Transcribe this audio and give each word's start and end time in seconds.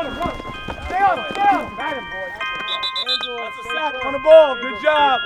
on 0.00 0.06
him, 0.06 0.18
run. 0.18 0.34
Stay 0.86 1.02
on 1.02 1.18
him, 1.18 1.24
stay 1.30 1.40
on 1.42 1.66
him. 1.66 1.76
Got 1.76 1.96
him, 1.96 2.04
boy. 2.04 2.32
That's 3.44 3.58
a 3.58 3.62
sack 3.62 4.04
on 4.04 4.12
the 4.12 4.18
ball. 4.18 4.54
Good 4.56 4.80
job. 4.80 5.20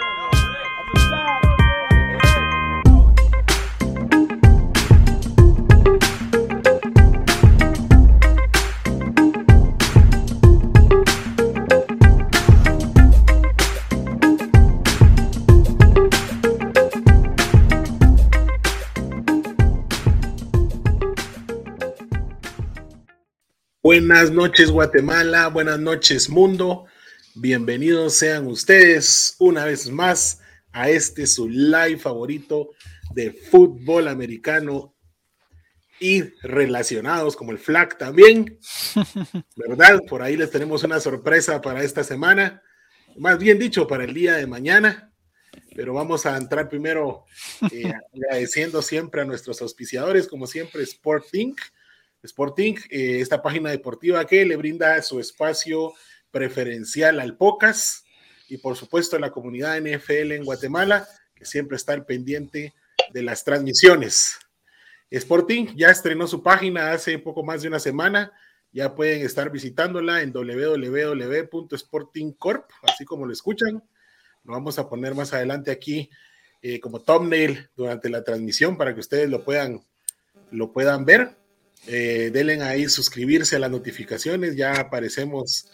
Buenas 24.07 24.31
noches 24.31 24.71
Guatemala, 24.71 25.49
buenas 25.49 25.79
noches 25.81 26.29
mundo, 26.29 26.85
bienvenidos 27.35 28.13
sean 28.13 28.47
ustedes 28.47 29.35
una 29.39 29.65
vez 29.65 29.89
más 29.91 30.43
a 30.73 30.91
este 30.91 31.27
su 31.27 31.49
live 31.49 31.97
favorito 31.97 32.73
de 33.15 33.33
fútbol 33.33 34.09
americano 34.09 34.95
y 35.99 36.21
relacionados 36.43 37.35
como 37.35 37.53
el 37.53 37.59
flag 37.59 37.97
también, 37.97 38.59
¿verdad? 39.57 40.01
Por 40.07 40.21
ahí 40.21 40.37
les 40.37 40.51
tenemos 40.51 40.85
una 40.85 41.01
sorpresa 41.01 41.63
para 41.63 41.83
esta 41.83 42.05
semana, 42.05 42.63
más 43.17 43.39
bien 43.39 43.59
dicho, 43.59 43.87
para 43.87 44.05
el 44.05 44.13
día 44.13 44.35
de 44.35 44.47
mañana, 44.47 45.15
pero 45.75 45.95
vamos 45.95 46.27
a 46.27 46.37
entrar 46.37 46.69
primero 46.69 47.25
eh, 47.73 47.91
agradeciendo 48.15 48.83
siempre 48.83 49.23
a 49.23 49.25
nuestros 49.25 49.63
auspiciadores, 49.63 50.29
como 50.29 50.47
siempre, 50.47 50.83
Sport 50.83 51.25
Inc., 51.33 51.59
Sporting, 52.25 52.75
eh, 52.91 53.21
esta 53.21 53.43
página 53.43 53.71
deportiva 53.71 54.27
que 54.27 54.45
le 54.45 54.57
brinda 54.57 55.01
su 55.03 55.21
espacio 55.21 55.93
preferencial 56.31 57.21
al 57.21 57.37
POCAS 57.37 58.05
y 58.49 58.59
por 58.59 58.77
supuesto 58.77 59.17
a 59.17 59.21
la 59.21 59.31
comunidad 59.31 59.79
NFL 59.79 60.33
en 60.33 60.45
Guatemala, 60.45 61.07
que 61.35 61.45
siempre 61.45 61.77
está 61.77 61.93
al 61.93 62.05
pendiente 62.05 62.75
de 63.13 63.23
las 63.23 63.45
transmisiones. 63.45 64.39
Sporting 65.11 65.67
ya 65.77 65.91
estrenó 65.91 66.27
su 66.27 66.43
página 66.43 66.93
hace 66.93 67.19
poco 67.19 67.45
más 67.45 67.63
de 67.63 67.69
una 67.69 67.79
semana, 67.79 68.33
ya 68.73 68.95
pueden 68.95 69.25
estar 69.25 69.51
visitándola 69.51 70.23
en 70.23 70.33
www.sportingcorp, 70.33 72.71
así 72.83 73.05
como 73.05 73.27
lo 73.27 73.33
escuchan. 73.33 73.85
Lo 74.43 74.53
vamos 74.53 74.79
a 74.79 74.89
poner 74.89 75.15
más 75.15 75.33
adelante 75.33 75.71
aquí 75.71 76.11
eh, 76.61 76.81
como 76.81 77.01
thumbnail 77.01 77.71
durante 77.77 78.09
la 78.09 78.25
transmisión 78.25 78.77
para 78.77 78.93
que 78.93 78.99
ustedes 79.01 79.31
lo 79.31 79.45
puedan, 79.45 79.85
lo 80.51 80.73
puedan 80.73 81.05
ver. 81.05 81.37
Eh, 81.87 82.31
denle 82.33 82.63
ahí 82.63 82.89
suscribirse 82.89 83.57
a 83.57 83.59
las 83.59 83.71
notificaciones, 83.71 84.57
ya 84.57 84.81
aparecemos 84.81 85.69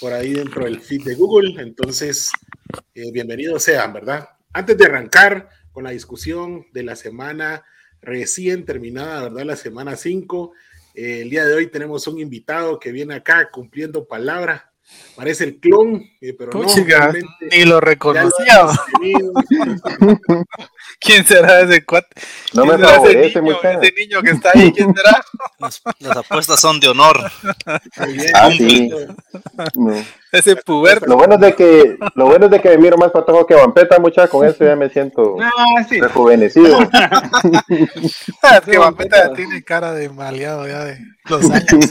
por 0.00 0.12
ahí 0.12 0.32
dentro 0.32 0.64
del 0.64 0.80
feed 0.80 1.04
de 1.04 1.14
Google, 1.14 1.60
entonces 1.60 2.30
eh, 2.94 3.12
bienvenidos 3.12 3.62
sean, 3.62 3.92
¿verdad? 3.92 4.30
Antes 4.52 4.78
de 4.78 4.86
arrancar 4.86 5.50
con 5.72 5.84
la 5.84 5.90
discusión 5.90 6.66
de 6.72 6.82
la 6.82 6.96
semana 6.96 7.62
recién 8.00 8.64
terminada, 8.64 9.24
¿verdad? 9.24 9.44
La 9.44 9.56
semana 9.56 9.96
5, 9.96 10.52
eh, 10.94 11.20
el 11.22 11.30
día 11.30 11.44
de 11.44 11.54
hoy 11.54 11.66
tenemos 11.66 12.06
un 12.06 12.18
invitado 12.18 12.80
que 12.80 12.92
viene 12.92 13.14
acá 13.14 13.50
cumpliendo 13.50 14.06
palabra, 14.08 14.69
Parece 15.16 15.44
el 15.44 15.60
clon, 15.60 16.02
eh, 16.20 16.34
pero 16.36 16.50
no. 16.52 16.66
ni 17.50 17.64
lo 17.64 17.78
reconocía. 17.80 18.68
¿Quién 20.98 21.26
será 21.26 21.60
ese 21.60 21.84
cuate? 21.84 22.08
No 22.54 22.64
me 22.64 22.78
favorece, 22.78 23.26
ese 23.26 23.42
niño, 23.42 23.58
ese 23.62 23.92
niño 23.92 24.22
que 24.22 24.30
está 24.30 24.52
ahí, 24.54 24.72
¿quién 24.72 24.94
será? 24.96 25.22
Las, 25.58 25.82
las 25.98 26.16
apuestas 26.16 26.58
son 26.58 26.80
de 26.80 26.88
honor. 26.88 27.30
Ah, 28.34 28.50
sí. 28.50 28.90
No. 29.74 30.04
Ese 30.32 30.56
puberto. 30.56 31.06
Lo 31.06 31.16
bueno 31.16 31.34
es 31.34 31.40
de 31.40 31.54
que, 31.54 31.98
lo 32.14 32.26
bueno 32.26 32.46
es 32.46 32.50
de 32.52 32.60
que 32.60 32.68
me 32.70 32.78
miro 32.78 32.96
más 32.96 33.10
patojo 33.10 33.46
que 33.46 33.54
Vampeta, 33.54 33.98
mucha 33.98 34.28
con 34.28 34.46
eso 34.46 34.64
ya 34.64 34.76
me 34.76 34.88
siento 34.90 35.36
Ah, 35.42 35.84
sí. 35.88 36.00
rejuvenecido. 36.00 36.78
Es 37.68 38.60
que 38.64 38.78
Vampeta 38.78 39.28
ya 39.28 39.32
tiene 39.34 39.62
cara 39.62 39.92
de 39.92 40.08
maleado 40.08 40.66
ya 40.66 40.84
de 40.84 40.98
los 41.28 41.50
años. 41.50 41.90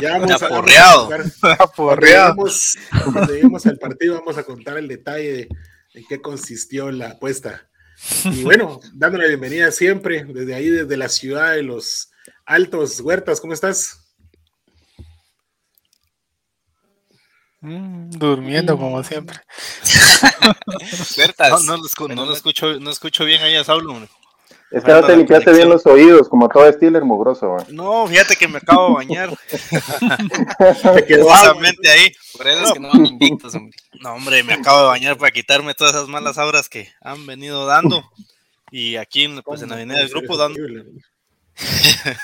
Ya 0.00 0.18
vamos 0.18 0.42
Aporreado. 0.42 1.06
Cuando 1.06 1.62
Aporreado. 1.62 2.28
lleguemos, 2.34 2.78
cuando 3.12 3.32
lleguemos 3.32 3.66
al 3.66 3.78
partido 3.78 4.18
vamos 4.18 4.38
a 4.38 4.42
contar 4.44 4.78
el 4.78 4.88
detalle 4.88 5.32
de 5.32 5.48
en 5.94 6.04
qué 6.08 6.20
consistió 6.20 6.90
la 6.90 7.10
apuesta. 7.10 7.66
Y 8.24 8.44
bueno, 8.44 8.80
dándole 8.94 9.24
la 9.24 9.28
bienvenida 9.28 9.70
siempre 9.72 10.24
desde 10.24 10.54
ahí, 10.54 10.68
desde 10.70 10.96
la 10.96 11.08
ciudad 11.08 11.52
de 11.54 11.62
los 11.62 12.10
Altos 12.46 13.00
Huertas. 13.00 13.40
¿Cómo 13.40 13.52
estás? 13.52 13.99
Mm, 17.62 18.10
Durmiendo 18.10 18.76
como 18.78 19.02
siempre. 19.04 19.38
No, 21.50 21.60
no, 21.60 21.76
lo 21.76 21.82
escu- 21.84 22.14
no 22.14 22.24
lo 22.24 22.32
escucho, 22.32 22.78
no 22.80 22.90
escucho 22.90 23.24
bien 23.24 23.42
ahí 23.42 23.54
a 23.56 23.64
Saulo. 23.64 23.92
hombre. 23.92 24.08
Es 24.70 24.84
que 24.84 24.92
no 24.92 25.02
te 25.04 25.16
limpiaste 25.16 25.52
bien 25.52 25.68
los 25.68 25.84
oídos, 25.86 26.28
como 26.28 26.48
todo 26.48 26.70
Steeler 26.72 27.04
mugroso. 27.04 27.54
man. 27.56 27.66
No, 27.70 28.06
fíjate 28.06 28.36
que 28.36 28.46
me 28.48 28.58
acabo 28.58 28.88
de 28.88 28.94
bañar. 28.94 29.30
Te 30.94 31.04
quedó 31.06 31.32
agua. 31.32 31.54
Precisamente 31.58 31.90
ahí. 31.90 32.12
Por 32.36 32.46
eso 32.46 32.64
es 32.64 32.72
que 32.72 32.78
no 32.80 32.88
van 32.88 33.04
invictos, 33.06 33.54
hombre. 33.54 33.76
No, 34.00 34.14
hombre, 34.14 34.42
me 34.44 34.54
acabo 34.54 34.80
de 34.82 34.86
bañar 34.86 35.18
para 35.18 35.32
quitarme 35.32 35.74
todas 35.74 35.94
esas 35.94 36.08
malas 36.08 36.38
auras 36.38 36.68
que 36.68 36.88
han 37.00 37.26
venido 37.26 37.66
dando. 37.66 38.02
Y 38.70 38.96
aquí, 38.96 39.24
en- 39.24 39.42
pues 39.42 39.60
en 39.62 39.70
la 39.70 39.74
avenida 39.74 39.98
del 39.98 40.08
grupo, 40.08 40.36
dando. 40.36 40.58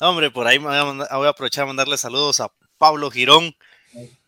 No, 0.00 0.10
hombre, 0.10 0.30
por 0.30 0.46
ahí 0.46 0.58
me 0.58 0.66
voy 0.66 0.76
a, 0.76 0.84
mandar- 0.84 1.08
voy 1.16 1.26
a 1.26 1.30
aprovechar 1.30 1.64
a 1.64 1.66
mandarle 1.66 1.96
saludos 1.96 2.40
a 2.40 2.50
Pablo 2.78 3.10
Girón, 3.10 3.54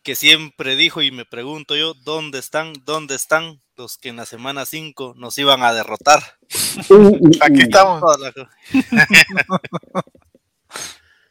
que 0.06 0.14
siempre 0.14 0.76
dijo 0.76 1.02
y 1.02 1.10
me 1.10 1.24
pregunto 1.24 1.74
yo, 1.74 1.92
¿dónde 2.04 2.38
están? 2.38 2.74
¿Dónde 2.84 3.16
están 3.16 3.60
los 3.76 3.98
que 3.98 4.10
en 4.10 4.14
la 4.14 4.24
semana 4.24 4.64
5 4.64 5.14
nos 5.16 5.36
iban 5.36 5.64
a 5.64 5.72
derrotar? 5.74 6.20
Aquí 7.40 7.62
estamos. 7.62 8.00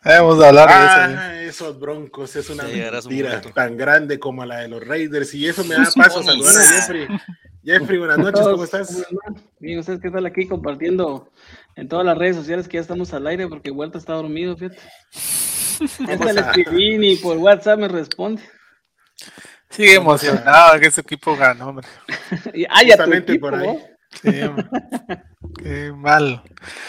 Vamos 0.04 0.44
a 0.44 0.48
hablar 0.50 0.68
de 0.68 0.74
eso. 0.76 1.10
¿eh? 1.10 1.16
Ah, 1.18 1.42
esos 1.44 1.80
broncos 1.80 2.36
es 2.36 2.50
una 2.50 2.64
su 3.02 3.08
mentira 3.10 3.40
tan 3.54 3.78
grande 3.78 4.20
como 4.20 4.46
la 4.46 4.58
de 4.58 4.68
los 4.68 4.86
Raiders 4.86 5.34
y 5.36 5.48
eso 5.48 5.64
me 5.64 5.76
da 5.76 5.90
paso 5.96 6.20
a 6.20 6.24
saludar 6.24 6.58
a 6.58 6.62
Jeffrey. 6.62 7.08
Jeffrey, 7.64 7.98
buenas 7.98 8.18
noches, 8.18 8.42
¿cómo 8.42 8.66
estás? 8.66 9.08
Bien, 9.60 9.80
ustedes 9.80 10.02
qué 10.02 10.12
tal 10.12 10.26
aquí 10.26 10.50
compartiendo 10.50 11.32
en 11.78 11.88
todas 11.88 12.06
las 12.06 12.18
redes 12.18 12.36
sociales 12.36 12.68
que 12.68 12.76
ya 12.76 12.82
estamos 12.82 13.14
al 13.14 13.26
aire 13.26 13.48
porque 13.48 13.72
Huerta 13.72 13.98
está 14.00 14.16
dormido, 14.16 14.58
fíjate. 14.58 14.80
Esta 15.80 16.04
Vamos 16.18 16.34
le 16.34 16.42
a- 16.42 16.52
escribí 16.52 16.98
ni 16.98 17.16
por 17.16 17.38
WhatsApp 17.38 17.80
me 17.80 17.88
responde. 17.88 18.42
Sigue 19.70 19.96
emocionado 19.96 20.80
que 20.80 20.88
ese 20.88 21.02
equipo 21.02 21.36
ganó, 21.36 21.70
hombre. 21.70 21.88
Y, 22.54 22.66
ah, 22.66 22.82
ya 22.84 22.96
tu 22.96 23.04
Justamente 23.04 23.32
equipo, 23.34 23.50
por 23.50 23.60
ahí. 23.60 23.80
Qué 25.62 25.92
mal. 25.94 26.42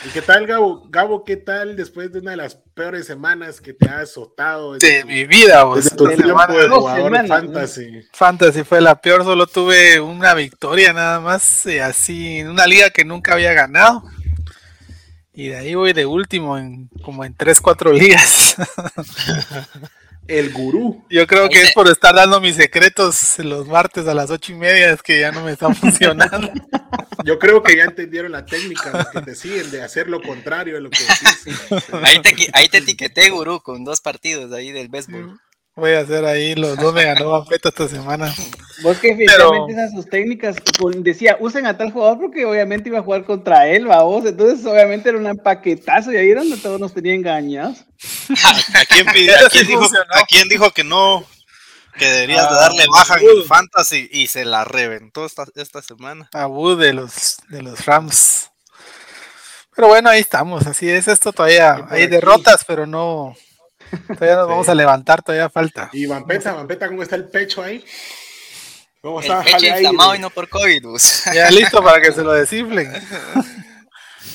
¿Y 0.05 0.09
qué 0.11 0.23
tal, 0.23 0.47
Gabo? 0.47 0.87
Gabo, 0.89 1.25
¿qué 1.25 1.37
tal 1.37 1.75
después 1.77 2.13
de 2.13 2.21
una 2.21 2.31
de 2.33 2.37
las 2.37 2.55
peores 2.75 3.07
semanas 3.07 3.61
que 3.61 3.73
te 3.73 3.89
ha 3.89 4.01
azotado? 4.01 4.75
De 4.75 5.01
tu- 5.03 5.07
mi 5.09 5.25
vida, 5.25 5.65
vos. 5.65 5.83
desde 5.85 5.97
tu 5.97 6.05
de 6.07 6.17
tiempo 6.17 6.29
semana 6.29 6.55
de 6.55 6.69
dos 6.69 6.79
jugador 6.79 7.05
semanas, 7.05 7.29
¿no? 7.29 7.35
fantasy. 7.53 8.09
Fantasy 8.13 8.63
fue 8.65 8.81
la 8.81 9.01
peor, 9.01 9.25
solo 9.25 9.47
tuve 9.47 10.01
una 10.01 10.35
victoria 10.35 10.93
nada 10.93 11.19
más, 11.21 11.67
eh, 11.67 11.83
así, 11.83 12.39
en 12.39 12.49
una 12.49 12.67
liga 12.67 12.91
que 12.91 13.05
nunca 13.05 13.33
había 13.35 13.53
ganado. 13.53 14.05
Y 15.33 15.49
de 15.49 15.57
ahí 15.57 15.75
voy 15.75 15.93
de 15.93 16.07
último 16.07 16.57
en 16.57 16.89
como 17.03 17.25
en 17.25 17.35
3, 17.35 17.61
4 17.61 17.93
ligas. 17.93 18.57
El 20.29 20.53
gurú. 20.53 21.05
Yo 21.11 21.27
creo 21.27 21.49
que 21.49 21.63
es 21.63 21.73
por 21.73 21.89
estar 21.89 22.15
dando 22.15 22.41
mis 22.41 22.57
secretos 22.57 23.39
los 23.39 23.67
martes 23.67 24.07
a 24.09 24.15
las 24.15 24.31
ocho 24.31 24.53
y 24.53 24.57
media, 24.57 24.91
es 24.93 25.03
que 25.03 25.21
ya 25.21 25.33
no 25.33 25.43
me 25.43 25.53
está 25.53 25.73
funcionando. 25.75 26.51
Yo 27.25 27.39
creo 27.39 27.63
que 27.63 27.77
ya 27.77 27.85
entendieron 27.85 28.33
la 28.33 28.45
técnica 28.45 28.91
los 28.91 29.09
que 29.09 29.21
te 29.23 29.35
siguen 29.35 29.71
de 29.71 29.83
hacer 29.83 30.09
lo 30.09 30.21
contrario 30.23 30.75
de 30.75 30.81
lo 30.81 30.91
que 30.91 30.99
decís. 31.45 31.61
Ahí 32.03 32.21
te, 32.23 32.35
ahí 32.53 32.69
te 32.69 32.79
etiqueté, 32.79 33.31
gurú, 33.31 33.61
con 33.61 33.85
dos 33.85 34.01
partidos 34.01 34.53
ahí 34.53 34.73
del 34.73 34.89
béisbol. 34.89 35.39
Voy 35.77 35.93
a 35.93 36.01
hacer 36.01 36.25
ahí, 36.25 36.55
los 36.55 36.77
dos 36.79 36.95
me 36.95 37.05
ganó 37.05 37.31
Bafeta 37.33 37.69
esta 37.69 37.87
semana. 37.87 38.35
Vos 38.83 38.97
que 38.99 39.11
efectivamente 39.11 39.73
esas 39.75 39.93
sus 39.93 40.09
técnicas, 40.09 40.57
decía, 41.03 41.37
usen 41.39 41.67
a 41.67 41.77
tal 41.77 41.93
jugador 41.93 42.19
porque 42.19 42.47
obviamente 42.47 42.89
iba 42.89 42.99
a 42.99 43.03
jugar 43.03 43.25
contra 43.25 43.69
él, 43.69 43.89
va 43.91 44.03
vos, 44.03 44.25
entonces 44.25 44.65
obviamente 44.65 45.11
era 45.11 45.19
un 45.19 45.27
empaquetazo 45.27 46.13
y 46.13 46.17
ahí 46.17 46.31
era 46.31 46.41
donde 46.41 46.57
todos 46.57 46.81
nos 46.81 46.95
tenían 46.95 47.17
engañados. 47.17 47.85
¿A 48.75 48.85
quién, 48.87 49.07
pide- 49.07 49.35
Eso 49.35 49.47
a 49.47 49.51
quién 49.51 49.67
dijo, 49.67 49.81
funcionó. 49.81 50.15
a 50.15 50.25
quién 50.27 50.49
dijo 50.49 50.71
que 50.71 50.83
no? 50.85 51.25
Que 51.99 52.07
deberías 52.07 52.49
de 52.49 52.57
Ah, 52.57 52.61
darle 52.61 52.85
baja 52.91 53.19
en 53.19 53.29
el 53.29 53.45
fantasy 53.45 54.09
y 54.13 54.27
se 54.29 54.45
la 54.47 54.65
reventó 54.65 55.25
esta, 55.27 55.45
esta 55.57 55.83
semana. 55.83 56.29
Abu 56.33 56.75
de 56.77 56.93
los, 56.95 57.37
de 57.49 57.63
los 57.63 57.85
Rams. 57.85 58.51
Pero 59.75 59.89
bueno, 59.89 60.09
ahí 60.09 60.21
estamos, 60.21 60.67
así 60.67 60.89
es 60.89 61.07
esto 61.09 61.33
todavía. 61.33 61.87
Hay 61.91 62.03
aquí. 62.05 62.07
derrotas, 62.11 62.65
pero 62.67 62.87
no. 62.87 63.35
Todavía 64.07 64.37
nos 64.37 64.47
Sí. 64.47 64.51
vamos 64.51 64.69
a 64.69 64.75
levantar, 64.75 65.23
todavía 65.23 65.49
falta. 65.51 65.91
Y 65.93 66.07
Vampeta, 66.07 66.53
Vampeta, 66.53 66.89
¿cómo 66.89 67.03
está 67.03 67.17
el 67.17 67.29
pecho 67.29 67.63
ahí? 67.63 67.85
¿Cómo 69.01 69.21
El 69.21 69.27
está? 69.27 69.43
pecho 69.43 69.53
Jale 69.57 69.73
aire. 69.73 69.83
inflamado 69.89 70.15
y 70.15 70.19
no 70.19 70.31
por 70.31 70.49
COVID, 70.49 70.83
pues. 70.83 71.25
Ya 71.35 71.51
listo 71.51 71.83
para 71.83 72.01
que 72.01 72.13
se 72.13 72.23
lo 72.23 72.33
desciflen. 72.33 72.93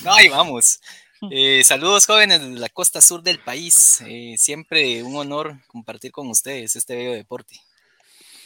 No, 0.03 0.13
ahí 0.15 0.29
vamos. 0.29 0.79
Eh, 1.29 1.61
saludos 1.63 2.07
jóvenes 2.07 2.41
desde 2.41 2.59
la 2.59 2.69
costa 2.69 3.01
sur 3.01 3.21
del 3.21 3.37
país. 3.37 4.01
Eh, 4.07 4.33
siempre 4.39 5.03
un 5.03 5.15
honor 5.15 5.57
compartir 5.67 6.11
con 6.11 6.27
ustedes 6.29 6.75
este 6.75 6.95
bello 6.95 7.11
deporte. 7.13 7.59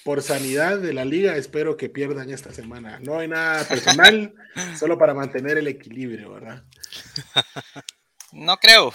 Por 0.03 0.21
sanidad 0.21 0.77
de 0.79 0.91
la 0.91 1.05
liga, 1.05 1.37
espero 1.37 1.77
que 1.77 1.87
pierdan 1.89 2.29
esta 2.29 2.53
semana. 2.53 2.99
No 3.01 3.19
hay 3.19 3.29
nada 3.29 3.63
personal, 3.65 4.33
solo 4.77 4.97
para 4.97 5.13
mantener 5.13 5.57
el 5.57 5.67
equilibrio, 5.67 6.33
¿verdad? 6.33 6.63
No 8.33 8.57
creo. 8.57 8.91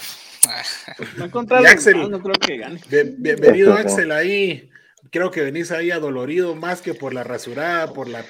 No, 1.17 1.29
contra 1.29 1.61
Y 1.61 1.65
Axel. 1.65 1.97
los- 1.97 2.09
no 2.09 2.21
creo 2.21 2.33
que 2.35 2.57
gane. 2.57 2.79
Bien- 2.89 3.15
bienvenido, 3.17 3.73
Axel, 3.73 4.11
ahí. 4.11 4.69
Creo 5.11 5.29
que 5.31 5.41
venís 5.41 5.71
ahí 5.71 5.91
adolorido 5.91 6.55
más 6.55 6.81
que 6.81 6.93
por 6.93 7.13
la 7.13 7.23
rasurada, 7.23 7.93
por 7.93 8.07
la 8.07 8.23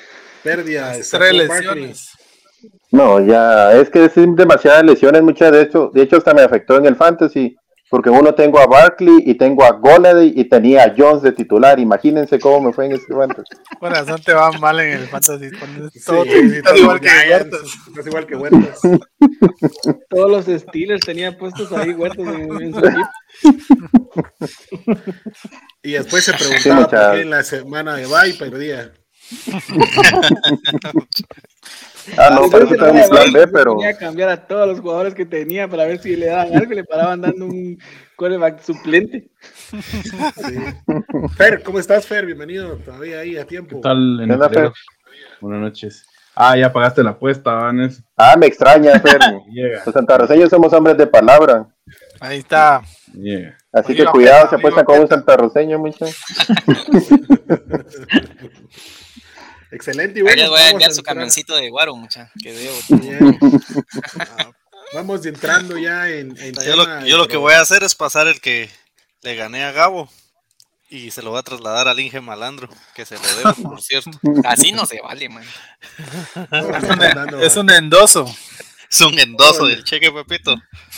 pérdida 0.44 0.92
de 0.92 1.04
Tres 1.04 1.34
lesiones. 1.34 2.10
No, 2.92 3.26
ya, 3.26 3.74
es 3.74 3.90
que 3.90 4.06
es 4.06 4.12
demasiadas 4.16 4.84
lesiones, 4.84 5.22
muchas 5.22 5.52
de 5.52 5.62
hecho, 5.62 5.92
de 5.94 6.02
hecho 6.04 6.18
hasta 6.18 6.34
me 6.34 6.42
afectó 6.42 6.78
en 6.78 6.86
el 6.86 6.96
fantasy, 6.96 7.56
porque 7.92 8.10
uno 8.10 8.34
tengo 8.34 8.58
a 8.58 8.68
Barkley 8.68 9.22
y 9.26 9.36
tengo 9.36 9.66
a 9.66 9.72
Golladay 9.74 10.32
y 10.34 10.46
tenía 10.46 10.86
a 10.86 10.94
Jones 10.98 11.22
de 11.24 11.34
titular, 11.34 11.78
imagínense 11.78 12.40
cómo 12.40 12.62
me 12.68 12.74
fue 12.74 12.86
en 12.86 12.94
ese 12.94 13.06
fantasy. 13.14 13.54
Corazón 13.80 14.22
te 14.24 14.34
va 14.34 14.50
mal 14.54 14.80
en 14.80 15.02
el 15.02 15.08
fantasy. 15.10 15.50
Sí, 15.50 16.00
todo 16.06 16.24
te- 16.24 16.40
estás 16.58 16.78
igual 16.80 17.02
que 17.02 17.10
Giants, 17.10 17.30
Huertas. 17.52 17.62
estás 17.90 18.08
igual 18.08 18.26
que 18.28 18.36
Huertas. 18.38 18.80
Todos 20.10 20.32
los 20.32 20.62
Steelers 20.62 21.02
tenía 21.06 21.38
puestos 21.38 21.70
ahí 21.74 21.92
huertos 21.92 22.26
en, 22.30 22.62
en 22.62 22.74
su 22.74 22.80
equipo. 22.80 23.10
Y 25.84 25.92
después 25.92 26.24
se 26.24 26.34
preguntaba 26.34 26.88
por 26.88 27.16
qué 27.16 27.22
en 27.24 27.30
la 27.30 27.44
semana 27.44 27.96
de 27.96 28.06
bye 28.06 28.34
perdía. 28.40 28.94
Ah, 32.18 32.30
no, 32.32 32.50
pero 32.50 32.64
Entonces, 32.64 32.72
eso 32.72 32.86
tengo 32.86 33.04
un 33.04 33.10
plan 33.10 33.34
B, 33.34 33.48
pero 33.48 33.76
Tenía 33.76 33.94
que 33.94 34.00
cambiar 34.00 34.30
a 34.30 34.48
todos 34.48 34.68
los 34.68 34.80
jugadores 34.80 35.14
que 35.14 35.26
tenía 35.26 35.68
para 35.68 35.86
ver 35.86 36.00
si 36.00 36.16
le 36.16 36.28
daban 36.28 36.56
algo 36.56 36.74
y 36.74 36.76
le 36.76 36.84
paraban 36.84 37.22
dando 37.22 37.46
un 37.46 37.78
quarterback 38.16 38.62
suplente. 38.62 39.30
Sí. 39.72 40.58
Fer, 41.38 41.62
¿cómo 41.64 41.80
estás, 41.80 42.06
Fer? 42.08 42.26
Bienvenido 42.26 42.76
todavía 42.78 43.20
ahí 43.20 43.38
a 43.38 43.46
tiempo. 43.46 43.76
¿Qué 43.78 43.82
tal? 43.82 44.22
¿Qué 44.26 44.34
onda, 44.34 44.46
Enrique? 44.48 44.72
Buenas 45.42 45.62
noches. 45.62 46.06
Ah, 46.34 46.56
ya 46.58 46.72
pagaste 46.72 47.04
la 47.04 47.12
apuesta, 47.12 47.54
Vanes. 47.54 48.02
ah, 48.16 48.36
me 48.38 48.48
extraña, 48.48 49.00
Fer. 49.00 49.20
Los 49.86 49.94
santarroceños 49.94 50.50
somos 50.50 50.72
hombres 50.74 50.98
de 50.98 51.06
palabra, 51.08 51.68
Ahí 52.20 52.40
está. 52.40 52.82
llega. 53.14 53.58
así 53.74 53.92
Oiga, 53.92 54.06
que 54.06 54.12
cuidado, 54.12 54.50
se 54.50 54.56
apuestan 54.56 54.86
con 54.86 55.00
un 55.02 55.08
santarroceño, 55.08 55.78
muchachos. 55.80 56.16
Excelente. 59.72 60.20
Y 60.20 60.22
Ahí 60.22 60.24
bueno, 60.24 60.42
les 60.42 60.50
voy 60.50 60.60
a 60.60 60.62
vamos 60.62 60.74
enviar 60.74 60.92
su 60.94 61.04
camioncito 61.04 61.56
de 61.56 61.70
Guaro, 61.70 61.96
mucha, 61.96 62.32
que 62.42 62.54
debo. 62.54 62.78
Ah, 64.20 64.52
Vamos 64.94 65.26
entrando 65.26 65.78
ya 65.78 66.10
en, 66.10 66.38
en 66.38 66.54
Yo 66.54 66.76
lo, 66.76 67.06
yo 67.06 67.28
que 67.28 67.38
voy 67.38 67.54
a 67.54 67.62
hacer 67.62 67.84
es 67.84 67.96
pasar 67.96 68.28
el 68.28 68.42
que 68.42 68.70
le 69.22 69.36
gané 69.36 69.64
a 69.64 69.72
Gabo 69.72 70.10
y 70.90 71.12
se 71.12 71.22
lo 71.22 71.30
voy 71.30 71.40
a 71.40 71.44
trasladar 71.44 71.88
al 71.88 72.00
Inge 72.02 72.20
Malandro, 72.20 72.68
que 72.94 73.06
se 73.06 73.16
lo 73.16 73.22
debo, 73.38 73.54
por 73.70 73.82
cierto. 73.82 74.12
Así 74.44 74.74
no 74.74 74.86
se 74.86 75.00
vale, 75.02 75.30
man. 75.30 75.46
Es 77.42 77.56
un 77.56 77.70
endoso. 77.70 78.26
Es 78.90 79.00
un 79.00 79.18
endoso 79.18 79.68
del 79.68 79.86
cheque, 79.86 80.12
Pepito. 80.12 80.54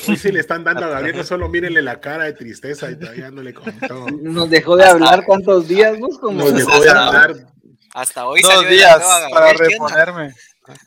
hoy 0.08 0.18
sí 0.18 0.32
le 0.32 0.40
están 0.40 0.64
dando 0.64 0.86
a 0.86 0.90
Gabriel, 0.90 1.18
no 1.18 1.24
solo 1.24 1.48
mírenle 1.48 1.84
la 1.84 2.02
cara 2.02 2.24
de 2.24 2.34
tristeza 2.34 2.90
y 2.90 2.98
todavía 2.98 3.30
no 3.30 3.44
le 3.44 3.54
contó. 3.54 4.08
Nos 4.10 4.50
dejó 4.50 4.76
de 4.76 4.86
hablar 4.86 5.24
cuántos 5.26 5.68
días, 5.68 6.00
vos, 6.00 6.18
como 6.18 6.40
Nos 6.40 6.56
dejó 6.56 6.80
de 6.80 6.90
hablar. 6.90 7.53
Hasta 7.94 8.26
hoy 8.26 8.42
Dos 8.42 8.52
salió 8.54 8.70
de 8.70 8.76
días 8.76 9.00
la 9.00 9.20
nueva 9.20 9.30
para 9.30 9.54
reponerme. 9.54 10.34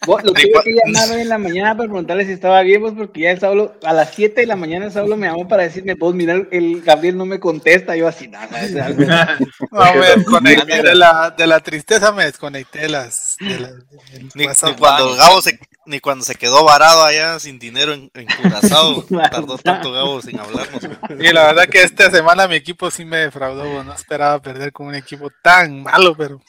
Vos, 0.06 0.24
lo 0.24 0.32
tuve 0.32 0.50
que 0.64 0.72
llamar 0.72 1.10
hoy 1.14 1.20
en 1.20 1.28
la 1.28 1.36
mañana 1.36 1.76
para 1.76 1.86
preguntarle 1.88 2.24
si 2.24 2.32
estaba 2.32 2.62
bien, 2.62 2.80
vos, 2.80 2.94
porque 2.96 3.20
ya 3.20 3.30
el 3.32 3.40
Saulo, 3.40 3.74
a 3.84 3.92
las 3.92 4.14
7 4.14 4.40
de 4.40 4.46
la 4.46 4.56
mañana 4.56 4.86
el 4.86 4.92
Saulo 4.92 5.18
me 5.18 5.26
llamó 5.26 5.46
para 5.46 5.64
decirme, 5.64 5.94
vos, 5.94 6.14
mira, 6.14 6.34
el 6.50 6.80
Gabriel 6.80 7.18
no 7.18 7.26
me 7.26 7.38
contesta. 7.38 7.94
Yo 7.94 8.08
así, 8.08 8.26
nada, 8.28 8.48
algo. 8.84 9.04
No, 9.70 9.94
me 9.94 10.06
desconecté 10.16 10.82
de 10.82 10.94
la, 10.94 11.30
de 11.36 11.46
la 11.46 11.60
tristeza, 11.60 12.10
me 12.12 12.24
desconecté 12.24 12.80
de 12.80 12.88
las. 12.88 13.36
de 13.38 13.60
la- 13.60 13.68
del 13.70 14.30
Ni, 14.34 14.46
ni 14.46 14.74
cuando 14.78 15.14
Gabo 15.14 15.42
se, 15.42 15.58
ni 15.84 16.00
cuando 16.00 16.24
se 16.24 16.34
quedó 16.36 16.64
varado 16.64 17.04
allá 17.04 17.38
sin 17.38 17.58
dinero 17.58 17.92
en, 17.92 18.10
en 18.14 18.26
Curazao, 18.26 19.04
tardó 19.30 19.58
tanto 19.58 19.92
Gabo 19.92 20.22
sin 20.22 20.40
hablarnos. 20.40 20.82
Y 21.20 21.32
la 21.32 21.44
verdad 21.48 21.66
que 21.68 21.82
esta 21.82 22.10
semana 22.10 22.48
mi 22.48 22.56
equipo 22.56 22.90
sí 22.90 23.04
me 23.04 23.18
defraudó, 23.18 23.84
no 23.84 23.92
esperaba 23.92 24.40
perder 24.40 24.72
con 24.72 24.86
un 24.86 24.94
equipo 24.94 25.30
tan 25.42 25.82
malo, 25.82 26.16
pero 26.16 26.40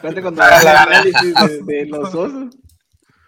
Cuenta 0.00 0.22
cuando 0.22 0.42
el 0.42 0.66
análisis 0.68 1.34
de, 1.34 1.62
de 1.62 1.86
los 1.86 2.14
osos. 2.14 2.54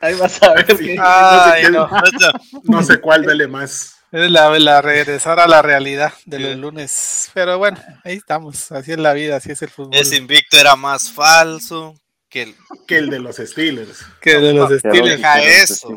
Ahí 0.01 0.15
vas 0.15 0.41
a 0.43 0.53
ver 0.55 0.67
Sí. 0.77 0.85
que 0.85 0.97
Ay, 1.01 1.63
qué- 1.65 1.71
no. 1.71 1.89
No 2.65 2.83
sé 2.83 3.01
cuál 3.01 3.23
duele 3.25 3.49
más. 3.49 3.97
es 4.13 4.31
la, 4.31 4.57
la 4.59 4.81
regresar 4.81 5.41
a 5.41 5.47
la 5.49 5.61
realidad 5.63 6.13
de 6.25 6.39
los 6.39 6.57
lunes. 6.57 7.31
Pero 7.35 7.59
bueno, 7.59 7.79
ahí 8.05 8.15
estamos, 8.17 8.71
así 8.73 8.93
es 8.93 8.99
la 8.99 9.13
vida, 9.13 9.37
así 9.37 9.51
es 9.51 9.61
el 9.63 9.69
fútbol. 9.71 9.95
Ese 9.95 10.17
invicto 10.17 10.57
era 10.59 10.77
más 10.77 11.11
falso 11.11 11.95
que 12.29 12.43
el, 12.43 12.55
Que 12.87 12.99
el 12.99 13.11
de 13.11 13.19
los 13.19 13.37
Steelers. 13.37 14.05
Que 14.21 14.39
de 14.39 14.53
los 14.55 14.71
Steelers. 14.79 15.17
Deja 15.19 15.43
eso. 15.43 15.89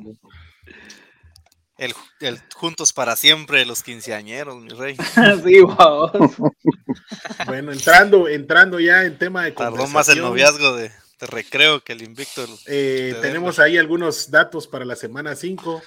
El, 1.81 1.95
el 2.19 2.39
Juntos 2.55 2.93
para 2.93 3.15
Siempre 3.15 3.59
de 3.59 3.65
los 3.65 3.81
quinceañeros, 3.83 4.55
mi 4.61 4.69
rey. 4.69 4.95
sí. 5.43 5.59
Bueno, 7.45 7.71
entrando, 7.71 8.27
entrando 8.27 8.79
ya 8.79 9.03
en 9.03 9.17
tema 9.17 9.43
de 9.43 9.51
Tardó 9.51 9.87
más 9.87 10.07
el 10.09 10.19
noviazgo 10.21 10.75
de, 10.75 10.89
de 11.19 11.27
recreo 11.27 11.83
que 11.83 11.93
el 11.93 12.03
invicto. 12.03 12.41
del- 12.45 12.55
eh, 12.67 13.13
de 13.15 13.21
tenemos 13.21 13.59
ahí 13.59 13.77
algunos 13.77 14.29
datos 14.29 14.67
para 14.67 14.85
la 14.85 14.95
semana 14.95 15.35
5 15.35 15.81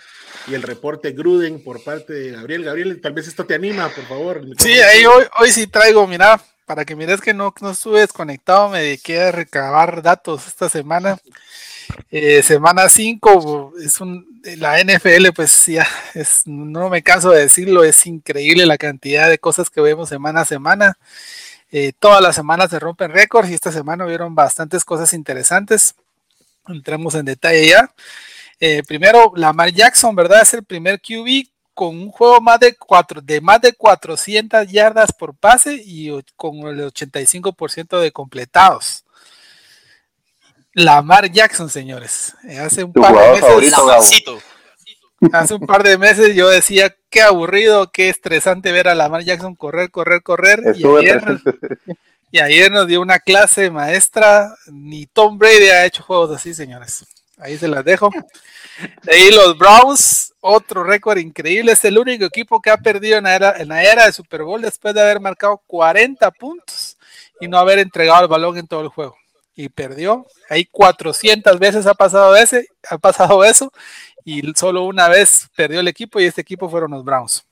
y 0.48 0.54
el 0.54 0.62
reporte 0.62 1.12
Gruden 1.12 1.62
por 1.62 1.82
parte 1.84 2.12
de 2.12 2.30
Gabriel. 2.32 2.64
Gabriel, 2.64 3.00
tal 3.00 3.12
vez 3.12 3.28
esto 3.28 3.44
te 3.46 3.54
anima, 3.54 3.88
por 3.88 4.04
favor. 4.06 4.42
Sí, 4.58 4.72
ahí 4.72 5.06
hoy, 5.06 5.24
hoy 5.38 5.50
sí 5.52 5.66
traigo, 5.66 6.06
mira, 6.06 6.40
para 6.66 6.84
que 6.84 6.96
mires 6.96 7.20
que 7.20 7.34
no, 7.34 7.54
no 7.60 7.70
estuve 7.70 8.00
desconectado, 8.00 8.68
me 8.68 8.80
dediqué 8.80 9.20
a 9.20 9.32
recabar 9.32 10.02
datos 10.02 10.46
esta 10.48 10.68
semana. 10.68 11.18
Eh, 12.10 12.42
semana 12.42 12.88
5 12.88 13.74
es 13.80 14.00
un 14.00 14.34
la 14.56 14.78
NFL, 14.78 15.32
pues 15.34 15.66
ya 15.66 15.86
es, 16.14 16.46
no 16.46 16.90
me 16.90 17.02
canso 17.02 17.30
de 17.30 17.42
decirlo, 17.42 17.84
es 17.84 18.06
increíble 18.06 18.66
la 18.66 18.78
cantidad 18.78 19.28
de 19.28 19.38
cosas 19.38 19.70
que 19.70 19.80
vemos 19.80 20.08
semana 20.08 20.42
a 20.42 20.44
semana. 20.44 20.98
Eh, 21.70 21.92
todas 21.98 22.20
las 22.22 22.36
semanas 22.36 22.70
se 22.70 22.78
rompen 22.78 23.10
récords 23.10 23.50
y 23.50 23.54
esta 23.54 23.72
semana 23.72 24.06
hubieron 24.06 24.34
bastantes 24.34 24.84
cosas 24.84 25.12
interesantes. 25.12 25.94
Entremos 26.68 27.14
en 27.14 27.24
detalle 27.24 27.68
ya. 27.68 27.92
Eh, 28.60 28.82
primero, 28.86 29.32
Lamar 29.34 29.72
Jackson, 29.72 30.14
¿verdad? 30.14 30.42
Es 30.42 30.54
el 30.54 30.64
primer 30.64 31.00
QB 31.00 31.48
con 31.74 31.96
un 31.96 32.10
juego 32.10 32.40
más 32.40 32.60
de, 32.60 32.76
cuatro, 32.76 33.20
de 33.20 33.40
más 33.40 33.60
de 33.60 33.72
400 33.72 34.68
yardas 34.68 35.12
por 35.12 35.34
pase 35.34 35.82
y 35.84 36.10
con 36.36 36.58
el 36.68 36.92
85% 36.92 37.98
de 37.98 38.12
completados. 38.12 39.03
Lamar 40.74 41.30
Jackson, 41.30 41.70
señores. 41.70 42.34
Eh, 42.48 42.58
hace 42.58 42.84
un 42.84 42.92
Tu 42.92 43.00
par 43.00 43.14
de 43.14 43.28
meses, 43.28 43.40
favorito, 43.40 44.38
hace 45.32 45.54
un 45.54 45.66
par 45.66 45.82
de 45.82 45.96
meses 45.96 46.34
yo 46.34 46.48
decía 46.48 46.94
qué 47.08 47.22
aburrido, 47.22 47.90
qué 47.90 48.08
estresante 48.08 48.72
ver 48.72 48.88
a 48.88 48.94
Lamar 48.94 49.22
Jackson 49.22 49.54
correr, 49.54 49.90
correr, 49.90 50.22
correr. 50.22 50.60
Y 50.76 50.84
ayer, 50.86 51.22
y 52.30 52.38
ayer 52.40 52.70
nos 52.72 52.86
dio 52.86 53.00
una 53.00 53.18
clase 53.20 53.70
maestra. 53.70 54.54
Ni 54.66 55.06
Tom 55.06 55.38
Brady 55.38 55.68
ha 55.68 55.86
hecho 55.86 56.02
juegos 56.02 56.30
así, 56.32 56.52
señores. 56.52 57.06
Ahí 57.38 57.56
se 57.56 57.68
las 57.68 57.84
dejo. 57.84 58.10
De 59.02 59.14
ahí 59.14 59.30
los 59.30 59.56
Browns, 59.56 60.32
otro 60.40 60.82
récord 60.82 61.18
increíble. 61.18 61.72
Es 61.72 61.84
el 61.84 61.98
único 61.98 62.24
equipo 62.24 62.60
que 62.60 62.70
ha 62.70 62.76
perdido 62.76 63.18
en 63.18 63.24
la, 63.24 63.36
era, 63.36 63.54
en 63.58 63.68
la 63.68 63.82
era 63.84 64.06
de 64.06 64.12
Super 64.12 64.42
Bowl 64.42 64.60
después 64.60 64.94
de 64.94 65.00
haber 65.00 65.20
marcado 65.20 65.62
40 65.66 66.30
puntos 66.32 66.96
y 67.40 67.46
no 67.46 67.58
haber 67.58 67.78
entregado 67.78 68.22
el 68.22 68.28
balón 68.28 68.58
en 68.58 68.66
todo 68.66 68.80
el 68.80 68.88
juego. 68.88 69.16
Y 69.56 69.68
perdió. 69.68 70.26
Ahí 70.48 70.64
400 70.64 71.58
veces 71.58 71.86
ha 71.86 71.94
pasado, 71.94 72.34
ese, 72.36 72.68
ha 72.88 72.98
pasado 72.98 73.44
eso 73.44 73.72
y 74.24 74.42
solo 74.54 74.84
una 74.84 75.08
vez 75.08 75.48
perdió 75.54 75.80
el 75.80 75.88
equipo 75.88 76.18
y 76.18 76.24
este 76.24 76.40
equipo 76.40 76.68
fueron 76.68 76.92
los 76.92 77.04
Browns. 77.04 77.44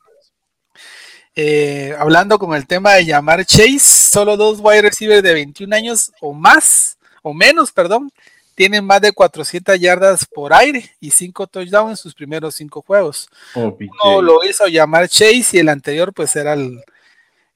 Eh, 1.35 1.95
hablando 1.99 2.39
con 2.39 2.55
el 2.55 2.67
tema 2.67 2.95
de 2.95 3.07
llamar 3.07 3.45
Chase, 3.47 3.79
solo 3.79 4.37
dos 4.37 4.59
wide 4.61 4.83
receivers 4.83 5.23
de 5.23 5.33
21 5.33 5.75
años 5.75 6.13
o 6.21 6.33
más, 6.33 6.99
o 7.23 7.33
menos, 7.33 7.73
perdón, 7.73 8.11
tienen 8.55 8.85
más 8.85 9.01
de 9.01 9.13
400 9.13 9.79
yardas 9.81 10.27
por 10.27 10.53
aire 10.53 10.91
y 11.01 11.11
5 11.11 11.47
touchdowns 11.47 11.91
en 11.91 11.97
sus 11.97 12.15
primeros 12.15 12.55
5 12.57 12.83
juegos. 12.83 13.29
Oh. 13.55 13.77
Uno 14.05 14.23
lo 14.23 14.45
hizo 14.45 14.67
llamar 14.67 15.09
Chase 15.09 15.49
y 15.53 15.59
el 15.59 15.69
anterior 15.69 16.13
pues 16.13 16.37
era 16.37 16.53
el, 16.53 16.83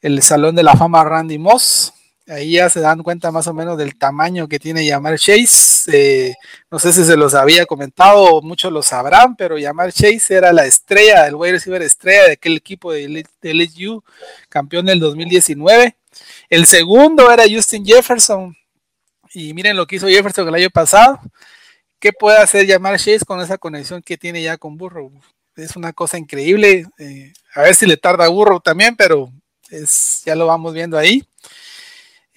el 0.00 0.23
Salón 0.23 0.55
de 0.55 0.62
la 0.62 0.75
Fama 0.75 1.05
Randy 1.05 1.38
Moss. 1.38 1.93
Ahí 2.28 2.52
ya 2.52 2.68
se 2.68 2.80
dan 2.80 3.02
cuenta 3.02 3.30
más 3.30 3.47
o 3.47 3.54
menos 3.54 3.78
del 3.78 3.97
tamaño 3.97 4.49
que 4.49 4.59
tiene 4.59 4.85
llamar 4.85 5.18
Chase. 5.18 5.90
Eh, 5.92 6.35
no 6.71 6.78
sé 6.78 6.92
si 6.92 7.04
se 7.04 7.16
los 7.16 7.35
había 7.35 7.66
comentado 7.66 8.42
muchos 8.42 8.73
lo 8.73 8.83
sabrán, 8.83 9.37
pero 9.37 9.59
llamar 9.59 9.92
Chase 9.92 10.35
era 10.35 10.52
la 10.52 10.66
estrella, 10.66 11.26
el 11.28 11.37
wide 11.37 11.52
receiver 11.52 11.83
estrella 11.83 12.25
de 12.25 12.33
aquel 12.33 12.56
equipo 12.56 12.92
de, 12.92 13.25
LSU, 13.42 14.02
campeón 14.49 14.87
del 14.87 14.99
2019. 14.99 15.97
El 16.50 16.66
segundo 16.66 17.30
era 17.30 17.45
Justin 17.49 17.85
Jefferson. 17.87 18.56
Y 19.33 19.54
miren 19.54 19.76
lo 19.76 19.87
que 19.87 19.97
hizo 19.97 20.09
Jefferson 20.09 20.49
el 20.49 20.54
año 20.54 20.71
pasado. 20.71 21.21
¿Qué 22.00 22.12
puede 22.12 22.38
hacer 22.38 22.66
llamar 22.66 22.99
Chase 22.99 23.25
con 23.25 23.40
esa 23.40 23.59
conexión 23.59 24.02
que 24.02 24.18
tiene 24.18 24.42
ya 24.42 24.56
con 24.56 24.76
Burrow? 24.76 25.12
es 25.56 25.76
una 25.76 25.92
cosa 25.92 26.18
increíble. 26.18 26.87
eh, 26.99 27.33
a 27.54 27.62
ver 27.62 27.75
si 27.75 27.87
le 27.87 27.97
tarda 27.97 28.26
a 28.26 28.28
Burro 28.28 28.61
también, 28.61 28.97
pero 28.97 29.33
es, 29.71 30.23
ya 30.25 30.35
lo 30.35 30.47
vamos 30.47 30.75
viendo 30.75 30.99
ahí. 30.99 31.25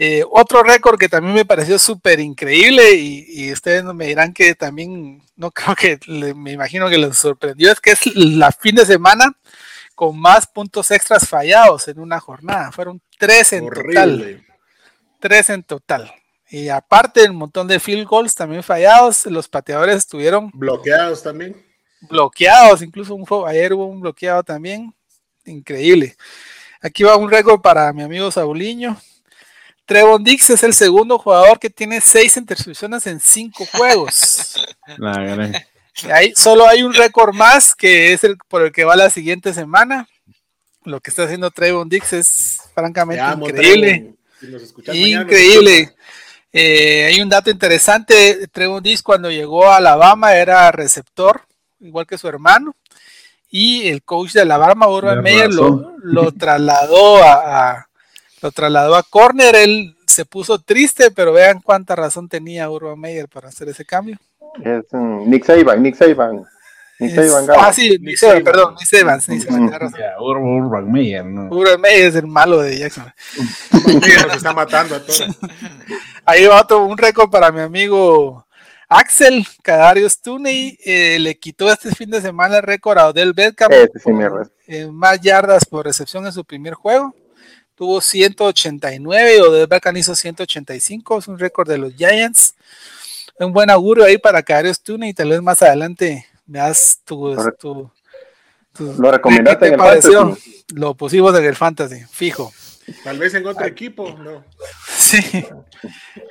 Eh, 0.01 0.23
otro 0.31 0.63
récord 0.63 0.97
que 0.97 1.09
también 1.09 1.35
me 1.35 1.43
pareció 1.43 1.77
súper 1.77 2.21
increíble 2.21 2.93
y, 2.93 3.25
y 3.27 3.51
ustedes 3.51 3.83
me 3.83 4.07
dirán 4.07 4.33
que 4.33 4.55
también, 4.55 5.21
no 5.35 5.51
creo 5.51 5.75
que, 5.75 5.99
le- 6.07 6.33
me 6.33 6.53
imagino 6.53 6.87
que 6.89 6.97
les 6.97 7.17
sorprendió, 7.17 7.69
es 7.71 7.81
que 7.81 7.91
es 7.91 8.05
la 8.15 8.51
fin 8.53 8.75
de 8.75 8.85
semana 8.85 9.35
con 9.95 10.17
más 10.17 10.47
puntos 10.47 10.89
extras 10.91 11.27
fallados 11.27 11.89
en 11.89 11.99
una 11.99 12.21
jornada. 12.21 12.71
Fueron 12.71 13.01
tres 13.17 13.51
en 13.51 13.67
total. 13.67 14.45
Tres 15.19 15.49
en 15.49 15.63
total. 15.63 16.09
Y 16.49 16.69
aparte, 16.69 17.29
un 17.29 17.35
montón 17.35 17.67
de 17.67 17.81
field 17.81 18.07
goals 18.07 18.33
también 18.33 18.63
fallados. 18.63 19.25
Los 19.25 19.49
pateadores 19.49 19.97
estuvieron 19.97 20.49
Bloqueados 20.53 21.21
también. 21.21 21.61
bloqueados. 22.09 22.81
Incluso 22.81 23.13
un, 23.13 23.25
ayer 23.45 23.73
hubo 23.73 23.85
un 23.87 23.99
bloqueado 23.99 24.41
también. 24.43 24.95
Increíble. 25.45 26.15
Aquí 26.81 27.03
va 27.03 27.17
un 27.17 27.29
récord 27.29 27.59
para 27.59 27.91
mi 27.91 28.01
amigo 28.01 28.31
Sauliño. 28.31 28.97
Trevon 29.89 30.23
Dix 30.23 30.51
es 30.51 30.63
el 30.63 30.73
segundo 30.73 31.17
jugador 31.17 31.57
que 31.59 31.69
tiene 31.69 31.99
seis 31.99 32.37
intercepciones 32.37 33.07
en 33.07 33.19
cinco 33.19 33.65
juegos. 33.73 34.53
La 34.97 35.13
ahí 36.13 36.31
solo 36.35 36.67
hay 36.67 36.83
un 36.83 36.93
récord 36.93 37.33
más 37.33 37.73
que 37.75 38.13
es 38.13 38.23
el 38.23 38.37
por 38.47 38.61
el 38.61 38.71
que 38.71 38.85
va 38.85 38.95
la 38.95 39.09
siguiente 39.09 39.51
semana. 39.51 40.07
Lo 40.85 41.01
que 41.01 41.09
está 41.09 41.23
haciendo 41.23 41.49
Trevon 41.51 41.89
Dix 41.89 42.13
es 42.13 42.61
francamente 42.73 43.19
amo, 43.21 43.49
increíble. 43.49 44.13
Si 44.39 45.11
Increíble. 45.11 45.95
Eh, 46.53 47.05
hay 47.07 47.19
un 47.21 47.27
dato 47.29 47.49
interesante. 47.49 48.47
Trevon 48.51 48.81
Diggs 48.81 49.01
cuando 49.03 49.29
llegó 49.29 49.67
a 49.67 49.77
Alabama 49.77 50.33
era 50.35 50.71
receptor, 50.71 51.41
igual 51.79 52.07
que 52.07 52.17
su 52.17 52.27
hermano. 52.27 52.75
Y 53.49 53.87
el 53.87 54.03
coach 54.03 54.33
de 54.33 54.41
Alabama, 54.41 54.87
Urban 54.87 55.23
Meyer, 55.23 55.49
lo, 55.51 56.31
trasladó 56.31 57.23
a, 57.23 57.71
a- 57.71 57.88
lo 58.41 58.51
trasladó 58.51 58.95
a 58.95 59.03
corner. 59.03 59.55
Él 59.55 59.95
se 60.07 60.25
puso 60.25 60.59
triste, 60.59 61.11
pero 61.11 61.33
vean 61.33 61.61
cuánta 61.61 61.95
razón 61.95 62.27
tenía 62.29 62.69
Urban 62.69 62.99
Meyer 62.99 63.27
para 63.27 63.49
hacer 63.49 63.69
ese 63.69 63.85
cambio. 63.85 64.17
Es 64.63 64.85
mm, 64.91 65.29
Nick 65.29 65.45
Saban, 65.45 65.81
Nick 65.83 65.95
Saban. 65.95 66.43
Nick 66.99 67.17
Es- 67.17 67.29
Saban 67.31 67.45
Gabo. 67.45 67.61
ah, 67.61 67.71
sí, 67.73 67.97
Nick 68.01 68.17
Saban, 68.17 68.43
perdón, 68.43 68.75
Nick 68.75 68.87
Saban, 68.89 69.19
razón. 69.71 69.99
Ur- 70.19 70.65
Urban 70.65 70.91
Meyer, 70.91 71.23
¿no? 71.25 71.49
Urban 71.55 71.79
Meyer 71.79 72.07
es 72.07 72.15
el 72.15 72.27
malo 72.27 72.59
de 72.61 72.77
Jackson. 72.77 73.13
Nos 73.71 74.35
está 74.35 74.53
matando 74.53 74.95
a 74.95 74.99
todos. 74.99 75.23
Ahí 76.25 76.45
va 76.45 76.61
otro, 76.61 76.83
un 76.85 76.97
récord 76.97 77.29
para 77.29 77.51
mi 77.51 77.61
amigo 77.61 78.45
Axel 78.87 79.45
Cadarius 79.63 80.19
Tuney. 80.21 80.77
eh, 80.83 81.17
le 81.19 81.37
quitó 81.39 81.71
este 81.71 81.93
fin 81.95 82.09
de 82.09 82.21
semana 82.21 82.57
el 82.57 82.63
récord 82.63 82.97
a 82.97 83.07
Odell 83.07 83.33
Beckham. 83.33 83.71
Ese 83.71 83.87
sí 83.95 83.99
por, 84.03 84.13
me 84.13 84.27
res- 84.29 84.51
eh, 84.67 84.87
más 84.91 85.21
yardas 85.21 85.65
por 85.65 85.85
recepción 85.85 86.25
en 86.25 86.33
su 86.33 86.43
primer 86.43 86.73
juego. 86.73 87.15
Tuvo 87.79 88.01
189 88.01 89.37
y 89.37 89.39
Odell 89.39 89.65
Beckham 89.67 89.95
hizo 89.95 90.13
185. 90.13 91.19
Es 91.19 91.27
un 91.29 91.39
récord 91.39 91.65
de 91.69 91.77
los 91.77 91.95
Giants. 91.95 92.53
Un 93.39 93.53
buen 93.53 93.69
augurio 93.69 94.03
ahí 94.03 94.17
para 94.17 94.43
Cadarius 94.43 94.81
Tuney. 94.83 95.13
Tal 95.13 95.29
vez 95.29 95.41
más 95.41 95.61
adelante 95.61 96.25
veas 96.45 96.99
tu. 97.05 97.33
Correcto. 97.33 97.93
tu- 98.73 98.93
tu- 98.95 99.01
Lo 99.01 99.09
recomendaste 99.11 99.59
¿qué 99.59 99.65
en 99.67 99.71
te 99.71 99.75
el 99.75 99.89
pareció? 99.89 100.19
fantasy. 100.23 100.65
Lo 100.73 100.93
pusimos 100.93 101.39
en 101.39 101.45
el 101.45 101.55
fantasy, 101.55 102.03
fijo. 102.11 102.51
Tal 103.05 103.17
vez 103.17 103.33
en 103.35 103.47
otro 103.47 103.65
equipo, 103.65 104.09
no. 104.19 104.43
Sí. 104.97 105.21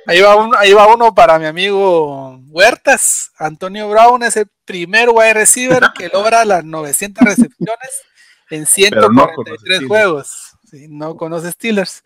Ahí 0.05 0.21
va, 0.21 0.35
uno, 0.35 0.55
ahí 0.55 0.71
va 0.73 0.93
uno 0.93 1.15
para 1.15 1.39
mi 1.39 1.47
amigo 1.47 2.39
Huertas. 2.49 3.31
Antonio 3.39 3.89
Brown 3.89 4.21
es 4.21 4.37
el 4.37 4.45
primer 4.65 5.09
wide 5.09 5.33
receiver 5.33 5.81
que 5.97 6.09
logra 6.09 6.45
las 6.45 6.63
900 6.63 7.25
recepciones 7.25 8.03
en 8.51 8.67
Pero 8.91 9.09
no 9.11 9.27
conoce 9.33 9.57
143 9.57 9.59
Steelers. 9.61 9.87
juegos. 9.87 10.48
Sí, 10.69 10.87
no 10.89 11.15
conoce 11.15 11.51
Steelers. 11.51 12.03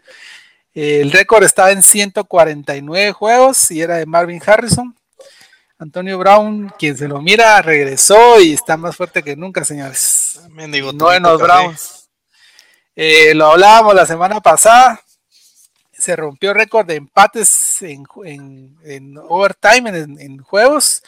El 0.73 1.11
récord 1.11 1.43
estaba 1.43 1.71
en 1.71 1.83
149 1.83 3.11
juegos 3.11 3.69
y 3.71 3.81
era 3.81 3.95
de 3.97 4.05
Marvin 4.05 4.41
Harrison. 4.45 4.95
Antonio 5.77 6.17
Brown, 6.17 6.73
quien 6.79 6.95
se 6.97 7.07
lo 7.07 7.21
mira, 7.21 7.61
regresó 7.61 8.39
y 8.39 8.53
está 8.53 8.77
más 8.77 8.95
fuerte 8.95 9.21
que 9.21 9.35
nunca, 9.35 9.65
señores. 9.65 10.39
Mendigo 10.49 10.93
No 10.93 11.11
en 11.11 11.23
los. 11.23 11.41
Browns. 11.41 12.09
Eh, 12.95 13.33
lo 13.33 13.47
hablábamos 13.51 13.93
la 13.95 14.05
semana 14.05 14.39
pasada. 14.39 15.01
Se 15.91 16.15
rompió 16.15 16.51
el 16.51 16.55
récord 16.57 16.85
de 16.87 16.95
empates 16.95 17.81
en, 17.81 18.03
en- 18.25 18.77
en 18.83 19.17
overtime, 19.17 19.89
en, 19.89 20.19
en 20.19 20.37
juegos. 20.39 21.03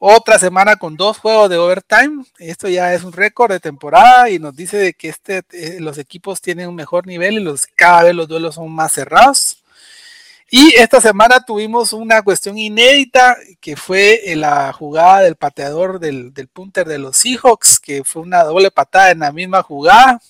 Otra 0.00 0.38
semana 0.38 0.76
con 0.76 0.96
dos 0.96 1.18
juegos 1.18 1.50
de 1.50 1.58
overtime. 1.58 2.24
Esto 2.38 2.68
ya 2.68 2.94
es 2.94 3.02
un 3.02 3.12
récord 3.12 3.50
de 3.50 3.58
temporada 3.58 4.30
y 4.30 4.38
nos 4.38 4.54
dice 4.54 4.76
de 4.76 4.94
que 4.94 5.08
este, 5.08 5.42
eh, 5.50 5.78
los 5.80 5.98
equipos 5.98 6.40
tienen 6.40 6.68
un 6.68 6.76
mejor 6.76 7.06
nivel 7.06 7.34
y 7.34 7.40
los, 7.40 7.66
cada 7.66 8.04
vez 8.04 8.14
los 8.14 8.28
duelos 8.28 8.54
son 8.54 8.70
más 8.70 8.92
cerrados. 8.92 9.64
Y 10.50 10.74
esta 10.76 11.00
semana 11.00 11.40
tuvimos 11.44 11.92
una 11.92 12.22
cuestión 12.22 12.56
inédita 12.56 13.36
que 13.60 13.74
fue 13.76 14.30
en 14.32 14.42
la 14.42 14.72
jugada 14.72 15.20
del 15.20 15.34
pateador 15.34 15.98
del, 15.98 16.32
del 16.32 16.46
punter 16.46 16.86
de 16.86 16.98
los 16.98 17.16
Seahawks, 17.16 17.80
que 17.80 18.04
fue 18.04 18.22
una 18.22 18.44
doble 18.44 18.70
patada 18.70 19.10
en 19.10 19.18
la 19.18 19.32
misma 19.32 19.64
jugada. 19.64 20.20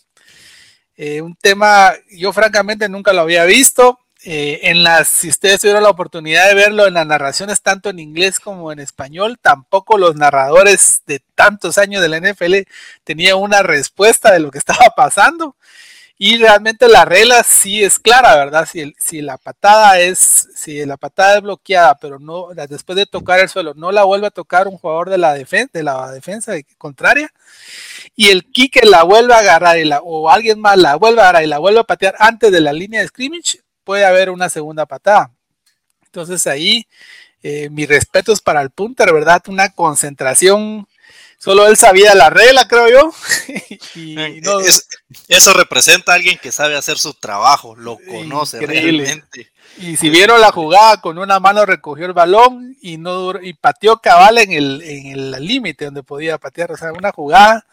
Eh, 0.97 1.21
un 1.21 1.37
tema, 1.37 1.93
yo 2.11 2.33
francamente 2.33 2.89
nunca 2.89 3.13
lo 3.13 3.21
había 3.21 3.45
visto. 3.45 4.01
Eh, 4.25 4.61
en 4.71 4.83
las, 4.83 5.07
si 5.09 5.29
ustedes 5.29 5.61
tuvieron 5.61 5.85
la 5.85 5.91
oportunidad 5.91 6.49
de 6.49 6.55
verlo 6.55 6.87
en 6.89 6.95
las 6.95 7.07
narraciones, 7.07 7.63
tanto 7.63 7.89
en 7.91 8.01
inglés 8.01 8.41
como 8.41 8.73
en 8.73 8.81
español, 8.81 9.39
tampoco 9.41 9.97
los 9.97 10.17
narradores 10.17 11.03
de 11.07 11.21
tantos 11.37 11.79
años 11.79 12.03
de 12.03 12.09
la 12.09 12.17
NFL 12.19 12.67
tenían 13.05 13.37
una 13.37 13.63
respuesta 13.63 14.33
de 14.33 14.41
lo 14.41 14.51
que 14.51 14.59
estaba 14.65 14.91
pasando. 14.97 15.55
Y 16.19 16.39
realmente 16.39 16.89
la 16.89 17.05
regla 17.05 17.43
sí 17.45 17.85
es 17.85 17.99
clara, 17.99 18.37
¿verdad? 18.37 18.69
Si, 18.71 18.81
el- 18.81 18.97
si 18.99 19.23
la 19.23 19.39
patada 19.39 20.01
es, 20.01 20.49
si 20.57 20.85
la 20.87 20.97
patada 20.97 21.37
es 21.37 21.43
bloqueada, 21.43 21.97
pero 21.99 22.19
no, 22.21 22.49
después 22.69 22.97
de 22.97 23.07
tocar 23.07 23.41
el 23.41 23.49
suelo, 23.49 23.75
no 23.75 23.93
la 23.93 24.05
vuelve 24.05 24.27
a 24.29 24.31
tocar 24.33 24.69
un 24.69 24.79
jugador 24.79 25.11
de 25.11 25.19
la, 25.19 25.35
de 25.35 25.83
la 25.85 26.11
defensa 26.13 26.55
contraria, 26.79 27.33
y 28.17 28.29
el 28.31 28.45
kicker 28.51 28.87
la 28.87 29.03
vuelve 29.03 29.35
a 29.35 29.39
agarrar 29.39 29.77
o 30.03 30.31
alguien 30.31 30.61
más 30.61 30.77
la 30.77 30.97
vuelve 30.97 31.21
a 31.21 31.25
agarrar 31.25 31.45
y 31.45 31.47
la 31.49 31.59
vuelve 31.59 31.81
a 31.81 31.85
patear 31.85 32.15
antes 32.19 32.51
de 32.53 32.61
la 32.61 32.73
línea 32.73 33.01
de 33.01 33.09
scrimmage, 33.09 33.61
puede 33.89 34.05
haber 34.05 34.29
una 34.29 34.51
segunda 34.51 34.85
patada. 34.85 35.31
Entonces 36.05 36.47
ahí, 36.47 36.87
eh, 37.43 37.71
mis 37.71 37.89
respetos 37.89 38.43
para 38.43 38.61
el 38.61 38.69
punter, 38.69 39.11
¿verdad? 39.15 39.43
Una 39.49 39.71
concentración. 39.71 40.87
Solo 41.39 41.67
él 41.67 41.77
sabía 41.79 42.15
la 42.15 42.29
regla, 42.29 42.69
creo 42.69 42.91
yo. 42.91 43.13
y 43.95 44.19
Eh, 44.21 44.41
no- 44.43 44.61
es- 44.61 44.87
eso 45.29 45.55
representa 45.55 46.13
a 46.13 46.17
alguien 46.17 46.37
que 46.43 46.53
sabe 46.53 46.77
hacer 46.77 46.99
su 46.99 47.15
trabajo, 47.15 47.75
lo 47.77 47.97
conoce 48.07 48.59
Increíble. 48.59 49.05
realmente. 49.05 49.51
Y 49.79 49.97
si 49.97 50.11
vieron 50.11 50.39
la 50.43 50.53
jugada, 50.53 51.01
con 51.01 51.17
una 51.17 51.41
mano 51.41 51.65
recogió 51.65 52.05
el 52.05 52.13
balón 52.13 52.77
y 52.83 52.99
no 52.99 53.41
y 53.41 53.55
pateó 53.55 54.03
cabal 54.03 54.37
en 54.37 54.53
el 54.53 54.83
en 54.83 55.07
el 55.07 55.31
límite 55.47 55.87
donde 55.87 56.03
podía 56.03 56.37
patear. 56.37 56.73
O 56.73 56.77
sea, 56.77 56.93
una 56.93 57.11
jugada 57.13 57.65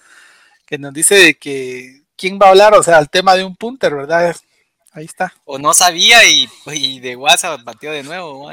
que 0.66 0.78
nos 0.78 0.94
dice 0.94 1.16
de 1.16 1.34
que 1.36 2.04
quién 2.16 2.40
va 2.42 2.46
a 2.48 2.50
hablar, 2.52 2.74
o 2.74 2.84
sea, 2.84 3.00
el 3.00 3.10
tema 3.10 3.36
de 3.36 3.44
un 3.44 3.58
punter, 3.58 3.94
¿verdad? 3.94 4.34
Ahí 4.96 5.06
está. 5.06 5.34
O 5.44 5.58
no 5.60 5.74
sabía 5.74 6.24
y, 6.26 6.48
y 6.68 7.00
de 7.02 7.16
WhatsApp 7.16 7.60
batió 7.64 7.92
de 7.92 8.02
nuevo. 8.04 8.50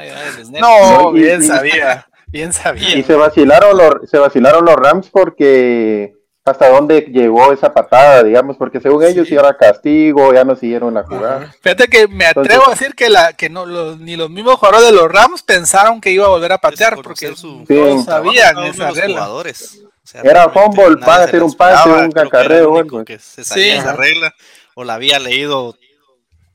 No, 0.59 1.11
bien 1.11 1.41
y- 1.41 1.47
sabía, 1.47 2.07
bien 2.27 2.51
sabía. 2.53 2.97
Y 2.97 3.03
se 3.03 3.15
vacilaron 3.15 3.77
los, 3.77 4.09
se 4.09 4.17
vacilaron 4.17 4.65
los 4.65 4.75
Rams 4.75 5.09
porque 5.09 6.13
hasta 6.45 6.67
dónde 6.69 6.99
llegó 7.09 7.53
esa 7.53 7.73
patada, 7.73 8.21
digamos, 8.23 8.57
porque 8.57 8.81
según 8.81 9.01
ellos 9.05 9.29
Sí. 9.29 9.35
era 9.35 9.55
castigo, 9.55 10.33
ya 10.33 10.43
no 10.43 10.57
siguieron 10.57 10.93
la 10.93 11.03
jugada. 11.03 11.53
Fíjate 11.61 11.87
que 11.87 12.09
me 12.09 12.25
atrevo 12.25 12.67
a 12.67 12.71
decir 12.71 12.93
que 12.95 13.09
la 13.09 13.31
que 13.31 13.49
no 13.49 13.65
los, 13.65 13.97
ni 13.99 14.17
los 14.17 14.29
mismos 14.29 14.55
jugadores 14.59 14.89
de 14.89 14.95
los 14.97 15.09
Rams 15.09 15.41
pensaron 15.43 16.01
que 16.01 16.11
iba 16.11 16.25
a 16.25 16.29
volver 16.29 16.51
a 16.51 16.57
patear 16.57 16.95
porque 17.01 17.27
Desconocer 17.29 17.37
su- 17.37 17.65
Sí. 17.65 17.95
no 17.95 18.03
sabían 18.03 18.57
esa 18.65 18.91
regla. 18.91 19.21
jugadores. 19.21 19.79
O 19.85 20.05
sea, 20.05 20.19
Era 20.21 20.49
fumble, 20.49 20.97
van 20.99 21.21
a 21.21 21.23
hacer 21.23 21.41
un 21.41 21.53
pase, 21.53 21.89
un 21.89 22.11
cacarreo, 22.11 22.85
que 23.05 23.17
se 23.19 23.45
sabía 23.45 23.75
Sí. 23.75 23.79
esa 23.79 23.93
regla 23.93 24.33
o 24.75 24.83
la 24.83 24.95
había 24.95 25.19
leído 25.19 25.77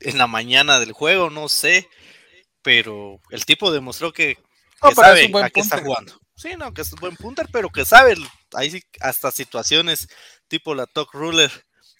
en 0.01 0.17
la 0.17 0.27
mañana 0.27 0.79
del 0.79 0.91
juego, 0.93 1.29
no 1.29 1.49
sé, 1.49 1.87
pero 2.61 3.19
el 3.31 3.45
tipo 3.45 3.71
demostró 3.71 4.11
que, 4.13 4.37
sabe 4.95 5.25
un 5.25 5.31
buen 5.31 5.45
a 5.45 5.49
qué 5.49 5.59
está 5.61 5.77
punter. 5.77 5.87
jugando. 5.87 6.19
Sí, 6.35 6.49
no, 6.57 6.73
que 6.73 6.81
es 6.81 6.93
un 6.93 6.99
buen 6.99 7.15
punter, 7.17 7.47
pero 7.51 7.69
que 7.69 7.83
sabe, 7.85 8.15
hay 8.53 8.71
sí- 8.71 8.83
hasta 9.01 9.29
situaciones 9.31 10.07
tipo 10.47 10.73
la 10.73 10.85
Talk 10.85 11.13
Ruler 11.13 11.51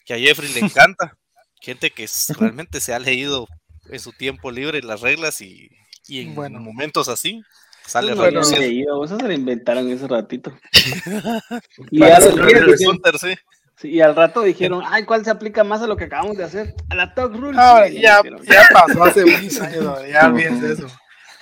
que 0.06 0.14
a 0.14 0.18
Jeffrey 0.18 0.50
le 0.52 0.60
encanta, 0.86 1.16
gente 1.60 1.90
que 1.90 2.08
realmente 2.38 2.80
se 2.80 2.94
ha 2.94 2.98
leído 2.98 3.46
en 3.90 4.00
su 4.00 4.12
tiempo 4.12 4.50
libre 4.50 4.82
las 4.82 5.00
reglas 5.02 5.40
y, 5.42 5.68
y 6.06 6.20
en 6.22 6.34
Bueno. 6.34 6.58
momentos 6.60 7.08
así 7.08 7.42
sale 7.86 8.12
a 8.12 8.14
Bueno, 8.14 8.40
leído, 8.58 9.04
eso 9.04 9.18
se 9.18 9.26
lo 9.26 9.32
inventaron 9.32 9.90
ese 9.90 10.06
ratito. 10.08 10.56
y, 11.90 11.98
ser 11.98 12.32
el 12.32 12.46
fíjate 12.46 12.66
que- 12.78 12.84
punter, 12.84 13.18
sí. 13.18 13.34
Sí, 13.80 13.88
y 13.90 14.00
al 14.00 14.14
rato 14.16 14.42
dijeron, 14.42 14.82
ay, 14.86 15.04
¿cuál 15.04 15.24
se 15.24 15.30
aplica 15.30 15.64
más 15.64 15.82
a 15.82 15.86
lo 15.86 15.96
que 15.96 16.04
acabamos 16.04 16.36
de 16.36 16.44
hacer? 16.44 16.74
A 16.90 16.94
la 16.94 17.14
Talk 17.14 17.34
Rule. 17.34 17.56
Ah, 17.60 17.84
Sí, 17.88 18.00
ya, 18.00 18.20
ya 18.42 18.68
pasó 18.72 19.04
hace 19.04 19.24
muchos 19.24 19.60
años, 19.60 19.98
ya 20.08 20.26
olvídense 20.26 20.68
de 20.68 20.74
eso. 20.74 20.86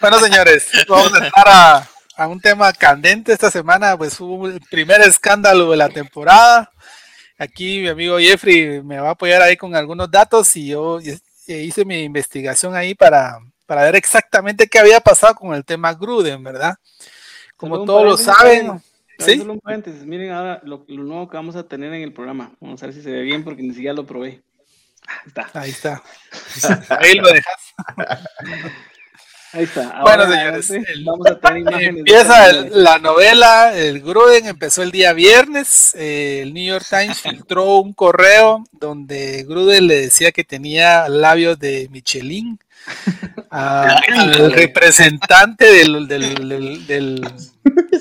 Bueno, 0.01 0.19
señores, 0.21 0.69
vamos 0.89 1.13
a 1.15 1.25
entrar 1.25 1.49
a, 1.49 1.89
a 2.17 2.29
un 2.29 2.41
tema 2.41 2.73
candente 2.73 3.33
esta 3.33 3.51
semana, 3.51 3.97
pues 3.97 4.19
hubo 4.21 4.47
el 4.49 4.61
primer 4.71 5.01
escándalo 5.01 5.71
de 5.71 5.77
la 5.77 5.89
temporada. 5.89 6.71
Aquí 7.39 7.81
mi 7.81 7.89
amigo 7.89 8.19
Jeffrey 8.19 8.83
me 8.83 8.99
va 8.99 9.09
a 9.09 9.13
apoyar 9.13 9.43
ahí 9.43 9.57
con 9.57 9.75
algunos 9.77 10.11
datos 10.11 10.55
y 10.57 10.69
yo 10.69 10.99
hice 11.47 11.85
mi 11.85 12.01
investigación 12.03 12.75
ahí 12.75 12.95
para, 12.95 13.39
para 13.67 13.85
ver 13.85 13.97
exactamente 13.97 14.67
qué 14.67 14.79
había 14.79 15.01
pasado 15.01 15.35
con 15.37 15.55
el 15.55 15.65
tema 15.65 15.95
Gruden, 15.95 16.43
¿verdad? 16.43 16.75
Como 17.57 17.85
todos 17.85 18.05
lo 18.05 18.17
saben. 18.17 18.83
¿Sí? 19.19 19.43
Miren 20.05 20.31
ahora 20.31 20.61
lo, 20.65 20.85
nuevo 20.89 21.29
que 21.29 21.37
vamos 21.37 21.57
a 21.57 21.67
tener 21.67 21.93
en 21.93 22.03
el 22.03 22.13
programa. 22.13 22.53
Vamos 22.61 22.83
a 22.83 22.87
ver 22.87 22.95
si 22.95 23.03
se 23.03 23.11
ve 23.11 23.23
bien 23.23 23.43
porque 23.43 23.63
ni 23.63 23.75
siquiera 23.75 23.95
lo 23.95 24.07
probé. 24.07 24.43
Ahí 25.55 25.71
está. 25.71 26.03
Ahí 27.01 27.15
lo 27.15 27.29
dejas. 27.29 27.75
Ahí 29.53 29.65
está. 29.65 30.03
bueno, 30.03 30.31
señores, 30.31 30.71
vamos 31.05 31.27
a 31.27 31.41
tener 31.41 31.59
imágenes 31.63 31.99
empieza 32.01 32.53
la 32.53 32.99
novela. 32.99 33.73
El 33.75 34.03
Gruden 34.03 34.47
empezó 34.47 34.83
el 34.83 34.93
día 34.93 35.15
viernes. 35.15 35.95
Eh, 35.97 36.43
el 36.43 36.53
New 36.53 36.65
York 36.65 36.85
Times 36.89 37.21
filtró 37.21 37.77
un 37.77 37.95
correo 37.95 38.63
donde 38.73 39.45
Gruden 39.45 39.87
le 39.87 40.03
decía 40.03 40.33
que 40.33 40.45
tenía 40.45 41.09
labios 41.09 41.59
de 41.59 41.89
Michelin 41.91 42.59
al 43.51 44.53
representante 44.53 45.65
del, 45.65 46.09
de 46.09 47.01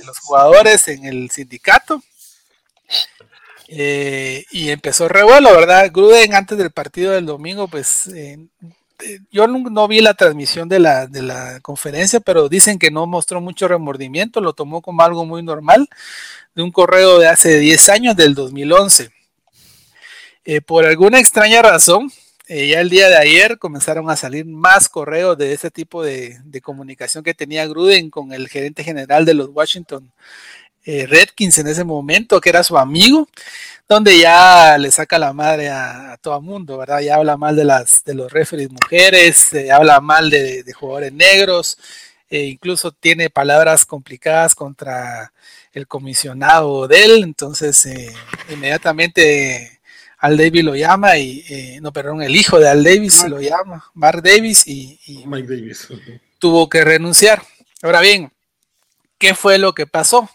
los 0.06 0.18
jugadores 0.20 0.88
en 0.88 1.06
el 1.06 1.30
sindicato. 1.32 2.02
Eh, 3.70 4.46
y 4.52 4.70
empezó 4.70 5.10
revuelo, 5.10 5.54
¿verdad? 5.54 5.92
Gruden 5.92 6.34
antes 6.34 6.58
del 6.58 6.72
partido 6.72 7.12
del 7.12 7.26
domingo, 7.26 7.68
pues 7.68 8.08
eh, 8.08 8.38
yo 9.30 9.48
no, 9.48 9.88
vi 9.88 10.00
la 10.02 10.14
transmisión 10.14 10.70
de 10.70 10.80
la, 10.80 11.06
de 11.08 11.22
la 11.22 11.60
conferencia, 11.60 12.20
pero 12.20 12.50
dicen 12.50 12.80
que 12.80 12.92
no 12.92 13.06
mostró 13.06 13.42
mucho 13.42 13.68
remordimiento, 13.68 14.42
lo 14.42 14.54
tomó 14.54 14.82
como 14.82 15.04
algo 15.04 15.26
muy 15.26 15.44
normal, 15.44 15.90
de 16.56 16.64
un 16.64 16.72
correo 16.72 17.20
de 17.20 17.28
hace 17.28 17.60
10 17.60 17.90
años, 17.90 18.16
del 18.16 18.34
2011. 18.34 19.12
Eh, 20.46 20.62
por 20.62 20.86
alguna 20.86 21.20
extraña 21.20 21.62
razón, 21.62 22.12
eh, 22.48 22.68
ya 22.68 22.80
el 22.82 22.90
día 22.90 23.10
de 23.10 23.18
ayer 23.18 23.60
comenzaron 23.60 24.10
a 24.10 24.16
salir 24.16 24.46
más 24.46 24.90
correos 24.90 25.38
de 25.38 25.54
ese 25.54 25.70
tipo 25.72 26.04
de, 26.04 26.40
comunicación 26.64 27.24
que 27.24 27.34
tenía 27.34 27.68
Gruden 27.68 28.10
con 28.10 28.34
el 28.34 28.48
gerente 28.50 28.84
general 28.84 29.26
de 29.26 29.34
los 29.34 29.50
Washington 29.50 30.12
eh, 30.86 31.06
Redkins 31.06 31.58
en 31.60 31.68
ese 31.68 31.84
momento, 31.84 32.40
que 32.40 32.50
era 32.50 32.64
su 32.64 32.78
amigo, 32.78 33.28
donde 33.90 34.18
ya 34.20 34.78
le 34.78 34.90
saca 34.92 35.20
la 35.20 35.34
madre 35.34 35.70
a, 35.70 36.18
todo 36.22 36.38
el 36.38 36.44
mundo, 36.44 36.78
¿verdad? 36.78 37.02
Ya 37.02 37.16
habla 37.16 37.36
mal 37.38 37.56
de 37.58 37.66
las 37.66 38.04
de 38.06 38.14
los 38.16 38.32
referees 38.32 38.72
mujeres, 38.72 39.54
eh, 39.54 39.72
habla 39.72 40.00
mal 40.00 40.30
de, 40.30 40.64
jugadores 40.74 41.14
negros, 41.14 41.78
e 42.30 42.44
incluso 42.46 42.92
tiene 42.94 43.30
palabras 43.30 43.86
complicadas 43.86 44.56
contra 44.56 45.34
el 45.74 45.88
comisionado 45.88 46.88
de 46.88 47.06
él, 47.06 47.24
entonces 47.24 47.86
eh, 47.86 48.14
inmediatamente 48.50 49.77
Al 50.18 50.38
Davis 50.38 50.64
lo 50.64 50.76
llama 50.76 51.18
y 51.18 51.80
no, 51.82 51.94
perdón, 51.94 52.24
el 52.24 52.36
hijo 52.36 52.60
de 52.60 52.70
Al 52.70 52.84
Davis 52.84 53.28
lo 53.30 53.40
llama, 53.40 53.86
Mark 53.94 54.22
Davis 54.24 54.66
y, 54.68 55.00
Mike 55.26 55.48
Davis. 55.48 55.88
tuvo 56.40 56.70
que 56.70 56.84
renunciar. 56.84 57.44
Ahora 57.84 58.02
bien, 58.02 58.32
¿qué 59.20 59.36
fue 59.36 59.58
lo 59.58 59.74
que 59.74 59.86
pasó? 59.86 60.30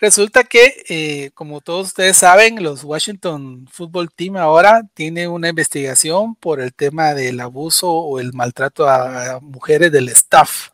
Resulta 0.00 0.44
que, 0.44 0.82
eh, 0.88 1.30
como 1.34 1.60
todos 1.60 1.88
ustedes 1.88 2.16
saben, 2.16 2.62
los 2.62 2.84
Washington 2.84 3.68
Football 3.70 4.10
Team 4.10 4.38
ahora 4.38 4.82
tiene 4.94 5.28
una 5.28 5.50
investigación 5.50 6.34
por 6.36 6.62
el 6.62 6.72
tema 6.72 7.12
del 7.12 7.38
abuso 7.38 7.90
o 7.90 8.18
el 8.18 8.32
maltrato 8.32 8.88
a, 8.88 9.40
mujeres 9.42 9.92
del 9.92 10.08
staff. 10.08 10.70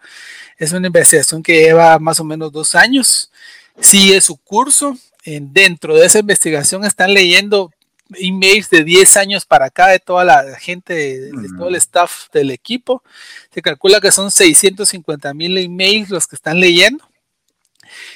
Es 0.59 0.71
una 0.73 0.87
investigación 0.87 1.43
que 1.43 1.61
lleva 1.61 1.99
más 1.99 2.21
o 2.21 2.25
menos 2.25 2.53
dos 2.53 2.77
años. 2.77 3.33
Sigue 3.81 4.21
su 4.21 4.37
curso. 4.37 4.97
En, 5.25 5.53
dentro 5.53 5.97
de 5.97 6.07
esa 6.07 6.21
investigación 6.21 6.85
están 6.85 7.13
leyendo 7.13 7.73
emails 8.15 8.71
de 8.71 8.85
10 8.85 9.17
años 9.17 9.45
para 9.45 9.67
acá 9.67 9.89
de 9.89 9.99
toda 9.99 10.25
la 10.25 10.59
gente, 10.59 10.95
de, 10.95 11.49
todo 11.57 11.69
el 11.69 11.75
staff 11.77 12.29
del 12.33 12.51
equipo. 12.51 13.03
Se 13.53 13.63
calcula 13.63 14.01
que 14.01 14.13
son 14.13 14.31
650 14.31 15.35
mil 15.35 15.59
emails 15.59 16.11
los 16.11 16.27
que 16.27 16.37
están 16.37 16.61
leyendo 16.61 17.09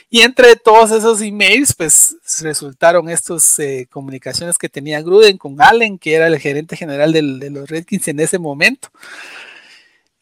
y 0.08 0.22
entre 0.22 0.56
todos 0.56 0.90
esos 0.90 1.20
emails, 1.20 1.74
pues 1.74 2.16
resultaron 2.40 3.08
estas 3.08 3.58
eh, 3.58 3.86
comunicaciones 3.90 4.58
que 4.58 4.68
tenía 4.68 5.02
Gruden 5.02 5.38
con 5.38 5.60
Allen, 5.60 5.98
que 5.98 6.14
era 6.14 6.26
el 6.26 6.38
gerente 6.38 6.76
general 6.76 7.12
de 7.12 7.50
los 7.50 7.68
Redskins 7.68 8.08
en 8.08 8.20
ese 8.20 8.38
momento. 8.38 8.88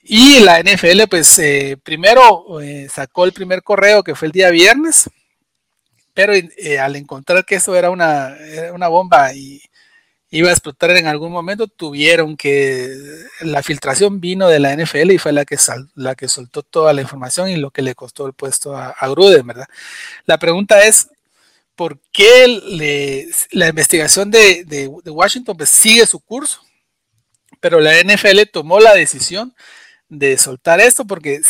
Y 0.02 0.40
la 0.40 0.60
NFL, 0.62 1.02
pues 1.08 1.38
eh, 1.38 1.76
primero 1.82 2.60
eh, 2.60 2.88
sacó 2.90 3.24
el 3.24 3.32
primer 3.32 3.62
correo 3.62 4.02
que 4.02 4.14
fue 4.14 4.26
el 4.26 4.32
día 4.32 4.50
viernes, 4.50 5.10
pero 6.14 6.32
al 6.32 6.96
encontrar 6.96 7.44
que 7.44 7.56
eso 7.56 7.76
era 7.76 7.90
una, 7.90 8.36
era 8.36 8.72
una 8.72 8.88
bomba 8.88 9.32
y 9.34 9.60
iba 10.30 10.50
a 10.50 10.52
explotar 10.52 10.90
en 10.90 11.06
algún 11.06 11.32
momento, 11.32 11.66
tuvieron 11.68 12.36
que, 12.36 12.94
la 13.40 13.62
filtración 13.62 14.20
vino 14.20 14.48
de 14.48 14.58
la 14.58 14.76
NFL 14.76 15.12
y 15.12 15.18
fue 15.18 15.32
la 15.32 15.44
que, 15.44 15.56
la 15.94 16.14
que 16.14 16.28
soltó 16.28 16.62
toda 16.62 16.92
la 16.92 17.02
información 17.02 17.48
y 17.48 17.56
lo 17.56 17.70
que 17.70 17.82
le 17.82 17.94
costó 17.94 18.26
el 18.26 18.34
puesto 18.34 18.76
a, 18.76 18.94
Gruden, 19.08 19.46
¿verdad? 19.46 19.68
La 20.26 20.38
pregunta 20.38 20.84
es, 20.84 21.08
¿por 21.74 21.98
qué 22.12 23.36
la 23.52 23.68
investigación 23.68 24.30
de, 24.30 24.90
Washington 25.06 25.56
pues, 25.56 25.70
sigue 25.70 26.06
su 26.06 26.20
curso? 26.20 26.60
Pero 27.60 27.80
la 27.80 28.00
NFL 28.02 28.42
tomó 28.52 28.80
la 28.80 28.94
decisión 28.94 29.54
de 30.08 30.38
soltar 30.38 30.80
esto 30.80 31.06
porque 31.06 31.40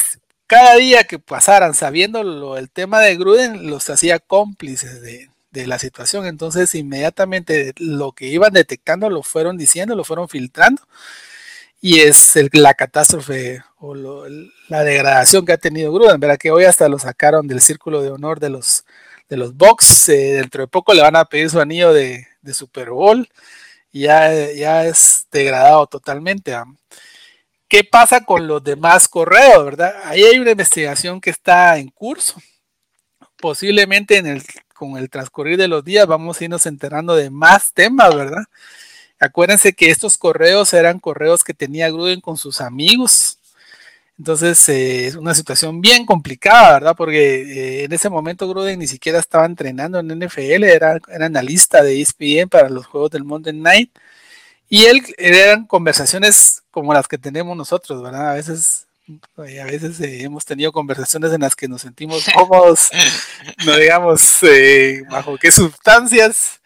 cada 0.47 0.77
día 0.77 1.05
que 1.05 1.19
pasaran 1.19 1.75
sabiendo 1.75 2.23
lo, 2.23 2.57
el 2.57 2.71
tema 2.71 3.01
de 3.01 3.17
Gruden 3.17 3.69
los 3.71 3.91
hacía 3.91 4.19
cómplices 4.19 5.03
de, 5.03 5.31
de 5.51 5.67
la 5.67 5.79
situación. 5.79 6.27
Entonces, 6.27 6.75
inmediatamente 6.75 7.75
lo 7.79 8.13
que 8.13 8.27
iban 8.27 8.53
detectando 8.53 9.11
lo 9.11 9.23
fueron 9.23 9.57
diciendo, 9.57 9.95
lo 9.97 10.05
fueron 10.05 10.29
filtrando. 10.29 10.83
Y 11.81 12.01
es 12.01 12.35
la 12.53 12.75
catástrofe 12.75 13.63
o 13.79 13.95
la 13.95 14.83
degradación 14.85 15.47
que 15.47 15.53
ha 15.53 15.59
tenido 15.59 15.93
Gruden. 15.93 16.19
Verá 16.21 16.37
que 16.37 16.51
hoy 16.51 16.65
hasta 16.65 16.89
lo 16.89 16.99
sacaron 16.99 17.47
del 17.47 17.61
círculo 17.61 18.03
de 18.03 18.11
honor 18.11 18.41
de 18.41 18.51
los, 18.51 18.85
de 19.29 19.37
los 19.37 19.57
Bucks. 19.57 20.09
Eh, 20.09 20.35
dentro 20.35 20.63
de 20.63 20.69
poco 20.69 20.93
le 20.93 21.03
van 21.03 21.17
a 21.17 21.25
pedir 21.25 21.51
su 21.51 21.61
anillo 21.61 21.93
de, 21.93 22.27
Super 22.53 22.91
Bowl. 22.91 23.29
Y 23.93 24.03
ya, 24.03 24.33
ya 24.53 24.87
es 24.87 25.27
degradado 25.31 25.87
totalmente. 25.87 26.57
¿Qué 27.69 27.85
pasa 27.85 28.25
con 28.25 28.47
los 28.47 28.65
demás 28.65 29.07
correos, 29.09 29.65
verdad? 29.65 29.95
Ahí 30.05 30.23
hay 30.25 30.39
una 30.39 30.53
investigación 30.53 31.21
que 31.21 31.31
está 31.31 31.79
en 31.79 31.89
curso. 31.91 32.41
Posiblemente 33.37 34.17
en 34.17 34.27
el 34.27 34.43
con 34.79 34.97
el 34.97 35.11
transcurrir 35.11 35.59
de 35.59 35.69
los 35.69 35.85
días 35.85 36.07
vamos 36.07 36.41
a 36.41 36.45
irnos 36.45 36.65
enterando 36.67 37.17
de 37.17 37.31
más 37.31 37.73
temas, 37.73 38.15
¿verdad? 38.15 38.45
Acuérdense 39.21 39.73
que 39.73 39.91
estos 39.91 40.17
correos 40.17 40.73
eran 40.73 41.01
correos 41.01 41.45
que 41.45 41.55
tenía 41.55 41.91
Gruden 41.91 42.21
con 42.21 42.37
sus 42.37 42.61
amigos. 42.61 43.39
Entonces 44.19 44.69
eh, 44.69 45.07
es 45.07 45.17
una 45.17 45.35
situación 45.35 45.81
bien 45.81 46.07
complicada, 46.07 46.75
¿verdad? 46.75 46.97
Porque 46.97 47.83
eh, 47.83 47.85
en 47.85 47.93
ese 47.93 48.11
momento 48.11 48.49
Gruden 48.49 48.79
ni 48.79 48.87
siquiera 48.87 49.19
estaba 49.19 49.47
entrenando 49.47 49.99
en 49.99 50.09
NFL, 50.09 50.65
era, 50.65 50.99
era 51.09 51.27
analista 51.27 51.83
de 51.83 52.01
ESPN 52.01 52.49
para 52.49 52.69
los 52.69 52.87
juegos 52.87 53.11
del 53.11 53.25
Monday 53.25 53.55
Night. 53.55 53.91
Y 54.69 54.85
él 54.87 55.03
eran 55.19 55.67
conversaciones 55.67 56.63
como 56.71 56.95
las 56.95 57.09
que 57.09 57.19
tenemos 57.19 57.57
nosotros, 57.57 58.03
¿verdad? 58.03 58.33
A 58.33 58.35
veces 58.35 58.88
a 59.37 59.65
veces 59.65 60.01
eh, 60.01 60.23
hemos 60.23 60.45
tenido 60.45 60.73
conversaciones 60.73 61.33
en 61.33 61.41
las 61.41 61.57
que 61.57 61.69
nos 61.69 61.83
sentimos 61.83 62.27
cómodos, 62.35 62.91
no 63.67 63.77
digamos 63.77 64.43
eh, 64.43 65.03
bajo 65.11 65.37
qué 65.39 65.51
sustancias, 65.51 66.61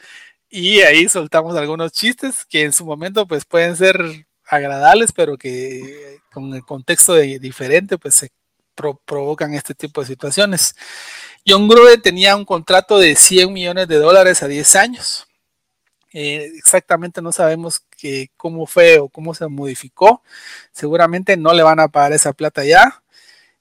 y 0.48 0.80
ahí 0.80 1.08
soltamos 1.08 1.56
algunos 1.56 1.92
chistes 1.92 2.44
que 2.44 2.62
en 2.62 2.72
su 2.72 2.84
momento 2.84 3.26
pues 3.26 3.44
pueden 3.44 3.76
ser 3.76 4.26
agradables, 4.46 5.12
pero 5.12 5.38
que 5.38 6.18
con 6.32 6.52
el 6.54 6.62
contexto 6.62 7.14
diferente 7.16 7.96
pues 7.98 8.14
se 8.14 8.30
provocan 9.04 9.54
este 9.54 9.74
tipo 9.74 10.00
de 10.00 10.08
situaciones. 10.08 10.74
John 11.46 11.68
Gruden 11.68 12.02
tenía 12.02 12.36
un 12.36 12.44
contrato 12.44 12.98
de 12.98 13.16
100 13.16 13.52
millones 13.52 13.88
de 13.88 13.96
dólares 13.96 14.42
a 14.42 14.48
10 14.48 14.76
años 14.76 15.26
eh, 16.12 16.50
exactamente 16.56 17.22
no 17.22 17.32
sabemos 17.32 17.80
que, 17.96 18.30
cómo 18.36 18.66
fue 18.66 18.98
o 18.98 19.08
cómo 19.08 19.34
se 19.34 19.46
modificó. 19.48 20.22
Seguramente 20.72 21.36
no 21.36 21.52
le 21.54 21.62
van 21.62 21.80
a 21.80 21.88
pagar 21.88 22.12
esa 22.12 22.32
plata 22.32 22.64
ya. 22.64 23.02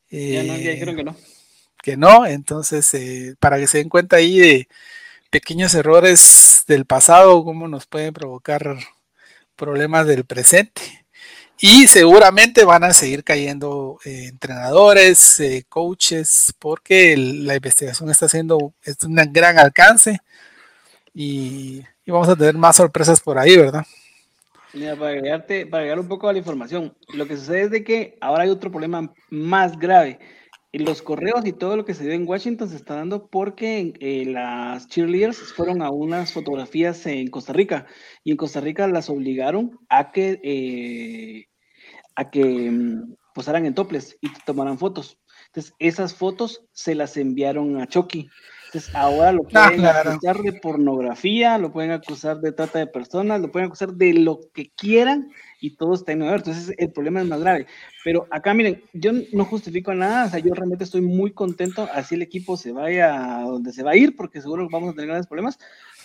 ya, 0.09 0.43
no, 0.43 0.57
ya 0.57 0.71
dijeron 0.71 0.95
que 0.95 1.03
no. 1.03 1.15
Que 1.81 1.97
no, 1.97 2.25
entonces 2.25 2.93
eh, 2.93 3.35
para 3.39 3.57
que 3.57 3.67
se 3.67 3.79
den 3.79 3.89
cuenta 3.89 4.17
ahí 4.17 4.37
de 4.37 4.67
pequeños 5.29 5.73
errores 5.73 6.63
del 6.67 6.85
pasado, 6.85 7.43
cómo 7.43 7.67
nos 7.67 7.87
pueden 7.87 8.13
provocar 8.13 8.77
problemas 9.55 10.05
del 10.07 10.25
presente. 10.25 11.05
Y 11.63 11.87
seguramente 11.87 12.65
van 12.65 12.83
a 12.83 12.93
seguir 12.93 13.23
cayendo 13.23 13.99
eh, 14.03 14.25
entrenadores, 14.29 15.41
coaches, 15.69 16.53
porque 16.59 17.15
la 17.17 17.55
investigación 17.55 18.09
está 18.09 18.25
haciendo 18.25 18.73
es 18.83 19.03
un 19.03 19.15
gran 19.31 19.59
alcance 19.59 20.21
y 21.13 21.83
vamos 22.11 22.29
a 22.29 22.35
tener 22.35 22.55
más 22.55 22.75
sorpresas 22.75 23.19
por 23.19 23.37
ahí, 23.37 23.57
¿verdad? 23.57 23.85
Para 24.73 25.09
agregarte, 25.09 25.65
para 25.65 25.81
agregar 25.81 25.99
un 25.99 26.07
poco 26.07 26.29
a 26.29 26.33
la 26.33 26.39
información, 26.39 26.95
lo 27.13 27.27
que 27.27 27.35
sucede 27.35 27.63
es 27.63 27.71
de 27.71 27.83
que 27.83 28.17
ahora 28.21 28.43
hay 28.43 28.49
otro 28.49 28.71
problema 28.71 29.13
más 29.29 29.77
grave. 29.77 30.19
Los 30.71 31.01
correos 31.01 31.45
y 31.45 31.51
todo 31.51 31.75
lo 31.75 31.83
que 31.83 31.93
se 31.93 32.05
dio 32.05 32.13
en 32.13 32.25
Washington 32.25 32.69
se 32.69 32.77
está 32.77 32.95
dando 32.95 33.27
porque 33.27 33.93
eh, 33.99 34.23
las 34.25 34.87
cheerleaders 34.87 35.51
fueron 35.51 35.81
a 35.81 35.89
unas 35.89 36.31
fotografías 36.31 37.05
en 37.05 37.27
Costa 37.27 37.51
Rica 37.51 37.87
y 38.23 38.31
en 38.31 38.37
Costa 38.37 38.61
Rica 38.61 38.87
las 38.87 39.09
obligaron 39.09 39.77
a 39.89 40.13
que, 40.13 40.39
eh, 40.41 41.47
a 42.15 42.29
que 42.29 42.71
mm, 42.71 43.15
posaran 43.33 43.65
en 43.65 43.75
toples 43.75 44.17
y 44.21 44.29
tomaran 44.45 44.77
fotos. 44.77 45.19
Entonces, 45.47 45.73
esas 45.79 46.13
fotos 46.13 46.63
se 46.71 46.95
las 46.95 47.17
enviaron 47.17 47.81
a 47.81 47.87
Chucky. 47.87 48.29
Entonces, 48.73 48.95
ahora 48.95 49.33
lo 49.33 49.41
Ah, 49.53 49.65
pueden 49.67 49.81
claro. 49.81 50.11
acusar 50.11 50.37
de 50.37 50.53
pornografía, 50.53 51.57
lo 51.57 51.73
pueden 51.73 51.91
acusar 51.91 52.39
de 52.39 52.53
trata 52.53 52.79
de 52.79 52.87
personas, 52.87 53.41
lo 53.41 53.51
pueden 53.51 53.67
acusar 53.67 53.93
de 53.93 54.13
lo 54.13 54.39
que 54.53 54.71
quieran 54.71 55.29
y 55.59 55.75
todo 55.75 55.93
está 55.93 56.13
en. 56.13 56.21
Entonces, 56.21 56.73
el 56.77 56.91
problema 56.91 57.21
es 57.21 57.27
más 57.27 57.41
grave. 57.41 57.67
Pero 58.03 58.27
acá, 58.31 58.53
miren, 58.53 58.81
yo 58.93 59.11
no 59.33 59.45
justifico 59.45 59.93
nada, 59.93 60.25
o 60.25 60.29
sea, 60.29 60.39
yo 60.39 60.53
realmente 60.53 60.85
estoy 60.85 61.01
muy 61.01 61.31
contento, 61.31 61.87
así 61.93 62.15
el 62.15 62.21
equipo 62.21 62.55
se 62.55 62.71
vaya 62.71 63.39
a 63.39 63.43
donde 63.43 63.73
se 63.73 63.83
va 63.83 63.91
a 63.91 63.95
ir, 63.95 64.15
porque 64.15 64.41
seguro 64.41 64.67
vamos 64.71 64.89
a 64.89 64.93
tener 64.93 65.07
grandes 65.07 65.27
problemas 65.27 65.59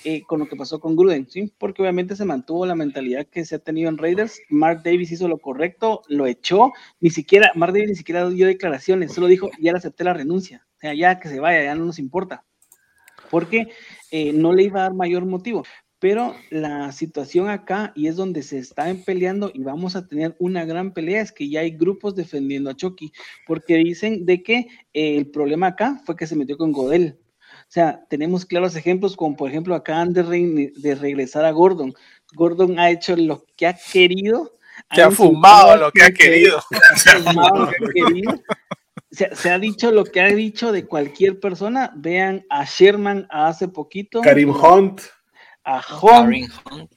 eh, 0.05 0.23
con 0.23 0.39
lo 0.39 0.47
que 0.47 0.57
pasó 0.57 0.79
con 0.79 0.95
Gruden, 0.95 1.27
¿sí? 1.29 1.53
Porque 1.59 1.83
obviamente 1.83 2.15
se 2.17 2.25
mantuvo 2.25 2.67
la 2.67 2.75
mentalidad 2.75 3.27
que 3.27 3.45
se 3.45 3.57
ha 3.57 3.59
tenido 3.59 3.89
en 3.89 3.99
Raiders, 3.99 4.41
Mark 4.51 4.83
Davis 4.85 5.11
hizo 5.11 5.27
lo 5.27 5.39
correcto, 5.39 6.03
lo 6.09 6.27
echó, 6.27 6.73
ni 7.01 7.11
siquiera, 7.11 7.51
Mark 7.55 7.73
Davis 7.73 7.89
ni 7.89 7.97
siquiera 7.97 8.29
dio 8.29 8.47
declaraciones, 8.47 9.13
solo 9.13 9.27
dijo, 9.27 9.51
ya 9.59 9.73
le 9.73 9.79
acepté 9.79 10.05
la 10.05 10.13
renuncia, 10.13 10.67
o 10.77 10.79
sea, 10.79 10.95
ya 10.95 11.19
que 11.19 11.29
se 11.29 11.41
vaya, 11.41 11.65
ya 11.65 11.75
no 11.75 11.87
nos 11.87 11.99
importa, 11.99 12.45
porque 13.31 13.69
eh, 14.11 14.33
no 14.33 14.53
le 14.53 14.65
iba 14.65 14.81
a 14.81 14.83
dar 14.85 14.95
mayor 14.95 15.25
motivo. 15.25 15.65
Pero 15.99 16.37
la 16.51 16.93
situación 16.93 17.49
acá, 17.49 17.93
y 17.97 18.07
es 18.09 18.17
donde 18.17 18.43
se 18.43 18.59
están 18.59 18.99
peleando 18.99 19.51
y 19.55 19.63
vamos 19.63 19.97
a 19.97 20.07
tener 20.07 20.37
una 20.39 20.67
gran 20.67 20.93
pelea, 20.93 21.23
es 21.23 21.33
que 21.33 21.49
ya 21.49 21.61
hay 21.61 21.71
grupos 21.71 22.15
defendiendo 22.15 22.69
a 22.69 22.77
Chucky, 22.77 23.13
porque 23.47 23.77
dicen 23.77 24.27
de 24.27 24.43
que 24.43 24.67
eh, 24.93 25.17
el 25.17 25.31
problema 25.31 25.69
acá 25.69 26.01
fue 26.05 26.15
que 26.15 26.27
se 26.27 26.37
metió 26.37 26.59
con 26.59 26.73
Godel. 26.73 27.19
O 27.63 27.69
sea, 27.69 28.05
tenemos 28.11 28.45
claros 28.45 28.77
ejemplos, 28.77 29.17
como 29.17 29.37
por 29.37 29.49
ejemplo 29.49 29.75
acaban 29.75 30.13
de, 30.13 30.23
re- 30.23 30.73
de 30.77 30.95
regresar 30.95 31.47
a 31.47 31.51
Gordon. 31.51 31.95
Gordon 32.35 32.79
ha 32.79 32.91
hecho 32.91 33.17
lo 33.17 33.45
que 33.57 33.67
ha 33.67 33.77
querido. 33.93 34.53
Se 34.95 35.01
ha 35.03 35.07
insultado 35.09 35.33
fumado 35.33 35.77
lo 35.79 35.91
que 35.91 36.03
ha 36.05 36.11
querido. 36.11 36.63
Se 36.97 37.11
ha 37.11 37.19
fumado 37.21 37.65
lo 37.65 37.69
que 37.69 37.77
ha 37.77 38.05
querido. 38.05 38.43
Se, 39.17 39.35
se 39.35 39.51
ha 39.51 39.59
dicho 39.59 39.91
lo 39.91 40.05
que 40.05 40.21
ha 40.21 40.27
dicho 40.29 40.73
de 40.73 40.87
cualquier 40.87 41.41
persona. 41.41 41.93
Vean 41.97 42.45
a 42.51 42.65
Sherman 42.65 43.27
hace 43.31 43.69
poquito. 43.69 44.21
Karim 44.21 44.51
Hunt. 44.51 45.01
A 45.65 45.83
Hunt. 46.03 46.51
Hunt. 46.71 46.93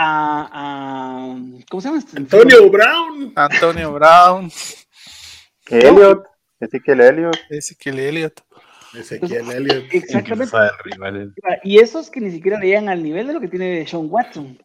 A, 0.00 0.48
a- 0.52 1.36
¿Cómo 1.70 1.80
se 1.80 1.88
llama? 1.88 1.98
este? 1.98 2.18
Antonio 2.18 2.70
Brown. 2.70 3.32
Antonio 3.34 3.92
Brown, 3.92 4.50
Elliot, 5.70 6.24
Ezequiel 6.60 7.00
Elliot. 7.00 7.36
Ezequiel 7.50 7.98
Elliott. 7.98 8.42
Ezequiel 8.94 9.50
Elliott. 9.50 9.84
Exactamente. 9.92 10.56
Y 11.64 11.78
esos 11.78 12.10
que 12.10 12.20
ni 12.20 12.30
siquiera 12.30 12.60
llegan 12.60 12.88
al 12.88 13.02
nivel 13.02 13.26
de 13.26 13.32
lo 13.32 13.40
que 13.40 13.48
tiene 13.48 13.86
Sean 13.86 14.06
Watson. 14.08 14.62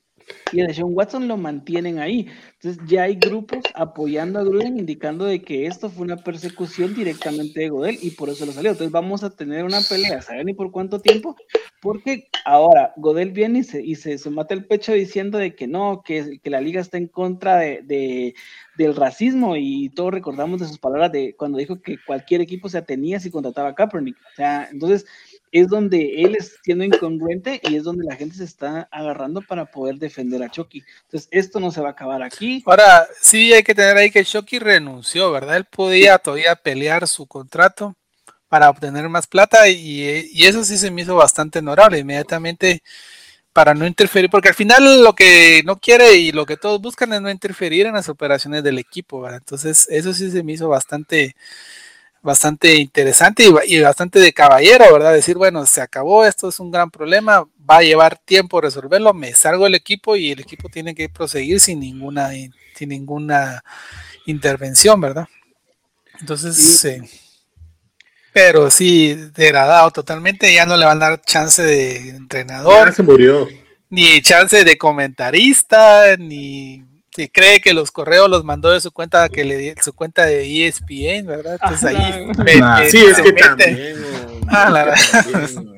Y 0.52 0.60
el 0.62 0.68
de 0.68 0.74
Sean 0.74 0.90
Watson 0.92 1.28
lo 1.28 1.38
mantienen 1.38 2.00
ahí. 2.00 2.28
Entonces 2.54 2.82
ya 2.88 3.04
hay 3.04 3.16
grupos 3.16 3.64
apoyando 3.76 4.40
a 4.40 4.44
Gruden, 4.44 4.78
indicando 4.80 5.26
de 5.26 5.42
que 5.42 5.66
esto 5.68 5.90
fue 5.90 6.04
una 6.06 6.18
persecución 6.18 6.94
directamente 6.94 7.62
de 7.62 7.70
Godel 7.70 7.98
y 8.02 8.12
por 8.12 8.30
eso 8.30 8.46
lo 8.46 8.52
salió. 8.52 8.72
Entonces 8.72 8.92
vamos 8.92 9.24
a 9.24 9.36
tener 9.36 9.64
una 9.66 9.82
pelea, 9.82 10.22
¿saben 10.22 10.46
ni 10.46 10.54
por 10.54 10.72
cuánto 10.72 11.00
tiempo? 11.02 11.36
Porque 11.82 12.30
ahora 12.46 12.94
Godel 12.98 13.32
viene 13.32 13.60
y 13.60 13.64
se, 13.64 13.82
y 13.84 13.96
se, 13.96 14.18
se 14.18 14.30
mata 14.30 14.54
el 14.54 14.66
pecho 14.66 14.94
diciendo 14.94 15.38
de 15.38 15.56
que 15.56 15.68
no, 15.68 16.02
que, 16.04 16.40
que 16.42 16.50
la 16.50 16.62
liga 16.62 16.80
está 16.82 16.98
en 16.98 17.08
contra 17.08 17.58
de, 17.58 17.82
de- 17.84 18.36
del 18.78 18.96
racismo 18.96 19.56
y 19.56 19.90
todos 19.90 20.12
recordamos 20.12 20.60
de 20.60 20.68
sus 20.68 20.80
palabras 20.80 21.12
de 21.12 21.36
cuando 21.38 21.60
dijo 21.60 21.82
que 21.82 21.98
cualquier 22.08 22.42
equipo 22.42 22.70
se 22.70 22.78
atenía 22.80 23.20
si 23.20 23.30
contrataba 23.30 23.70
a 23.70 23.76
Kaepernick. 23.76 24.18
O 24.18 24.36
sea, 24.36 24.68
entonces 24.72 25.06
es 25.54 25.68
donde 25.68 26.24
él 26.24 26.36
es 26.36 26.58
siendo 26.64 26.84
incongruente 26.84 27.62
y 27.64 27.76
es 27.76 27.84
donde 27.84 28.04
la 28.04 28.16
gente 28.16 28.36
se 28.36 28.44
está 28.44 28.90
agarrando 28.92 29.40
para 29.40 29.66
poder 29.66 29.98
defender 29.98 30.42
a 30.42 30.50
Chucky. 30.50 30.84
Entonces, 31.04 31.30
esto 31.32 31.60
no 31.60 31.70
se 31.72 31.80
va 31.80 31.90
a 31.90 31.92
acabar 31.92 32.24
aquí. 32.24 32.64
Ahora, 32.66 33.08
sí 33.22 33.54
hay 33.54 33.62
que 33.62 33.76
tener 33.76 33.96
ahí 33.96 34.10
que 34.10 34.24
Shoki 34.24 34.58
renunció, 34.58 35.32
¿verdad? 35.32 35.58
Él 35.58 35.66
podía 35.66 36.18
todavía 36.18 36.56
pelear 36.56 37.08
su 37.08 37.28
contrato 37.28 37.96
para 38.48 38.68
obtener 38.68 39.08
más 39.10 39.28
plata 39.28 39.70
y, 39.70 40.28
y 40.34 40.46
eso 40.48 40.64
sí 40.64 40.76
se 40.76 40.90
me 40.90 41.04
hizo 41.04 41.16
bastante 41.16 41.60
honorable 41.60 42.00
inmediatamente 42.00 42.82
para 43.54 43.76
no 43.76 43.86
interferir, 43.86 44.32
porque 44.32 44.50
al 44.50 44.56
final 44.56 45.04
lo 45.04 45.14
que 45.14 45.62
no 45.66 45.80
quiere 45.80 46.16
y 46.16 46.32
lo 46.32 46.48
que 46.48 46.58
todos 46.58 46.82
buscan 46.82 47.14
es 47.14 47.22
no 47.22 47.30
interferir 47.30 47.86
en 47.86 47.94
las 47.94 48.10
operaciones 48.10 48.64
del 48.64 48.80
equipo, 48.80 49.22
¿verdad? 49.22 49.38
Entonces, 49.38 49.88
eso 49.92 50.16
sí 50.16 50.32
se 50.32 50.42
me 50.42 50.54
hizo 50.54 50.68
bastante 50.68 51.36
bastante 52.24 52.76
interesante 52.76 53.44
y, 53.44 53.52
ba- 53.52 53.66
y 53.66 53.80
bastante 53.82 54.20
de 54.20 54.34
caballero, 54.34 54.92
¿verdad? 54.92 55.14
Decir, 55.14 55.36
bueno, 55.38 55.66
se 55.66 55.82
acabó, 55.82 56.26
esto 56.26 56.50
es 56.50 56.60
un 56.60 56.72
gran 56.72 56.90
problema, 56.90 57.46
va 57.70 57.78
a 57.78 57.84
llevar 57.84 58.18
tiempo 58.18 58.62
resolverlo, 58.62 59.14
me 59.14 59.34
salgo 59.34 59.66
del 59.66 59.76
equipo 59.76 60.16
y 60.16 60.32
el 60.32 60.40
equipo 60.40 60.70
tiene 60.70 60.96
que 60.96 61.10
proseguir 61.10 61.60
sin 61.60 61.80
ninguna, 61.82 62.32
sin 62.76 62.90
ninguna 62.90 63.64
intervención, 64.26 65.00
¿verdad? 65.02 65.28
Entonces, 66.20 66.56
Sí. 66.80 66.98
Pero 68.32 68.72
sí, 68.72 69.14
degradado 69.36 69.92
totalmente, 69.92 70.52
ya 70.52 70.66
no 70.66 70.76
le 70.76 70.86
van 70.86 71.04
a 71.04 71.10
dar 71.12 71.22
chance 71.22 71.62
de 71.62 72.10
entrenador, 72.10 72.88
Ya 72.90 72.96
se 72.96 73.04
murió. 73.04 73.48
ni 73.90 74.22
chance 74.24 74.64
de 74.64 74.76
comentarista, 74.78 76.18
ni 76.18 76.84
si 77.16 77.30
cree 77.30 77.60
que 77.62 77.74
los 77.74 77.92
correos 77.92 78.30
los 78.30 78.44
mandó 78.44 78.72
de 78.72 78.82
su 78.82 78.92
cuenta 78.92 79.30
que 79.30 79.44
le 79.44 79.58
di- 79.58 79.74
su 79.82 79.94
cuenta 79.94 80.26
de 80.26 80.68
ESPN, 80.68 81.26
¿verdad? 81.28 81.58
Entonces 81.62 81.84
ahí 81.84 81.96
Ajá. 81.96 82.44
me- 82.44 82.56
Nah. 82.56 82.80
me- 82.80 82.90
Sí, 82.90 82.98
es 83.06 83.18
que 83.22 83.34
mete. 83.34 83.42
también. 83.42 83.96
Ah, 84.50 84.70
la 84.70 84.86
¿no? 84.86 84.94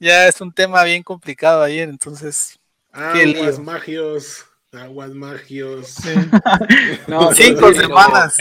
ya 0.00 0.26
es 0.28 0.40
un 0.40 0.52
tema 0.52 0.82
bien 0.84 1.02
complicado 1.02 1.62
ahí, 1.62 1.78
entonces. 1.78 2.58
Aguas 2.92 3.58
magios. 3.58 4.44
Aguas 4.72 5.10
magios. 5.10 5.96
No, 7.06 7.32
cinco 7.32 7.72
sí, 7.72 7.80
semanas. 7.80 8.34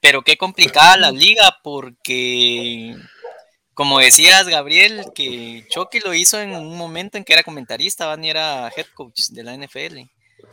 Pero 0.00 0.22
qué 0.22 0.36
complicada 0.36 0.96
la 0.96 1.10
liga 1.12 1.56
porque, 1.62 2.96
como 3.74 3.98
decías, 3.98 4.46
Gabriel, 4.48 5.06
que 5.14 5.64
Chucky 5.70 6.00
lo 6.00 6.12
hizo 6.14 6.40
en 6.40 6.50
un 6.54 6.76
momento 6.76 7.18
en 7.18 7.24
que 7.24 7.32
era 7.32 7.42
comentarista, 7.42 8.06
Van 8.06 8.24
y 8.24 8.30
era 8.30 8.68
head 8.76 8.86
coach 8.94 9.28
de 9.30 9.42
la 9.44 9.54
NFL. 9.54 10.08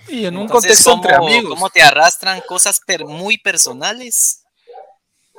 Y 0.08 0.26
en 0.26 0.36
un 0.36 0.44
Entonces, 0.44 0.84
contexto 0.84 0.94
entre 0.94 1.16
¿cómo- 1.18 1.28
amigos. 1.28 1.50
¿Cómo 1.56 1.70
te 1.70 1.82
arrastran 1.82 2.42
cosas 2.48 2.80
per- 2.86 3.06
muy 3.06 3.38
personales 3.38 4.44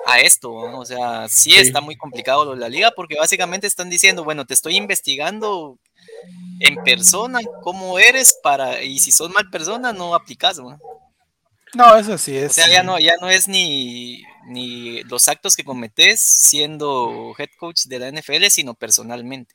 a 0.07 0.19
esto? 0.21 0.69
¿no? 0.71 0.81
O 0.81 0.85
sea, 0.87 1.29
sí, 1.29 1.51
Sí. 1.51 1.57
está 1.57 1.81
muy 1.81 1.97
complicado 1.97 2.45
lo 2.45 2.53
de 2.53 2.59
la 2.61 2.69
liga 2.69 2.91
porque 2.93 3.17
básicamente 3.17 3.67
están 3.67 3.91
diciendo, 3.91 4.25
bueno, 4.25 4.45
te 4.47 4.55
estoy 4.55 4.77
investigando 4.77 5.79
en 6.61 6.77
persona 6.85 7.41
cómo 7.63 7.99
eres 7.99 8.39
para 8.43 8.83
y 8.83 8.99
si 8.99 9.13
sos 9.13 9.31
mal 9.31 9.49
persona 9.51 9.93
no 9.93 10.15
aplicas, 10.15 10.59
¿no? 10.59 10.79
No, 11.75 11.97
eso 11.97 12.17
sí 12.19 12.37
O 12.37 12.41
es. 12.47 12.53
sea, 12.53 12.69
ya 12.69 12.83
no, 12.85 12.99
ya 13.01 13.15
no 13.21 13.29
es 13.29 13.49
ni, 13.49 14.23
ni 14.47 15.03
los 15.05 15.27
actos 15.29 15.57
que 15.57 15.65
cometes 15.65 16.21
siendo 16.21 17.35
head 17.37 17.49
coach 17.59 17.85
de 17.87 17.99
la 17.99 18.09
NFL, 18.13 18.49
sino 18.51 18.75
personalmente. 18.75 19.55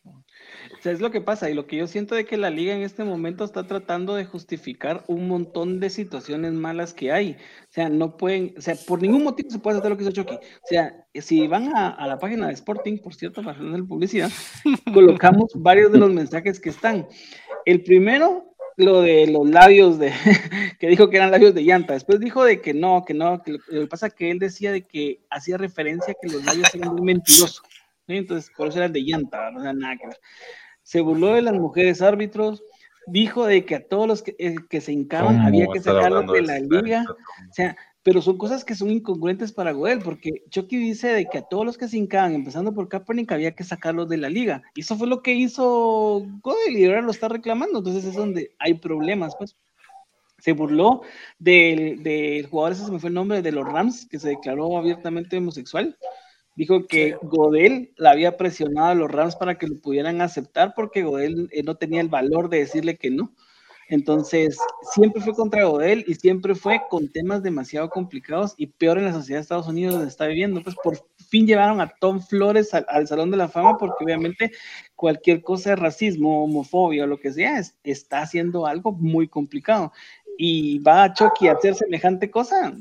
O 0.78 0.82
sea, 0.82 0.92
es 0.92 1.02
lo 1.02 1.12
que 1.12 1.22
pasa 1.22 1.50
y 1.50 1.54
lo 1.54 1.68
que 1.68 1.78
yo 1.78 1.88
siento 1.88 2.16
de 2.16 2.26
que 2.26 2.38
la 2.38 2.50
liga 2.50 2.74
en 2.74 2.82
este 2.82 3.04
momento 3.04 3.44
está 3.44 3.68
tratando 3.68 4.16
de 4.16 4.26
justificar 4.26 5.04
un 5.08 5.28
montón 5.28 5.80
de 5.80 5.90
situaciones 5.90 6.54
malas 6.54 6.94
que 6.94 7.12
hay. 7.12 7.34
O 7.34 7.72
sea, 7.72 7.90
no 7.90 8.18
pueden, 8.18 8.54
o 8.58 8.62
sea, 8.62 8.76
por 8.88 9.02
ningún 9.02 9.24
motivo 9.24 9.50
se 9.50 9.60
puede 9.60 9.78
hacer 9.78 9.90
lo 9.90 9.98
que 9.98 10.04
hizo 10.04 10.12
Chucky. 10.12 10.36
O 10.36 10.68
sea, 10.68 11.06
si 11.14 11.48
van 11.48 11.76
a, 11.76 11.90
a 11.90 12.08
la 12.08 12.20
página 12.20 12.48
de 12.48 12.54
Sporting, 12.54 12.98
por 13.00 13.14
cierto, 13.14 13.44
para 13.44 13.58
hacer 13.58 13.84
publicidad, 13.84 14.32
colocamos 14.94 15.52
varios 15.56 15.92
de 15.92 16.00
los 16.00 16.12
mensajes 16.12 16.60
que 16.60 16.70
están. 16.70 17.08
El 17.66 17.84
primero, 17.84 18.56
lo 18.78 19.02
de 19.02 19.28
los 19.28 19.50
labios 19.50 20.00
de, 20.00 20.14
que 20.80 20.88
dijo 20.88 21.10
que 21.10 21.18
eran 21.18 21.32
labios 21.32 21.54
de 21.54 21.64
llanta. 21.64 21.94
Después 21.94 22.20
dijo 22.20 22.44
de 22.44 22.62
que 22.62 22.74
no, 22.74 23.04
que 23.06 23.14
no, 23.14 23.44
que 23.44 23.52
lo, 23.52 23.60
lo 23.68 23.82
que 23.82 23.88
pasa 23.88 24.08
es 24.08 24.14
que 24.14 24.32
él 24.32 24.40
decía 24.40 24.72
de 24.72 24.84
que 24.84 25.26
hacía 25.30 25.58
referencia 25.58 26.14
a 26.14 26.18
que 26.20 26.32
los 26.32 26.46
labios 26.46 26.74
eran 26.74 26.96
muy 26.96 27.06
mentirosos. 27.06 27.62
¿Sí? 28.10 28.18
Entonces, 28.18 28.52
por 28.58 28.68
eso 28.68 28.80
eran 28.80 28.92
de 28.92 29.02
llanta, 29.02 29.52
no 29.52 29.62
sea 29.62 29.72
nada 29.72 29.96
que 29.98 30.08
ver. 30.08 30.18
Se 30.82 31.02
burló 31.02 31.36
de 31.36 31.44
las 31.44 31.54
mujeres 31.54 32.02
árbitros, 32.02 32.64
dijo 33.06 33.46
de 33.46 33.66
que 33.66 33.76
a 33.76 33.88
todos 33.88 34.08
los 34.08 34.24
que, 34.24 34.36
eh, 34.40 34.56
que 34.70 34.82
se 34.82 34.92
hincaban 34.92 35.36
¿Cómo 35.36 35.48
había 35.48 35.68
que 35.72 35.80
sacarlos 35.80 36.32
de 36.32 36.42
la 36.42 36.60
liga, 36.60 37.06
o 37.08 37.54
sea, 37.54 37.78
pero 38.02 38.22
son 38.22 38.38
cosas 38.38 38.66
que 38.66 38.76
son 38.76 38.90
incongruentes 38.90 39.52
para 39.52 39.72
Goel, 39.72 40.00
porque 40.00 40.44
Chucky 40.50 40.78
dice 40.78 41.10
de 41.10 41.26
que 41.28 41.38
a 41.38 41.44
todos 41.44 41.66
los 41.66 41.78
que 41.78 41.88
se 41.88 41.98
hincaban, 41.98 42.34
empezando 42.34 42.74
por 42.74 42.90
Kaepernick, 42.90 43.32
había 43.32 43.56
que 43.56 43.64
sacarlos 43.64 44.10
de 44.10 44.18
la 44.18 44.30
liga, 44.30 44.64
y 44.74 44.82
eso 44.82 44.96
fue 44.96 45.08
lo 45.08 45.22
que 45.22 45.34
hizo 45.36 46.26
Goel 46.42 46.78
y 46.78 46.86
ahora 46.86 47.02
lo 47.02 47.12
está 47.12 47.28
reclamando, 47.28 47.80
entonces 47.80 48.06
es 48.06 48.16
donde 48.16 48.56
hay 48.60 48.74
problemas, 48.76 49.36
pues. 49.38 49.56
Se 50.42 50.54
burló 50.54 51.02
del, 51.38 52.02
del 52.02 52.48
jugador, 52.48 52.72
ese 52.72 52.86
se 52.86 52.92
me 52.94 53.00
fue 53.00 53.10
el 53.10 53.14
nombre, 53.14 53.42
de 53.42 53.52
los 53.52 53.68
Rams, 53.68 54.08
que 54.10 54.20
se 54.20 54.30
declaró 54.30 54.78
abiertamente 54.78 55.38
homosexual. 55.38 55.98
Dijo 56.60 56.88
que 56.88 57.16
Godel 57.22 57.94
la 57.96 58.12
había 58.12 58.36
presionado 58.36 58.90
a 58.90 58.96
los 58.96 59.10
Rams 59.10 59.38
para 59.38 59.58
que 59.58 59.66
lo 59.68 59.80
pudieran 59.80 60.20
aceptar 60.22 60.74
porque 60.76 61.04
Godel 61.04 61.48
eh, 61.54 61.64
no 61.64 61.76
tenía 61.76 62.02
el 62.02 62.10
valor 62.10 62.50
de 62.50 62.60
decirle 62.60 62.98
que 62.98 63.10
no. 63.10 63.34
Entonces, 63.88 64.58
siempre 64.94 65.22
fue 65.22 65.34
contra 65.34 65.64
Godel 65.64 66.04
y 66.06 66.16
siempre 66.16 66.54
fue 66.56 66.82
con 66.90 67.08
temas 67.12 67.42
demasiado 67.44 67.90
complicados 67.90 68.54
y 68.58 68.68
peor 68.68 68.98
en 69.00 69.06
la 69.06 69.14
sociedad 69.14 69.40
de 69.40 69.44
Estados 69.44 69.68
Unidos 69.70 69.94
donde 69.96 70.10
está 70.10 70.28
viviendo. 70.28 70.62
Pues 70.62 70.76
por 70.84 70.98
fin 71.30 71.48
llevaron 71.48 71.80
a 71.82 71.92
Tom 72.00 72.20
Flores 72.22 72.74
al, 72.74 72.86
al 72.90 73.08
Salón 73.08 73.32
de 73.32 73.38
la 73.38 73.48
Fama 73.48 73.78
porque 73.78 74.04
obviamente 74.04 74.52
cualquier 74.96 75.42
cosa 75.42 75.72
de 75.72 75.76
racismo, 75.78 76.44
homofobia 76.44 77.06
o 77.06 77.08
lo 77.08 77.20
que 77.20 77.32
sea, 77.32 77.58
es- 77.58 77.76
está 77.84 78.22
haciendo 78.22 78.68
algo 78.68 78.92
muy 78.92 79.28
complicado. 79.30 79.92
Y 80.38 80.80
va 80.80 81.06
a 81.06 81.14
Chucky 81.14 81.48
a 81.48 81.54
hacer 81.54 81.74
semejante 81.76 82.30
cosa. 82.30 82.74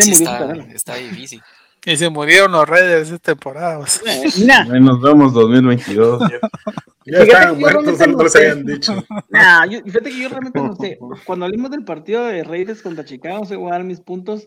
Se 0.00 0.14
Sí, 0.14 0.24
está, 0.24 0.52
está 0.74 0.94
difícil. 0.96 1.42
Y 1.86 1.96
se 1.96 2.10
murieron 2.10 2.52
los 2.52 2.68
Raiders 2.68 3.08
esta 3.10 3.18
temporada. 3.32 3.78
o 3.78 3.86
sea. 3.86 4.14
Eh, 4.22 4.28
Mira, 4.38 4.62
Ahí 4.70 4.80
nos 4.80 5.00
vemos 5.00 5.32
2022. 5.32 6.20
ya. 6.30 6.38
Ya 7.06 7.20
Fíjate 7.20 7.22
estaban 7.24 7.54
que 7.54 7.54
yo 7.54 7.60
muertos, 7.60 7.84
realmente 7.98 8.16
no 8.16 8.22
los 8.22 8.32
sé. 8.32 8.38
habían 8.50 8.66
dicho. 8.66 9.04
Nah, 9.30 9.66
yo, 9.66 9.80
fíjate 9.84 10.10
que 10.10 10.18
yo 10.22 10.28
realmente 10.28 10.60
no 10.60 10.76
sé. 10.76 10.98
Cuando 11.24 11.46
hablemos 11.46 11.70
del 11.70 11.84
partido 11.84 12.24
de 12.26 12.44
Raiders 12.44 12.82
contra 12.82 13.04
Chicago, 13.04 13.44
se 13.46 13.56
voy 13.56 13.68
a 13.70 13.74
dar 13.74 13.84
mis 13.84 14.00
puntos. 14.00 14.46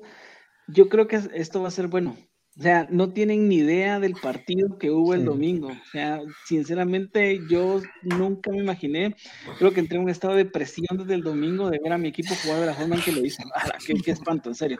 Yo 0.68 0.88
creo 0.90 1.08
que 1.08 1.16
es- 1.18 1.30
esto 1.34 1.62
va 1.62 1.70
a 1.70 1.72
ser 1.72 1.88
bueno. 1.88 2.16
O 2.58 2.62
sea, 2.62 2.86
no 2.92 3.12
tienen 3.14 3.50
ni 3.50 3.56
idea 3.58 4.00
del 4.00 4.14
partido 4.14 4.78
que 4.78 4.92
hubo 4.92 5.14
el 5.16 5.22
Sí. 5.22 5.26
domingo. 5.26 5.70
O 5.70 5.90
sea, 5.92 6.22
sinceramente, 6.46 7.42
yo 7.50 7.82
nunca 8.04 8.52
me 8.52 8.58
imaginé. 8.60 9.16
Creo 9.58 9.74
que 9.74 9.80
entré 9.80 9.98
en 9.98 10.04
un 10.04 10.10
estado 10.10 10.36
de 10.36 10.46
presión 10.46 10.98
desde 11.00 11.16
el 11.16 11.24
domingo 11.24 11.70
de 11.72 11.80
ver 11.84 11.94
a 11.94 11.98
mi 11.98 12.10
equipo 12.10 12.36
jugar 12.44 12.60
de 12.60 12.66
la 12.68 12.74
forma 12.76 12.96
en 12.96 13.02
que 13.02 13.12
lo 13.12 13.26
hizo. 13.26 13.42
¡Hala, 13.56 13.76
qué, 13.86 13.96
qué 13.96 14.12
espanto, 14.12 14.50
en 14.50 14.56
serio! 14.56 14.80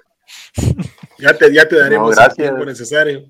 Ya 1.20 1.34
te, 1.36 1.52
ya 1.54 1.68
te 1.68 1.78
daremos 1.78 2.12
el 2.12 2.16
gracias. 2.16 2.36
tiempo 2.48 2.64
necesario. 2.66 3.26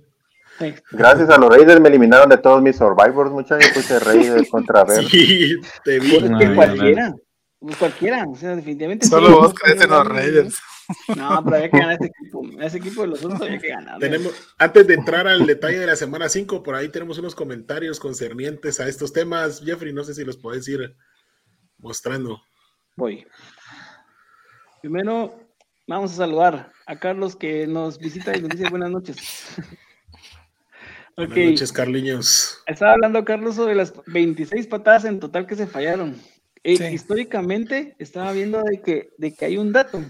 Sí. 0.59 0.73
Gracias 0.91 1.29
a 1.29 1.37
los 1.37 1.49
Raiders 1.49 1.79
me 1.81 1.89
eliminaron 1.89 2.29
de 2.29 2.37
todos 2.37 2.61
mis 2.61 2.75
Survivors, 2.75 3.31
muchachos. 3.31 3.71
Puse 3.73 3.97
Raiders 3.99 4.49
contra 4.49 4.83
Bears. 4.87 5.07
Sí, 5.09 5.55
te 5.85 5.99
vi. 5.99 6.19
Pues 6.19 6.29
No, 6.29 6.55
cualquiera. 6.55 7.13
pues 7.59 7.77
cualquiera. 7.77 8.25
O 8.27 8.35
sea, 8.35 8.55
definitivamente. 8.57 9.07
Solo 9.07 9.27
sí, 9.27 9.33
vos 9.33 9.47
no, 9.47 9.53
crees 9.53 9.81
en 9.81 9.89
no, 9.89 9.95
los 9.99 10.07
no, 10.09 10.13
Raiders. 10.13 10.57
No, 11.15 11.43
pero 11.43 11.55
había 11.55 11.69
que 11.69 11.77
ganar 11.77 11.95
ese 11.95 12.05
equipo. 12.05 12.43
Ese 12.61 12.77
equipo 12.77 13.01
de 13.01 13.07
los 13.07 13.23
otros 13.23 13.41
había 13.41 13.59
que 13.59 13.69
ganar. 13.69 13.99
Tenemos, 13.99 14.33
antes 14.57 14.87
de 14.87 14.93
entrar 14.93 15.27
al 15.27 15.45
detalle 15.45 15.79
de 15.79 15.87
la 15.87 15.95
semana 15.95 16.29
5, 16.29 16.63
por 16.63 16.75
ahí 16.75 16.89
tenemos 16.89 17.17
unos 17.17 17.35
comentarios 17.35 17.99
concernientes 17.99 18.79
a 18.79 18.87
estos 18.87 19.13
temas. 19.13 19.61
Jeffrey, 19.63 19.93
no 19.93 20.03
sé 20.03 20.13
si 20.13 20.25
los 20.25 20.37
puedes 20.37 20.67
ir 20.67 20.95
mostrando. 21.77 22.41
Voy. 22.95 23.25
Primero, 24.81 25.39
vamos 25.87 26.11
a 26.13 26.15
saludar 26.15 26.71
a 26.85 26.99
Carlos 26.99 27.35
que 27.35 27.65
nos 27.67 27.97
visita 27.97 28.35
y 28.35 28.41
nos 28.41 28.49
dice 28.49 28.69
buenas 28.69 28.91
noches. 28.91 29.17
Buenas 31.15 31.37
noches, 31.37 31.71
Carliños. 31.71 32.61
estaba 32.67 32.93
hablando 32.93 33.23
Carlos 33.23 33.55
sobre 33.55 33.75
las 33.75 33.93
26 34.07 34.67
patadas 34.67 35.05
en 35.05 35.19
total 35.19 35.47
que 35.47 35.55
se 35.55 35.67
fallaron. 35.67 36.19
Eh. 36.63 36.91
Históricamente 36.93 37.95
estaba 37.99 38.31
viendo 38.31 38.61
de 38.63 38.81
que, 38.81 39.09
de 39.17 39.33
que 39.33 39.45
hay 39.45 39.57
un 39.57 39.73
dato 39.73 40.01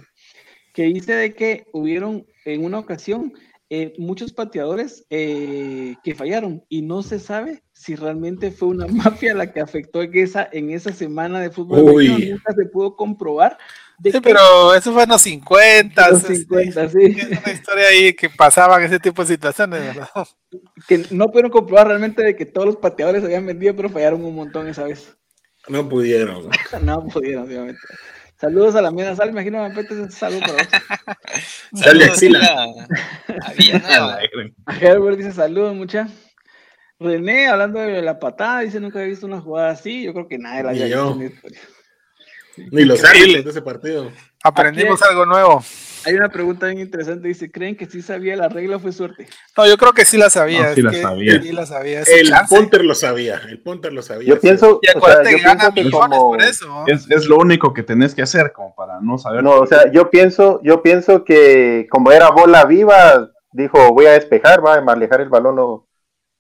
que 0.74 0.84
dice 0.84 1.14
de 1.14 1.34
que 1.34 1.68
hubieron 1.72 2.26
en 2.46 2.66
una 2.66 2.80
ocasión 2.80 3.34
eh, 3.70 3.94
muchos 3.98 4.34
pateadores 4.34 5.06
eh, 5.10 5.96
que 6.04 6.14
fallaron 6.14 6.64
y 6.70 6.82
no 6.84 7.02
se 7.02 7.18
sabe 7.20 7.64
si 7.72 7.96
realmente 7.96 8.52
fue 8.52 8.68
una 8.68 8.86
mafia 8.88 9.34
la 9.34 9.52
que 9.52 9.62
afectó 9.62 10.02
en 10.02 10.16
esa, 10.18 10.48
en 10.52 10.70
esa 10.72 10.92
semana 10.94 11.40
de 11.40 11.50
fútbol. 11.50 11.80
Uy. 11.96 12.30
Nunca 12.32 12.54
se 12.54 12.66
pudo 12.66 12.96
comprobar. 12.96 13.58
De 14.00 14.12
Sí, 14.12 14.18
que- 14.20 14.30
pero 14.30 14.74
eso 14.76 14.92
fue 14.94 15.04
en 15.04 15.10
los 15.10 15.22
50. 15.22 16.10
Los 16.10 16.22
sí, 16.24 16.36
50, 16.38 16.90
sí. 16.90 16.98
Es 17.04 17.40
una 17.40 17.52
historia 17.54 17.88
ahí 17.88 18.14
que 18.14 18.30
pasaban 18.30 18.84
ese 18.84 19.00
tipo 19.00 19.22
de 19.24 19.30
situaciones, 19.30 19.80
¿verdad? 19.82 20.10
que 20.88 21.06
no 21.12 21.28
pudieron 21.28 21.52
comprobar 21.52 21.88
realmente 21.88 22.24
de 22.24 22.36
que 22.36 22.46
todos 22.46 22.68
los 22.68 22.78
pateadores 22.78 23.24
habían 23.24 23.46
vendido, 23.46 23.76
pero 23.76 23.90
fallaron 23.90 24.24
un 24.26 24.36
montón 24.36 24.68
esa 24.68 24.84
vez. 24.84 25.16
No 25.68 25.88
pudieron. 25.88 26.50
No 26.82 27.08
pudieron, 27.14 27.46
obviamente. 27.46 27.80
Saludos 28.44 28.76
a 28.76 28.82
la 28.82 28.92
mía 28.92 29.16
Sal, 29.16 29.30
imagino 29.30 29.64
que 29.74 29.82
me 29.96 30.02
un 30.02 30.12
saludo 30.12 30.42
para 30.42 30.52
vos. 30.52 30.68
Saludos 31.82 32.10
axila. 32.10 32.40
a- 32.42 33.48
a 33.48 33.54
Villanueva. 33.54 34.20
A 34.66 34.76
Herbert 34.78 35.16
dice 35.18 35.32
saludos, 35.32 35.74
mucha. 35.74 36.10
René, 37.00 37.48
hablando 37.48 37.80
de 37.80 38.02
la 38.02 38.20
patada, 38.20 38.60
dice 38.60 38.82
nunca 38.82 39.00
había 39.00 39.12
visto 39.12 39.26
una 39.28 39.40
jugada 39.40 39.70
así. 39.72 40.04
Yo 40.04 40.12
creo 40.14 40.28
que 40.28 40.38
nadie 40.40 40.62
la 40.64 40.74
Ni 40.74 40.82
había 40.82 40.94
yo. 40.94 41.14
visto. 41.16 41.16
en 41.16 41.20
la 41.22 41.34
historia. 41.34 41.60
Ni 42.72 42.84
los 42.84 43.04
árbitros 43.06 43.46
de 43.46 43.50
ese 43.52 43.62
partido. 43.62 44.12
Aprendimos 44.44 45.02
algo 45.04 45.26
nuevo. 45.26 45.64
Hay 46.06 46.16
una 46.16 46.30
pregunta 46.30 46.68
bien 46.68 46.80
interesante, 46.80 47.28
dice, 47.28 47.52
¿creen 47.52 47.76
que 47.78 47.86
sí 47.86 48.02
sabía 48.02 48.36
la 48.36 48.50
regla 48.50 48.78
o 48.78 48.80
fue 48.80 48.92
suerte? 48.92 49.28
No, 49.58 49.68
yo 49.68 49.78
creo 49.78 49.94
que 49.94 50.06
sí 50.06 50.18
la 50.18 50.30
sabía. 50.30 50.70
No, 50.70 50.74
sí 50.74 50.80
es 50.80 50.84
la 50.86 50.92
que 50.92 51.02
sabía. 51.02 51.42
Sí 51.42 51.52
la 51.52 51.66
sabía. 51.66 52.02
El 52.02 52.28
chance. 52.30 52.56
Ponter 52.56 52.84
lo 52.86 52.96
sabía. 52.96 53.42
El 53.48 53.62
Ponter 53.62 53.94
lo 53.94 54.02
sabía. 54.02 54.28
Yo 54.30 54.40
pienso, 54.40 54.80
Y 54.82 54.88
o 54.90 54.92
sea, 54.92 54.98
acuérdate 55.00 55.32
yo 55.32 55.38
que 55.38 55.44
gana 55.44 55.60
pienso 55.60 55.74
que 55.74 55.84
millones 55.84 56.18
como, 56.20 56.32
por 56.32 56.42
eso. 56.42 56.68
¿no? 56.68 56.88
Es, 56.88 57.10
es 57.10 57.26
lo 57.28 57.38
único 57.38 57.74
que 57.74 57.84
tenés 57.84 58.14
que 58.16 58.22
hacer 58.22 58.52
como 58.52 58.76
para 58.76 59.00
no 59.02 59.18
saber. 59.18 59.44
no, 59.44 59.60
o 59.60 59.68
sea, 59.68 59.92
yo 59.92 60.10
pienso, 60.10 60.60
yo 60.64 60.82
pienso 60.82 61.24
que 61.24 61.88
como 61.90 62.12
era 62.12 62.30
bola 62.32 62.66
viva, 62.66 63.32
dijo 63.52 63.94
voy 63.94 64.06
a 64.08 64.12
despejar, 64.14 64.66
va 64.66 64.76
a 64.76 64.82
manejar 64.82 65.22
el 65.22 65.30
balón 65.30 65.56
lo, 65.56 65.88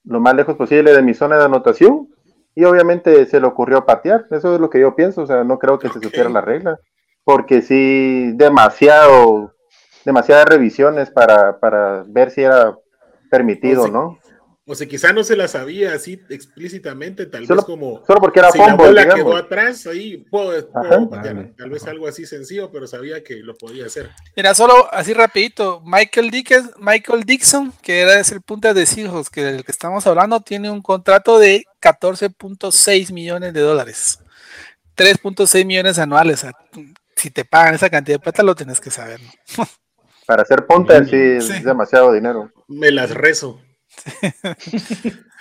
lo 0.05 0.19
más 0.19 0.35
lejos 0.35 0.55
posible 0.57 0.93
de 0.93 1.01
mi 1.01 1.13
zona 1.13 1.37
de 1.37 1.45
anotación 1.45 2.09
y 2.55 2.65
obviamente 2.65 3.25
se 3.25 3.39
le 3.39 3.47
ocurrió 3.47 3.85
patear. 3.85 4.25
Eso 4.31 4.55
es 4.55 4.61
lo 4.61 4.69
que 4.69 4.79
yo 4.79 4.95
pienso, 4.95 5.21
o 5.21 5.27
sea, 5.27 5.43
no 5.43 5.57
creo 5.59 5.79
que 5.79 5.87
Ok. 5.87 5.93
se 5.93 5.99
supiera 6.01 6.29
la 6.29 6.41
regla, 6.41 6.77
porque 7.23 7.61
sí 7.61 8.31
demasiado, 8.35 9.52
demasiadas 10.05 10.45
revisiones 10.45 11.09
para, 11.09 11.59
para 11.59 12.03
ver 12.07 12.31
si 12.31 12.41
era 12.41 12.77
permitido, 13.29 13.81
O 13.81 13.85
sea, 13.85 13.93
¿no? 13.93 14.19
O 14.65 14.75
sea, 14.75 14.87
quizá 14.87 15.11
no 15.11 15.25
se 15.25 15.35
la 15.35 15.49
sabía 15.49 15.93
así 15.93 16.21
explícitamente, 16.29 17.25
tal 17.25 17.45
Solo- 17.45 17.61
vez 17.61 17.65
como 17.65 18.05
Solo 18.07 18.21
porque 18.21 18.39
era 18.39 18.49
si 18.49 18.59
la 18.59 19.13
quedó 19.13 19.35
atrás, 19.35 19.85
ahí 19.87 20.25
puedo, 20.31 20.51
puedo 20.71 20.93
Ajá. 20.93 21.09
patear. 21.09 21.35
Vale. 21.35 21.53
Tal 21.57 21.69
vez 21.69 21.85
algo 21.85 22.07
así 22.07 22.25
sencillo, 22.25 22.71
pero 22.71 22.87
sabía 22.87 23.21
que 23.25 23.35
lo 23.35 23.55
podía 23.55 23.87
hacer. 23.87 24.09
Mira, 24.37 24.53
solo 24.53 24.87
así 24.93 25.13
rapidito, 25.13 25.81
Michael 25.85 26.31
Dixon, 26.31 26.71
Michael 26.79 27.23
Dixon, 27.25 27.73
que 27.81 27.99
era 28.03 28.17
ese 28.17 28.35
el 28.35 28.41
punta 28.41 28.73
de 28.73 28.87
hijos 28.95 29.29
que 29.29 29.43
del 29.43 29.65
que 29.65 29.71
estamos 29.73 30.07
hablando, 30.07 30.39
tiene 30.39 30.71
un 30.71 30.81
contrato 30.81 31.39
de 31.39 31.65
14.6 31.81 33.11
millones 33.11 33.53
de 33.53 33.59
dólares. 33.59 34.19
3.6 34.95 35.65
millones 35.65 35.99
anuales. 35.99 36.35
O 36.35 36.41
sea, 36.41 36.53
si 37.17 37.31
te 37.31 37.43
pagan 37.43 37.75
esa 37.75 37.89
cantidad 37.89 38.15
de 38.15 38.23
plata, 38.23 38.43
lo 38.43 38.55
tienes 38.55 38.79
que 38.79 38.91
saber. 38.91 39.19
¿no? 39.57 39.67
Para 40.25 40.43
hacer 40.43 40.65
punta 40.65 41.03
sí 41.05 41.15
es 41.15 41.63
demasiado 41.63 42.13
dinero. 42.13 42.51
Me 42.67 42.91
las 42.91 43.11
rezo. 43.11 43.61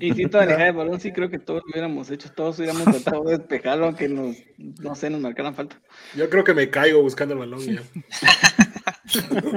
Y 0.00 0.14
si 0.14 0.26
toda 0.26 0.44
alejada 0.44 0.64
de 0.64 0.72
balón, 0.72 1.00
sí 1.00 1.12
creo 1.12 1.30
que 1.30 1.38
todos 1.38 1.62
lo 1.64 1.70
hubiéramos 1.70 2.10
hecho, 2.10 2.30
todos 2.32 2.58
hubiéramos 2.58 2.84
tratado 2.84 3.24
de 3.24 3.38
despejarlo, 3.38 3.86
aunque 3.86 4.08
nos, 4.08 4.36
no 4.56 4.94
sé, 4.94 5.10
nos 5.10 5.20
marcaran 5.20 5.54
falta. 5.54 5.80
Yo 6.16 6.28
creo 6.28 6.44
que 6.44 6.54
me 6.54 6.70
caigo 6.70 7.00
buscando 7.02 7.34
el 7.34 7.40
balón 7.40 7.60
ya. 7.60 7.82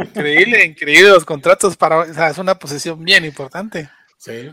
Increíble, 0.04 0.66
increíble 0.66 1.10
los 1.10 1.26
contratos 1.26 1.76
para, 1.76 2.00
o 2.00 2.14
sea, 2.14 2.30
es 2.30 2.38
una 2.38 2.56
posición 2.56 3.04
bien 3.04 3.26
importante. 3.26 3.90
Sí. 4.18 4.52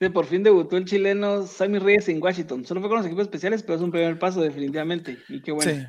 Sí, 0.00 0.08
por 0.08 0.26
fin 0.26 0.42
debutó 0.42 0.76
el 0.76 0.84
chileno 0.84 1.46
Sammy 1.46 1.78
Reyes 1.78 2.08
en 2.08 2.20
Washington. 2.20 2.64
Solo 2.64 2.80
fue 2.80 2.88
con 2.88 2.98
los 2.98 3.06
equipos 3.06 3.22
especiales, 3.22 3.62
pero 3.62 3.76
es 3.76 3.80
un 3.80 3.92
primer 3.92 4.18
paso 4.18 4.40
definitivamente. 4.42 5.18
Y 5.28 5.40
qué 5.40 5.52
bueno. 5.52 5.70
Sí, 5.70 5.86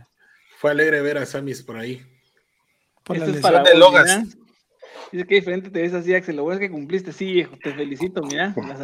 Fue 0.58 0.72
alegre 0.72 1.02
ver 1.02 1.18
a 1.18 1.26
Samis 1.26 1.64
por 1.64 1.78
ahí. 1.78 2.06
Por 3.06 3.18
la 3.18 3.26
Este 3.26 3.38
es 3.38 3.42
para 3.44 3.64
de 3.64 3.76
Logas. 3.76 4.06
mira. 4.06 4.46
Dice 5.12 5.28
que 5.28 5.36
diferente 5.36 5.70
te 5.70 5.82
ves 5.82 5.94
así, 5.94 6.14
Axel. 6.14 6.36
Lo 6.36 6.44
bueno 6.44 6.60
es 6.60 6.68
que 6.68 6.72
cumpliste. 6.72 7.14
Sí, 7.14 7.32
viejo, 7.32 7.56
te 7.64 7.74
felicito, 7.74 8.22
mira. 8.24 8.54
Las 8.68 8.84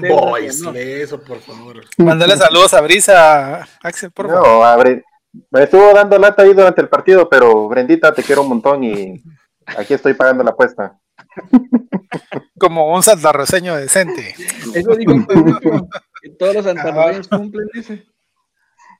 boys. 0.00 0.60
¿no? 0.60 0.72
Lee 0.72 1.02
eso, 1.02 1.22
por 1.22 1.38
favor. 1.38 1.84
Mándale 1.98 2.36
saludos 2.36 2.74
a 2.74 2.80
Brisa, 2.80 3.68
Axel, 3.82 4.10
por 4.10 4.28
favor. 4.28 4.48
No, 4.48 4.64
abre. 4.64 5.04
Me 5.50 5.62
estuvo 5.62 5.92
dando 5.92 6.18
lata 6.18 6.42
ahí 6.42 6.54
durante 6.54 6.80
el 6.80 6.88
partido, 6.88 7.28
pero 7.28 7.68
Brendita, 7.68 8.12
te 8.12 8.22
quiero 8.22 8.42
un 8.42 8.48
montón 8.48 8.82
y 8.82 9.22
aquí 9.64 9.94
estoy 9.94 10.14
pagando 10.14 10.42
la 10.42 10.50
apuesta. 10.50 10.98
Como 12.58 12.92
un 12.92 13.02
saltarroseño 13.02 13.76
decente. 13.76 14.34
Eso 14.74 14.90
Pedrito, 14.90 15.88
que 16.20 16.30
todos 16.30 16.54
los 16.56 16.64
santarroseños 16.64 17.28
cumplen, 17.28 17.68
dice. 17.72 18.06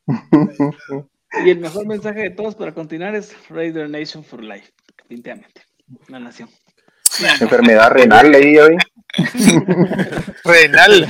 Y 1.44 1.50
el 1.50 1.58
mejor 1.60 1.86
mensaje 1.86 2.20
de 2.20 2.30
todos 2.30 2.54
para 2.54 2.72
continuar 2.72 3.14
es 3.14 3.34
Raider 3.48 3.88
Nation 3.88 4.24
for 4.24 4.42
Life. 4.42 4.70
Definitivamente. 4.96 5.62
Una 6.08 6.20
nación. 6.20 6.48
Enfermedad 7.40 7.90
renal 7.90 8.30
leí 8.30 8.56
hoy. 8.58 8.76
Renal. 10.44 11.06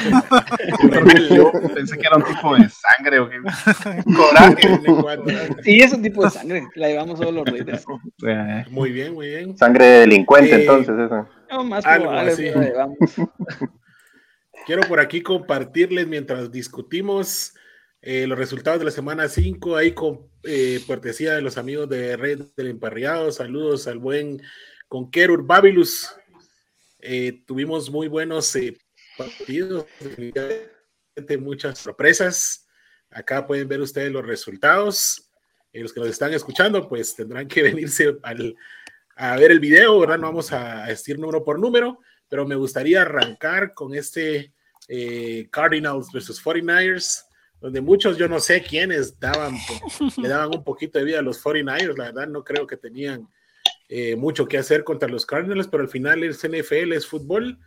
Yo 1.31 1.53
pensé 1.75 1.99
que 1.99 2.07
era 2.07 2.17
un 2.17 2.25
tipo 2.25 2.57
de 2.57 2.67
sangre 2.71 3.19
o 3.19 3.29
qué. 3.29 3.37
Coraje. 4.15 4.81
Sí, 5.63 5.81
es 5.81 5.93
un 5.93 6.03
tipo 6.03 6.25
de 6.25 6.31
sangre. 6.31 6.67
La 6.77 6.89
llevamos 6.89 7.19
solo 7.19 7.33
los 7.33 7.47
Raiders. 7.47 7.85
Muy 8.71 8.93
bien, 8.93 9.13
muy 9.15 9.29
bien. 9.29 9.57
Sangre 9.59 9.85
de 9.85 10.01
delincuente, 10.01 10.55
Eh, 10.55 10.61
entonces, 10.61 10.95
esa. 10.99 11.29
No, 11.51 11.65
más 11.65 11.85
Algo 11.85 12.11
así. 12.11 12.45
la 12.51 12.63
llevamos. 12.63 12.97
Quiero 14.67 14.83
por 14.89 15.01
aquí 15.01 15.23
compartirles 15.23 16.07
mientras 16.07 16.51
discutimos 16.51 17.55
eh, 18.03 18.27
los 18.27 18.39
resultados 18.39 18.79
de 18.79 18.87
la 18.87 18.91
semana 18.91 19.29
5, 19.29 19.77
ahí 19.77 19.93
con 19.93 20.31
eh, 20.45 20.83
cortesía 20.87 21.35
de 21.35 21.43
los 21.43 21.59
amigos 21.59 21.89
de 21.89 22.17
Red 22.17 22.47
del 22.57 22.69
Emparriado. 22.69 23.31
Saludos 23.31 23.87
al 23.87 23.99
buen 23.99 24.43
Conqueror 24.89 25.45
Babilus. 25.45 26.11
Eh, 27.01 27.43
tuvimos 27.47 27.91
muy 27.91 28.09
buenos 28.09 28.55
eh, 28.57 28.77
partidos. 29.17 29.87
muchas 31.41 31.79
sorpresas. 31.79 32.67
Acá 33.11 33.47
pueden 33.47 33.69
ver 33.69 33.81
ustedes 33.81 34.13
los 34.13 34.25
resultados. 34.25 35.31
Y 35.73 35.81
los 35.81 35.93
que 35.93 36.01
nos 36.01 36.09
están 36.09 36.33
escuchando, 36.33 36.89
pues 36.89 37.15
tendrán 37.15 37.47
que 37.49 37.63
venirse 37.63 38.17
al, 38.23 38.57
a 39.21 39.37
ver 39.37 39.51
el 39.51 39.61
video, 39.61 39.99
¿verdad? 40.01 40.19
No 40.19 40.29
vamos 40.29 40.53
a 40.53 40.87
decir 40.87 41.19
número 41.19 41.45
por 41.45 41.59
número, 41.59 41.99
pero 42.29 42.47
me 42.47 42.55
gustaría 42.55 43.03
arrancar 43.03 43.75
con 43.75 43.95
este 43.95 44.55
eh, 44.89 45.49
Cardinals 45.51 46.11
versus 46.13 46.43
49ers, 46.43 47.27
donde 47.61 47.81
muchos, 47.81 48.17
yo 48.17 48.29
no 48.29 48.41
sé 48.41 48.63
quiénes 48.63 49.19
daban, 49.21 49.57
le 50.17 50.29
daban 50.29 50.51
un 50.55 50.65
poquito 50.65 50.99
de 50.99 51.05
vida 51.05 51.19
a 51.19 51.23
los 51.23 51.43
49ers, 51.43 51.97
la 51.97 52.05
verdad 52.05 52.27
no 52.27 52.43
creo 52.43 52.67
que 52.67 52.77
tenían 52.77 53.29
eh, 53.89 54.17
mucho 54.17 54.47
que 54.47 54.59
hacer 54.59 54.85
contra 54.85 55.09
los 55.09 55.27
Cardinals, 55.27 55.69
pero 55.69 55.83
al 55.83 55.89
final 55.89 56.25
es 56.25 56.39
NFL, 56.39 56.93
es 56.93 57.07
fútbol 57.07 57.59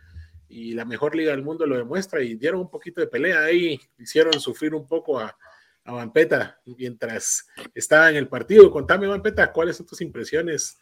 y 0.48 0.72
la 0.74 0.84
mejor 0.84 1.14
liga 1.14 1.30
del 1.30 1.42
mundo 1.42 1.66
lo 1.66 1.76
demuestra 1.76 2.22
y 2.22 2.34
dieron 2.34 2.60
un 2.60 2.70
poquito 2.70 3.00
de 3.00 3.06
pelea 3.06 3.44
ahí, 3.44 3.80
hicieron 3.98 4.40
sufrir 4.40 4.74
un 4.74 4.86
poco 4.86 5.18
a, 5.18 5.36
a 5.84 5.92
Vampeta 5.92 6.60
mientras 6.64 7.46
estaba 7.74 8.10
en 8.10 8.16
el 8.16 8.28
partido. 8.28 8.70
Contame, 8.70 9.06
Vampeta, 9.06 9.52
¿cuáles 9.52 9.76
son 9.76 9.86
tus 9.86 10.00
impresiones 10.00 10.78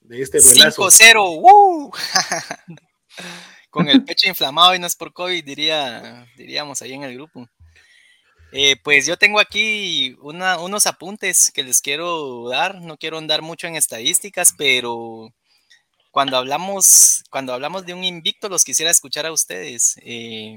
de 0.00 0.22
este 0.22 0.40
duelazo? 0.40 0.82
5-0, 0.82 1.40
¡woo! 1.40 1.92
Con 3.70 3.88
el 3.88 4.04
pecho 4.04 4.28
inflamado 4.28 4.74
y 4.74 4.78
no 4.78 4.86
es 4.86 4.94
por 4.94 5.12
COVID, 5.12 5.44
diría, 5.44 6.26
diríamos 6.36 6.80
ahí 6.80 6.92
en 6.92 7.02
el 7.02 7.14
grupo. 7.14 7.48
Eh, 8.56 8.76
pues 8.84 9.04
yo 9.04 9.16
tengo 9.16 9.40
aquí 9.40 10.16
una, 10.20 10.58
unos 10.60 10.86
apuntes 10.86 11.50
que 11.52 11.64
les 11.64 11.80
quiero 11.80 12.48
dar. 12.48 12.80
No 12.80 12.96
quiero 12.96 13.18
andar 13.18 13.42
mucho 13.42 13.66
en 13.66 13.74
estadísticas, 13.74 14.54
pero 14.56 15.32
cuando 16.12 16.36
hablamos, 16.36 17.24
cuando 17.30 17.52
hablamos 17.52 17.84
de 17.84 17.94
un 17.94 18.04
invicto, 18.04 18.48
los 18.48 18.62
quisiera 18.62 18.92
escuchar 18.92 19.26
a 19.26 19.32
ustedes. 19.32 19.96
Eh, 20.02 20.56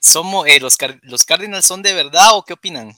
somos, 0.00 0.46
eh, 0.48 0.58
los, 0.60 0.76
¿Los 1.02 1.24
Cardinals 1.24 1.64
son 1.64 1.82
de 1.82 1.94
verdad 1.94 2.34
o 2.36 2.44
qué 2.44 2.54
opinan? 2.54 2.92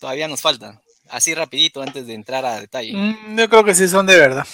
Todavía 0.00 0.28
nos 0.28 0.40
falta. 0.42 0.80
Así 1.08 1.34
rapidito 1.34 1.80
antes 1.80 2.06
de 2.06 2.12
entrar 2.14 2.44
a 2.44 2.60
detalle. 2.60 2.92
Mm, 2.92 3.38
yo 3.38 3.48
creo 3.48 3.64
que 3.64 3.74
sí 3.74 3.88
son 3.88 4.04
de 4.06 4.18
verdad. 4.18 4.46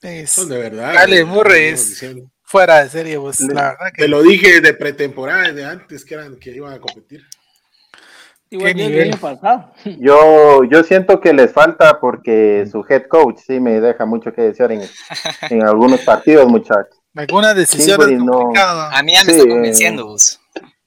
Es- 0.00 0.30
Son 0.30 0.48
de 0.48 0.58
verdad. 0.58 0.94
Dale, 0.94 1.24
Murray 1.24 1.64
estamos 1.70 1.80
es 1.80 1.88
diciendo. 1.90 2.30
fuera 2.44 2.84
de 2.84 2.90
serie, 2.90 3.18
pues, 3.18 3.40
la 3.40 3.70
verdad 3.70 3.86
que 3.92 4.02
Te 4.02 4.08
lo 4.08 4.22
dije 4.22 4.60
de 4.60 4.74
pretemporada, 4.74 5.50
de 5.50 5.64
antes 5.64 6.04
que 6.04 6.14
eran 6.14 6.36
que 6.36 6.50
iban 6.50 6.72
a 6.74 6.78
competir. 6.78 7.26
Igual 8.54 8.72
¿Qué 8.72 8.74
que 8.78 8.84
el 8.86 8.90
nivel? 8.92 9.08
año 9.12 9.20
pasado. 9.20 9.72
Yo, 10.00 10.64
yo 10.64 10.82
siento 10.84 11.20
que 11.20 11.32
les 11.32 11.52
falta 11.52 11.98
porque 12.00 12.66
su 12.70 12.84
head 12.88 13.06
coach 13.08 13.38
sí 13.46 13.58
me 13.60 13.80
deja 13.80 14.06
mucho 14.06 14.32
que 14.32 14.42
desear 14.42 14.70
en, 14.72 14.82
en 15.50 15.62
algunos 15.64 16.00
partidos, 16.02 16.46
muchachos. 16.48 16.96
algunas 17.16 17.54
decisiones 17.56 18.18
no- 18.22 18.32
complicadas. 18.32 18.94
A 18.94 19.02
mí 19.02 19.12
ya 19.12 19.24
me 19.24 19.32
Sí, 19.32 19.38
está 19.40 19.48
convenciendo, 19.50 20.06
vos. 20.06 20.40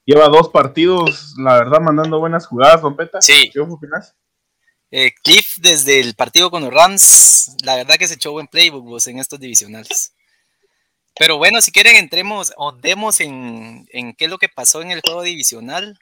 Lleva 0.06 0.30
dos 0.30 0.48
partidos, 0.50 1.36
la 1.38 1.56
verdad, 1.56 1.82
mandando 1.82 2.20
buenas 2.20 2.48
jugadas, 2.48 2.82
Rompeta. 2.82 3.22
Sí. 3.22 3.50
¿Qué 3.54 3.60
opinas? 3.60 4.16
Eh, 4.90 5.12
Cliff 5.22 5.58
desde 5.58 6.00
el 6.00 6.16
partido 6.16 6.50
con 6.50 6.64
los 6.64 6.74
Rams, 6.74 7.58
la 7.64 7.76
verdad 7.76 7.96
que 7.96 8.08
se 8.08 8.14
echó 8.14 8.32
buen 8.32 8.48
playbook 8.48 8.86
vos 8.86 9.06
en 9.08 9.20
estos 9.20 9.38
divisionales. 9.42 10.14
Pero 11.20 11.38
bueno, 11.38 11.60
si 11.60 11.74
quieren 11.74 11.98
entremos 11.98 12.54
o 12.56 12.72
demos 12.72 13.20
en, 13.20 13.86
en 13.92 14.14
qué 14.14 14.26
es 14.26 14.32
lo 14.32 14.38
que 14.38 14.48
pasó 14.48 14.82
en 14.82 14.92
el 14.92 15.02
juego 15.02 15.24
divisional. 15.24 16.00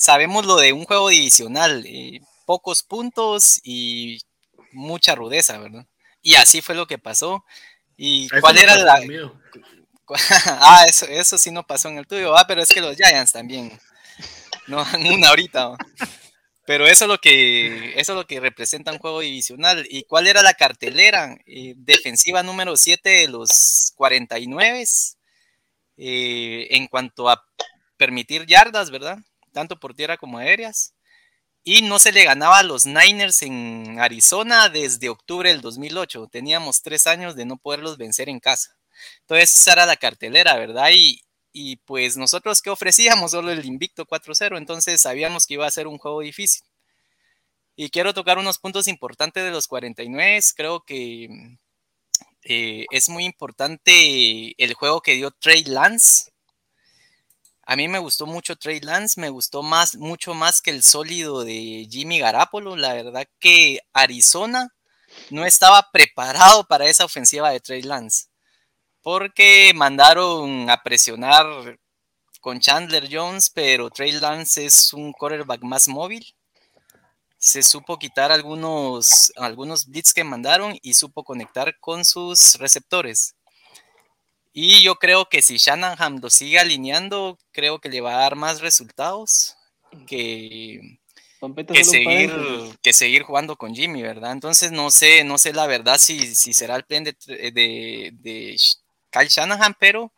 Sabemos 0.00 0.46
lo 0.46 0.56
de 0.56 0.72
un 0.72 0.86
juego 0.86 1.10
divisional, 1.10 1.84
eh, 1.86 2.22
pocos 2.46 2.82
puntos 2.82 3.60
y 3.62 4.18
mucha 4.72 5.14
rudeza, 5.14 5.58
¿verdad? 5.58 5.86
Y 6.22 6.36
así 6.36 6.62
fue 6.62 6.74
lo 6.74 6.86
que 6.86 6.98
pasó. 6.98 7.44
¿Y 7.98 8.24
Eso 8.26 8.40
cuál 8.40 8.54
no 8.56 8.62
era 8.62 8.76
la, 8.78 9.00
ah, 10.60 10.84
eso, 10.88 11.06
eso 11.06 11.38
sí 11.38 11.50
no 11.50 11.66
pasó 11.66 11.88
en 11.88 11.98
el 11.98 12.06
tuyo, 12.06 12.36
ah, 12.36 12.44
pero 12.48 12.62
es 12.62 12.70
que 12.70 12.80
los 12.80 12.96
Giants 12.96 13.32
también. 13.32 13.78
No, 14.66 14.84
una 15.14 15.28
ahorita. 15.28 15.76
Pero 16.66 16.86
eso 16.86 17.04
es 17.04 17.08
lo 17.08 17.18
que 17.18 17.92
eso 18.00 18.12
es 18.12 18.16
lo 18.16 18.26
que 18.26 18.40
representa 18.40 18.92
un 18.92 18.98
juego 18.98 19.20
divisional. 19.20 19.86
¿Y 19.90 20.04
cuál 20.04 20.28
era 20.28 20.42
la 20.42 20.54
cartelera? 20.54 21.36
Eh, 21.46 21.74
defensiva 21.76 22.42
número 22.42 22.76
7 22.76 23.10
de 23.10 23.28
los 23.28 23.92
49 23.96 24.84
eh, 25.96 26.68
en 26.70 26.86
cuanto 26.86 27.28
a 27.28 27.44
permitir 27.96 28.46
yardas, 28.46 28.90
¿verdad? 28.90 29.18
Tanto 29.52 29.78
por 29.78 29.94
tierra 29.94 30.16
como 30.16 30.38
aéreas. 30.38 30.94
Y 31.62 31.82
no 31.82 31.98
se 31.98 32.12
le 32.12 32.24
ganaba 32.24 32.58
a 32.58 32.62
los 32.62 32.86
Niners 32.86 33.42
en 33.42 33.98
Arizona 34.00 34.68
desde 34.68 35.08
octubre 35.10 35.50
del 35.50 35.60
2008. 35.60 36.28
Teníamos 36.28 36.82
tres 36.82 37.06
años 37.06 37.36
de 37.36 37.44
no 37.44 37.58
poderlos 37.58 37.98
vencer 37.98 38.28
en 38.28 38.40
casa. 38.40 38.76
Entonces 39.22 39.56
esa 39.60 39.72
era 39.72 39.86
la 39.86 39.96
cartelera, 39.96 40.56
¿verdad? 40.56 40.90
Y, 40.92 41.76
pues 41.84 42.16
nosotros 42.16 42.62
que 42.62 42.70
ofrecíamos 42.70 43.32
solo 43.32 43.50
el 43.50 43.64
invicto 43.64 44.06
4-0, 44.06 44.56
entonces 44.56 45.00
sabíamos 45.02 45.46
que 45.46 45.54
iba 45.54 45.66
a 45.66 45.70
ser 45.70 45.86
un 45.86 45.98
juego 45.98 46.20
difícil. 46.20 46.64
Y 47.76 47.90
quiero 47.90 48.14
tocar 48.14 48.38
unos 48.38 48.58
puntos 48.58 48.88
importantes 48.88 49.42
de 49.42 49.50
los 49.50 49.66
49. 49.66 50.40
Creo 50.54 50.80
que 50.82 51.56
eh, 52.44 52.86
es 52.90 53.08
muy 53.08 53.24
importante 53.24 54.54
el 54.62 54.74
juego 54.74 55.00
que 55.00 55.14
dio 55.14 55.30
Trey 55.30 55.64
Lance. 55.64 56.30
A 57.70 57.76
mí 57.76 57.86
me 57.86 58.00
gustó 58.00 58.26
mucho 58.26 58.56
Trey 58.56 58.80
Lance, 58.80 59.20
me 59.20 59.28
gustó 59.28 59.62
más, 59.62 59.94
mucho 59.94 60.34
más 60.34 60.60
que 60.60 60.72
el 60.72 60.82
sólido 60.82 61.44
de 61.44 61.86
Jimmy 61.88 62.18
Garapolo. 62.18 62.74
La 62.74 62.94
verdad 62.94 63.28
que 63.38 63.78
Arizona 63.92 64.74
no 65.30 65.46
estaba 65.46 65.88
preparado 65.92 66.64
para 66.64 66.86
esa 66.86 67.04
ofensiva 67.04 67.50
de 67.50 67.60
Trey 67.60 67.82
Lance 67.82 68.26
porque 69.02 69.70
mandaron 69.76 70.68
a 70.68 70.82
presionar 70.82 71.46
con 72.40 72.58
Chandler 72.58 73.08
Jones, 73.08 73.50
pero 73.50 73.88
Trey 73.88 74.10
Lance 74.18 74.66
es 74.66 74.92
un 74.92 75.12
quarterback 75.12 75.62
más 75.62 75.86
móvil. 75.86 76.26
Se 77.38 77.62
supo 77.62 78.00
quitar 78.00 78.32
algunos, 78.32 79.32
algunos 79.36 79.86
blitz 79.86 80.12
que 80.12 80.24
mandaron 80.24 80.76
y 80.82 80.94
supo 80.94 81.22
conectar 81.22 81.78
con 81.78 82.04
sus 82.04 82.56
receptores. 82.56 83.36
Y 84.52 84.82
yo 84.82 84.96
creo 84.96 85.26
que 85.28 85.42
si 85.42 85.58
Shanahan 85.58 86.20
lo 86.20 86.28
sigue 86.30 86.58
alineando, 86.58 87.38
creo 87.52 87.78
que 87.78 87.88
le 87.88 88.00
va 88.00 88.14
a 88.14 88.20
dar 88.20 88.36
más 88.36 88.60
resultados 88.60 89.56
que, 90.08 90.98
que 91.72 91.84
seguir, 91.84 92.32
que 92.82 92.92
seguir 92.92 93.22
jugando 93.22 93.56
con 93.56 93.74
Jimmy, 93.74 94.02
¿verdad? 94.02 94.32
Entonces 94.32 94.72
no 94.72 94.90
sé, 94.90 95.22
no 95.24 95.38
sé 95.38 95.52
la 95.52 95.66
verdad 95.66 95.98
si, 95.98 96.34
si 96.34 96.52
será 96.52 96.76
el 96.76 96.84
plan 96.84 97.04
de, 97.04 97.16
de, 97.26 98.10
de 98.12 98.56
Kyle 99.10 99.28
Shanahan, 99.28 99.76
pero 99.78 100.12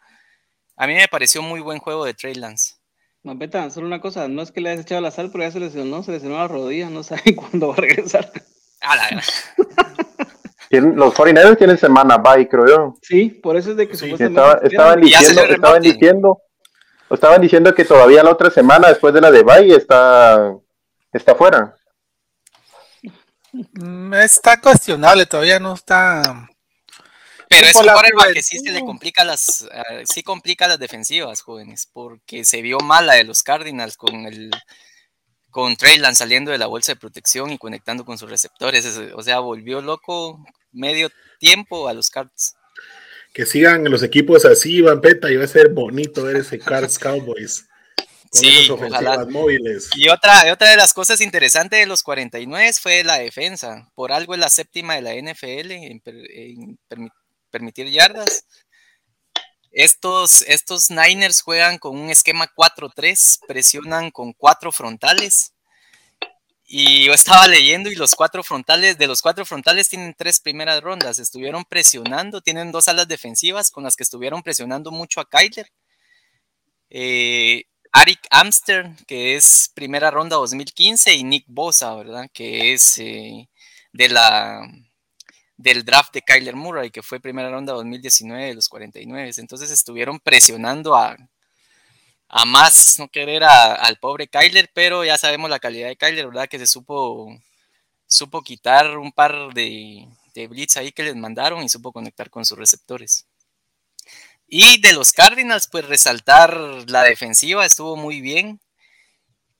a 0.77 0.87
mí 0.87 0.95
me 0.95 1.09
pareció 1.09 1.42
muy 1.42 1.61
buen 1.61 1.79
juego 1.79 2.05
de 2.05 2.14
Trey 2.14 2.35
Lance. 2.35 2.75
Pompeta, 3.23 3.71
solo 3.71 3.87
una 3.87 4.01
cosa, 4.01 4.27
no 4.29 4.42
es 4.42 4.51
que 4.51 4.61
le 4.61 4.71
hayas 4.71 4.85
echado 4.85 5.01
la 5.01 5.11
sal, 5.12 5.31
pero 5.31 5.45
ya 5.45 5.53
se 5.53 5.61
lesionó, 5.61 6.03
se 6.03 6.11
lesionó 6.11 6.38
la 6.38 6.49
rodilla, 6.49 6.88
no 6.90 7.03
sabe 7.03 7.23
cuándo 7.37 7.68
va 7.68 7.75
a 7.75 7.81
regresar. 7.81 8.33
A 8.81 8.97
la 8.97 9.09
gran- 9.11 9.25
Tienen- 10.73 10.97
Los 10.97 11.13
49ers 11.13 11.59
tienen 11.59 11.77
semana 11.77 12.17
bye, 12.17 12.49
creo 12.49 12.67
yo. 12.67 12.95
Sí, 13.03 13.29
por 13.29 13.59
eso 13.59 13.73
es 13.73 13.77
de 13.77 13.87
que 13.87 13.95
Sí, 13.95 14.11
estaba- 14.19 14.59
estaban 14.63 15.03
diciendo, 15.03 15.43
estaban 15.43 15.83
diciendo, 15.83 16.39
estaban 17.11 17.41
diciendo 17.43 17.75
que 17.75 17.85
todavía 17.85 18.23
la 18.23 18.31
otra 18.31 18.51
semana 18.51 18.89
después 18.89 19.13
de 19.13 19.21
la 19.21 19.31
de 19.31 19.43
bye 19.43 19.77
está, 19.77 20.51
está 21.13 21.35
fuera. 21.35 21.77
Mm, 23.53 24.15
Está 24.15 24.59
cuestionable, 24.63 25.27
todavía 25.27 25.59
no 25.61 25.75
está. 25.75 26.49
Pero 27.51 27.67
es 27.67 27.75
por 27.75 27.85
un 27.85 27.93
quarterback 27.93 28.33
que 28.33 28.43
sí 28.43 28.59
se 28.59 28.73
le 28.73 28.81
complica 28.81 29.25
las, 29.25 29.69
eh, 29.71 30.05
sí 30.07 30.23
complica 30.23 30.67
las 30.69 30.79
defensivas, 30.79 31.43
jóvenes, 31.43 31.87
porque 31.93 32.47
se 32.47 32.63
vio 32.63 32.79
mal 32.81 33.07
la 33.07 33.13
de 33.17 33.25
los 33.25 33.43
Cardinals 33.43 33.99
con 33.99 34.25
el 34.25 34.51
con 35.51 35.77
Trey 35.77 35.99
Lance 35.99 36.21
saliendo 36.21 36.51
de 36.51 36.57
la 36.57 36.67
bolsa 36.67 36.93
de 36.93 36.97
protección 36.99 37.51
y 37.53 37.59
conectando 37.59 38.07
con 38.07 38.17
sus 38.17 38.31
receptores. 38.31 38.87
es- 38.87 39.13
O 39.15 39.23
sea, 39.23 39.41
volvió 39.41 39.83
loco 39.83 40.43
medio 40.73 41.11
tiempo 41.39 41.89
a 41.89 41.93
los 41.95 42.11
Cards. 42.11 42.55
Que 43.33 43.47
sigan 43.47 43.85
los 43.91 44.03
equipos 44.03 44.45
así, 44.45 44.81
Vampeta, 44.81 45.31
y 45.31 45.37
va 45.37 45.45
a 45.45 45.49
ser 45.49 45.71
bonito 45.71 46.25
ver 46.25 46.37
ese 46.37 46.59
Cards 46.59 46.99
Cowboys 46.99 47.67
con 48.31 48.41
Sí, 48.41 48.71
ojalá. 48.71 49.27
móviles. 49.27 49.91
Y 49.95 50.09
otra, 50.09 50.51
otra 50.53 50.71
de 50.71 50.77
las 50.77 50.95
cosas 50.95 51.21
interesantes 51.21 51.79
de 51.81 51.87
los 51.87 52.03
49 52.03 52.73
fue 52.81 53.05
la 53.05 53.19
defensa. 53.19 53.91
Por 53.95 54.11
algo 54.13 54.33
es 54.35 54.41
la 54.41 54.49
séptima 54.49 54.95
de 54.95 55.03
la 55.03 55.15
NFL 55.15 55.71
en, 55.73 56.01
per- 56.01 56.31
en 56.31 56.79
permi- 56.89 57.12
permitir 57.51 57.89
yardas. 57.91 58.47
Estos, 59.70 60.43
estos 60.43 60.91
Niners 60.91 61.41
juegan 61.41 61.79
con 61.79 61.99
un 61.99 62.11
esquema 62.11 62.47
4-3, 62.55 63.41
presionan 63.47 64.11
con 64.11 64.33
cuatro 64.35 64.70
frontales. 64.73 65.51
Y 66.75 67.05
yo 67.05 67.12
estaba 67.12 67.49
leyendo 67.49 67.91
y 67.91 67.95
los 67.97 68.14
cuatro 68.14 68.43
frontales, 68.43 68.97
de 68.97 69.07
los 69.07 69.20
cuatro 69.20 69.45
frontales 69.45 69.91
tienen 69.91 70.14
tres 70.16 70.41
primeras 70.41 70.81
rondas. 70.81 71.18
Estuvieron 71.18 71.66
presionando, 71.66 72.41
tienen 72.41 72.73
dos 72.73 72.89
alas 72.89 73.07
defensivas 73.07 73.70
con 73.70 73.85
las 73.85 73.95
que 73.95 74.05
estuvieron 74.05 74.43
presionando 74.43 74.91
mucho 74.91 75.20
a 75.20 75.29
Kyler. 75.29 75.70
Eh, 76.89 77.64
Arik 77.93 78.20
Amster, 78.31 78.89
que 79.07 79.37
es 79.37 79.70
primera 79.75 80.11
ronda 80.11 80.37
2015, 80.37 81.12
y 81.14 81.25
Nick 81.25 81.45
Bosa, 81.47 81.95
¿verdad? 81.95 82.31
Que 82.33 82.73
es 82.73 82.99
eh, 82.99 83.51
de 83.93 84.09
la, 84.09 84.66
del 85.59 85.85
draft 85.85 86.14
de 86.14 86.23
Kyler 86.23 86.57
Murray, 86.57 86.91
que 86.91 87.03
fue 87.03 87.20
primera 87.20 87.51
ronda 87.51 87.75
2019 87.75 88.47
de 88.47 88.55
los 88.55 88.70
49. 88.70 89.31
Entonces 89.37 89.70
estuvieron 89.70 90.20
presionando 90.20 90.97
a, 90.97 91.18
a 92.33 92.47
más 92.47 92.99
no 92.99 93.09
querer 93.09 93.45
al 93.45 93.99
pobre 93.99 94.26
Kyler, 94.26 94.70
pero 94.74 95.05
ya 95.05 95.18
sabemos 95.18 95.51
la 95.51 95.61
calidad 95.61 95.89
de 95.89 95.97
Kyler, 95.97 96.26
¿verdad? 96.28 96.49
Que 96.49 96.59
se 96.59 96.66
supo, 96.66 97.28
supo 98.07 98.43
quitar 98.43 98.97
un 98.97 99.12
par 99.12 99.53
de, 99.53 100.09
de 100.35 100.49
blitz 100.49 100.78
ahí 100.78 100.93
que 100.93 101.03
les 101.03 101.14
mandaron 101.14 101.62
y 101.62 101.68
supo 101.68 101.93
conectar 101.93 102.30
con 102.30 102.47
sus 102.47 102.59
receptores. 102.59 103.26
Y 104.49 104.80
de 104.80 104.95
los 104.95 105.12
Cardinals, 105.12 105.66
pues 105.66 105.85
resaltar 105.87 106.57
la 106.89 107.03
defensiva, 107.03 107.66
estuvo 107.66 107.97
muy 107.97 108.22
bien. 108.22 108.61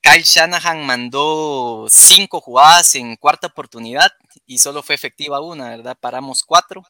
Kyle 0.01 0.23
Shanahan 0.23 0.83
mandó 0.83 1.85
cinco 1.89 2.41
jugadas 2.41 2.95
en 2.95 3.15
cuarta 3.17 3.47
oportunidad 3.47 4.11
y 4.47 4.57
solo 4.57 4.81
fue 4.81 4.95
efectiva 4.95 5.41
una, 5.41 5.69
¿verdad? 5.69 5.97
Paramos 5.99 6.43
cuatro. 6.43 6.83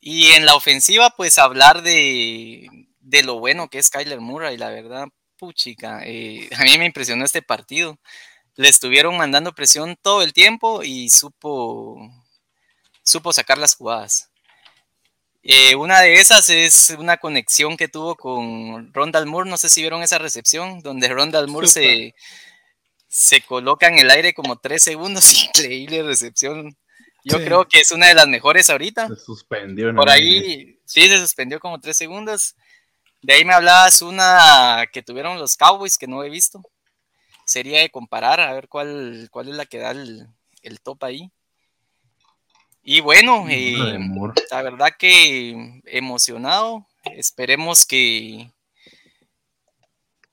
Y 0.00 0.28
en 0.32 0.46
la 0.46 0.54
ofensiva, 0.54 1.10
pues 1.10 1.38
hablar 1.38 1.82
de, 1.82 2.89
de 3.10 3.22
lo 3.24 3.38
bueno 3.38 3.68
que 3.68 3.78
es 3.78 3.90
Kyler 3.90 4.20
Murray, 4.20 4.56
la 4.56 4.70
verdad, 4.70 5.08
puchica, 5.36 6.00
eh, 6.04 6.48
a 6.56 6.62
mí 6.64 6.78
me 6.78 6.86
impresionó 6.86 7.24
este 7.24 7.42
partido. 7.42 7.98
Le 8.56 8.68
estuvieron 8.68 9.16
mandando 9.16 9.54
presión 9.54 9.96
todo 10.00 10.22
el 10.22 10.32
tiempo 10.32 10.82
y 10.82 11.08
supo, 11.10 11.98
supo 13.02 13.32
sacar 13.32 13.58
las 13.58 13.74
jugadas. 13.74 14.30
Eh, 15.42 15.74
una 15.74 16.00
de 16.00 16.16
esas 16.20 16.50
es 16.50 16.90
una 16.98 17.16
conexión 17.16 17.76
que 17.78 17.88
tuvo 17.88 18.14
con 18.14 18.92
Rondal 18.92 19.24
Moore, 19.26 19.48
no 19.48 19.56
sé 19.56 19.70
si 19.70 19.80
vieron 19.80 20.02
esa 20.02 20.18
recepción, 20.18 20.80
donde 20.80 21.08
Rondal 21.08 21.48
Moore 21.48 21.66
se, 21.68 22.14
se 23.08 23.40
coloca 23.40 23.88
en 23.88 23.98
el 23.98 24.10
aire 24.10 24.34
como 24.34 24.58
tres 24.58 24.82
segundos, 24.84 25.32
increíble 25.56 26.02
recepción. 26.02 26.76
Yo 27.24 27.38
Sí. 27.38 27.44
creo 27.44 27.66
que 27.66 27.80
es 27.80 27.90
una 27.92 28.08
de 28.08 28.14
las 28.14 28.28
mejores 28.28 28.68
ahorita. 28.70 29.08
Se 29.08 29.16
suspendió. 29.16 29.88
en 29.88 29.96
Por 29.96 30.10
ahí, 30.10 30.78
sí, 30.84 31.08
se 31.08 31.18
suspendió 31.18 31.58
como 31.60 31.80
tres 31.80 31.96
segundos. 31.96 32.54
De 33.22 33.34
ahí 33.34 33.44
me 33.44 33.54
hablabas 33.54 34.02
una 34.02 34.86
que 34.92 35.02
tuvieron 35.02 35.38
los 35.38 35.56
Cowboys 35.56 35.98
que 35.98 36.06
no 36.06 36.22
he 36.24 36.30
visto. 36.30 36.62
Sería 37.44 37.80
de 37.80 37.90
comparar, 37.90 38.40
a 38.40 38.52
ver 38.52 38.68
cuál, 38.68 39.28
cuál 39.30 39.48
es 39.48 39.54
la 39.56 39.66
que 39.66 39.78
da 39.78 39.90
el, 39.90 40.28
el 40.62 40.80
top 40.80 41.04
ahí. 41.04 41.30
Y 42.82 43.00
bueno, 43.00 43.46
eh, 43.48 43.98
la 44.50 44.62
verdad 44.62 44.90
que 44.98 45.80
emocionado. 45.84 46.86
Esperemos 47.04 47.86
que, 47.86 48.50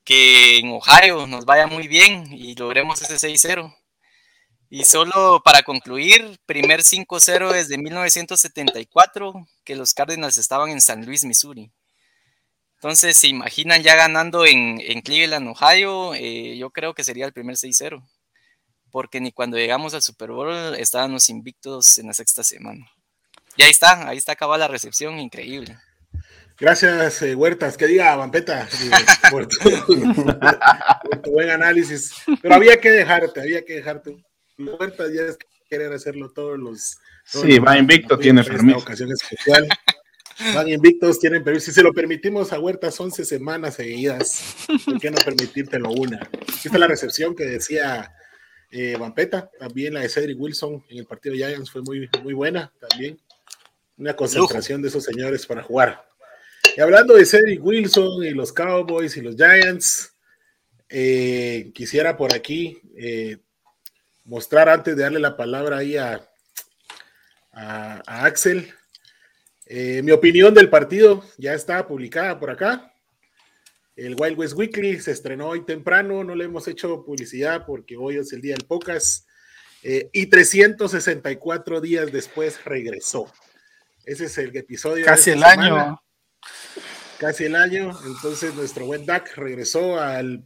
que 0.03 0.59
en 0.59 0.69
Ohio 0.69 1.27
nos 1.27 1.45
vaya 1.45 1.67
muy 1.67 1.87
bien 1.87 2.31
y 2.31 2.55
logremos 2.55 3.01
ese 3.01 3.15
6-0. 3.15 3.75
Y 4.69 4.83
solo 4.83 5.41
para 5.43 5.63
concluir, 5.63 6.39
primer 6.45 6.81
5-0 6.81 7.51
desde 7.51 7.77
1974 7.77 9.47
que 9.63 9.75
los 9.75 9.93
Cardinals 9.93 10.37
estaban 10.37 10.69
en 10.69 10.81
San 10.81 11.05
Luis, 11.05 11.23
Missouri. 11.25 11.71
Entonces, 12.77 13.17
se 13.17 13.27
imaginan 13.27 13.81
ya 13.83 13.95
ganando 13.95 14.45
en, 14.45 14.79
en 14.79 15.01
Cleveland, 15.01 15.47
Ohio, 15.47 16.13
eh, 16.13 16.57
yo 16.57 16.69
creo 16.69 16.93
que 16.93 17.03
sería 17.03 17.25
el 17.25 17.33
primer 17.33 17.55
6-0. 17.55 18.03
Porque 18.91 19.19
ni 19.19 19.31
cuando 19.31 19.57
llegamos 19.57 19.93
al 19.93 20.01
Super 20.01 20.31
Bowl 20.31 20.75
estábamos 20.75 21.29
invictos 21.29 21.97
en 21.97 22.07
la 22.07 22.13
sexta 22.13 22.43
semana. 22.43 22.85
Y 23.55 23.63
ahí 23.63 23.71
está, 23.71 24.07
ahí 24.07 24.17
está 24.17 24.33
acabada 24.33 24.59
la 24.65 24.67
recepción, 24.67 25.19
increíble. 25.19 25.77
Gracias, 26.59 27.21
eh, 27.23 27.35
Huertas. 27.35 27.77
Que 27.77 27.87
diga, 27.87 28.15
Vampeta, 28.15 28.63
eh, 28.63 28.91
por, 29.31 29.47
tu, 29.47 29.57
por 30.15 31.21
tu 31.21 31.31
buen 31.31 31.49
análisis. 31.49 32.13
Pero 32.41 32.55
había 32.55 32.79
que 32.79 32.91
dejarte, 32.91 33.41
había 33.41 33.65
que 33.65 33.73
dejarte. 33.75 34.23
Huertas 34.57 35.11
ya 35.13 35.23
es 35.23 35.37
querer 35.69 35.91
hacerlo 35.93 36.31
todos 36.31 36.57
los. 36.57 36.97
todos 37.31 37.45
Sí, 37.45 37.57
los- 37.57 37.67
va 37.67 37.77
invicto, 37.77 38.15
en 38.15 38.19
tiene 38.21 38.43
permiso. 38.43 38.77
ocasión 38.79 39.11
especial. 39.11 39.67
Van 40.53 40.67
invictos, 40.69 41.19
tienen 41.19 41.43
permiso. 41.43 41.65
Si 41.67 41.71
se 41.71 41.81
lo 41.83 41.91
permitimos 41.93 42.53
a 42.53 42.59
Huertas 42.59 42.99
11 42.99 43.25
semanas 43.25 43.75
seguidas, 43.75 44.65
¿por 44.85 44.99
qué 44.99 45.09
no 45.09 45.17
permitírtelo 45.23 45.89
una? 45.89 46.29
Esta 46.47 46.69
es 46.73 46.79
la 46.79 46.87
recepción 46.87 47.35
que 47.35 47.45
decía 47.45 48.13
eh, 48.69 48.95
Vampeta. 48.99 49.49
También 49.59 49.93
la 49.95 50.01
de 50.01 50.09
Cedric 50.09 50.39
Wilson 50.39 50.83
en 50.89 50.97
el 50.99 51.05
partido 51.05 51.33
de 51.35 51.39
Giants 51.45 51.71
fue 51.71 51.81
muy, 51.81 52.09
muy 52.23 52.33
buena. 52.33 52.71
También 52.87 53.19
una 53.97 54.15
concentración 54.15 54.81
de 54.81 54.89
esos 54.89 55.03
señores 55.03 55.45
para 55.47 55.63
jugar. 55.63 56.07
Y 56.75 56.81
hablando 56.81 57.15
de 57.15 57.25
Cedric 57.25 57.63
Wilson 57.65 58.23
y 58.23 58.29
los 58.31 58.53
Cowboys 58.53 59.17
y 59.17 59.21
los 59.21 59.35
Giants, 59.35 60.11
eh, 60.89 61.71
quisiera 61.73 62.15
por 62.15 62.33
aquí 62.35 62.79
eh, 62.95 63.37
mostrar 64.25 64.69
antes 64.69 64.95
de 64.95 65.01
darle 65.03 65.19
la 65.19 65.35
palabra 65.35 65.77
ahí 65.77 65.97
a, 65.97 66.21
a- 67.53 68.01
a 68.05 68.25
Axel. 68.25 68.71
Eh, 69.69 70.01
mi 70.03 70.11
opinión 70.11 70.53
del 70.53 70.69
partido 70.69 71.23
ya 71.37 71.53
está 71.53 71.85
publicada 71.87 72.39
por 72.39 72.49
acá. 72.49 72.93
El 73.95 74.15
Wild 74.17 74.37
West 74.37 74.53
Weekly 74.55 74.99
se 74.99 75.11
estrenó 75.11 75.49
hoy 75.49 75.65
temprano, 75.65 76.23
no 76.23 76.35
le 76.35 76.45
hemos 76.45 76.67
hecho 76.67 77.03
publicidad 77.03 77.65
porque 77.65 77.97
hoy 77.97 78.17
es 78.17 78.31
el 78.31 78.41
día 78.41 78.55
del 78.55 78.65
podcast. 78.67 79.27
eh, 79.83 80.09
y 80.13 80.27
364 80.27 81.81
días 81.81 82.11
después 82.11 82.63
regresó. 82.63 83.31
Ese 84.05 84.25
es 84.25 84.37
el 84.37 84.55
episodio. 84.55 84.97
de 84.97 85.03
Casi 85.03 85.31
el 85.31 85.39
semana 85.39 85.83
año. 85.83 86.01
casi 87.19 87.43
el 87.45 87.55
año. 87.55 87.91
Entonces 88.05 88.53
nuestro 88.55 88.85
buen 88.85 89.05
Dak 89.05 89.35
regresó 89.35 89.99
al, 89.99 90.43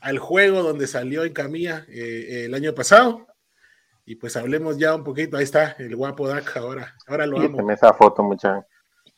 al 0.00 0.18
juego 0.18 0.62
donde 0.62 0.86
salió 0.88 1.24
en 1.24 1.32
camilla 1.32 1.84
eh, 1.88 2.46
el 2.46 2.54
año 2.54 2.74
pasado. 2.74 3.27
Y 4.10 4.16
pues 4.16 4.38
hablemos 4.38 4.78
ya 4.78 4.94
un 4.94 5.04
poquito. 5.04 5.36
Ahí 5.36 5.44
está 5.44 5.76
el 5.78 5.94
guapo 5.94 6.26
Dak 6.26 6.56
ahora. 6.56 6.94
Ahora 7.06 7.26
lo 7.26 7.36
amo. 7.36 7.50
Quíteme 7.50 7.74
esa 7.74 7.92
foto, 7.92 8.22
muchacho. 8.22 8.66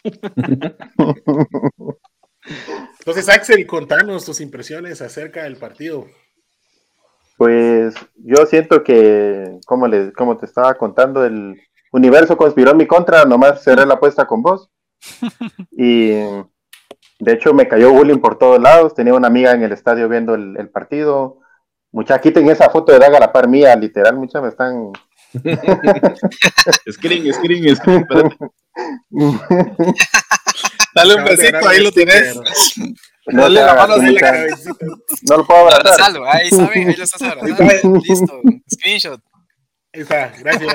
Entonces, 2.98 3.28
Axel, 3.28 3.64
contanos 3.68 4.24
tus 4.24 4.40
impresiones 4.40 5.00
acerca 5.00 5.44
del 5.44 5.58
partido. 5.58 6.08
Pues 7.36 7.94
yo 8.16 8.44
siento 8.46 8.82
que, 8.82 9.60
como, 9.64 9.86
les, 9.86 10.12
como 10.12 10.36
te 10.36 10.46
estaba 10.46 10.74
contando, 10.74 11.24
el 11.24 11.62
universo 11.92 12.36
conspiró 12.36 12.72
en 12.72 12.78
mi 12.78 12.88
contra, 12.88 13.24
nomás 13.24 13.62
cerré 13.62 13.86
la 13.86 13.94
apuesta 13.94 14.26
con 14.26 14.42
vos. 14.42 14.72
Y 15.70 16.08
de 17.20 17.32
hecho 17.32 17.54
me 17.54 17.68
cayó 17.68 17.92
bullying 17.92 18.18
por 18.18 18.38
todos 18.38 18.60
lados. 18.60 18.92
Tenía 18.96 19.14
una 19.14 19.28
amiga 19.28 19.52
en 19.52 19.62
el 19.62 19.70
estadio 19.70 20.08
viendo 20.08 20.34
el, 20.34 20.56
el 20.58 20.68
partido. 20.68 21.39
Mucha, 21.92 22.20
quiten 22.20 22.48
esa 22.48 22.70
foto 22.70 22.92
de 22.92 22.98
Daga 22.98 23.16
a 23.16 23.20
la 23.20 23.32
par 23.32 23.48
mía, 23.48 23.74
literal, 23.76 24.16
mucha 24.16 24.40
me 24.40 24.48
están. 24.48 24.92
Screen, 26.90 27.32
screen, 27.32 27.76
screen. 27.76 28.02
espérate. 28.02 28.36
Dale 30.94 31.14
un 31.14 31.24
besito, 31.24 31.68
ahí 31.68 31.82
lo 31.82 31.92
tenés. 31.92 32.36
No, 33.26 33.42
Dale 33.42 33.62
la 33.62 33.74
mano 33.74 33.94
así, 33.94 34.14
Dale 34.18 34.50
la 34.50 34.56
no 35.22 35.36
lo 35.36 35.46
puedo 35.46 35.60
abrazar. 35.60 35.86
Abrazalo, 35.86 36.24
ahí 36.30 36.50
saben, 36.50 36.88
ahí 36.88 36.96
lo 36.96 37.04
estás 37.04 37.22
abrazando. 37.22 38.00
Listo, 38.02 38.40
screenshot. 38.72 39.20
Ahí 39.92 40.02
está. 40.02 40.32
Gracias. 40.38 40.74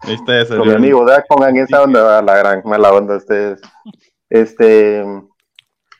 Ahí 0.00 0.14
está, 0.14 0.44
ya 0.44 0.56
Con 0.56 0.68
mi 0.68 0.74
amigo 0.74 1.04
Dak, 1.04 1.26
pongan 1.28 1.56
esa 1.56 1.82
onda 1.82 2.18
a 2.18 2.22
la 2.22 2.36
gran 2.36 2.62
mala 2.64 2.92
onda 2.92 3.16
ustedes. 3.16 3.60
Este, 4.30 5.04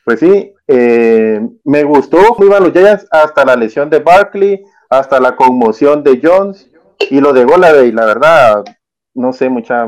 pues 0.09 0.21
sí, 0.21 0.55
eh, 0.67 1.39
me 1.63 1.83
gustó 1.83 2.17
cómo 2.33 2.45
iban 2.47 2.63
los 2.63 2.71
Giants 2.71 3.05
hasta 3.11 3.45
la 3.45 3.55
lesión 3.55 3.91
de 3.91 3.99
Barkley, 3.99 4.65
hasta 4.89 5.19
la 5.19 5.35
conmoción 5.35 6.03
de 6.03 6.19
Jones 6.19 6.67
y 7.11 7.21
lo 7.21 7.31
de 7.31 7.45
Golavey, 7.45 7.91
la 7.91 8.05
verdad, 8.05 8.63
no 9.13 9.31
sé, 9.33 9.49
mucha 9.49 9.87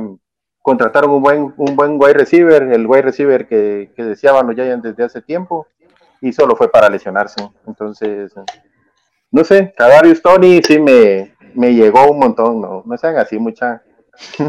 contrataron 0.62 1.10
un 1.10 1.24
buen, 1.24 1.56
un 1.58 1.76
buen 1.76 1.94
wide 2.00 2.14
receiver, 2.14 2.62
el 2.62 2.86
wide 2.86 3.02
receiver 3.02 3.48
que, 3.48 3.90
que 3.96 4.04
deseaban 4.04 4.46
los 4.46 4.56
Giants 4.56 4.84
desde 4.84 5.06
hace 5.06 5.24
tiempo, 5.24 5.66
y 6.22 6.32
solo 6.34 6.56
fue 6.56 6.70
para 6.70 6.88
lesionarse. 6.88 7.42
Entonces, 7.66 8.32
no 9.32 9.44
sé, 9.44 9.74
Kadarius 9.76 10.22
Tony 10.22 10.62
sí 10.62 10.78
me, 10.78 11.34
me 11.56 11.74
llegó 11.74 12.12
un 12.12 12.20
montón, 12.20 12.62
no, 12.62 12.84
no 12.86 12.96
sean 12.96 13.18
así, 13.18 13.40
mucha. 13.40 13.82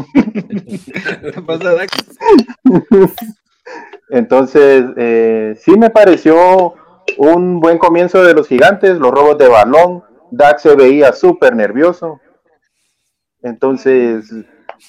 Entonces, 4.13 4.85
eh, 4.95 5.55
sí 5.59 5.75
me 5.75 5.89
pareció 5.89 6.75
un 7.17 7.59
buen 7.59 7.79
comienzo 7.79 8.23
de 8.23 8.35
los 8.35 8.47
gigantes, 8.47 8.99
los 8.99 9.09
robos 9.09 9.39
de 9.39 9.47
balón. 9.47 10.03
Dak 10.29 10.59
se 10.59 10.75
veía 10.75 11.11
súper 11.13 11.55
nervioso. 11.55 12.21
Entonces, 13.41 14.31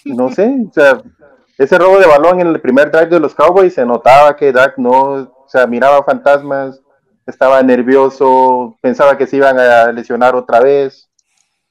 no 0.05 0.31
sé, 0.31 0.55
o 0.69 0.73
sea, 0.75 1.03
ese 1.57 1.79
robo 1.79 1.99
de 1.99 2.07
balón 2.07 2.41
en 2.41 2.49
el 2.49 2.61
primer 2.61 2.91
drive 2.91 3.07
de 3.07 3.21
los 3.21 3.35
Cowboys 3.35 3.73
se 3.73 3.87
notaba 3.87 4.37
que 4.37 4.53
Dak 4.53 4.77
no, 4.77 4.91
o 4.91 5.49
sea, 5.49 5.67
miraba 5.67 6.05
fantasmas, 6.05 6.83
estaba 7.27 7.63
nervioso, 7.63 8.77
pensaba 8.83 9.17
que 9.17 9.27
se 9.27 9.39
iban 9.39 9.59
a 9.59 9.91
lesionar 9.91 10.37
otra 10.37 10.61
vez, 10.61 11.09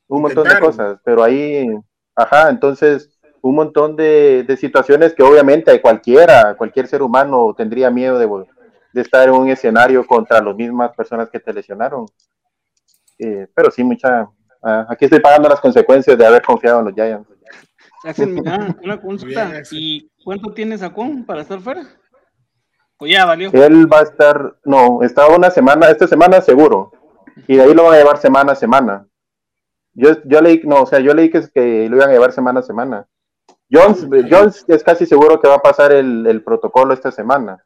un 0.08 0.24
montón 0.24 0.48
de 0.48 0.60
cosas, 0.60 0.98
pero 1.06 1.24
ahí, 1.24 1.70
ajá, 2.16 2.50
entonces, 2.50 3.13
un 3.44 3.56
montón 3.56 3.98
de, 3.98 4.44
de 4.48 4.56
situaciones 4.56 5.14
que 5.14 5.22
obviamente 5.22 5.82
cualquiera, 5.82 6.56
cualquier 6.56 6.88
ser 6.88 7.02
humano 7.02 7.54
tendría 7.56 7.92
miedo 7.92 8.18
de, 8.18 8.26
de 8.94 9.02
estar 9.02 9.28
en 9.28 9.36
un 9.36 9.50
escenario 9.50 10.08
contra 10.08 10.42
las 10.42 10.56
mismas 10.56 10.96
personas 10.96 11.30
que 11.30 11.42
te 11.42 11.52
lesionaron. 11.52 12.06
Eh, 13.20 13.48
pero 13.54 13.70
sí, 13.70 13.84
mucha, 13.84 14.30
ah, 14.64 14.86
aquí 14.88 15.06
estoy 15.06 15.20
pagando 15.20 15.50
las 15.50 15.60
consecuencias 15.60 16.18
de 16.18 16.26
haber 16.26 16.42
confiado 16.42 16.80
en 16.80 16.86
los 16.86 16.94
Giants. 16.94 17.30
Axel, 18.06 18.30
mira, 18.34 18.78
una 18.82 19.02
consulta. 19.02 19.62
¿Y 19.72 20.10
cuánto 20.24 20.54
tienes 20.54 20.82
a 20.82 20.94
Con 20.94 21.26
para 21.26 21.42
estar 21.42 21.60
fuera? 21.60 21.84
O 22.98 23.06
ya 23.06 23.26
valió. 23.26 23.52
Él 23.52 23.92
va 23.92 24.00
a 24.00 24.04
estar, 24.04 24.56
no, 24.64 25.04
estaba 25.04 25.36
una 25.36 25.52
semana, 25.52 25.90
esta 25.90 26.08
semana 26.08 26.40
seguro. 26.40 26.94
Y 27.46 27.58
de 27.58 27.64
ahí 27.64 27.74
lo 27.74 27.84
van 27.84 27.96
a 27.96 27.98
llevar 27.98 28.20
semana 28.20 28.54
a 28.54 28.56
semana. 28.56 29.06
Yo, 29.94 30.12
yo 30.24 30.42
leí, 30.42 30.62
no, 30.64 30.84
o 30.84 30.86
sea, 30.86 31.00
yo 31.00 31.14
leí 31.14 31.30
que, 31.30 31.42
que 31.54 31.90
lo 31.90 31.98
iban 31.98 32.10
a 32.10 32.14
llevar 32.14 32.32
semana 32.32 32.62
a 32.62 32.64
semana. 32.64 33.08
Jones, 33.74 34.08
Jones 34.30 34.66
es 34.68 34.84
casi 34.84 35.06
seguro 35.06 35.42
que 35.42 35.48
va 35.48 35.56
a 35.56 35.62
pasar 35.62 35.92
el, 35.92 36.28
el 36.28 36.44
protocolo 36.44 36.94
esta 36.94 37.12
semana. 37.12 37.64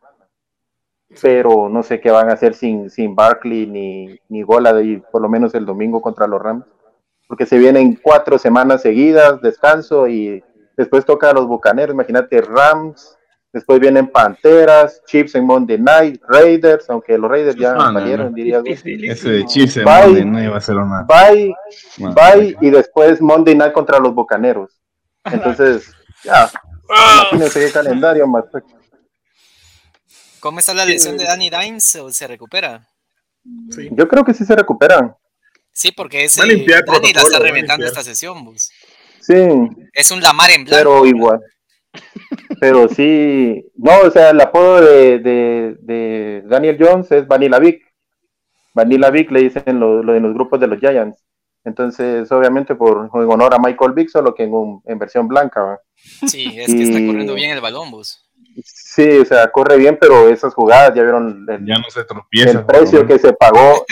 Pero 1.21 1.69
no 1.69 1.83
sé 1.83 1.99
qué 1.99 2.11
van 2.11 2.29
a 2.29 2.33
hacer 2.33 2.53
sin, 2.53 2.89
sin 2.89 3.15
Barkley 3.15 3.65
ni, 3.65 4.19
ni 4.29 4.41
Gola 4.41 4.73
de 4.73 5.01
por 5.11 5.21
lo 5.21 5.29
menos 5.29 5.53
el 5.55 5.65
domingo 5.65 6.01
contra 6.01 6.27
los 6.27 6.41
Rams. 6.41 6.65
Porque 7.27 7.45
se 7.45 7.57
vienen 7.57 7.99
cuatro 8.01 8.37
semanas 8.37 8.81
seguidas, 8.81 9.41
descanso 9.41 10.07
y 10.07 10.43
después 10.77 11.05
toca 11.05 11.29
a 11.29 11.33
los 11.33 11.47
Bucaneros. 11.47 11.93
Imagínate, 11.93 12.41
Rams, 12.41 13.17
después 13.51 13.79
vienen 13.79 14.07
Panteras, 14.07 15.01
Chiefs 15.05 15.35
en 15.35 15.45
Monday 15.45 15.77
Night, 15.77 16.21
Raiders, 16.25 16.89
aunque 16.89 17.17
los 17.17 17.29
Raiders 17.29 17.57
ya 17.57 17.73
no, 17.73 17.91
salieron, 17.91 18.27
no. 18.27 18.33
diría. 18.33 18.61
Ese 18.63 19.29
de 19.29 19.45
Chiefs 19.45 19.77
en 19.77 19.85
Bye. 19.85 20.05
Monday 20.05 20.25
no 20.25 20.43
iba 20.43 20.57
a 20.57 20.61
ser 20.61 20.77
una. 20.77 21.03
Bye, 21.03 21.53
bye 21.97 22.55
y 22.61 22.69
después 22.69 23.21
Monday 23.21 23.55
Night 23.55 23.73
contra 23.73 23.99
los 23.99 24.13
Bucaneros. 24.13 24.79
Entonces, 25.31 25.91
ya, 26.23 26.49
imagínense 27.31 27.59
qué 27.65 27.71
calendario 27.71 28.27
más. 28.27 28.45
¿Cómo 30.39 30.59
está 30.59 30.73
la 30.73 30.85
lesión 30.85 31.17
de 31.17 31.25
Danny 31.25 31.49
Dimes? 31.49 31.95
¿O 31.97 32.11
se 32.11 32.27
recupera? 32.27 32.87
Sí. 33.71 33.89
Yo 33.91 34.07
creo 34.07 34.23
que 34.23 34.33
sí 34.33 34.45
se 34.45 34.55
recuperan. 34.55 35.15
Sí, 35.71 35.91
porque 35.91 36.25
ese 36.25 36.41
Danny 36.41 36.65
la 37.13 37.21
está 37.21 37.39
reventando 37.39 37.85
esta 37.85 38.03
sesión, 38.03 38.43
bus. 38.43 38.69
Sí, 39.21 39.35
Es 39.93 40.11
un 40.11 40.21
Lamar 40.21 40.51
en 40.51 40.63
blanco. 40.63 40.77
pero 40.77 41.05
igual. 41.05 41.39
Pero 42.59 42.87
sí, 42.87 43.63
no, 43.75 43.99
o 44.01 44.11
sea, 44.11 44.29
el 44.31 44.41
apodo 44.41 44.81
de, 44.81 45.19
de, 45.19 45.75
de 45.81 46.43
Daniel 46.45 46.77
Jones 46.79 47.11
es 47.11 47.27
Vanilla 47.27 47.59
Vic. 47.59 47.83
Vanilla 48.73 49.09
Vic 49.09 49.31
le 49.31 49.41
dicen 49.41 49.79
lo, 49.79 50.01
lo 50.01 50.15
en 50.15 50.23
los 50.23 50.33
grupos 50.33 50.59
de 50.59 50.67
los 50.67 50.79
Giants. 50.79 51.23
Entonces, 51.67 52.31
obviamente, 52.31 52.75
por 52.75 53.09
en 53.13 53.29
honor 53.31 53.53
a 53.53 53.59
Michael 53.59 53.91
Vick, 53.91 54.09
solo 54.09 54.33
que 54.33 54.43
en, 54.43 54.53
un- 54.53 54.81
en 54.85 54.97
versión 54.97 55.27
blanca. 55.27 55.79
Sí, 56.25 56.53
es 56.57 56.73
que 56.73 56.83
está 56.83 57.05
corriendo 57.05 57.33
bien 57.33 57.51
el 57.51 57.59
balón, 57.59 57.91
bus. 57.91 58.23
Sí, 58.63 59.17
o 59.19 59.25
sea, 59.25 59.51
corre 59.51 59.75
bien, 59.77 59.97
pero 59.99 60.29
esas 60.29 60.53
jugadas 60.53 60.95
ya 60.95 61.03
vieron 61.03 61.45
el, 61.49 61.65
Ya 61.65 61.75
no 61.77 61.89
se 61.89 62.05
tropieza. 62.05 62.51
el 62.59 62.65
precio 62.65 63.05
que 63.05 63.19
se 63.19 63.33
pagó. 63.33 63.85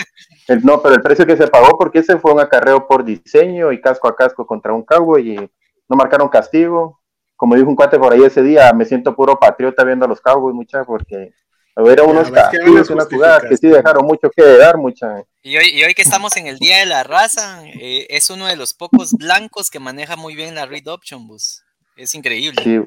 El, 0.48 0.64
no, 0.64 0.80
pero 0.80 0.94
el 0.94 1.02
precio 1.02 1.26
que 1.26 1.36
se 1.36 1.48
pagó 1.48 1.76
porque 1.76 1.98
ese 1.98 2.16
fue 2.18 2.32
un 2.32 2.40
acarreo 2.40 2.86
por 2.88 3.04
diseño 3.04 3.70
y 3.72 3.80
casco 3.80 4.08
a 4.08 4.16
casco 4.16 4.46
contra 4.46 4.72
un 4.72 4.82
cowboy 4.82 5.32
y 5.32 5.36
no 5.36 5.96
marcaron 5.96 6.28
castigo. 6.28 7.00
Como 7.36 7.54
dijo 7.56 7.68
un 7.68 7.76
cuate 7.76 7.98
por 7.98 8.12
ahí 8.12 8.22
ese 8.24 8.42
día, 8.42 8.72
me 8.72 8.86
siento 8.86 9.14
puro 9.14 9.38
patriota 9.38 9.84
viendo 9.84 10.06
a 10.06 10.08
los 10.08 10.20
cowboys, 10.22 10.54
mucha, 10.54 10.82
porque 10.84 11.32
hubiera 11.76 12.04
unos 12.04 12.28
que 12.28 12.34
castigos 12.34 12.68
hablas 12.68 12.90
y 12.90 12.92
unas 12.92 13.08
jugadas 13.08 13.42
que 13.48 13.56
sí 13.56 13.68
dejaron 13.68 14.06
mucho 14.06 14.30
que 14.34 14.42
dar, 14.42 14.78
mucha. 14.78 15.22
Y 15.42 15.56
hoy, 15.56 15.70
y 15.72 15.84
hoy 15.84 15.94
que 15.94 16.02
estamos 16.02 16.36
en 16.36 16.46
el 16.46 16.58
Día 16.58 16.78
de 16.78 16.86
la 16.86 17.04
Raza, 17.04 17.62
eh, 17.66 18.06
es 18.10 18.30
uno 18.30 18.46
de 18.46 18.56
los 18.56 18.72
pocos 18.72 19.12
blancos 19.12 19.70
que 19.70 19.78
maneja 19.78 20.16
muy 20.16 20.34
bien 20.34 20.54
la 20.54 20.66
read 20.66 20.88
option, 20.88 21.26
bus. 21.26 21.62
Es 21.96 22.14
increíble. 22.14 22.62
Sí. 22.62 22.80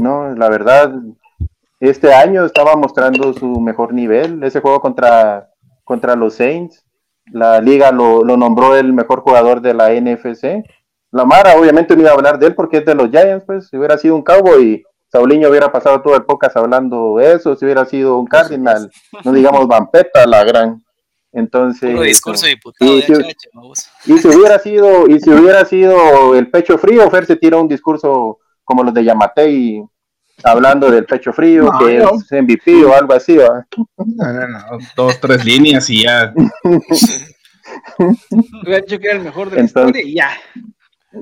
No, 0.00 0.34
la 0.34 0.48
verdad, 0.48 0.92
este 1.80 2.12
año 2.12 2.44
estaba 2.44 2.76
mostrando 2.76 3.32
su 3.32 3.60
mejor 3.60 3.92
nivel. 3.92 4.42
Ese 4.44 4.60
juego 4.60 4.80
contra, 4.80 5.50
contra 5.84 6.14
los 6.14 6.34
Saints, 6.34 6.84
la 7.32 7.60
liga 7.60 7.90
lo, 7.90 8.24
lo 8.24 8.36
nombró 8.36 8.76
el 8.76 8.92
mejor 8.92 9.20
jugador 9.20 9.60
de 9.60 9.74
la 9.74 9.90
NFC. 9.90 10.64
La 11.10 11.24
Mara, 11.24 11.56
obviamente, 11.56 11.94
no 11.94 12.02
iba 12.02 12.10
a 12.10 12.14
hablar 12.14 12.38
de 12.38 12.46
él 12.48 12.54
porque 12.54 12.78
es 12.78 12.84
de 12.84 12.94
los 12.94 13.10
Giants, 13.10 13.44
pues. 13.46 13.68
Si 13.68 13.76
hubiera 13.76 13.96
sido 13.98 14.14
un 14.14 14.22
cowboy, 14.22 14.84
Sauliño 15.10 15.48
hubiera 15.48 15.72
pasado 15.72 16.02
todo 16.02 16.14
el 16.16 16.24
podcast 16.24 16.56
hablando 16.56 17.18
eso. 17.20 17.56
Si 17.56 17.64
hubiera 17.64 17.84
sido 17.86 18.18
un 18.18 18.26
Cardinal, 18.26 18.90
no 19.24 19.32
digamos 19.32 19.66
Vampeta, 19.66 20.26
la 20.26 20.44
gran. 20.44 20.82
Entonces. 21.32 21.90
Puro 21.90 22.02
discurso 22.02 22.46
de 22.46 22.52
y 22.52 22.54
diputado 22.54 22.94
de 22.96 23.02
si- 23.02 23.12
HH, 23.12 23.48
bus. 23.54 23.86
y 24.06 24.18
si 24.18 24.28
hubiera 24.28 24.58
sido, 24.58 25.06
y 25.08 25.20
si 25.20 25.30
hubiera 25.30 25.64
sido 25.64 26.34
el 26.34 26.50
pecho 26.50 26.78
frío, 26.78 27.10
Fer 27.10 27.26
se 27.26 27.36
tira 27.36 27.56
un 27.58 27.68
discurso 27.68 28.38
como 28.64 28.82
los 28.82 28.92
de 28.94 29.04
Yamatei, 29.04 29.82
hablando 30.42 30.90
del 30.90 31.04
pecho 31.06 31.32
frío, 31.32 31.64
No, 31.64 31.78
que 31.78 31.98
no. 31.98 32.10
es 32.16 32.30
MVP 32.32 32.84
o 32.84 32.94
algo 32.94 33.12
así, 33.14 33.36
¿va? 33.36 33.66
No, 33.96 34.32
no, 34.32 34.48
no, 34.48 34.58
Dos, 34.96 35.20
tres 35.20 35.44
líneas 35.44 35.88
y 35.90 36.04
ya. 36.04 36.32
Hubiera 37.98 38.80
dicho 38.80 38.98
que 38.98 39.06
era 39.08 39.16
el 39.18 39.24
mejor 39.24 39.50
de 39.50 39.56
la 39.56 39.62
Entonces- 39.62 40.02
historia 40.02 40.10
y 40.10 40.14
ya. 40.14 40.30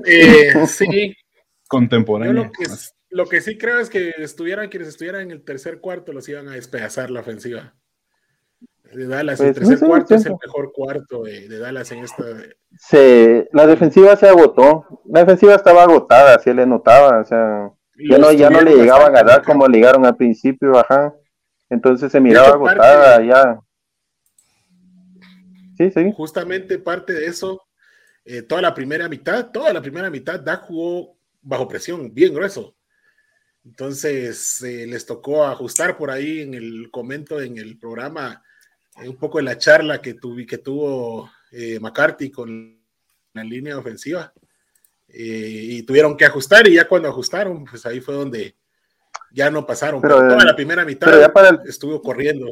Eh, 0.05 0.65
sí, 0.67 1.09
yo 1.09 1.13
Contemporánea. 1.67 2.33
lo 2.33 2.51
que, 2.51 2.65
lo 3.09 3.25
que 3.27 3.41
sí 3.41 3.57
creo 3.57 3.79
es 3.79 3.89
que 3.89 4.13
estuvieran 4.17 4.69
quienes 4.69 4.89
estuvieran 4.89 5.21
en 5.21 5.31
el 5.31 5.43
tercer 5.43 5.79
cuarto 5.79 6.13
los 6.13 6.27
iban 6.29 6.47
a 6.49 6.53
despedazar 6.53 7.09
la 7.09 7.21
ofensiva. 7.21 7.73
De 8.93 9.05
Dallas, 9.05 9.39
el 9.41 9.47
Pues, 9.53 9.67
tercer 9.67 9.81
no 9.81 9.87
cuarto 9.87 10.15
es 10.15 10.25
el 10.25 10.31
mejor 10.41 10.71
cuarto 10.73 11.23
de, 11.23 11.49
de 11.49 11.59
Dallas 11.59 11.91
en 11.91 11.99
esta. 12.05 12.23
Se, 12.79 13.49
la 13.51 13.67
defensiva 13.67 14.15
se 14.15 14.29
agotó, 14.29 14.85
la 15.05 15.21
defensiva 15.21 15.55
estaba 15.55 15.83
agotada, 15.83 16.39
se 16.39 16.53
le 16.53 16.65
notaba, 16.65 17.19
o 17.19 17.25
sea, 17.25 17.69
ya 18.09 18.17
no, 18.17 18.31
ya 18.31 18.49
no 18.49 18.61
le 18.61 18.75
llegaban 18.75 19.15
a 19.17 19.23
dar 19.23 19.43
como 19.43 19.67
le 19.67 19.77
llegaron 19.79 20.05
al 20.05 20.15
principio, 20.15 20.77
ajá. 20.77 21.13
Entonces 21.69 22.11
se 22.11 22.21
miraba 22.21 22.51
parte- 22.61 22.79
agotada, 22.81 23.23
ya. 23.25 23.59
Sí, 25.77 25.91
sí. 25.91 26.11
Justamente 26.15 26.79
parte 26.79 27.11
de 27.13 27.25
eso, 27.25 27.61
eh, 28.23 28.41
toda 28.41 28.61
la 28.61 28.73
primera 28.73 29.09
mitad, 29.09 29.51
toda 29.51 29.73
la 29.73 29.81
primera 29.81 30.09
mitad, 30.09 30.39
Dak 30.39 30.61
jugó 30.63 31.17
bajo 31.41 31.67
presión, 31.67 32.13
bien 32.13 32.33
grueso. 32.33 32.73
Entonces 33.67 34.61
eh, 34.63 34.87
les 34.87 35.05
tocó 35.05 35.43
ajustar 35.43 35.97
por 35.97 36.09
ahí 36.09 36.41
en 36.41 36.53
el 36.53 36.89
comento 36.89 37.41
en 37.41 37.57
el 37.57 37.77
programa 37.77 38.41
eh, 39.01 39.09
un 39.09 39.17
poco 39.17 39.39
de 39.39 39.43
la 39.43 39.57
charla 39.57 40.01
que, 40.01 40.15
tuvi- 40.15 40.47
que 40.47 40.57
tuvo 40.59 41.29
eh, 41.51 41.77
McCarthy 41.79 42.31
con 42.31 42.79
la 43.33 43.43
línea 43.43 43.77
ofensiva. 43.77 44.33
Y 45.09 45.83
tuvieron 45.83 46.15
que 46.17 46.25
ajustar 46.25 46.67
y 46.67 46.75
ya 46.75 46.87
cuando 46.87 47.07
ajustaron, 47.09 47.63
pues 47.65 47.85
ahí 47.85 48.01
fue 48.01 48.13
donde 48.15 48.55
ya 49.31 49.49
no 49.49 49.65
pasaron. 49.65 50.01
Pero, 50.01 50.17
Pero, 50.17 50.29
toda 50.29 50.45
la 50.45 50.55
primera 50.55 50.83
mitad 50.85 51.07
pero 51.07 51.21
ya 51.21 51.31
para 51.31 51.49
el- 51.49 51.59
estuvo 51.65 52.01
corriendo. 52.01 52.47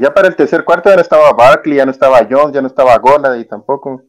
Ya 0.00 0.12
para 0.12 0.28
el 0.28 0.34
tercer 0.36 0.64
cuarto 0.64 0.88
ya 0.90 0.96
no 0.96 1.02
estaba 1.02 1.32
Barkley, 1.32 1.76
ya 1.76 1.84
no 1.86 1.92
estaba 1.92 2.26
Jones, 2.28 2.52
ya 2.54 2.60
no 2.60 2.66
estaba 2.68 2.96
Gola 2.98 3.38
y 3.38 3.44
tampoco. 3.44 4.02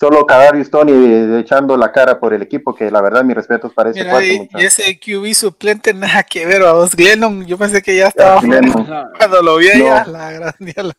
Solo 0.00 0.24
Kadarius 0.24 0.70
Tony 0.70 0.92
eh, 0.92 1.40
echando 1.40 1.76
la 1.76 1.92
cara 1.92 2.18
por 2.18 2.32
el 2.32 2.40
equipo, 2.40 2.74
que 2.74 2.90
la 2.90 3.02
verdad, 3.02 3.22
mis 3.22 3.36
respetos 3.36 3.74
para 3.74 3.90
ese 3.90 3.98
Mira, 4.00 4.12
cuarto. 4.12 4.26
y, 4.32 4.38
muchachos. 4.38 4.62
y 4.62 4.64
ese 4.64 4.98
QB 4.98 5.34
suplente 5.34 5.92
nada 5.94 6.22
que 6.22 6.46
ver, 6.46 6.62
vamos. 6.62 6.96
Glennon, 6.96 7.44
yo 7.44 7.58
pensé 7.58 7.82
que 7.82 7.94
ya 7.96 8.08
estaba. 8.08 8.40
Glennon. 8.40 8.86
Cuando 9.18 9.42
lo 9.42 9.58
vi 9.58 9.66
No. 9.76 9.92
allá, 9.92 10.04
la 10.06 10.32
gran 10.32 10.54
ya 10.60 10.82
la- 10.84 10.96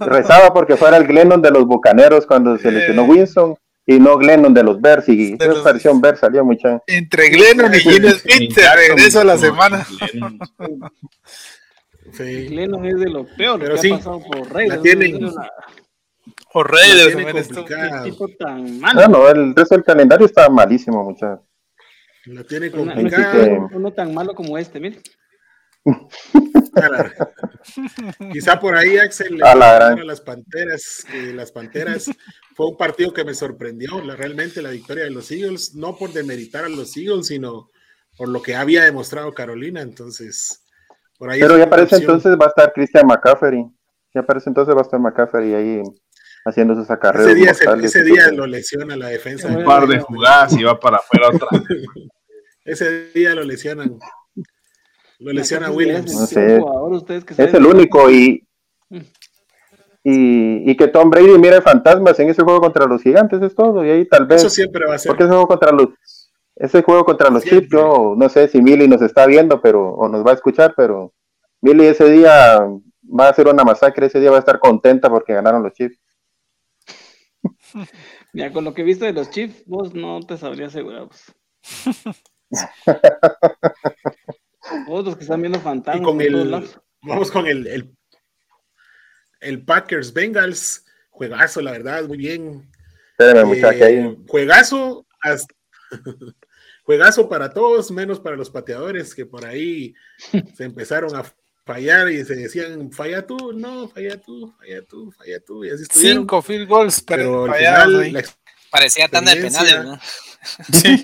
Rezaba 0.06 0.52
porque 0.52 0.76
fuera 0.76 0.98
el 0.98 1.06
Glennon 1.06 1.40
de 1.40 1.50
los 1.50 1.64
Bucaneros 1.66 2.26
cuando 2.26 2.58
se 2.58 2.70
lesionó 2.70 3.04
Eh. 3.04 3.08
Winson 3.08 3.56
y 3.86 3.98
no 3.98 4.16
Glennon 4.18 4.52
de 4.52 4.62
los 4.62 4.80
Bears. 4.80 5.08
Y 5.08 5.36
De 5.36 5.44
esa 5.46 5.54
los- 5.54 5.64
versión 5.64 6.00
Bears 6.02 6.20
salió 6.20 6.44
mucha. 6.44 6.82
Entre 6.86 7.30
Glennon 7.30 7.74
y 7.74 7.78
Gene 7.80 8.10
Smith 8.12 8.56
regreso 8.76 9.20
a 9.20 9.24
la 9.24 9.38
semana. 9.38 9.84
Sí. 12.12 12.46
Glennon 12.48 12.84
es 12.86 13.00
de 13.00 13.08
lo 13.10 13.24
peor 13.36 13.58
Pero 13.58 13.74
que 13.76 13.80
sí, 13.80 13.90
ha 13.92 13.96
pasado 13.96 14.20
por 14.20 14.52
Raiders. 14.52 14.76
la 14.76 14.82
tienen-. 14.82 15.32
O 16.56 16.62
Raiders, 16.62 17.48
tipo 18.04 18.28
tan 18.38 18.64
No, 18.64 18.80
malo. 18.80 19.08
no, 19.08 19.28
el 19.28 19.54
resto 19.54 19.74
del 19.74 19.84
calendario 19.84 20.24
está 20.26 20.48
malísimo, 20.48 21.02
muchachos. 21.02 21.40
La 22.26 22.44
tiene 22.44 22.70
complicada. 22.70 23.32
que- 23.32 23.58
uno 23.74 23.92
tan 23.92 24.14
malo 24.14 24.34
como 24.34 24.56
este, 24.56 24.78
mire. 24.80 25.00
Quizá 28.32 28.58
por 28.58 28.76
ahí 28.76 28.96
Axel 28.98 29.36
le 29.36 29.44
A 29.46 29.54
la 29.54 29.88
a 29.88 29.96
las 29.96 30.20
Panteras, 30.20 31.04
que 31.10 31.32
las 31.32 31.52
Panteras 31.52 32.10
fue 32.54 32.68
un 32.68 32.76
partido 32.76 33.12
que 33.12 33.24
me 33.24 33.34
sorprendió, 33.34 34.00
la, 34.02 34.16
realmente 34.16 34.62
la 34.62 34.70
victoria 34.70 35.04
de 35.04 35.10
los 35.10 35.30
Eagles, 35.30 35.74
no 35.74 35.96
por 35.96 36.12
demeritar 36.12 36.64
a 36.64 36.68
los 36.68 36.96
Eagles, 36.96 37.26
sino 37.26 37.70
por 38.16 38.28
lo 38.28 38.40
que 38.42 38.54
había 38.54 38.84
demostrado 38.84 39.32
Carolina, 39.34 39.82
entonces 39.82 40.64
por 41.18 41.30
ahí 41.30 41.40
Pero 41.40 41.58
ya 41.58 41.68
parece 41.68 41.96
opción. 41.96 42.12
entonces 42.16 42.38
va 42.40 42.46
a 42.46 42.48
estar 42.48 42.72
Christian 42.72 43.06
McCaffrey. 43.06 43.64
Ya 44.14 44.22
parece 44.22 44.48
entonces 44.50 44.74
va 44.74 44.80
a 44.80 44.82
estar 44.84 45.00
McCaffrey 45.00 45.52
ahí 45.54 45.82
haciendo 46.44 46.74
sus 46.74 46.90
acarreos. 46.90 47.28
ese 47.28 47.34
día, 47.34 47.52
mortales 47.52 47.94
ese 47.94 48.32
lo 48.32 48.46
lesiona 48.46 48.96
la 48.96 49.08
defensa. 49.08 49.48
Un 49.48 49.64
par 49.64 49.86
de 49.86 49.98
jugadas 50.00 50.52
y 50.52 50.62
va 50.62 50.78
para 50.78 50.98
afuera 50.98 51.28
otra. 51.28 51.48
Ese 52.64 53.10
día 53.12 53.34
lo 53.34 53.42
lesionan. 53.42 53.98
Lo 55.18 55.32
lesiona 55.32 55.70
Williams. 55.70 56.10
es 56.10 56.18
No 56.18 56.26
sé. 56.26 56.62
Es 57.36 57.52
el 57.52 57.66
único 57.66 58.10
y, 58.10 58.46
y, 60.02 60.70
y 60.70 60.76
que 60.76 60.88
Tom 60.88 61.10
Brady 61.10 61.38
mire 61.38 61.60
fantasmas 61.60 62.18
en 62.20 62.30
ese 62.30 62.42
juego 62.42 62.60
contra 62.60 62.86
los 62.86 63.02
gigantes, 63.02 63.42
es 63.42 63.54
todo. 63.54 63.84
Y 63.84 63.90
ahí 63.90 64.06
tal 64.06 64.26
vez. 64.26 64.40
Eso 64.40 64.48
siempre 64.48 64.86
va 64.86 64.94
a 64.94 64.98
ser. 64.98 65.10
Porque 65.10 65.24
ese 65.24 65.30
juego 65.30 65.46
contra 65.46 65.72
los. 65.72 65.88
Ese 66.56 66.82
juego 66.82 67.04
contra 67.04 67.28
los. 67.28 67.44
Chiefs, 67.44 67.68
yo 67.70 68.14
no 68.16 68.28
sé 68.30 68.48
si 68.48 68.62
Millie 68.62 68.88
nos 68.88 69.02
está 69.02 69.26
viendo 69.26 69.60
pero 69.60 69.90
o 69.90 70.08
nos 70.08 70.24
va 70.26 70.30
a 70.30 70.34
escuchar, 70.34 70.72
pero 70.74 71.12
Millie 71.60 71.90
ese 71.90 72.10
día 72.10 72.58
va 72.58 73.26
a 73.26 73.30
hacer 73.30 73.46
una 73.46 73.64
masacre, 73.64 74.06
ese 74.06 74.20
día 74.20 74.30
va 74.30 74.36
a 74.36 74.40
estar 74.40 74.58
contenta 74.58 75.10
porque 75.10 75.34
ganaron 75.34 75.62
los 75.62 75.74
Chiefs. 75.74 75.98
Mira, 78.32 78.52
con 78.52 78.64
lo 78.64 78.72
que 78.74 78.82
viste 78.82 79.04
de 79.06 79.12
los 79.12 79.30
Chiefs, 79.30 79.64
vos 79.66 79.94
no 79.94 80.20
te 80.20 80.36
sabría 80.38 80.66
asegurar. 80.68 81.08
pues. 81.08 81.34
Otros 84.88 85.16
que 85.16 85.22
están 85.22 85.40
viendo 85.42 85.58
Y 85.58 85.62
fantasmas. 85.62 86.04
con 86.06 86.16
por 86.18 86.26
todos 86.26 86.44
el, 86.74 86.80
vamos 87.02 87.30
con 87.30 87.46
el, 87.46 87.66
el, 87.66 87.96
el 89.40 89.64
Packers 89.64 90.12
Bengals, 90.12 90.86
juegazo, 91.10 91.60
la 91.60 91.72
verdad, 91.72 92.04
muy 92.06 92.16
bien. 92.16 92.70
Espérame, 93.18 93.46
muchacha, 93.46 93.88
Eh, 93.90 94.02
ahí. 94.02 94.16
juegazo, 94.28 95.06
hasta- 95.20 95.54
juegazo 96.84 97.28
para 97.28 97.50
todos, 97.52 97.90
menos 97.90 98.20
para 98.20 98.36
los 98.36 98.50
pateadores 98.50 99.14
que 99.14 99.26
por 99.26 99.44
ahí 99.44 99.94
se 100.54 100.64
empezaron 100.64 101.14
a 101.14 101.24
fallar 101.64 102.10
y 102.10 102.24
se 102.24 102.34
decían, 102.34 102.92
falla 102.92 103.26
tú, 103.26 103.52
no, 103.52 103.88
falla 103.88 104.20
tú, 104.20 104.54
falla 104.58 104.82
tú, 104.82 105.12
falla 105.12 105.40
tú, 105.40 105.64
y 105.64 105.70
así 105.70 105.82
estuvieron. 105.82 106.22
Cinco 106.22 106.42
field 106.42 106.68
goals, 106.68 107.02
pero 107.02 107.46
pero 107.46 107.52
al 107.52 107.58
final 107.58 108.12
la 108.12 108.24
Parecía 108.70 109.08
tanda 109.08 109.34
de 109.34 109.40
penales, 109.40 109.84
¿no? 109.84 110.00
Sí. 110.72 111.02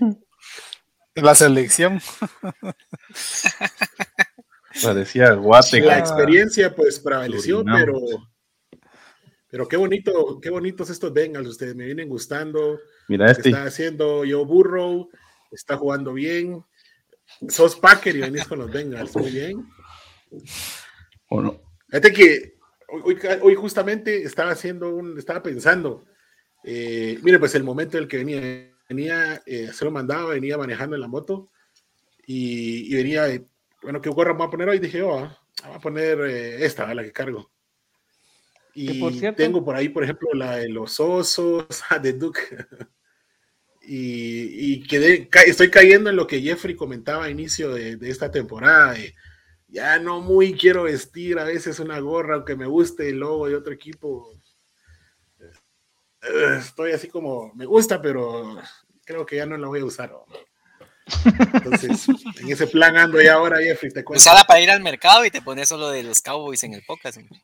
La 1.15 1.35
selección. 1.35 2.01
Parecía 4.83 5.33
guate. 5.33 5.81
la 5.81 5.99
experiencia 5.99 6.75
pues 6.75 7.01
prevaleció, 7.01 7.65
pero 7.65 7.99
pero 9.51 9.67
qué 9.67 9.77
bonito, 9.77 10.39
qué 10.41 10.51
bonitos 10.51 10.91
estos 10.91 11.13
Bengals, 11.13 11.49
ustedes 11.49 11.75
me 11.75 11.85
vienen 11.85 12.09
gustando, 12.09 12.79
Mira 13.09 13.27
que 13.27 13.33
este. 13.33 13.49
está 13.51 13.65
haciendo 13.65 14.19
Joe 14.19 14.45
Burrow, 14.45 15.11
está 15.51 15.77
jugando 15.77 16.13
bien. 16.13 16.65
Sos 17.49 17.77
Packer 17.77 18.17
y 18.17 18.21
venís 18.21 18.47
con 18.47 18.59
los 18.59 18.71
Bengals, 18.71 19.17
muy 19.17 19.31
bien. 19.31 19.67
¿O 21.29 21.41
no? 21.43 21.61
Fíjate 21.89 22.13
que 22.13 22.55
hoy, 22.89 23.19
hoy- 23.43 23.55
justamente 23.55 24.23
estaba 24.23 24.51
haciendo 24.53 24.95
un, 24.95 25.19
estaba 25.19 25.43
pensando, 25.43 26.05
eh, 26.65 27.19
mire, 27.23 27.39
pues 27.39 27.55
el 27.55 27.65
momento 27.65 27.97
en 27.97 28.05
el 28.05 28.09
que 28.09 28.19
venía, 28.19 28.71
venía, 28.89 29.43
eh, 29.47 29.71
se 29.73 29.85
lo 29.85 29.91
mandaba, 29.91 30.31
venía 30.35 30.59
manejando 30.59 30.95
en 30.97 31.01
la 31.03 31.09
moto 31.09 31.51
y, 32.27 32.93
y 32.93 32.97
venía, 32.97 33.29
eh, 33.29 33.45
bueno, 33.83 34.01
¿qué 34.01 34.11
gorra 34.11 34.33
me 34.33 34.39
voy 34.39 34.47
a 34.47 34.51
poner 34.51 34.69
hoy? 34.69 34.79
Dije, 34.79 35.03
oh, 35.03 35.19
ah, 35.19 35.39
voy 35.67 35.77
a 35.77 35.81
poner 35.81 36.21
eh, 36.23 36.65
esta, 36.65 36.93
la 36.95 37.03
que 37.03 37.13
cargo. 37.13 37.51
Y 38.75 39.01
por 39.01 39.13
cierto- 39.13 39.37
tengo 39.43 39.65
por 39.65 39.75
ahí, 39.75 39.89
por 39.89 40.05
ejemplo, 40.05 40.29
la 40.35 40.57
de 40.57 40.69
los 40.69 41.01
osos, 41.01 41.67
de 42.03 42.13
Duke. 42.13 42.41
y 43.83 44.75
y 44.75 44.83
quedé, 44.87 45.29
ca- 45.29 45.43
estoy 45.43 45.71
cayendo 45.71 46.11
en 46.11 46.17
lo 46.17 46.27
que 46.27 46.41
Jeffrey 46.41 46.77
comentaba 46.77 47.25
a 47.25 47.31
inicio 47.31 47.73
de, 47.75 47.97
de 47.97 48.11
esta 48.11 48.31
temporada. 48.31 48.93
de, 48.93 49.15
ya 49.71 49.99
no 49.99 50.21
muy 50.21 50.55
quiero 50.55 50.85
vestir 50.85 51.39
a 51.39 51.45
veces 51.45 51.79
una 51.81 51.99
gorra, 52.01 52.37
aunque 52.37 52.57
me 52.57 52.67
guste 52.67 53.09
el 53.09 53.19
logo 53.19 53.49
de 53.49 53.57
otro 53.57 53.73
equipo. 53.73 54.33
Eh, 56.23 56.57
Estoy 56.59 56.93
así 56.93 57.09
como, 57.09 57.53
me 57.55 57.67
gusta, 57.67 58.01
pero 58.03 58.61
creo 59.05 59.25
que 59.25 59.37
ya 59.37 59.47
no 59.47 59.57
la 59.57 59.69
voy 59.69 59.81
a 59.81 59.85
usar. 59.85 60.11
¿no? 60.11 60.25
Entonces, 61.55 62.07
en 62.41 62.51
ese 62.51 62.67
plan 62.67 62.97
ando 62.97 63.21
ya 63.21 63.35
ahora, 63.35 63.59
Jeffrey, 63.59 63.91
te 63.93 64.05
cuento. 64.05 64.21
Usala 64.21 64.45
para 64.45 64.61
ir 64.61 64.71
al 64.71 64.83
mercado 64.83 65.25
y 65.25 65.31
te 65.31 65.43
pones 65.43 65.69
solo 65.69 65.91
de 65.91 66.03
los 66.03 66.21
Cowboys 66.21 66.63
en 66.65 66.75
el 66.75 66.83
podcast. 66.87 67.19
hombre. 67.19 67.43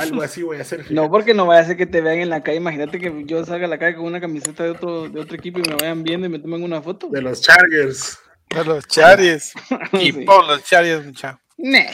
Algo 0.00 0.22
así 0.22 0.42
voy 0.42 0.58
a 0.58 0.62
hacer. 0.62 0.80
fíjate. 0.80 0.94
No, 0.94 1.10
porque 1.10 1.34
no 1.34 1.46
vaya 1.46 1.62
a 1.62 1.66
ser 1.66 1.76
que 1.76 1.86
te 1.86 2.00
vean 2.00 2.18
en 2.18 2.30
la 2.30 2.42
calle. 2.42 2.56
Imagínate 2.58 2.98
que 2.98 3.24
yo 3.26 3.44
salga 3.44 3.66
a 3.66 3.68
la 3.68 3.78
calle 3.78 3.96
con 3.96 4.06
una 4.06 4.20
camiseta 4.20 4.64
de 4.64 4.70
otro, 4.70 5.08
de 5.08 5.20
otro 5.20 5.36
equipo 5.36 5.58
y 5.58 5.62
me 5.62 5.74
vayan 5.74 6.02
viendo 6.02 6.26
y 6.26 6.30
me 6.30 6.38
tomen 6.38 6.62
una 6.62 6.80
foto. 6.80 7.08
De 7.08 7.20
los 7.22 7.40
Chargers. 7.40 8.18
De 8.54 8.64
los 8.64 8.86
Chargers. 8.88 9.52
Y 9.92 10.12
por 10.12 10.46
los 10.46 10.62
Chargers, 10.64 11.04
muchachos. 11.06 11.40
Nah. 11.56 11.84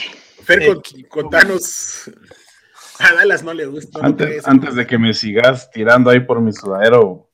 Fer, 0.43 0.63
Eh, 0.63 0.67
con- 0.67 0.81
contanos. 1.23 2.09
A 2.99 3.13
Dallas 3.13 3.43
no 3.43 3.53
le 3.53 3.65
gusta. 3.67 3.99
Antes, 4.01 4.47
antes 4.47 4.73
de 4.73 4.87
que 4.87 4.97
me 4.97 5.13
sigas 5.13 5.69
tirando 5.69 6.09
ahí 6.09 6.19
por 6.21 6.41
mi 6.41 6.51
sudadero. 6.51 7.29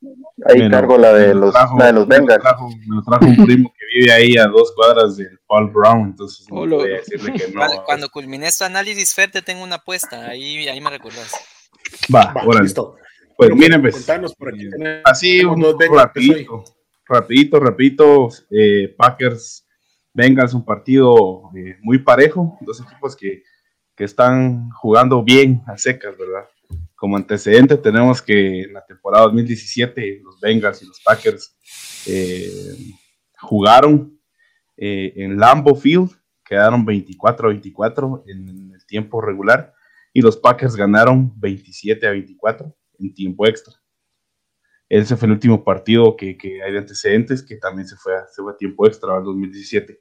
Ahí 0.45 0.69
cargo 0.69 0.97
la 0.97 1.13
de 1.13 1.33
los, 1.33 1.53
trajo- 1.53 1.79
la 1.79 1.85
de 1.85 1.93
los 1.93 2.07
me 2.07 2.19
trajo- 2.19 2.67
Me 2.69 2.95
lo 2.97 3.01
trajo 3.03 3.25
un 3.25 3.45
primo 3.45 3.71
que 3.71 3.85
vive 3.99 4.11
ahí 4.11 4.37
a 4.37 4.47
dos 4.47 4.73
cuadras 4.75 5.15
del 5.15 5.39
Paul 5.47 5.69
Brown, 5.71 6.01
entonces 6.09 6.45
no 6.49 6.61
Hola. 6.61 6.75
voy 6.77 6.91
a 6.91 6.95
decirle 6.95 7.31
que 7.33 7.47
no. 7.47 7.59
Cuando, 7.59 7.83
cuando 7.85 8.09
culmines 8.09 8.57
tu 8.57 8.65
análisis, 8.65 9.13
Fer, 9.13 9.31
te 9.31 9.41
tengo 9.41 9.63
una 9.63 9.75
apuesta. 9.75 10.27
Ahí, 10.27 10.67
ahí 10.67 10.81
me 10.81 10.89
recuerdas. 10.89 11.31
Va, 12.13 12.33
Va, 12.33 12.61
listo. 12.61 12.97
Pues 13.37 13.51
miren, 13.55 13.81
pues, 13.81 13.95
Contanos 13.95 14.35
por 14.35 14.49
aquí. 14.49 14.69
tenemos 14.69 15.01
así 15.05 15.45
un 15.45 15.61
que 16.13 16.21
soy. 16.25 16.47
Rapidito, 17.07 17.59
rapidito, 17.59 18.29
eh, 18.49 18.93
Packers, 18.97 19.67
Bengals, 20.13 20.53
un 20.53 20.65
partido 20.65 21.49
eh, 21.55 21.77
muy 21.81 21.99
parejo, 21.99 22.57
dos 22.61 22.81
equipos 22.81 23.15
que, 23.15 23.43
que 23.95 24.03
están 24.03 24.69
jugando 24.71 25.23
bien 25.23 25.61
a 25.67 25.77
secas, 25.77 26.17
¿verdad? 26.17 26.47
Como 26.95 27.17
antecedente 27.17 27.77
tenemos 27.77 28.21
que 28.21 28.61
en 28.61 28.73
la 28.73 28.85
temporada 28.85 29.25
2017 29.25 30.21
los 30.23 30.39
Bengals 30.39 30.81
y 30.81 30.85
los 30.85 31.01
Packers 31.01 31.55
eh, 32.07 32.93
jugaron 33.39 34.19
eh, 34.77 35.13
en 35.17 35.37
Lambeau 35.37 35.75
Field, 35.75 36.11
quedaron 36.45 36.85
24 36.85 37.47
a 37.47 37.51
24 37.51 38.23
en 38.27 38.71
el 38.73 38.85
tiempo 38.85 39.21
regular 39.21 39.73
y 40.13 40.21
los 40.21 40.37
Packers 40.37 40.75
ganaron 40.75 41.33
27 41.39 42.07
a 42.07 42.11
24 42.11 42.75
en 42.99 43.13
tiempo 43.13 43.47
extra. 43.47 43.73
Ese 45.01 45.17
fue 45.17 45.25
el 45.25 45.31
último 45.31 45.63
partido 45.63 46.15
que, 46.15 46.37
que 46.37 46.61
hay 46.61 46.71
de 46.71 46.77
antecedentes, 46.77 47.41
que 47.41 47.55
también 47.55 47.87
se 47.87 47.95
fue 47.95 48.15
a, 48.15 48.27
se 48.27 48.43
fue 48.43 48.53
tiempo 48.53 48.85
extra 48.85 49.17
en 49.17 49.23
2017. 49.23 49.99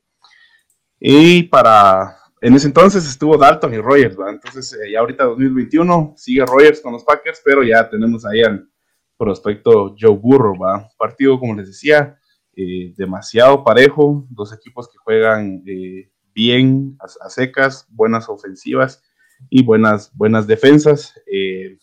Y 1.01 1.45
para, 1.45 2.19
en 2.43 2.55
ese 2.55 2.67
entonces 2.67 3.07
estuvo 3.07 3.39
Dalton 3.39 3.73
y 3.73 3.79
Rogers, 3.79 4.17
¿verdad? 4.17 4.35
Entonces 4.35 4.75
eh, 4.75 4.93
ya 4.93 5.01
ahorita 5.01 5.25
2021 5.25 6.13
sigue 6.19 6.45
Rogers 6.45 6.83
con 6.83 6.93
los 6.93 7.05
Packers, 7.05 7.41
pero 7.43 7.63
ya 7.63 7.89
tenemos 7.89 8.27
ahí 8.27 8.43
al 8.43 8.69
prospecto 9.17 9.97
Joe 9.99 10.15
Burrow, 10.17 10.59
¿va? 10.59 10.87
Partido, 10.99 11.41
como 11.41 11.55
les 11.55 11.69
decía, 11.69 12.19
eh, 12.55 12.93
demasiado 12.95 13.65
parejo, 13.65 14.27
dos 14.29 14.53
equipos 14.53 14.91
que 14.91 14.99
juegan 14.99 15.63
eh, 15.67 16.11
bien 16.35 16.99
a, 17.01 17.07
a 17.27 17.31
secas, 17.31 17.87
buenas 17.89 18.29
ofensivas 18.29 19.03
y 19.49 19.65
buenas, 19.65 20.15
buenas 20.15 20.47
defensas. 20.47 21.15
Eh, 21.27 21.79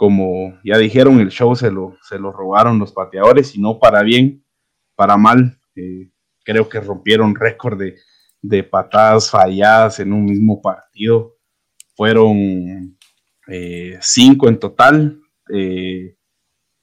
como 0.00 0.58
ya 0.64 0.78
dijeron, 0.78 1.20
el 1.20 1.28
show 1.28 1.54
se 1.54 1.70
lo, 1.70 1.98
se 2.00 2.18
lo 2.18 2.32
robaron 2.32 2.78
los 2.78 2.90
pateadores 2.90 3.54
y 3.54 3.60
no 3.60 3.78
para 3.78 4.02
bien, 4.02 4.42
para 4.94 5.18
mal. 5.18 5.58
Eh, 5.76 6.08
creo 6.42 6.70
que 6.70 6.80
rompieron 6.80 7.34
récord 7.34 7.78
de, 7.78 7.96
de 8.40 8.62
patadas 8.64 9.28
falladas 9.30 10.00
en 10.00 10.14
un 10.14 10.24
mismo 10.24 10.62
partido. 10.62 11.36
Fueron 11.96 12.96
eh, 13.46 13.98
cinco 14.00 14.48
en 14.48 14.58
total, 14.58 15.20
eh, 15.52 16.16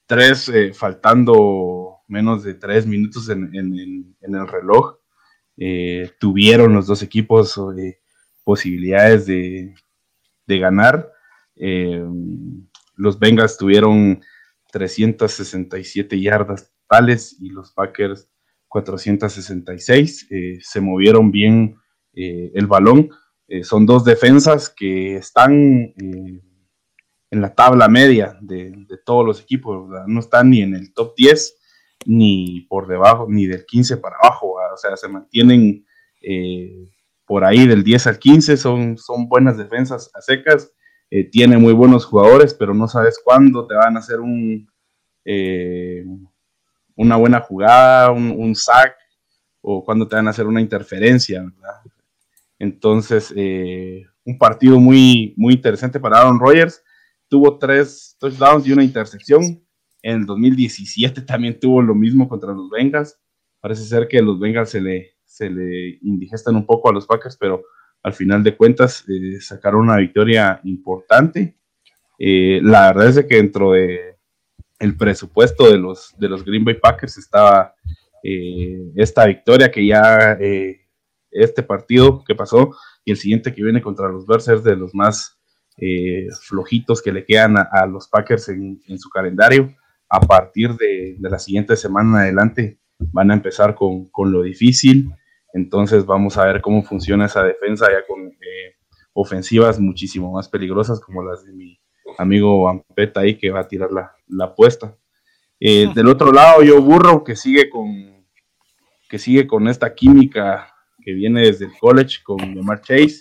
tres 0.06 0.48
eh, 0.50 0.72
faltando 0.72 1.96
menos 2.06 2.44
de 2.44 2.54
tres 2.54 2.86
minutos 2.86 3.28
en, 3.30 3.52
en- 3.52 4.14
el 4.20 4.46
reloj. 4.46 4.98
Tuvieron 6.20 6.72
los 6.72 6.86
dos 6.86 7.02
equipos 7.02 7.60
posibilidades 8.44 9.26
de, 9.26 9.74
de 10.46 10.58
ganar. 10.60 11.10
Los 12.98 13.18
Bengals 13.18 13.56
tuvieron 13.56 14.20
367 14.72 16.20
yardas 16.20 16.72
totales 16.82 17.36
y 17.40 17.50
los 17.50 17.72
Packers 17.72 18.28
466. 18.68 20.26
Eh, 20.30 20.58
se 20.60 20.80
movieron 20.80 21.30
bien 21.30 21.76
eh, 22.20 22.50
el 22.54 22.66
balón. 22.66 23.10
Eh, 23.46 23.62
son 23.62 23.86
dos 23.86 24.04
defensas 24.04 24.68
que 24.68 25.16
están 25.16 25.52
eh, 25.54 26.42
en 27.30 27.40
la 27.40 27.54
tabla 27.54 27.88
media 27.88 28.36
de, 28.40 28.86
todos 29.06 29.24
los 29.24 29.40
equipos. 29.40 29.88
No 30.06 30.20
están 30.20 30.50
ni 30.50 30.62
en 30.62 30.74
el 30.74 30.92
top 30.92 31.14
10 31.16 31.54
ni 32.06 32.62
por 32.68 32.88
debajo, 32.88 33.26
ni 33.28 33.46
del 33.46 33.64
15 33.64 33.98
para 33.98 34.16
abajo. 34.16 34.56
¿verdad? 34.56 34.74
O 34.74 34.76
sea, 34.76 34.96
se 34.96 35.08
mantienen 35.08 35.86
por 37.24 37.44
ahí 37.44 37.66
del 37.66 37.84
10 37.84 38.06
al 38.08 38.18
15. 38.18 38.56
Son, 38.56 38.98
son 38.98 39.28
buenas 39.28 39.56
defensas 39.56 40.10
a 40.14 40.20
secas 40.20 40.72
eh, 41.10 41.24
tiene 41.24 41.56
muy 41.56 41.72
buenos 41.72 42.04
jugadores, 42.04 42.54
pero 42.54 42.74
no 42.74 42.86
sabes 42.86 43.20
cuándo 43.22 43.66
te 43.66 43.74
van 43.74 43.96
a 43.96 44.00
hacer 44.00 44.20
un, 44.20 44.70
eh, 45.24 46.04
una 46.96 47.16
buena 47.16 47.40
jugada, 47.40 48.10
un, 48.10 48.54
sack, 48.54 48.94
o 49.60 49.84
cuándo 49.84 50.06
te 50.06 50.16
van 50.16 50.26
a 50.26 50.30
hacer 50.30 50.46
una 50.46 50.60
interferencia, 50.60 51.42
¿verdad? 51.42 51.80
Entonces, 52.58 53.32
eh, 53.36 54.04
un 54.24 54.36
partido 54.36 54.78
muy, 54.78 55.32
muy 55.36 55.54
interesante 55.54 55.98
para 56.00 56.18
Aaron 56.18 56.40
Rodgers. 56.40 56.82
Tuvo 57.28 57.58
tres 57.58 58.16
touchdowns 58.18 58.66
y 58.66 58.72
una 58.72 58.84
intercepción. 58.84 59.64
En 60.02 60.20
el 60.20 60.26
2017 60.26 61.22
también 61.22 61.58
tuvo 61.58 61.80
lo 61.82 61.94
mismo 61.94 62.28
contra 62.28 62.52
los 62.52 62.68
Bengals. 62.68 63.18
Parece 63.60 63.84
ser 63.84 64.08
que 64.08 64.20
los 64.20 64.38
Bengals 64.38 64.70
se 64.70 64.80
le, 64.80 65.12
se 65.24 65.48
le 65.48 65.98
indigestan 66.02 66.56
un 66.56 66.66
poco 66.66 66.90
a 66.90 66.92
los 66.92 67.06
Packers, 67.06 67.36
pero 67.36 67.62
al 68.08 68.14
final 68.14 68.42
de 68.42 68.56
cuentas 68.56 69.04
eh, 69.06 69.38
sacaron 69.40 69.82
una 69.82 69.98
victoria 69.98 70.60
importante. 70.64 71.56
Eh, 72.18 72.58
la 72.62 72.92
verdad 72.92 73.18
es 73.18 73.26
que 73.26 73.36
dentro 73.36 73.72
de 73.72 74.16
el 74.78 74.96
presupuesto 74.96 75.70
de 75.70 75.76
los, 75.76 76.14
de 76.18 76.28
los 76.28 76.44
Green 76.44 76.64
Bay 76.64 76.74
Packers 76.74 77.18
estaba 77.18 77.74
eh, 78.22 78.92
esta 78.96 79.26
victoria 79.26 79.70
que 79.70 79.84
ya 79.84 80.38
este 81.30 81.62
partido 81.62 82.24
que 82.24 82.34
pasó 82.34 82.70
y 83.04 83.10
el 83.10 83.16
siguiente 83.16 83.52
que 83.52 83.62
viene 83.62 83.82
contra 83.82 84.08
los 84.08 84.26
Bears 84.26 84.64
de 84.64 84.76
los 84.76 84.94
más 84.94 85.36
flojitos 86.42 87.02
que 87.02 87.12
le 87.12 87.24
quedan 87.24 87.56
a, 87.56 87.86
los 87.86 88.08
Packers 88.08 88.48
en, 88.48 88.80
en, 88.88 88.98
su 88.98 89.10
calendario. 89.10 89.74
A 90.08 90.20
partir 90.20 90.74
de, 90.74 91.16
de, 91.18 91.30
la 91.30 91.38
siguiente 91.38 91.76
semana 91.76 92.20
adelante 92.20 92.80
van 92.98 93.30
a 93.30 93.34
empezar 93.34 93.74
con, 93.74 94.06
con 94.06 94.32
lo 94.32 94.42
difícil. 94.42 95.10
Entonces 95.52 96.04
vamos 96.06 96.36
a 96.36 96.46
ver 96.46 96.60
cómo 96.60 96.82
funciona 96.82 97.26
esa 97.26 97.42
defensa 97.42 97.86
ya 97.90 98.06
con 98.06 98.26
eh, 98.26 98.76
ofensivas 99.12 99.80
muchísimo 99.80 100.32
más 100.32 100.48
peligrosas 100.48 101.00
como 101.00 101.22
las 101.22 101.44
de 101.44 101.52
mi 101.52 101.80
amigo 102.18 102.62
Vampeta 102.62 103.20
ahí 103.20 103.36
que 103.36 103.50
va 103.50 103.60
a 103.60 103.68
tirar 103.68 103.90
la, 103.90 104.12
la 104.28 104.46
apuesta. 104.46 104.96
Eh, 105.60 105.88
del 105.94 106.08
otro 106.08 106.32
lado, 106.32 106.62
yo 106.62 106.80
burro 106.80 107.24
que 107.24 107.34
sigue 107.34 107.68
con 107.68 108.18
que 109.08 109.18
sigue 109.18 109.46
con 109.46 109.68
esta 109.68 109.94
química 109.94 110.74
que 111.02 111.14
viene 111.14 111.40
desde 111.42 111.64
el 111.64 111.72
college 111.80 112.18
con 112.22 112.54
Lamar 112.54 112.82
Chase. 112.82 113.20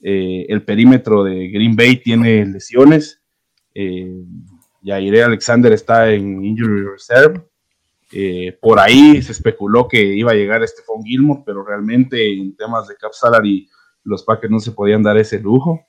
Eh, 0.00 0.46
el 0.48 0.62
perímetro 0.62 1.24
de 1.24 1.48
Green 1.48 1.74
Bay 1.74 1.96
tiene 1.96 2.46
lesiones. 2.46 3.20
Eh, 3.74 4.22
Yair 4.82 5.22
Alexander 5.22 5.72
está 5.72 6.10
en 6.12 6.44
injury 6.44 6.84
reserve. 6.84 7.42
Eh, 8.10 8.56
por 8.60 8.78
ahí 8.80 9.20
se 9.20 9.32
especuló 9.32 9.86
que 9.86 10.02
iba 10.02 10.32
a 10.32 10.34
llegar 10.34 10.66
Stephon 10.66 11.02
Gilmore, 11.02 11.42
pero 11.44 11.64
realmente 11.64 12.32
en 12.32 12.56
temas 12.56 12.88
de 12.88 12.96
cap 12.96 13.12
salary 13.12 13.68
los 14.04 14.22
Packers 14.22 14.50
no 14.50 14.60
se 14.60 14.72
podían 14.72 15.02
dar 15.02 15.18
ese 15.18 15.38
lujo. 15.38 15.86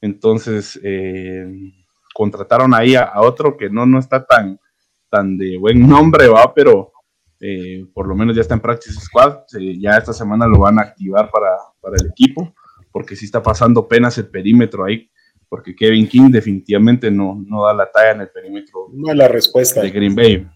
Entonces 0.00 0.78
eh, 0.84 1.46
contrataron 2.14 2.72
ahí 2.74 2.94
a, 2.94 3.02
a, 3.02 3.22
otro 3.22 3.56
que 3.56 3.68
no, 3.68 3.86
no 3.86 3.98
está 3.98 4.24
tan, 4.24 4.60
tan 5.10 5.36
de 5.36 5.58
buen 5.58 5.88
nombre, 5.88 6.28
va, 6.28 6.54
pero 6.54 6.92
eh, 7.40 7.84
por 7.92 8.06
lo 8.06 8.14
menos 8.14 8.34
ya 8.34 8.42
está 8.42 8.54
en 8.54 8.60
Practice 8.60 9.00
Squad. 9.00 9.40
Ya 9.78 9.96
esta 9.96 10.12
semana 10.12 10.46
lo 10.46 10.60
van 10.60 10.78
a 10.78 10.82
activar 10.82 11.30
para, 11.30 11.56
para 11.80 11.96
el 12.00 12.10
equipo, 12.10 12.54
porque 12.92 13.16
sí 13.16 13.24
está 13.24 13.42
pasando 13.42 13.88
penas 13.88 14.16
el 14.18 14.28
perímetro 14.28 14.84
ahí, 14.84 15.10
porque 15.48 15.74
Kevin 15.74 16.08
King 16.08 16.30
definitivamente 16.30 17.10
no, 17.10 17.42
no 17.46 17.64
da 17.64 17.74
la 17.74 17.90
talla 17.90 18.12
en 18.12 18.20
el 18.22 18.28
perímetro 18.28 18.88
No 18.92 19.10
es 19.10 19.16
la 19.16 19.28
respuesta. 19.28 19.82
de 19.82 19.90
Green 19.90 20.14
Bay. 20.14 20.48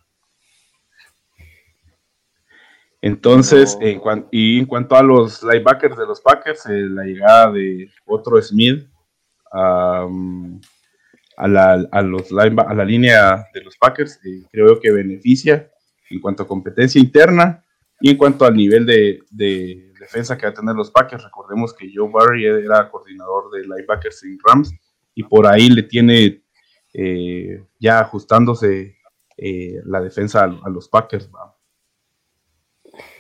Entonces, 3.03 3.79
en 3.81 3.99
cuan- 4.01 4.29
y 4.31 4.59
en 4.59 4.67
cuanto 4.67 4.95
a 4.95 5.03
los 5.03 5.43
linebackers 5.43 5.97
de 5.97 6.07
los 6.07 6.21
Packers, 6.21 6.67
eh, 6.67 6.83
la 6.89 7.05
llegada 7.05 7.51
de 7.53 7.91
otro 8.05 8.41
Smith 8.43 8.87
a, 9.53 10.07
la, 11.49 11.73
a, 11.91 12.03
los 12.03 12.31
a 12.33 12.75
la 12.75 12.85
línea 12.85 13.47
de 13.55 13.63
los 13.63 13.77
Packers, 13.79 14.21
eh, 14.25 14.43
creo 14.53 14.79
que 14.81 14.93
beneficia 14.93 15.71
en 16.11 16.21
cuanto 16.21 16.43
a 16.43 16.47
competencia 16.47 17.01
interna 17.01 17.65
y 18.01 18.11
en 18.11 18.17
cuanto 18.17 18.45
al 18.45 18.55
nivel 18.55 18.85
de, 18.87 19.21
de 19.31 19.93
defensa 19.99 20.37
que 20.37 20.47
va 20.47 20.51
a 20.51 20.55
tener 20.55 20.75
los 20.75 20.91
Packers. 20.91 21.25
Recordemos 21.25 21.75
que 21.75 21.91
Joe 21.95 22.11
Barry 22.13 22.45
era 22.47 22.91
coordinador 22.91 23.51
de 23.51 23.63
linebackers 23.63 24.23
en 24.25 24.39
Rams 24.47 24.73
y 25.15 25.23
por 25.25 25.47
ahí 25.47 25.69
le 25.71 25.83
tiene 25.85 26.43
eh, 26.93 27.65
ya 27.79 28.01
ajustándose 28.01 28.97
eh, 29.37 29.81
la 29.85 30.01
defensa 30.01 30.45
a, 30.45 30.61
a 30.67 30.71
los 30.71 30.89
Packers. 30.89 31.31
¿va? 31.35 31.57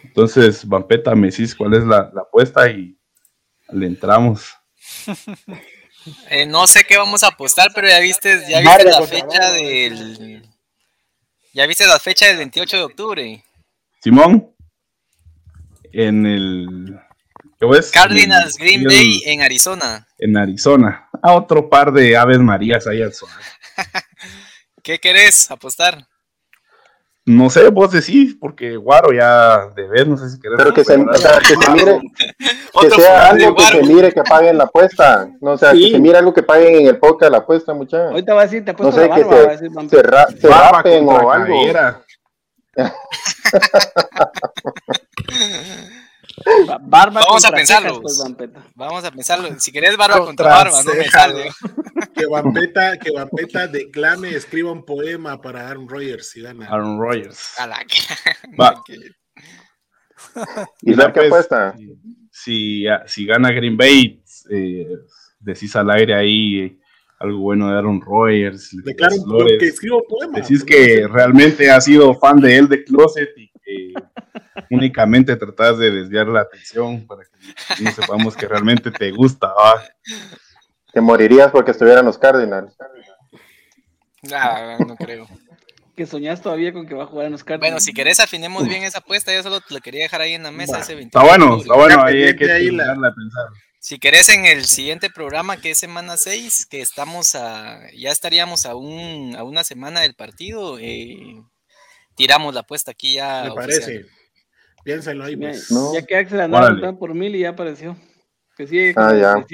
Entonces, 0.04 0.66
Vampeta, 0.66 1.14
me 1.14 1.30
decís 1.30 1.54
cuál 1.54 1.74
es 1.74 1.84
la, 1.84 2.10
la 2.14 2.22
apuesta 2.22 2.68
y 2.70 2.96
le 3.70 3.86
entramos. 3.86 4.54
Eh, 6.30 6.46
no 6.46 6.66
sé 6.66 6.84
qué 6.84 6.96
vamos 6.96 7.22
a 7.22 7.26
apostar, 7.28 7.72
pero 7.74 7.86
ya 7.86 8.00
viste, 8.00 8.42
ya 8.48 8.60
viste 8.60 8.84
la 8.84 9.02
fecha 9.06 9.50
del. 9.50 10.42
Ya 11.52 11.66
viste 11.66 11.86
la 11.86 11.98
fecha 11.98 12.26
del 12.26 12.38
28 12.38 12.76
de 12.78 12.82
octubre. 12.82 13.44
Simón, 14.02 14.50
en 15.92 16.24
el. 16.24 16.98
¿Qué 17.58 17.66
ves? 17.66 17.90
Cardinals 17.90 18.58
En- 18.58 18.64
Green 18.64 18.80
en- 18.80 18.86
Bay 18.88 19.22
en 19.26 19.42
Arizona. 19.42 20.08
En 20.18 20.38
Arizona. 20.38 21.10
A 21.22 21.34
otro 21.34 21.68
par 21.68 21.92
de 21.92 22.16
aves 22.16 22.38
marías 22.38 22.86
ahí 22.86 23.02
al 23.02 23.12
sol. 23.12 23.28
¿Qué 24.82 24.98
querés 24.98 25.50
apostar? 25.50 26.08
No 27.30 27.48
sé, 27.50 27.68
vos 27.68 27.92
decís, 27.92 28.36
porque 28.40 28.76
Guaro 28.76 29.12
ya 29.12 29.68
debes, 29.76 30.06
no 30.06 30.16
sé 30.16 30.30
si 30.30 30.40
querés. 30.40 30.56
Pero 30.58 30.72
que 30.74 30.84
se, 30.84 30.96
o 30.96 31.14
sea, 31.14 31.38
que 31.38 31.54
se 31.54 31.70
mire, 31.72 32.00
que 32.80 32.90
sea 32.90 33.30
algo 33.30 33.54
que 33.54 33.62
se 33.64 33.82
mire 33.82 34.12
que 34.12 34.22
paguen 34.22 34.58
la 34.58 34.64
apuesta. 34.64 35.28
No, 35.40 35.52
o 35.52 35.58
sea, 35.58 35.72
Sí. 35.72 35.86
que 35.86 35.90
se 35.92 35.98
mire 36.00 36.18
algo 36.18 36.32
que 36.34 36.42
paguen 36.42 36.74
en 36.76 36.86
el 36.88 36.98
podcast 36.98 37.32
la 37.32 37.38
apuesta, 37.38 37.72
muchachos. 37.74 38.10
Ahorita 38.10 38.34
va 38.34 38.40
a 38.40 38.44
decir, 38.44 38.64
te 38.64 38.72
No 38.72 38.78
apuesto 38.88 39.00
sé, 39.00 39.08
la 39.08 39.14
que 39.14 39.24
barba. 39.24 39.36
va 39.36 39.42
a 39.52 39.58
se, 39.58 39.64
decir 39.68 39.90
se, 39.90 40.02
ra- 40.02 40.26
se 40.40 40.48
rapen 40.48 41.08
o 41.08 41.30
algo. 41.30 41.54
Barba 46.82 47.20
Vamos 47.20 47.44
a 47.44 47.50
pensarlo. 47.52 48.00
pues. 48.00 48.22
Vamos 48.74 49.04
a 49.04 49.10
pensarlo. 49.10 49.48
Si 49.60 49.72
querés 49.72 49.96
barba 49.96 50.18
contra, 50.24 50.46
Contra 50.46 50.72
barba, 50.72 50.82
no 50.82 50.94
me. 50.94 51.50
Que 52.14 52.26
Vampeta, 52.26 52.98
que 52.98 53.10
Vampeta 53.12 53.66
declame, 53.66 54.34
escriba 54.34 54.70
un 54.72 54.84
poema 54.84 55.40
para 55.40 55.68
Aaron 55.68 55.88
Rodgers 55.88 56.28
si 56.30 56.42
gana. 56.42 56.66
Aaron 56.66 57.00
Rodgers. 57.00 57.58
A 57.58 57.66
la 57.66 57.78
que- 57.84 58.56
Va. 58.60 58.82
¿Y 60.82 60.94
qué 60.94 60.96
pues, 60.96 61.26
apuesta? 61.26 61.74
Si, 62.30 62.84
si 63.06 63.26
gana 63.26 63.50
Green 63.52 63.76
Bay, 63.76 64.22
eh, 64.50 64.86
decís 65.38 65.74
al 65.76 65.90
aire 65.90 66.14
ahí 66.14 66.60
eh, 66.60 66.78
algo 67.20 67.38
bueno 67.38 67.70
de 67.70 67.78
Aaron 67.78 68.00
Rodgers. 68.00 68.70
flores. 69.24 69.58
que 69.58 69.66
escriba 69.66 69.96
un 69.96 70.04
poema. 70.08 70.40
Decís 70.40 70.64
que 70.64 71.06
realmente 71.08 71.70
has 71.70 71.84
sido 71.84 72.14
fan 72.14 72.40
de 72.40 72.56
él 72.56 72.68
de 72.68 72.84
Closet 72.84 73.30
y 73.36 73.50
que 73.62 73.92
únicamente 74.70 75.36
tratás 75.36 75.78
de 75.78 75.90
desviar 75.90 76.26
la 76.28 76.40
atención 76.42 77.06
para 77.06 77.22
que 77.24 77.82
no 77.84 77.90
sepamos 77.92 78.36
que 78.36 78.46
realmente 78.46 78.90
te 78.90 79.10
gusta. 79.10 79.48
¿va? 79.48 79.82
Te 80.92 81.00
morirías 81.00 81.50
porque 81.50 81.70
estuvieran 81.70 82.04
los 82.04 82.18
Cardinals. 82.18 82.74
Ah, 84.32 84.76
no 84.86 84.96
creo. 84.96 85.26
Que 85.96 86.06
soñás 86.06 86.40
todavía 86.40 86.72
con 86.72 86.86
que 86.86 86.94
va 86.94 87.04
a 87.04 87.06
jugar 87.06 87.26
en 87.26 87.32
los 87.32 87.44
Cardinals. 87.44 87.72
Bueno, 87.72 87.80
si 87.80 87.92
querés 87.92 88.20
afinemos 88.20 88.66
bien 88.66 88.82
esa 88.82 88.98
apuesta, 88.98 89.32
yo 89.32 89.42
solo 89.42 89.60
te 89.60 89.74
lo 89.74 89.80
quería 89.80 90.02
dejar 90.02 90.20
ahí 90.22 90.34
en 90.34 90.42
la 90.42 90.50
mesa 90.50 90.80
ese 90.80 90.94
28 90.94 91.06
Está 91.06 91.38
bueno, 91.38 91.60
está 91.60 91.74
bueno, 91.74 92.02
ahí 92.02 92.22
hay 92.24 92.36
que 92.36 92.46
terminarla 92.46 93.08
a 93.08 93.14
pensar. 93.14 93.44
Si 93.78 93.98
querés 93.98 94.28
en 94.28 94.44
el 94.44 94.66
siguiente 94.66 95.08
programa, 95.08 95.56
que 95.56 95.70
es 95.70 95.78
semana 95.78 96.18
6, 96.18 96.66
que 96.66 96.82
estamos 96.82 97.34
a, 97.34 97.80
ya 97.96 98.10
estaríamos 98.10 98.66
a, 98.66 98.74
un, 98.74 99.34
a 99.36 99.42
una 99.42 99.64
semana 99.64 100.00
del 100.00 100.14
partido, 100.14 100.78
eh, 100.78 101.42
tiramos 102.14 102.52
la 102.52 102.60
apuesta 102.60 102.90
aquí 102.90 103.14
ya. 103.14 103.44
Me 103.44 103.50
oficial. 103.50 103.80
parece. 103.80 104.19
Piénsalo 104.90 105.24
ahí, 105.24 105.36
pues. 105.36 105.70
No. 105.70 105.94
Ya 105.94 106.02
que 106.02 106.16
Axel 106.16 106.40
andaba 106.40 106.92
por 106.98 107.14
mil 107.14 107.34
y 107.36 107.40
ya 107.40 107.50
apareció. 107.50 107.96
Que 108.56 108.66
sigue 108.66 108.92
Ah, 108.96 109.14
ya. 109.14 109.44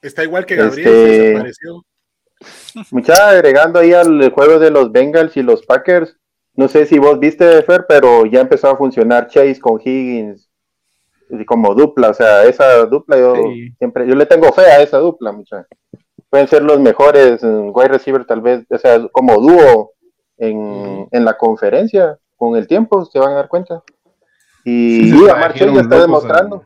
Está 0.00 0.24
igual 0.24 0.46
que 0.46 0.56
Gabriel, 0.56 0.86
Este- 0.88 0.90
se 1.16 1.22
desapareció. 1.22 1.84
Mucha 2.90 3.28
agregando 3.30 3.78
ahí 3.80 3.92
al 3.92 4.30
juego 4.30 4.58
de 4.58 4.70
los 4.70 4.90
Bengals 4.92 5.36
y 5.36 5.42
los 5.42 5.64
Packers. 5.66 6.16
No 6.54 6.68
sé 6.68 6.86
si 6.86 6.98
vos 6.98 7.18
viste, 7.18 7.62
Fer, 7.62 7.84
pero 7.88 8.26
ya 8.26 8.40
empezó 8.40 8.68
a 8.68 8.76
funcionar 8.76 9.26
Chase 9.28 9.60
con 9.60 9.80
Higgins 9.80 10.48
y 11.30 11.44
como 11.44 11.74
dupla. 11.74 12.10
O 12.10 12.14
sea, 12.14 12.44
esa 12.44 12.84
dupla 12.86 13.18
yo 13.18 13.34
Sí. 13.36 13.70
siempre, 13.78 14.06
yo 14.08 14.14
le 14.14 14.26
tengo 14.26 14.52
fe 14.52 14.62
a 14.62 14.80
esa 14.82 14.98
dupla, 14.98 15.32
mucha. 15.32 15.66
Pueden 16.30 16.48
ser 16.48 16.62
los 16.62 16.78
mejores 16.80 17.42
wide 17.42 17.88
receiver, 17.88 18.24
tal 18.24 18.40
vez, 18.40 18.64
o 18.70 18.78
sea, 18.78 19.00
como 19.12 19.40
dúo 19.40 19.92
en, 20.36 21.06
en 21.10 21.24
la 21.24 21.36
conferencia. 21.36 22.18
Con 22.36 22.56
el 22.56 22.68
tiempo 22.68 23.04
se 23.04 23.18
van 23.18 23.32
a 23.32 23.36
dar 23.36 23.48
cuenta. 23.48 23.82
Y, 24.68 25.10
Sí, 25.10 25.16
y 25.16 25.20
Chase 25.20 25.74
ya 25.74 25.80
está 25.80 26.00
demostrando. 26.00 26.64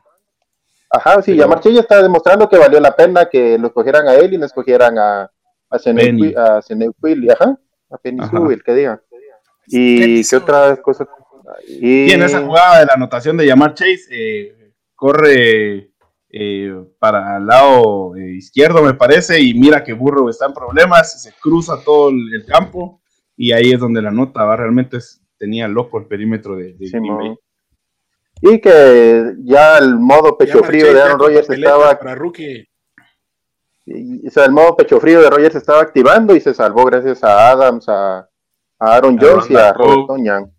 Ajá, 0.90 1.22
sí, 1.22 1.32
Pero- 1.32 1.38
ya 1.74 1.80
está 1.80 2.02
demostrando 2.02 2.48
que 2.48 2.58
valió 2.58 2.78
la 2.80 2.94
pena 2.94 3.26
que 3.28 3.56
lo 3.58 3.68
escogieran 3.68 4.06
a 4.08 4.14
él 4.14 4.34
y 4.34 4.38
no 4.38 4.46
escogieran 4.46 4.98
a, 4.98 5.30
a 5.70 5.78
a 6.36 6.62
Senequil, 6.62 7.30
ajá, 7.30 7.58
a 7.90 7.98
que 8.62 8.74
diga. 8.74 9.00
Y 9.66 9.98
qué 10.18 10.24
Sewell. 10.24 10.42
otra 10.42 10.76
cosa. 10.82 11.06
Y, 11.68 12.06
Y 12.06 12.10
en 12.12 12.22
esa 12.22 12.42
jugada 12.42 12.80
de 12.80 12.86
la 12.86 12.92
anotación 12.94 13.36
de 13.36 13.46
llamar 13.46 13.74
Chase, 13.74 14.06
eh, 14.10 14.72
corre 14.94 15.90
eh, 16.30 16.84
para 16.98 17.36
el 17.38 17.46
lado 17.46 18.16
eh, 18.16 18.32
izquierdo, 18.36 18.82
me 18.82 18.94
parece, 18.94 19.40
y 19.40 19.54
mira 19.54 19.82
que 19.84 19.92
Burrow 19.92 20.28
está 20.28 20.46
en 20.46 20.52
problemas, 20.54 21.22
se 21.22 21.32
cruza 21.40 21.74
todo 21.84 22.10
el, 22.10 22.34
el 22.34 22.44
campo, 22.46 23.00
y 23.36 23.52
ahí 23.52 23.72
es 23.72 23.80
donde 23.80 24.02
la 24.02 24.10
nota 24.10 24.44
va. 24.44 24.56
Realmente 24.56 24.96
es- 24.98 25.20
tenía 25.38 25.66
loco 25.68 25.98
el 25.98 26.06
perímetro 26.06 26.54
de, 26.56 26.74
de 26.74 26.88
Green 26.90 26.90
Bay. 27.16 27.26
Simón. 27.26 27.38
Y 28.42 28.60
que 28.60 29.34
ya 29.44 29.78
el 29.78 29.96
modo 29.98 30.36
pecho 30.36 30.60
Ya 30.60 30.66
frío 30.66 30.92
de 30.92 31.00
Aaron 31.00 31.18
Rodgers 31.20 31.48
estaba 31.48 31.96
Para 31.98 32.14
rookie. 32.16 32.68
y- 33.86 34.26
o 34.26 34.30
sea, 34.30 34.44
el 34.46 34.52
modo 34.52 34.76
pecho 34.76 35.00
frío 35.00 35.20
de 35.20 35.30
Rogers 35.30 35.52
se 35.52 35.58
estaba 35.58 35.80
activando 35.80 36.34
y 36.36 36.40
se 36.40 36.52
salvó 36.54 36.84
gracias 36.84 37.22
a 37.24 37.50
Adams, 37.50 37.88
a, 37.88 38.18
a 38.18 38.26
Aaron 38.78 39.16
A 39.18 39.22
Jones 39.22 39.50
y 39.50 39.56
a. 39.56 39.72
Robert 39.72 40.06
Toñan. 40.08 40.52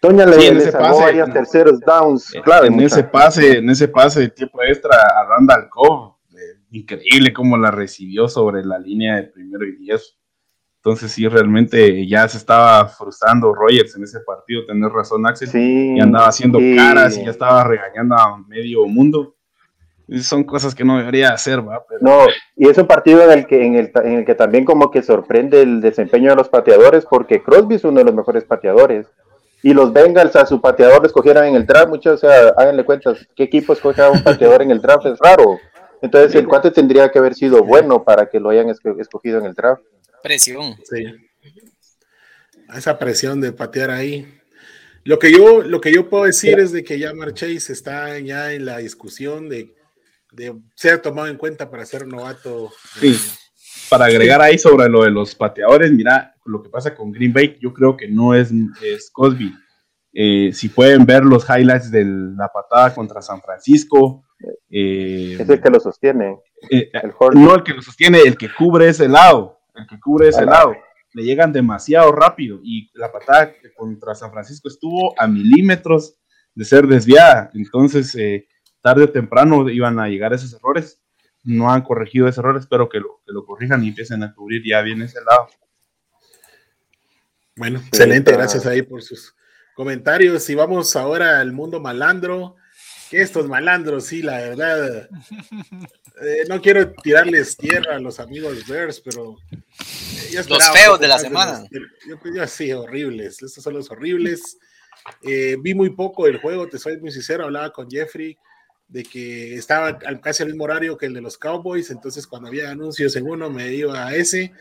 Toñan 0.00 0.30
le, 0.30 0.40
Sí, 0.40 0.54
le 0.54 0.60
salvó 0.70 0.88
pase, 0.88 1.02
varias 1.02 1.32
terceros 1.32 1.80
downs, 1.80 2.32
clave. 2.44 2.66
en 2.68 2.74
mucha. 2.74 2.86
ese 2.86 3.04
pase, 3.04 3.58
en 3.58 3.70
ese 3.70 3.88
pase 3.88 4.20
de 4.20 4.28
tiempo 4.30 4.62
extra 4.62 4.94
a 4.96 5.24
Randall 5.26 5.68
Cobb, 5.70 6.16
eh, 6.32 6.60
increíble 6.72 7.32
cómo 7.32 7.56
la 7.56 7.70
recibió 7.70 8.28
sobre 8.28 8.64
la 8.64 8.78
línea 8.78 9.16
de 9.16 9.22
primero 9.24 9.64
y 9.64 9.76
diez. 9.76 10.16
Entonces 10.86 11.10
sí, 11.10 11.26
realmente 11.26 12.06
ya 12.06 12.28
se 12.28 12.38
estaba 12.38 12.86
frustrando 12.86 13.52
Rogers 13.52 13.96
en 13.96 14.04
ese 14.04 14.20
partido, 14.20 14.64
tener 14.66 14.88
razón 14.92 15.26
Axel, 15.26 15.48
Sí, 15.48 15.94
y 15.96 16.00
andaba 16.00 16.28
haciendo 16.28 16.60
caras 16.76 17.18
y 17.18 17.24
ya 17.24 17.32
estaba 17.32 17.64
regañando 17.64 18.14
a 18.14 18.38
medio 18.46 18.86
mundo. 18.86 19.34
Son 20.20 20.44
cosas 20.44 20.76
que 20.76 20.84
no 20.84 20.96
debería 20.96 21.30
hacer, 21.30 21.58
¿va? 21.68 21.82
Pero 21.88 21.98
No, 22.02 22.26
y 22.54 22.68
es 22.68 22.78
un 22.78 22.86
partido 22.86 23.20
en 23.24 23.36
el 23.36 23.46
que 23.48 23.66
en 23.66 23.74
el, 23.74 23.90
en 24.04 24.12
el 24.18 24.24
que 24.24 24.36
también 24.36 24.64
como 24.64 24.92
que 24.92 25.02
sorprende 25.02 25.60
el 25.62 25.80
desempeño 25.80 26.30
de 26.30 26.36
los 26.36 26.48
pateadores 26.48 27.04
porque 27.04 27.42
Crosby 27.42 27.74
es 27.74 27.82
uno 27.82 27.98
de 27.98 28.04
los 28.04 28.14
mejores 28.14 28.44
pateadores 28.44 29.08
y 29.64 29.74
los 29.74 29.92
Bengals 29.92 30.36
a 30.36 30.46
su 30.46 30.60
pateador 30.60 31.00
le 31.00 31.08
escogieran 31.08 31.46
en 31.46 31.56
el 31.56 31.66
draft, 31.66 31.88
muchachos, 31.88 32.22
o 32.22 32.28
sea, 32.28 32.50
háganle 32.56 32.84
cuentas, 32.84 33.26
¿qué 33.34 33.42
equipo 33.42 33.72
escoge 33.72 34.02
a 34.02 34.10
un 34.10 34.22
pateador 34.22 34.62
en 34.62 34.70
el 34.70 34.80
draft? 34.80 35.04
Es 35.06 35.18
raro. 35.18 35.58
Entonces, 36.00 36.34
el 36.36 36.46
cuate 36.46 36.70
tendría 36.70 37.10
que 37.10 37.18
haber 37.18 37.34
sido 37.34 37.64
bueno 37.64 38.04
para 38.04 38.28
que 38.28 38.38
lo 38.38 38.50
hayan 38.50 38.68
esco- 38.68 39.00
escogido 39.00 39.38
en 39.40 39.46
el 39.46 39.54
draft. 39.54 39.82
Presión. 40.26 40.76
Sí. 40.82 41.04
Esa 42.74 42.98
presión 42.98 43.40
de 43.40 43.52
patear 43.52 43.90
ahí. 43.90 44.26
Lo 45.04 45.20
que 45.20 45.30
yo, 45.30 45.62
lo 45.62 45.80
que 45.80 45.92
yo 45.92 46.10
puedo 46.10 46.24
decir 46.24 46.58
es 46.58 46.72
de 46.72 46.82
que 46.82 46.98
ya 46.98 47.12
Chase 47.32 47.72
está 47.72 48.18
ya 48.18 48.52
en 48.52 48.64
la 48.64 48.78
discusión 48.78 49.48
de, 49.48 49.72
de 50.32 50.52
ser 50.74 51.00
tomado 51.00 51.28
en 51.28 51.36
cuenta 51.36 51.70
para 51.70 51.86
ser 51.86 52.08
novato. 52.08 52.72
Sí. 52.98 53.16
Para 53.88 54.06
agregar 54.06 54.42
ahí 54.42 54.58
sobre 54.58 54.88
lo 54.88 55.04
de 55.04 55.12
los 55.12 55.32
pateadores, 55.36 55.92
mira, 55.92 56.34
lo 56.44 56.60
que 56.60 56.70
pasa 56.70 56.92
con 56.92 57.12
Green 57.12 57.32
Bay, 57.32 57.56
yo 57.60 57.72
creo 57.72 57.96
que 57.96 58.08
no 58.08 58.34
es, 58.34 58.50
es 58.82 59.10
Cosby. 59.12 59.54
Eh, 60.12 60.50
si 60.52 60.70
pueden 60.70 61.06
ver 61.06 61.24
los 61.24 61.44
highlights 61.48 61.92
de 61.92 62.04
la 62.04 62.48
patada 62.48 62.92
contra 62.92 63.22
San 63.22 63.40
Francisco, 63.40 64.24
eh, 64.70 65.36
Es 65.38 65.48
el 65.48 65.60
que 65.60 65.70
lo 65.70 65.78
sostiene, 65.78 66.38
eh, 66.70 66.90
el 66.92 67.12
no 67.34 67.54
el 67.54 67.62
que 67.62 67.74
lo 67.74 67.82
sostiene, 67.82 68.20
el 68.20 68.36
que 68.36 68.48
cubre 68.52 68.88
ese 68.88 69.08
lado, 69.08 69.55
el 69.76 69.86
que 69.86 70.00
cubre 70.00 70.28
ese 70.28 70.44
lado. 70.44 70.74
Le 71.12 71.24
llegan 71.24 71.52
demasiado 71.52 72.12
rápido 72.12 72.60
y 72.62 72.90
la 72.94 73.10
patada 73.10 73.52
contra 73.76 74.14
San 74.14 74.30
Francisco 74.32 74.68
estuvo 74.68 75.18
a 75.18 75.26
milímetros 75.26 76.16
de 76.54 76.64
ser 76.64 76.86
desviada. 76.86 77.50
Entonces, 77.54 78.14
eh, 78.16 78.48
tarde 78.80 79.04
o 79.04 79.10
temprano 79.10 79.68
iban 79.68 79.98
a 79.98 80.08
llegar 80.08 80.32
esos 80.32 80.52
errores. 80.54 81.00
No 81.42 81.70
han 81.70 81.82
corregido 81.82 82.28
ese 82.28 82.40
error, 82.40 82.56
espero 82.56 82.88
que 82.88 82.98
lo, 82.98 83.20
que 83.24 83.32
lo 83.32 83.44
corrijan 83.44 83.84
y 83.84 83.88
empiecen 83.88 84.22
a 84.22 84.34
cubrir 84.34 84.62
ya 84.64 84.80
bien 84.82 85.00
ese 85.02 85.20
lado. 85.24 85.48
Bueno, 87.56 87.78
excelente, 87.78 88.30
está. 88.30 88.42
gracias 88.42 88.66
ahí 88.66 88.82
por 88.82 89.02
sus 89.02 89.34
comentarios. 89.74 90.48
Y 90.50 90.54
vamos 90.54 90.94
ahora 90.96 91.40
al 91.40 91.52
mundo 91.52 91.80
malandro. 91.80 92.56
Que 93.10 93.22
estos 93.22 93.46
malandros, 93.48 94.06
sí, 94.06 94.22
la 94.22 94.38
verdad. 94.38 95.08
eh, 96.22 96.44
no 96.48 96.60
quiero 96.60 96.92
tirarles 96.92 97.56
tierra 97.56 97.96
a 97.96 98.00
los 98.00 98.18
amigos 98.20 98.66
Bears, 98.66 99.00
pero. 99.00 99.36
eh, 99.50 100.40
un 100.50 100.60
feos 100.74 100.98
de 101.00 101.08
la 101.08 101.18
semana. 101.18 101.64
los- 101.70 101.90
yo, 102.24 102.34
yo 102.34 102.46
sí, 102.46 102.72
horribles. 102.72 103.42
Estos 103.42 103.62
son 103.62 103.74
los 103.74 103.90
horribles. 103.90 104.58
Eh, 105.22 105.56
vi 105.60 105.74
muy 105.74 105.90
poco 105.90 106.26
el 106.26 106.38
juego, 106.38 106.68
te 106.68 106.78
soy 106.78 106.96
muy 106.98 107.12
sincero. 107.12 107.44
Hablaba 107.44 107.72
con 107.72 107.88
Jeffrey 107.88 108.36
de 108.88 109.02
que 109.04 109.54
estaba 109.54 109.98
casi 110.20 110.42
al 110.42 110.48
mismo 110.50 110.64
horario 110.64 110.96
que 110.96 111.06
el 111.06 111.14
de 111.14 111.20
los 111.20 111.36
Cowboys, 111.38 111.90
entonces 111.90 112.26
cuando 112.26 112.48
había 112.48 112.70
anuncios 112.70 113.14
en 113.16 113.28
uno 113.28 113.50
me 113.50 113.72
iba 113.72 114.06
a 114.06 114.14
ese 114.14 114.52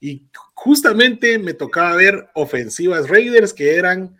y 0.00 0.22
justamente 0.54 1.36
me 1.38 1.52
tocaba 1.54 1.96
ver 1.96 2.28
ofensivas 2.34 3.08
Raiders 3.08 3.52
que 3.52 3.74
eran 3.76 4.16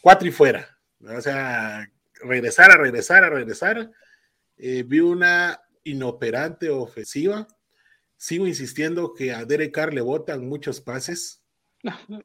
cuatro 0.00 0.26
y 0.26 0.32
fuera, 0.32 0.76
o 1.00 1.20
sea, 1.20 1.88
regresar 2.22 2.70
a 2.70 2.76
regresar 2.76 3.24
a 3.24 3.30
regresar. 3.30 3.90
Eh, 4.56 4.82
vi 4.86 5.00
una 5.00 5.60
inoperante 5.84 6.70
ofensiva. 6.70 7.46
Sigo 8.16 8.46
insistiendo 8.46 9.12
que 9.14 9.32
a 9.32 9.44
Derek 9.44 9.72
Carr 9.74 9.92
le 9.92 10.00
botan 10.00 10.48
muchos 10.48 10.80
pases. 10.80 11.42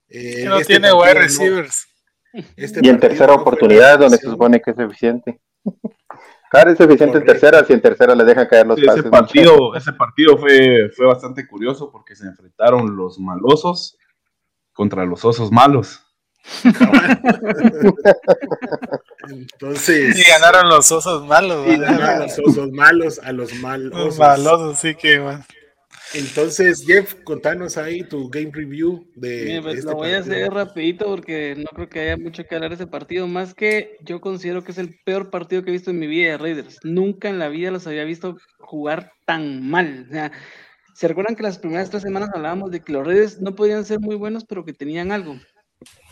Eh, 0.08 0.46
no 0.46 0.58
este 0.58 0.74
tiene 0.74 0.94
wide 0.94 1.14
no- 1.14 1.20
receivers. 1.20 1.88
este 2.56 2.80
Y 2.82 2.90
en 2.90 3.00
tercera 3.00 3.36
no 3.36 3.42
oportunidad, 3.42 4.00
donde 4.00 4.18
se 4.18 4.28
supone 4.30 4.62
que 4.62 4.72
es 4.72 4.80
eficiente. 4.80 5.42
Cara 6.50 6.72
es 6.72 6.80
eficiente 6.80 7.18
en 7.18 7.26
tercera, 7.26 7.64
si 7.64 7.74
en 7.74 7.82
tercera 7.82 8.16
le 8.16 8.24
dejan 8.24 8.48
caer 8.48 8.68
los 8.68 8.80
Sí, 8.80 8.86
pases. 8.86 9.02
ese 9.02 9.10
partido, 9.10 9.76
ese 9.76 9.94
partido 9.94 10.38
fue, 10.38 10.90
fue 10.96 11.06
bastante 11.06 11.48
curioso 11.48 11.92
porque 11.92 12.16
se 12.16 12.26
enfrentaron 12.26 12.96
los 12.98 13.20
malosos 13.20 13.98
contra 14.74 15.06
los 15.06 15.24
osos 15.24 15.52
malos. 15.52 16.02
Entonces, 19.30 20.20
Y 20.20 20.24
ganaron 20.30 20.70
los 20.70 20.92
osos 20.92 21.26
malos. 21.26 21.68
y 21.68 21.78
ganaron 21.78 22.20
los 22.22 22.40
osos 22.40 22.72
malos 22.72 23.20
a 23.24 23.32
los 23.32 23.54
malos. 23.56 23.94
Los 23.94 24.18
malosos, 24.18 24.80
sí 24.80 24.96
que 24.96 25.20
man. 25.20 25.44
Entonces, 26.14 26.84
Jeff, 26.86 27.16
contanos 27.24 27.78
ahí 27.78 28.04
tu 28.04 28.30
game 28.30 28.52
review 28.54 29.08
de. 29.16 29.46
Mira, 29.46 29.62
pues, 29.62 29.78
este 29.78 29.90
lo 29.90 29.96
voy 29.96 30.12
a 30.12 30.20
hacer 30.20 30.52
rapidito 30.52 31.06
porque 31.06 31.56
no 31.56 31.70
creo 31.74 31.88
que 31.88 32.02
haya 32.02 32.18
mucho 32.18 32.44
que 32.44 32.56
hablar 32.56 32.72
de 32.72 32.76
ese 32.76 32.88
partido, 32.88 33.28
más 33.28 33.54
que 33.54 33.98
yo 34.02 34.20
considero 34.20 34.64
que 34.64 34.74
es 34.74 34.78
el 34.78 35.00
peor 35.06 35.30
partido 35.30 35.64
que 35.64 35.70
he 35.70 35.74
visto 35.74 35.92
en 35.92 36.00
mi 36.00 36.08
vida 36.08 36.32
de 36.32 36.38
Raiders. 36.38 36.80
Nunca 36.84 37.30
en 37.30 37.40
la 37.40 37.48
vida 37.48 37.72
los 37.72 37.88
había 37.88 38.04
visto 38.04 38.36
jugar 38.60 39.14
tan 39.26 39.70
mal. 39.70 40.06
O 40.10 40.12
sea, 40.12 40.32
¿se 40.94 41.08
recuerdan 41.08 41.36
que 41.36 41.44
las 41.44 41.60
primeras 41.60 41.90
tres 41.90 42.04
semanas 42.04 42.30
hablábamos 42.34 42.72
de 42.72 42.82
que 42.82 42.92
los 42.92 43.08
Raiders 43.08 43.40
no 43.40 43.56
podían 43.56 43.86
ser 43.86 44.02
muy 44.02 44.16
buenos, 44.18 44.44
pero 44.44 44.66
que 44.66 44.74
tenían 44.74 45.14
algo? 45.14 45.40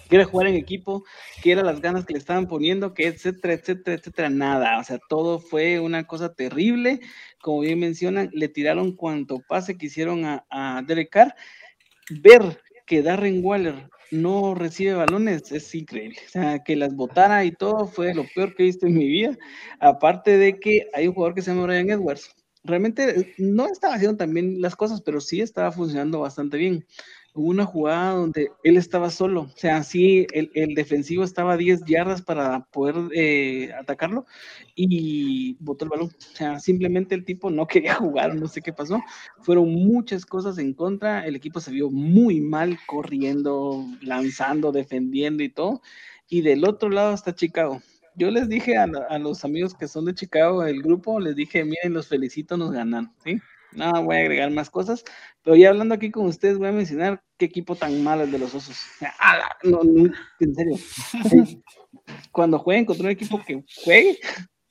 Que 0.09 0.15
era 0.15 0.25
jugar 0.25 0.47
en 0.47 0.55
equipo, 0.55 1.03
que 1.43 1.51
eran 1.51 1.65
las 1.65 1.81
ganas 1.81 2.05
que 2.05 2.13
le 2.13 2.19
estaban 2.19 2.47
poniendo, 2.47 2.93
que 2.93 3.07
etcétera, 3.07 3.53
etcétera, 3.53 3.97
etcétera, 3.97 4.29
nada. 4.29 4.79
O 4.79 4.83
sea, 4.83 4.99
todo 5.07 5.39
fue 5.39 5.79
una 5.79 6.07
cosa 6.07 6.33
terrible. 6.33 6.99
Como 7.41 7.61
bien 7.61 7.79
mencionan, 7.79 8.29
le 8.33 8.49
tiraron 8.49 8.95
cuanto 8.95 9.39
pase 9.47 9.77
que 9.77 9.85
hicieron 9.85 10.25
a, 10.25 10.45
a 10.49 10.81
Derek 10.85 11.09
Carr 11.11 11.35
ver 12.09 12.59
que 12.85 13.03
Darren 13.03 13.45
Waller 13.45 13.89
no 14.11 14.55
recibe 14.55 14.93
balones 14.93 15.51
es 15.51 15.73
increíble. 15.75 16.17
O 16.25 16.29
sea, 16.29 16.63
que 16.63 16.75
las 16.75 16.95
botara 16.95 17.45
y 17.45 17.51
todo 17.51 17.85
fue 17.87 18.13
lo 18.13 18.25
peor 18.33 18.55
que 18.55 18.67
he 18.67 18.75
en 18.81 18.97
mi 18.97 19.07
vida. 19.07 19.37
Aparte 19.79 20.37
de 20.37 20.59
que 20.59 20.87
hay 20.93 21.07
un 21.07 21.13
jugador 21.13 21.35
que 21.35 21.41
se 21.41 21.51
llama 21.51 21.67
Brian 21.67 21.89
Edwards. 21.89 22.35
Realmente 22.63 23.19
eh, 23.19 23.33
no 23.37 23.67
estaba 23.67 23.95
haciendo 23.95 24.17
también 24.17 24.61
las 24.61 24.75
cosas, 24.75 25.01
pero 25.01 25.21
sí 25.21 25.41
estaba 25.41 25.71
funcionando 25.71 26.19
bastante 26.19 26.57
bien. 26.57 26.85
Hubo 27.39 27.51
una 27.51 27.65
jugada 27.65 28.15
donde 28.15 28.51
él 28.65 28.75
estaba 28.75 29.09
solo, 29.09 29.43
o 29.43 29.57
sea, 29.57 29.81
sí, 29.83 30.27
el, 30.33 30.75
defensivo 30.75 31.23
estaba 31.23 31.53
a 31.53 31.57
10 31.57 31.85
yardas 31.85 32.21
para 32.21 32.65
poder 32.65 32.95
eh, 33.15 33.71
atacarlo 33.79 34.25
y 34.75 35.55
botó 35.61 35.85
el 35.85 35.89
balón. 35.89 36.07
O 36.09 36.35
sea, 36.35 36.59
simplemente 36.59 37.15
el 37.15 37.23
tipo 37.23 37.49
no 37.49 37.65
quería 37.67 37.95
jugar, 37.95 38.35
no 38.35 38.49
sé 38.49 38.61
qué 38.61 38.73
pasó. 38.73 39.01
Fueron 39.41 39.69
muchas 39.73 40.25
cosas 40.25 40.57
en 40.57 40.73
contra. 40.73 41.25
El 41.25 41.37
equipo 41.37 41.61
se 41.61 41.71
vio 41.71 41.89
muy 41.89 42.41
mal 42.41 42.77
corriendo, 42.87 43.85
lanzando, 44.01 44.73
defendiendo 44.73 45.41
y 45.41 45.47
todo. 45.47 45.81
Y 46.27 46.41
del 46.41 46.65
otro 46.65 46.89
lado 46.89 47.13
está 47.13 47.33
Chicago. 47.33 47.81
Yo 48.15 48.31
les 48.31 48.49
dije 48.49 48.75
a 48.75 48.85
los 49.17 49.45
amigos 49.45 49.73
que 49.73 49.87
son 49.87 50.03
de 50.03 50.13
Chicago, 50.13 50.65
el 50.65 50.81
grupo, 50.81 51.21
les 51.21 51.37
dije, 51.37 51.63
miren, 51.63 51.93
los 51.93 52.09
felicito, 52.09 52.57
nos 52.57 52.73
ganan, 52.73 53.13
¿sí? 53.23 53.39
No 53.71 54.03
voy 54.03 54.17
a 54.17 54.19
agregar 54.19 54.51
más 54.51 54.69
cosas, 54.69 55.05
pero 55.41 55.55
ya 55.55 55.69
hablando 55.69 55.95
aquí 55.95 56.11
con 56.11 56.25
ustedes, 56.25 56.57
voy 56.57 56.67
a 56.67 56.73
mencionar 56.73 57.23
qué 57.39 57.45
equipo 57.45 57.75
tan 57.75 58.03
malo 58.03 58.23
el 58.23 58.31
de 58.31 58.37
los 58.37 58.53
osos. 58.53 58.77
No, 59.63 59.81
no, 59.83 60.11
en 60.39 60.55
serio. 60.55 60.77
Sí. 60.77 61.61
Cuando 62.31 62.59
jueguen 62.59 62.85
contra 62.85 63.05
un 63.05 63.11
equipo 63.11 63.41
que 63.43 63.63
juegue, 63.83 64.19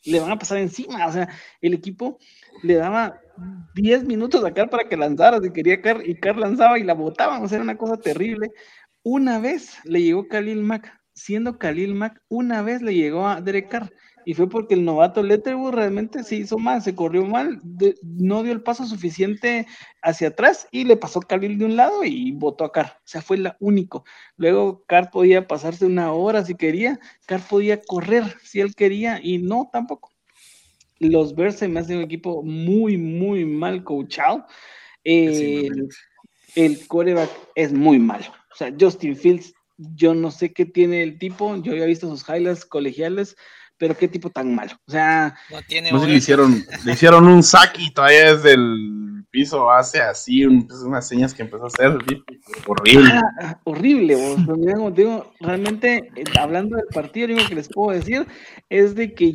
le 0.04 0.20
van 0.20 0.30
a 0.30 0.38
pasar 0.38 0.58
encima. 0.58 1.06
O 1.06 1.12
sea, 1.12 1.28
el 1.60 1.74
equipo 1.74 2.18
le 2.62 2.74
daba 2.74 3.20
10 3.74 4.04
minutos 4.04 4.44
a 4.44 4.52
Carr 4.52 4.70
para 4.70 4.88
que 4.88 4.96
lanzara 4.96 5.40
si 5.40 5.52
quería 5.52 5.80
Carr 5.82 6.06
y 6.06 6.14
Carr 6.14 6.36
lanzaba 6.36 6.78
y 6.78 6.84
la 6.84 6.94
botaban. 6.94 7.42
O 7.42 7.48
sea, 7.48 7.56
era 7.56 7.64
una 7.64 7.76
cosa 7.76 7.96
terrible. 7.96 8.50
Una 9.02 9.38
vez 9.38 9.78
le 9.84 10.02
llegó 10.02 10.28
Khalil 10.28 10.62
Mack, 10.62 10.92
siendo 11.14 11.58
Khalil 11.58 11.94
Mack, 11.94 12.20
una 12.28 12.62
vez 12.62 12.82
le 12.82 12.94
llegó 12.94 13.26
a 13.26 13.40
Derek 13.40 13.68
Carr. 13.68 13.92
Y 14.28 14.34
fue 14.34 14.46
porque 14.46 14.74
el 14.74 14.84
novato 14.84 15.22
Letterwood 15.22 15.72
realmente 15.72 16.22
se 16.22 16.36
hizo 16.36 16.58
mal, 16.58 16.82
se 16.82 16.94
corrió 16.94 17.24
mal, 17.24 17.60
de- 17.62 17.94
no 18.02 18.42
dio 18.42 18.52
el 18.52 18.60
paso 18.62 18.84
suficiente 18.84 19.66
hacia 20.02 20.28
atrás 20.28 20.68
y 20.70 20.84
le 20.84 20.98
pasó 20.98 21.20
Khalil 21.20 21.56
de 21.56 21.64
un 21.64 21.76
lado 21.76 22.04
y 22.04 22.32
botó 22.32 22.64
a 22.64 22.70
Carr. 22.70 22.98
O 22.98 23.06
sea, 23.06 23.22
fue 23.22 23.38
la 23.38 23.56
único. 23.58 24.04
Luego 24.36 24.84
Carr 24.86 25.10
podía 25.10 25.48
pasarse 25.48 25.86
una 25.86 26.12
hora 26.12 26.44
si 26.44 26.54
quería, 26.56 27.00
Carr 27.24 27.40
podía 27.48 27.80
correr 27.80 28.24
si 28.42 28.60
él 28.60 28.74
quería 28.74 29.18
y 29.22 29.38
no 29.38 29.70
tampoco. 29.72 30.10
Los 30.98 31.34
Bears 31.34 31.56
se 31.56 31.68
me 31.68 31.80
hace 31.80 31.96
un 31.96 32.02
equipo 32.02 32.42
muy, 32.42 32.98
muy 32.98 33.46
mal 33.46 33.82
coachado. 33.82 34.44
El, 35.04 35.88
el 36.54 36.86
quarterback 36.86 37.30
es 37.54 37.72
muy 37.72 37.98
malo. 37.98 38.26
O 38.52 38.56
sea, 38.56 38.74
Justin 38.78 39.16
Fields, 39.16 39.54
yo 39.78 40.12
no 40.12 40.30
sé 40.30 40.52
qué 40.52 40.66
tiene 40.66 41.02
el 41.02 41.18
tipo, 41.18 41.56
yo 41.62 41.72
había 41.72 41.86
visto 41.86 42.10
sus 42.10 42.28
highlights 42.28 42.66
colegiales, 42.66 43.34
pero 43.78 43.96
qué 43.96 44.08
tipo 44.08 44.28
tan 44.30 44.54
malo. 44.54 44.72
O 44.86 44.90
sea, 44.90 45.34
No 45.50 45.62
tiene 45.62 45.90
No 45.92 46.00
sé, 46.00 46.08
le 46.08 46.14
hicieron, 46.16 46.64
le 46.84 46.92
hicieron 46.92 47.26
un 47.28 47.42
saque 47.42 47.82
y 47.82 47.90
todavía 47.92 48.34
desde 48.34 48.54
el 48.54 49.24
piso 49.30 49.70
hace 49.70 50.00
así 50.00 50.44
un- 50.44 50.66
pues, 50.66 50.80
unas 50.80 51.06
señas 51.06 51.32
que 51.34 51.42
empezó 51.42 51.64
a 51.64 51.68
hacer. 51.68 51.98
Horrible. 52.66 53.10
Ah, 53.40 53.60
horrible, 53.64 54.16
vos. 54.16 54.94
Te 54.94 55.02
digo, 55.02 55.32
realmente, 55.40 56.10
eh, 56.16 56.24
hablando 56.40 56.76
del 56.76 56.86
partido, 56.92 57.28
lo 57.28 57.34
único 57.34 57.48
que 57.48 57.54
les 57.54 57.68
puedo 57.68 57.96
decir 57.96 58.26
es 58.68 58.94
de 58.94 59.14
que 59.14 59.32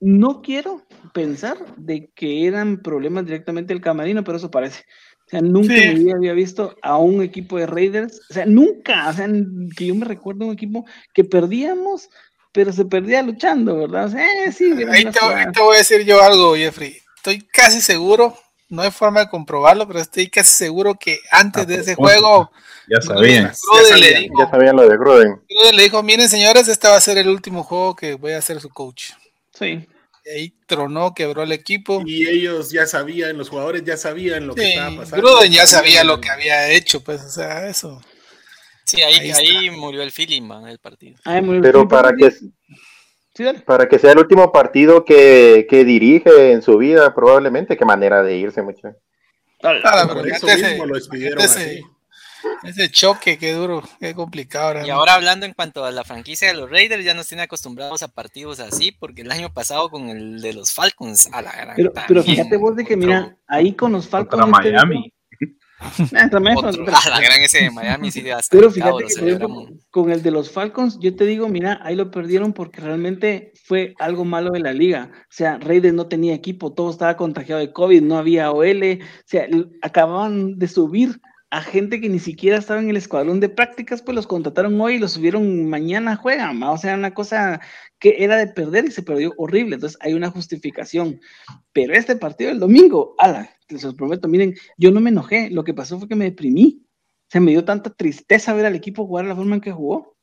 no 0.00 0.42
quiero 0.42 0.82
pensar 1.14 1.56
de 1.76 2.10
que 2.14 2.46
eran 2.46 2.78
problemas 2.82 3.24
directamente 3.24 3.72
del 3.72 3.82
camarino, 3.82 4.22
pero 4.24 4.36
eso 4.36 4.50
parece. 4.50 4.84
O 5.26 5.28
sea, 5.28 5.40
nunca 5.40 5.74
Sí. 5.74 5.82
en 5.82 5.94
mi 5.98 6.04
vida 6.04 6.14
había 6.16 6.32
visto 6.34 6.76
a 6.82 6.98
un 6.98 7.22
equipo 7.22 7.56
de 7.58 7.66
Raiders, 7.66 8.20
o 8.30 8.34
sea, 8.34 8.46
nunca, 8.46 9.08
o 9.08 9.12
sea, 9.12 9.26
que 9.76 9.86
yo 9.86 9.94
me 9.94 10.04
recuerdo 10.04 10.46
un 10.46 10.52
equipo 10.52 10.84
que 11.14 11.24
perdíamos, 11.24 12.10
pero 12.56 12.72
se 12.72 12.86
perdía 12.86 13.22
luchando, 13.22 13.76
¿verdad? 13.76 14.06
O 14.06 14.08
sea, 14.08 14.26
eh, 14.44 14.50
sí, 14.50 14.72
Ahí 14.90 15.04
te, 15.04 15.24
ahí 15.24 15.52
te 15.52 15.60
voy 15.60 15.74
a 15.76 15.78
decir 15.78 16.04
yo 16.04 16.20
algo, 16.22 16.56
Jeffrey. 16.56 16.96
Estoy 17.18 17.42
casi 17.42 17.80
seguro 17.80 18.36
no 18.68 18.82
hay 18.82 18.90
forma 18.90 19.20
de 19.20 19.28
comprobarlo, 19.28 19.86
pero 19.86 20.00
estoy 20.00 20.28
casi 20.28 20.52
seguro 20.52 20.94
que 20.98 21.20
antes 21.30 21.66
de 21.66 21.76
ese 21.76 21.94
propósito. 21.94 22.20
juego, 22.20 22.50
Ya 22.88 23.00
sabían. 23.00 23.52
Gruden 23.70 24.00
le 24.00 24.06
sabían. 24.06 24.22
dijo, 24.22 24.34
Ya 24.40 24.50
sabían 24.50 24.76
lo 24.76 24.88
de 24.88 24.96
Gruden. 24.96 25.42
Gruden 25.48 25.76
le 25.76 25.82
dijo, 25.84 26.02
miren 26.02 26.28
señores, 26.28 26.68
este 26.68 26.88
va 26.88 26.96
a 26.96 27.00
ser 27.00 27.18
el 27.18 27.28
último 27.28 27.62
juego 27.62 27.94
que 27.94 28.14
voy 28.14 28.32
a 28.32 28.42
ser 28.42 28.60
su 28.60 28.68
coach. 28.70 29.12
Sí. 29.52 29.86
Y 30.24 30.30
ahí 30.30 30.54
tronó, 30.66 31.14
quebró 31.14 31.44
el 31.44 31.52
equipo. 31.52 32.02
Y 32.04 32.26
ellos 32.28 32.72
ya 32.72 32.86
sabían, 32.86 33.38
los 33.38 33.48
jugadores 33.48 33.84
ya 33.84 33.96
sabían 33.96 34.48
lo 34.48 34.54
que 34.56 34.70
estaba 34.70 34.96
pasando. 34.96 35.16
Gruden 35.28 35.52
ya 35.52 35.66
sabía 35.66 36.02
lo 36.02 36.20
que 36.20 36.30
había 36.30 36.68
hecho, 36.70 37.02
pues, 37.04 37.22
o 37.22 37.30
sea, 37.30 37.68
eso. 37.68 38.00
Sí, 38.86 39.02
ahí, 39.02 39.30
Ahí 39.32 39.56
ahí, 39.56 39.70
murió 39.70 40.02
el 40.02 40.12
feeling, 40.12 40.42
man, 40.42 40.64
del 40.64 40.78
partido. 40.78 41.18
Pero 41.60 41.88
para 41.88 42.14
que, 42.14 42.30
Sí, 42.30 43.44
para 43.66 43.86
que 43.86 43.98
sea 43.98 44.12
el 44.12 44.18
último 44.18 44.50
partido 44.50 45.04
que, 45.04 45.66
que 45.68 45.84
dirige 45.84 46.52
en 46.52 46.62
su 46.62 46.78
vida, 46.78 47.14
probablemente, 47.14 47.76
qué 47.76 47.84
manera 47.84 48.22
de 48.22 48.36
irse, 48.36 48.62
mucho. 48.62 48.94
Claro, 49.60 49.80
Por 50.14 50.22
pero 50.22 50.34
eso 50.36 50.46
mismo 50.46 50.66
ese- 50.66 50.86
lo 50.86 50.94
despidieron 50.94 51.40
ese, 51.44 51.82
ese 52.62 52.90
choque, 52.90 53.36
qué 53.36 53.52
duro, 53.52 53.82
qué 54.00 54.14
complicado. 54.14 54.86
Y 54.86 54.90
ahora 54.90 55.14
hablando 55.14 55.44
en 55.44 55.52
cuanto 55.52 55.84
a 55.84 55.90
la 55.90 56.04
franquicia 56.04 56.48
de 56.48 56.54
los 56.54 56.70
Raiders, 56.70 57.04
ya 57.04 57.12
nos 57.12 57.26
tiene 57.26 57.42
acostumbrados 57.42 58.02
a 58.02 58.08
partidos 58.08 58.58
así, 58.60 58.92
porque 58.92 59.20
el 59.22 59.30
año 59.30 59.52
pasado 59.52 59.90
con 59.90 60.08
el 60.08 60.40
de 60.40 60.54
los 60.54 60.72
Falcons, 60.72 61.28
a 61.32 61.42
la 61.42 61.52
gran 61.52 61.76
Pero, 62.08 62.22
fíjate 62.22 62.56
vos 62.56 62.74
de 62.76 62.84
que, 62.86 62.96
mira, 62.96 63.36
ahí 63.48 63.72
con 63.74 63.92
los 63.92 64.08
Falcons. 64.08 64.40
Contra 64.40 64.60
este- 64.62 64.72
Miami. 64.72 65.12
Ah, 65.78 66.28
otro- 66.56 66.84
pero- 66.84 66.96
a 66.96 67.10
la 67.10 67.20
gran 67.20 67.42
ese 67.42 67.64
de 67.64 67.70
Miami, 67.70 68.10
sí, 68.10 68.28
hasta 68.30 68.56
Pero 68.56 68.68
el 68.68 68.74
cabo 68.74 68.98
fíjate 68.98 69.20
que 69.20 69.26
ejemplo, 69.26 69.68
con 69.90 70.10
el 70.10 70.22
de 70.22 70.30
los 70.30 70.50
Falcons, 70.50 70.98
yo 71.00 71.14
te 71.14 71.26
digo, 71.26 71.48
mira, 71.48 71.78
ahí 71.82 71.94
lo 71.96 72.10
perdieron 72.10 72.52
porque 72.54 72.80
realmente 72.80 73.52
fue 73.64 73.94
algo 73.98 74.24
malo 74.24 74.50
de 74.52 74.60
la 74.60 74.72
liga. 74.72 75.10
O 75.12 75.26
sea, 75.28 75.58
Raiders 75.58 75.94
no 75.94 76.06
tenía 76.06 76.34
equipo, 76.34 76.72
todo 76.72 76.90
estaba 76.90 77.16
contagiado 77.16 77.60
de 77.60 77.72
COVID, 77.72 78.02
no 78.02 78.16
había 78.16 78.50
OL, 78.52 79.00
o 79.02 79.22
sea, 79.26 79.46
acababan 79.82 80.58
de 80.58 80.68
subir 80.68 81.20
a 81.50 81.62
gente 81.62 82.00
que 82.00 82.08
ni 82.08 82.18
siquiera 82.18 82.58
estaba 82.58 82.80
en 82.80 82.90
el 82.90 82.96
escuadrón 82.96 83.40
de 83.40 83.48
prácticas, 83.48 84.02
pues 84.02 84.14
los 84.14 84.26
contrataron 84.26 84.80
hoy 84.80 84.94
y 84.94 84.98
los 84.98 85.12
subieron 85.12 85.68
mañana 85.68 86.16
juegan, 86.16 86.60
¿va? 86.62 86.72
o 86.72 86.78
sea, 86.78 86.94
una 86.94 87.14
cosa 87.14 87.60
que 87.98 88.24
era 88.24 88.36
de 88.36 88.48
perder 88.48 88.86
y 88.86 88.90
se 88.90 89.02
perdió 89.02 89.32
horrible, 89.36 89.76
entonces 89.76 89.98
hay 90.00 90.14
una 90.14 90.30
justificación. 90.30 91.20
Pero 91.72 91.94
este 91.94 92.16
partido 92.16 92.50
del 92.50 92.60
domingo, 92.60 93.14
ala, 93.18 93.50
les 93.68 93.84
prometo, 93.94 94.28
miren, 94.28 94.54
yo 94.76 94.90
no 94.90 95.00
me 95.00 95.10
enojé, 95.10 95.50
lo 95.50 95.64
que 95.64 95.74
pasó 95.74 95.98
fue 95.98 96.08
que 96.08 96.16
me 96.16 96.26
deprimí. 96.26 96.82
Se 97.28 97.40
me 97.40 97.50
dio 97.50 97.64
tanta 97.64 97.90
tristeza 97.90 98.54
ver 98.54 98.66
al 98.66 98.76
equipo 98.76 99.06
jugar 99.06 99.24
la 99.24 99.34
forma 99.34 99.56
en 99.56 99.60
que 99.60 99.72
jugó. 99.72 100.16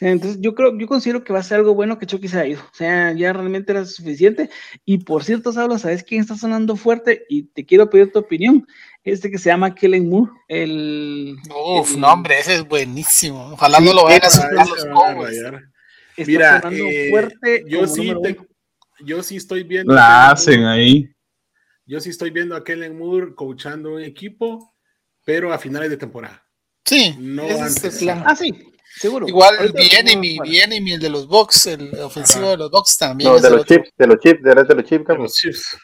Entonces 0.00 0.40
yo 0.40 0.54
creo, 0.54 0.76
yo 0.78 0.86
considero 0.86 1.24
que 1.24 1.32
va 1.32 1.40
a 1.40 1.42
ser 1.42 1.58
algo 1.58 1.74
bueno 1.74 1.98
que 1.98 2.06
Chucky 2.06 2.28
se 2.28 2.38
ha 2.38 2.46
ido. 2.46 2.60
O 2.60 2.74
sea, 2.74 3.12
ya 3.12 3.32
realmente 3.32 3.72
era 3.72 3.84
suficiente. 3.84 4.48
Y 4.84 4.98
por 4.98 5.24
cierto, 5.24 5.52
Saulo, 5.52 5.78
¿sabes 5.78 6.02
quién 6.02 6.22
está 6.22 6.36
sonando 6.36 6.76
fuerte? 6.76 7.24
Y 7.28 7.44
te 7.44 7.66
quiero 7.66 7.90
pedir 7.90 8.10
tu 8.10 8.18
opinión. 8.18 8.66
Este 9.02 9.30
que 9.30 9.38
se 9.38 9.48
llama 9.48 9.74
Kellen 9.74 10.08
Moore, 10.10 10.30
el... 10.48 11.36
Uf, 11.48 11.94
el- 11.94 12.00
no, 12.00 12.12
hombre, 12.12 12.38
ese 12.38 12.54
es 12.56 12.68
buenísimo. 12.68 13.52
Ojalá 13.52 13.80
no 13.80 13.92
lo 13.94 14.04
vayan 14.04 14.24
a 14.24 14.30
soltar 14.30 14.68
los 14.68 14.84
Cowboys. 14.84 15.38
Está 16.16 16.26
Mira, 16.26 16.62
eh, 16.70 17.08
fuerte. 17.10 17.64
yo 17.66 17.86
sí, 17.86 18.12
te- 18.22 18.36
yo 19.02 19.22
sí 19.22 19.36
estoy 19.36 19.62
viendo. 19.62 19.92
a 19.92 19.96
La 19.96 20.02
Kellen 20.02 20.32
hacen 20.32 20.60
Moore- 20.60 20.72
ahí. 20.72 21.08
Yo 21.86 22.00
sí 22.00 22.10
estoy 22.10 22.30
viendo 22.30 22.54
a 22.54 22.62
Kellen 22.62 22.98
Moore 22.98 23.34
coachando 23.34 23.94
un 23.94 24.02
equipo, 24.02 24.74
pero 25.24 25.52
a 25.52 25.58
finales 25.58 25.88
de 25.88 25.96
temporada. 25.96 26.44
Sí, 26.84 27.16
No 27.18 27.44
ese 27.44 27.54
es 27.54 27.60
antes. 27.76 27.98
plan. 28.00 28.22
Ah, 28.26 28.36
sí, 28.36 28.52
seguro. 28.96 29.26
Igual 29.26 29.72
viene 29.74 30.16
mi, 30.16 30.38
viene 30.40 30.80
mi 30.80 30.92
el 30.92 31.00
de 31.00 31.08
los 31.08 31.26
Bucks, 31.26 31.66
el 31.68 31.94
ofensivo 32.00 32.42
Ajá. 32.44 32.50
de 32.52 32.56
los 32.58 32.70
Bucks 32.70 32.98
también. 32.98 33.30
No, 33.30 33.38
de 33.40 33.50
los 33.50 33.64
chips, 33.64 33.90
de 33.96 34.06
los 34.06 34.18
chips, 34.18 34.42
de, 34.42 34.54
los 34.54 34.66
chips, 34.84 35.06
De 35.06 35.14
los 35.16 35.34
Chiefs. 35.34 35.78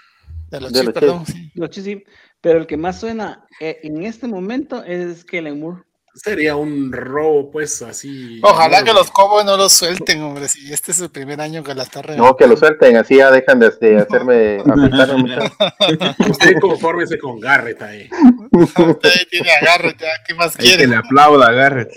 De 0.50 0.60
los 0.60 0.70
los 0.72 0.92
perdón. 0.94 1.26
sí. 1.26 1.50
Los 1.54 1.70
Chiefs, 1.70 1.86
sí. 1.86 2.04
Pero 2.46 2.60
el 2.60 2.68
que 2.68 2.76
más 2.76 3.00
suena 3.00 3.44
eh, 3.58 3.80
en 3.82 4.04
este 4.04 4.28
momento 4.28 4.84
es 4.84 5.24
Kellen 5.24 5.58
Moore. 5.58 5.82
Sería 6.14 6.54
un 6.54 6.92
robo, 6.92 7.50
pues, 7.50 7.82
así. 7.82 8.40
Ojalá 8.40 8.84
que 8.84 8.92
los 8.92 9.10
Cowboys 9.10 9.44
no 9.44 9.56
los 9.56 9.72
suelten, 9.72 10.22
hombre. 10.22 10.46
Si 10.46 10.72
este 10.72 10.92
es 10.92 11.00
el 11.00 11.10
primer 11.10 11.40
año 11.40 11.64
que 11.64 11.74
la 11.74 11.82
está 11.82 12.02
No, 12.02 12.36
que 12.36 12.46
lo 12.46 12.56
suelten, 12.56 12.98
así 12.98 13.16
ya 13.16 13.32
dejan 13.32 13.58
de, 13.58 13.70
de 13.80 13.96
hacerme. 13.96 14.58
Usted 16.30 16.60
confórmese 16.60 17.18
con 17.18 17.40
Garrett 17.40 17.82
ahí. 17.82 18.08
Usted 18.52 19.10
tiene 19.28 19.50
agarre, 19.50 19.96
ya, 19.98 20.10
¿qué 20.24 20.34
más 20.34 20.56
que 20.56 20.62
quiere? 20.62 20.86
le 20.86 20.94
aplauda 20.94 21.48
a 21.48 21.52
Garrett. 21.52 21.90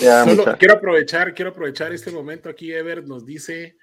Ya, 0.00 0.26
Solo 0.26 0.54
quiero 0.58 0.74
aprovechar, 0.74 1.32
quiero 1.32 1.52
aprovechar 1.52 1.94
este 1.94 2.10
momento 2.10 2.50
aquí. 2.50 2.74
Ever 2.74 3.06
nos 3.06 3.24
dice: 3.24 3.78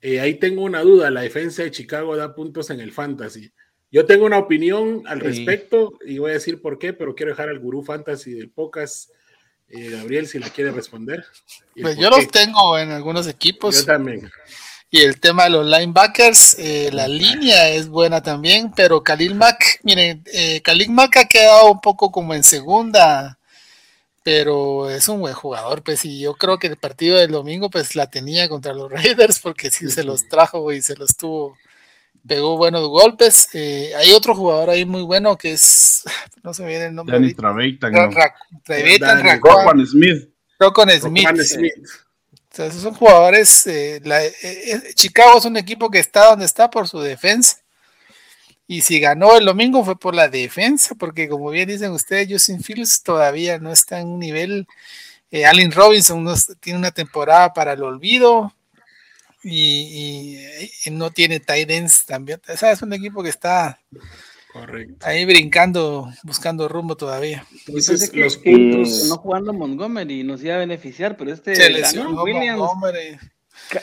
eh, 0.00 0.18
ahí 0.18 0.40
tengo 0.40 0.64
una 0.64 0.80
duda. 0.80 1.08
La 1.12 1.20
defensa 1.20 1.62
de 1.62 1.70
Chicago 1.70 2.16
da 2.16 2.34
puntos 2.34 2.70
en 2.70 2.80
el 2.80 2.90
fantasy. 2.90 3.52
Yo 3.96 4.04
tengo 4.04 4.26
una 4.26 4.36
opinión 4.36 5.04
al 5.06 5.20
Sí. 5.22 5.26
respecto 5.26 5.94
y 6.04 6.18
voy 6.18 6.32
a 6.32 6.34
decir 6.34 6.60
por 6.60 6.78
qué, 6.78 6.92
pero 6.92 7.14
quiero 7.14 7.32
dejar 7.32 7.48
al 7.48 7.58
gurú 7.58 7.82
fantasy 7.82 8.32
del 8.34 8.50
Pocas, 8.50 9.08
eh, 9.70 9.88
Gabriel, 9.88 10.26
si 10.28 10.38
la 10.38 10.50
quiere 10.50 10.70
responder. 10.70 11.24
Pues 11.80 11.96
yo 11.96 12.10
qué. 12.10 12.16
los 12.18 12.28
tengo 12.28 12.78
en 12.78 12.90
algunos 12.90 13.26
equipos. 13.26 13.74
Yo 13.80 13.86
también. 13.86 14.30
Y 14.90 15.00
el 15.00 15.18
tema 15.18 15.44
de 15.44 15.50
los 15.50 15.64
linebackers, 15.64 16.56
eh, 16.58 16.90
la 16.92 17.08
línea 17.08 17.70
es 17.70 17.88
buena 17.88 18.22
también, 18.22 18.70
pero 18.76 19.02
Khalil 19.02 19.34
Mack, 19.34 19.80
miren, 19.82 20.22
eh, 20.30 20.60
Khalil 20.60 20.90
Mack 20.90 21.16
ha 21.16 21.24
quedado 21.24 21.72
un 21.72 21.80
poco 21.80 22.12
como 22.12 22.34
en 22.34 22.44
segunda, 22.44 23.38
pero 24.22 24.90
es 24.90 25.08
un 25.08 25.20
buen 25.20 25.32
jugador, 25.32 25.82
pues, 25.82 26.04
y 26.04 26.20
yo 26.20 26.34
creo 26.34 26.58
que 26.58 26.66
el 26.66 26.76
partido 26.76 27.16
del 27.16 27.30
domingo, 27.30 27.70
pues, 27.70 27.96
la 27.96 28.10
tenía 28.10 28.46
contra 28.50 28.74
los 28.74 28.90
Raiders, 29.32 29.38
porque 29.40 29.70
sí 29.70 29.88
se 29.90 30.04
los 30.04 30.28
trajo 30.28 30.70
y 30.70 30.82
se 30.82 30.96
los 30.96 31.16
tuvo, 31.16 31.56
pegó 32.26 32.56
buenos 32.56 32.88
golpes. 32.88 33.48
Eh, 33.54 33.92
hay 33.96 34.12
otro 34.12 34.34
jugador 34.34 34.70
ahí 34.70 34.84
muy 34.84 35.02
bueno 35.02 35.36
que 35.36 35.52
es, 35.52 36.02
no 36.42 36.52
se 36.54 36.62
me 36.62 36.68
viene 36.68 36.86
el 36.86 36.94
nombre. 36.94 37.14
Danny. 37.20 37.34
Ra- 38.14 38.34
¿no? 39.24 39.30
Roquan 39.60 39.86
Smith. 39.86 40.28
Rocon 40.58 40.90
Smith. 40.90 41.28
Eh, 41.40 41.44
Smith. 41.44 41.72
sea, 42.50 42.66
esos 42.66 42.82
son 42.82 42.94
jugadores. 42.94 43.66
eh, 43.66 44.00
la- 44.04 44.24
eh, 44.24 44.34
eh, 44.42 44.82
Chicago 44.94 45.38
es 45.38 45.44
un 45.44 45.56
equipo 45.56 45.90
que 45.90 45.98
está 45.98 46.26
donde 46.30 46.44
está 46.46 46.70
por 46.70 46.88
su 46.88 46.98
defensa. 47.00 47.58
Y 48.68 48.80
si 48.80 48.98
ganó 48.98 49.36
el 49.36 49.44
domingo 49.44 49.84
fue 49.84 49.96
por 49.96 50.14
la 50.14 50.28
defensa, 50.28 50.94
porque 50.96 51.28
como 51.28 51.50
bien 51.50 51.68
dicen 51.68 51.92
ustedes, 51.92 52.26
Justin 52.28 52.60
Fields 52.62 53.02
todavía 53.04 53.58
no 53.60 53.70
está 53.70 54.00
en 54.00 54.08
un 54.08 54.18
nivel. 54.18 54.66
eh, 55.30 55.44
Allen 55.46 55.70
Robinson 55.70 56.24
no 56.24 56.34
tiene 56.58 56.78
una 56.78 56.90
temporada 56.90 57.52
para 57.52 57.74
el 57.74 57.82
olvido 57.82 58.52
y, 59.48 60.40
y- 60.64 60.70
y 60.86 60.90
no 60.90 61.10
tiene 61.10 61.40
tight 61.40 61.70
ends 61.70 62.04
también. 62.04 62.40
O 62.52 62.56
sea, 62.56 62.72
es 62.72 62.82
un 62.82 62.92
equipo 62.92 63.22
que 63.22 63.28
está 63.28 63.78
Correcto. 64.52 65.06
ahí 65.06 65.24
brincando, 65.24 66.10
buscando 66.24 66.68
rumbo 66.68 66.96
todavía. 66.96 67.44
Yo 67.50 67.58
Entonces, 67.68 67.88
pensé 68.00 68.10
que, 68.12 68.20
los 68.20 68.36
que 68.38 68.50
puntos. 68.50 69.04
no 69.08 69.16
jugando 69.18 69.52
Montgomery 69.52 70.24
nos 70.24 70.42
iba 70.42 70.54
a 70.56 70.58
beneficiar, 70.58 71.16
pero 71.16 71.32
este 71.32 71.54
Se 71.54 71.70
lesionó 71.70 72.22
Williams, 72.24 72.58
Montgomery. 72.58 73.18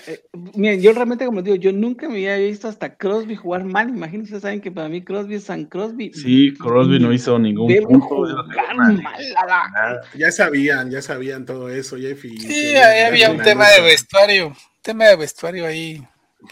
eh, 0.08 0.22
miren, 0.56 0.82
yo 0.82 0.94
realmente 0.94 1.26
como 1.26 1.38
les 1.40 1.46
digo, 1.46 1.56
yo 1.58 1.72
nunca 1.74 2.08
me 2.08 2.14
había 2.16 2.38
visto 2.38 2.68
hasta 2.68 2.96
Crosby 2.98 3.36
jugar 3.36 3.64
mal. 3.64 3.90
Imagínense, 3.90 4.40
saben 4.40 4.62
que 4.62 4.72
para 4.72 4.90
mí 4.90 5.02
Crosby 5.04 5.36
es 5.36 5.44
San 5.46 5.66
Crosby. 5.66 6.12
Sí, 6.14 6.54
Crosby 6.56 7.00
no 7.00 7.12
hizo 7.14 7.38
ningún 7.40 7.74
punto. 7.84 8.26
la-. 8.26 10.02
Ya 10.16 10.32
sabían, 10.32 10.92
ya 10.92 11.02
sabían 11.02 11.46
todo 11.46 11.70
eso, 11.70 11.98
Jeffy. 11.98 12.38
Sí, 12.40 12.76
ahí 12.76 13.02
había 13.04 13.32
un 13.32 13.42
tema 13.42 13.70
de 13.70 13.82
vestuario, 13.82 14.56
tema 14.84 15.06
de 15.06 15.16
vestuario 15.16 15.66
ahí. 15.66 16.02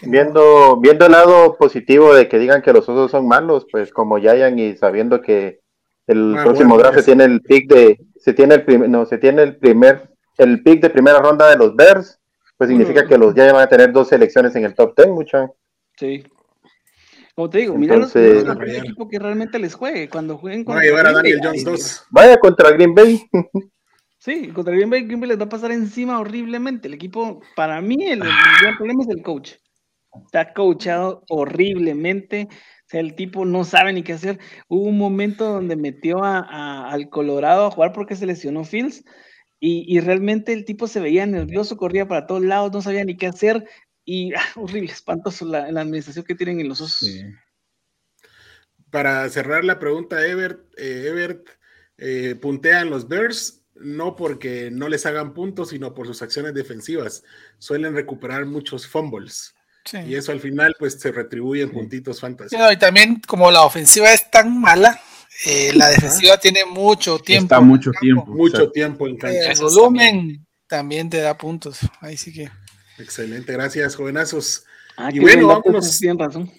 Viendo, 0.02 0.78
viendo 0.80 1.06
el 1.06 1.12
lado 1.12 1.56
positivo 1.58 2.14
de 2.14 2.26
que 2.28 2.38
digan 2.38 2.62
que 2.62 2.72
los 2.72 2.88
osos 2.88 3.10
son 3.10 3.28
malos, 3.28 3.66
pues 3.70 3.92
como 3.92 4.18
Giant 4.18 4.58
y 4.58 4.74
sabiendo 4.76 5.20
que 5.20 5.60
el 6.06 6.34
Ah, 6.38 6.42
próximo 6.44 6.70
bueno, 6.70 6.82
draft 6.82 6.94
se 6.94 7.00
eso. 7.00 7.06
tiene 7.06 7.24
el 7.24 7.42
pick 7.42 7.68
de, 7.68 8.00
se 8.16 8.32
tiene 8.32 8.54
el 8.56 8.64
primer, 8.64 8.88
no, 8.88 9.04
se 9.04 9.18
tiene 9.18 9.42
el 9.42 9.56
primer, 9.58 10.10
el 10.38 10.62
pick 10.62 10.80
de 10.80 10.90
primera 10.90 11.18
ronda 11.20 11.48
de 11.50 11.56
los 11.56 11.76
Bears, 11.76 12.18
pues 12.56 12.68
significa 12.70 13.04
Mm. 13.04 13.08
que 13.08 13.18
los 13.18 13.34
Giants 13.34 13.52
van 13.52 13.62
a 13.62 13.68
tener 13.68 13.92
dos 13.92 14.08
selecciones 14.08 14.56
en 14.56 14.64
el 14.64 14.74
top 14.74 14.94
10, 14.96 15.08
mucha. 15.10 15.50
Sí. 15.96 16.24
Como 17.34 17.48
te 17.50 17.58
digo, 17.58 17.74
mira 17.76 17.96
los 17.96 18.14
Entonces- 18.16 18.48
el 18.48 18.56
primer 18.56 18.76
equipo 18.84 19.08
que 19.08 19.18
realmente 19.18 19.58
les 19.58 19.74
juegue. 19.74 20.08
Cuando 20.08 20.38
jueguen 20.38 20.64
Van 20.64 20.78
a 20.78 20.82
llevar 20.82 21.06
a 21.06 21.12
Green 21.12 21.22
Bay, 21.22 21.32
Daniel 21.32 21.46
Jones 21.46 21.66
ay, 21.66 21.72
2. 21.72 22.06
Vaya 22.10 22.36
contra 22.38 22.70
Green 22.72 22.94
Bay. 22.94 23.22
Sí, 24.24 24.50
contra 24.50 24.72
Green 24.72 24.88
Bay, 24.88 25.02
Green 25.02 25.18
Bay 25.18 25.30
les 25.30 25.40
va 25.40 25.46
a 25.46 25.48
pasar 25.48 25.72
encima 25.72 26.20
horriblemente. 26.20 26.86
El 26.86 26.94
equipo, 26.94 27.42
para 27.56 27.80
mí, 27.80 27.96
el, 28.04 28.22
el 28.22 28.28
gran 28.60 28.76
problema 28.76 29.02
es 29.02 29.08
el 29.08 29.20
coach. 29.20 29.54
Está 30.26 30.52
coachado 30.52 31.24
horriblemente. 31.28 32.46
O 32.52 32.86
sea, 32.86 33.00
el 33.00 33.16
tipo 33.16 33.44
no 33.44 33.64
sabe 33.64 33.92
ni 33.92 34.04
qué 34.04 34.12
hacer. 34.12 34.38
Hubo 34.68 34.84
un 34.84 34.96
momento 34.96 35.46
donde 35.46 35.74
metió 35.74 36.22
a- 36.22 36.38
a- 36.38 36.92
al 36.92 37.08
Colorado 37.08 37.66
a 37.66 37.70
jugar 37.72 37.92
porque 37.92 38.14
se 38.14 38.26
lesionó 38.26 38.62
Fields. 38.62 39.02
Y, 39.58 39.84
y 39.92 39.98
realmente 39.98 40.52
el 40.52 40.64
tipo 40.64 40.86
se 40.86 41.00
veía 41.00 41.26
nervioso, 41.26 41.76
corría 41.76 42.06
para 42.06 42.28
todos 42.28 42.42
lados, 42.42 42.70
no 42.72 42.80
sabía 42.80 43.04
ni 43.04 43.16
qué 43.16 43.26
hacer. 43.26 43.64
Y 44.04 44.34
ah, 44.34 44.42
horrible, 44.54 44.92
espantoso 44.92 45.46
la, 45.46 45.68
la 45.72 45.80
administración 45.80 46.24
que 46.24 46.36
tienen 46.36 46.60
en 46.60 46.68
los 46.68 46.80
osos. 46.80 46.98
Sí. 47.08 47.22
Para 48.90 49.28
cerrar 49.30 49.64
la 49.64 49.80
pregunta, 49.80 50.24
Ebert, 50.24 50.60
eh, 50.76 51.06
Ebert 51.08 51.48
eh, 51.96 52.36
puntean 52.40 52.88
los 52.88 53.08
Bears 53.08 53.61
no 53.82 54.16
porque 54.16 54.70
no 54.70 54.88
les 54.88 55.06
hagan 55.06 55.34
puntos, 55.34 55.70
sino 55.70 55.94
por 55.94 56.06
sus 56.06 56.22
acciones 56.22 56.54
defensivas. 56.54 57.22
Suelen 57.58 57.94
recuperar 57.94 58.46
muchos 58.46 58.86
fumbles. 58.86 59.54
Sí. 59.84 59.98
Y 60.06 60.14
eso 60.14 60.32
al 60.32 60.40
final 60.40 60.74
pues 60.78 60.94
se 60.94 61.10
retribuye 61.10 61.62
en 61.62 61.70
puntitos 61.70 62.22
no, 62.22 62.70
y 62.70 62.78
también 62.78 63.20
como 63.26 63.50
la 63.50 63.62
ofensiva 63.62 64.12
es 64.12 64.30
tan 64.30 64.60
mala, 64.60 65.00
eh, 65.44 65.72
la 65.74 65.88
defensiva 65.88 66.38
tiene 66.38 66.64
mucho 66.64 67.18
tiempo. 67.18 67.46
Está 67.46 67.60
mucho 67.60 67.90
tiempo. 68.00 68.26
Mucho 68.26 68.70
tiempo 68.70 69.08
en 69.08 69.16
cancha. 69.16 69.52
el 69.52 69.58
volumen 69.58 70.46
también 70.68 71.10
te 71.10 71.18
da 71.18 71.36
puntos. 71.36 71.80
Ahí 72.00 72.16
sí 72.16 72.32
que. 72.32 72.48
Excelente, 72.98 73.52
gracias 73.52 73.96
jovenazos. 73.96 74.64
Ah, 74.96 75.10
Y 75.12 75.18
bueno, 75.18 75.48
vámonos. 75.48 75.98
Tienen 75.98 76.18
razón. 76.18 76.52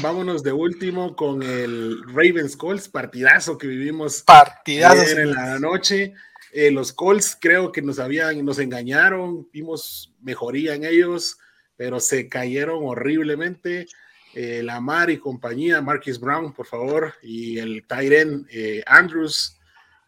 Vámonos 0.00 0.42
de 0.42 0.52
último 0.52 1.16
con 1.16 1.42
el 1.42 2.02
Ravens 2.08 2.56
Colts, 2.56 2.88
partidazo 2.88 3.58
que 3.58 3.66
vivimos 3.66 4.22
Partidazos. 4.22 5.04
ayer 5.04 5.20
en 5.20 5.32
la 5.32 5.58
noche. 5.58 6.14
Eh, 6.58 6.70
los 6.70 6.90
Colts 6.94 7.36
creo 7.38 7.70
que 7.70 7.82
nos 7.82 7.98
habían, 7.98 8.42
nos 8.42 8.58
engañaron, 8.58 9.46
vimos 9.52 10.14
mejoría 10.22 10.74
en 10.74 10.84
ellos, 10.84 11.36
pero 11.76 12.00
se 12.00 12.28
cayeron 12.30 12.78
horriblemente. 12.82 13.86
Eh, 14.34 14.62
Lamar 14.62 15.10
y 15.10 15.18
compañía, 15.18 15.82
Marquis 15.82 16.18
Brown, 16.18 16.54
por 16.54 16.66
favor, 16.66 17.12
y 17.22 17.58
el 17.58 17.84
Tyren 17.86 18.46
eh, 18.50 18.82
Andrews, 18.86 19.58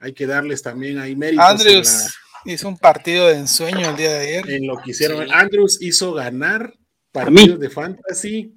hay 0.01 0.15
que 0.15 0.27
darles 0.27 0.63
también 0.63 0.99
ahí 0.99 1.15
méritos 1.15 1.45
Andrews 1.45 2.15
hizo 2.47 2.69
un 2.69 2.79
partido 2.79 3.27
de 3.29 3.35
ensueño 3.37 3.91
el 3.91 3.97
día 3.97 4.13
de 4.13 4.19
ayer. 4.21 4.47
la- 4.47 4.55
en 4.55 4.67
lo 4.67 4.79
que 4.79 4.93
hicieron. 4.93 5.27
Sí. 5.27 5.31
Andrews 5.35 5.83
hizo 5.83 6.15
ganar 6.15 6.73
partidos 7.13 7.61
de 7.61 7.69
fantasy, 7.69 8.55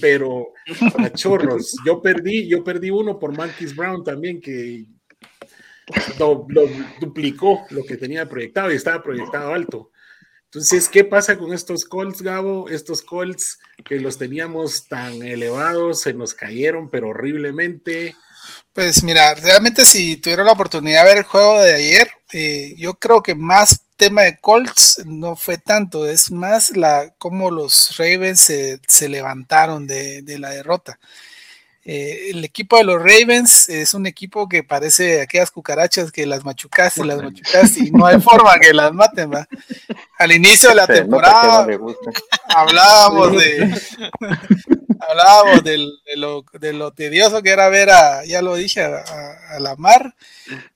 pero 0.00 0.48
a 0.98 1.12
chorros. 1.12 1.76
Yo 1.86 2.02
perdí, 2.02 2.48
yo 2.48 2.64
perdí 2.64 2.90
uno 2.90 3.16
por 3.18 3.36
Marquis 3.36 3.76
Brown 3.76 4.02
también, 4.02 4.40
que 4.40 4.86
do- 6.18 6.46
duplicó 7.00 7.66
lo 7.70 7.84
que 7.84 7.96
tenía 7.96 8.28
proyectado 8.28 8.72
y 8.72 8.76
estaba 8.76 9.02
proyectado 9.02 9.52
alto. 9.52 9.90
Entonces, 10.46 10.88
¿qué 10.88 11.04
pasa 11.04 11.38
con 11.38 11.52
estos 11.54 11.84
Colts, 11.86 12.22
Gabo? 12.22 12.68
Estos 12.68 13.02
Colts 13.02 13.58
que 13.84 14.00
los 14.00 14.18
teníamos 14.18 14.86
tan 14.86 15.22
elevados, 15.22 16.02
se 16.02 16.12
nos 16.14 16.34
cayeron, 16.34 16.90
pero 16.90 17.08
horriblemente. 17.08 18.14
Pues 18.72 19.02
mira, 19.02 19.34
realmente 19.34 19.84
si 19.84 20.16
tuvieron 20.16 20.46
la 20.46 20.52
oportunidad 20.52 21.02
de 21.04 21.08
ver 21.08 21.18
el 21.18 21.24
juego 21.24 21.60
de 21.60 21.74
ayer, 21.74 22.10
eh, 22.32 22.74
yo 22.76 22.94
creo 22.94 23.22
que 23.22 23.34
más 23.34 23.82
tema 23.96 24.22
de 24.22 24.38
Colts 24.40 25.02
no 25.06 25.36
fue 25.36 25.58
tanto, 25.58 26.06
es 26.06 26.30
más 26.30 26.76
la 26.76 27.14
cómo 27.18 27.50
los 27.50 27.96
Ravens 27.98 28.40
se, 28.40 28.80
se 28.88 29.08
levantaron 29.08 29.86
de, 29.86 30.22
de 30.22 30.38
la 30.38 30.50
derrota. 30.50 30.98
Eh, 31.84 32.30
el 32.30 32.44
equipo 32.44 32.76
de 32.76 32.84
los 32.84 32.98
Ravens 33.02 33.68
es 33.68 33.92
un 33.92 34.06
equipo 34.06 34.48
que 34.48 34.62
parece 34.62 35.20
aquellas 35.20 35.50
cucarachas 35.50 36.12
que 36.12 36.26
las 36.26 36.44
machucas 36.44 36.96
y 36.96 37.02
las 37.02 37.20
machucas 37.20 37.76
y 37.76 37.90
no 37.90 38.06
hay 38.06 38.20
forma 38.20 38.58
que 38.60 38.72
las 38.72 38.92
maten. 38.92 39.32
¿va? 39.32 39.48
Al 40.18 40.30
inicio 40.32 40.68
de 40.68 40.74
la 40.76 40.86
temporada 40.86 41.66
hablábamos 42.54 43.32
de 43.32 43.74
hablábamos 45.08 45.64
del- 45.64 45.92
de, 46.06 46.16
lo, 46.16 46.44
de 46.60 46.72
lo 46.72 46.92
tedioso 46.92 47.42
que 47.42 47.50
era 47.50 47.68
ver 47.68 47.90
a, 47.90 48.24
ya 48.24 48.42
lo 48.42 48.54
dije, 48.54 48.82
a, 48.82 48.98
a- 48.98 49.56
a 49.56 49.60
Lamar. 49.60 50.14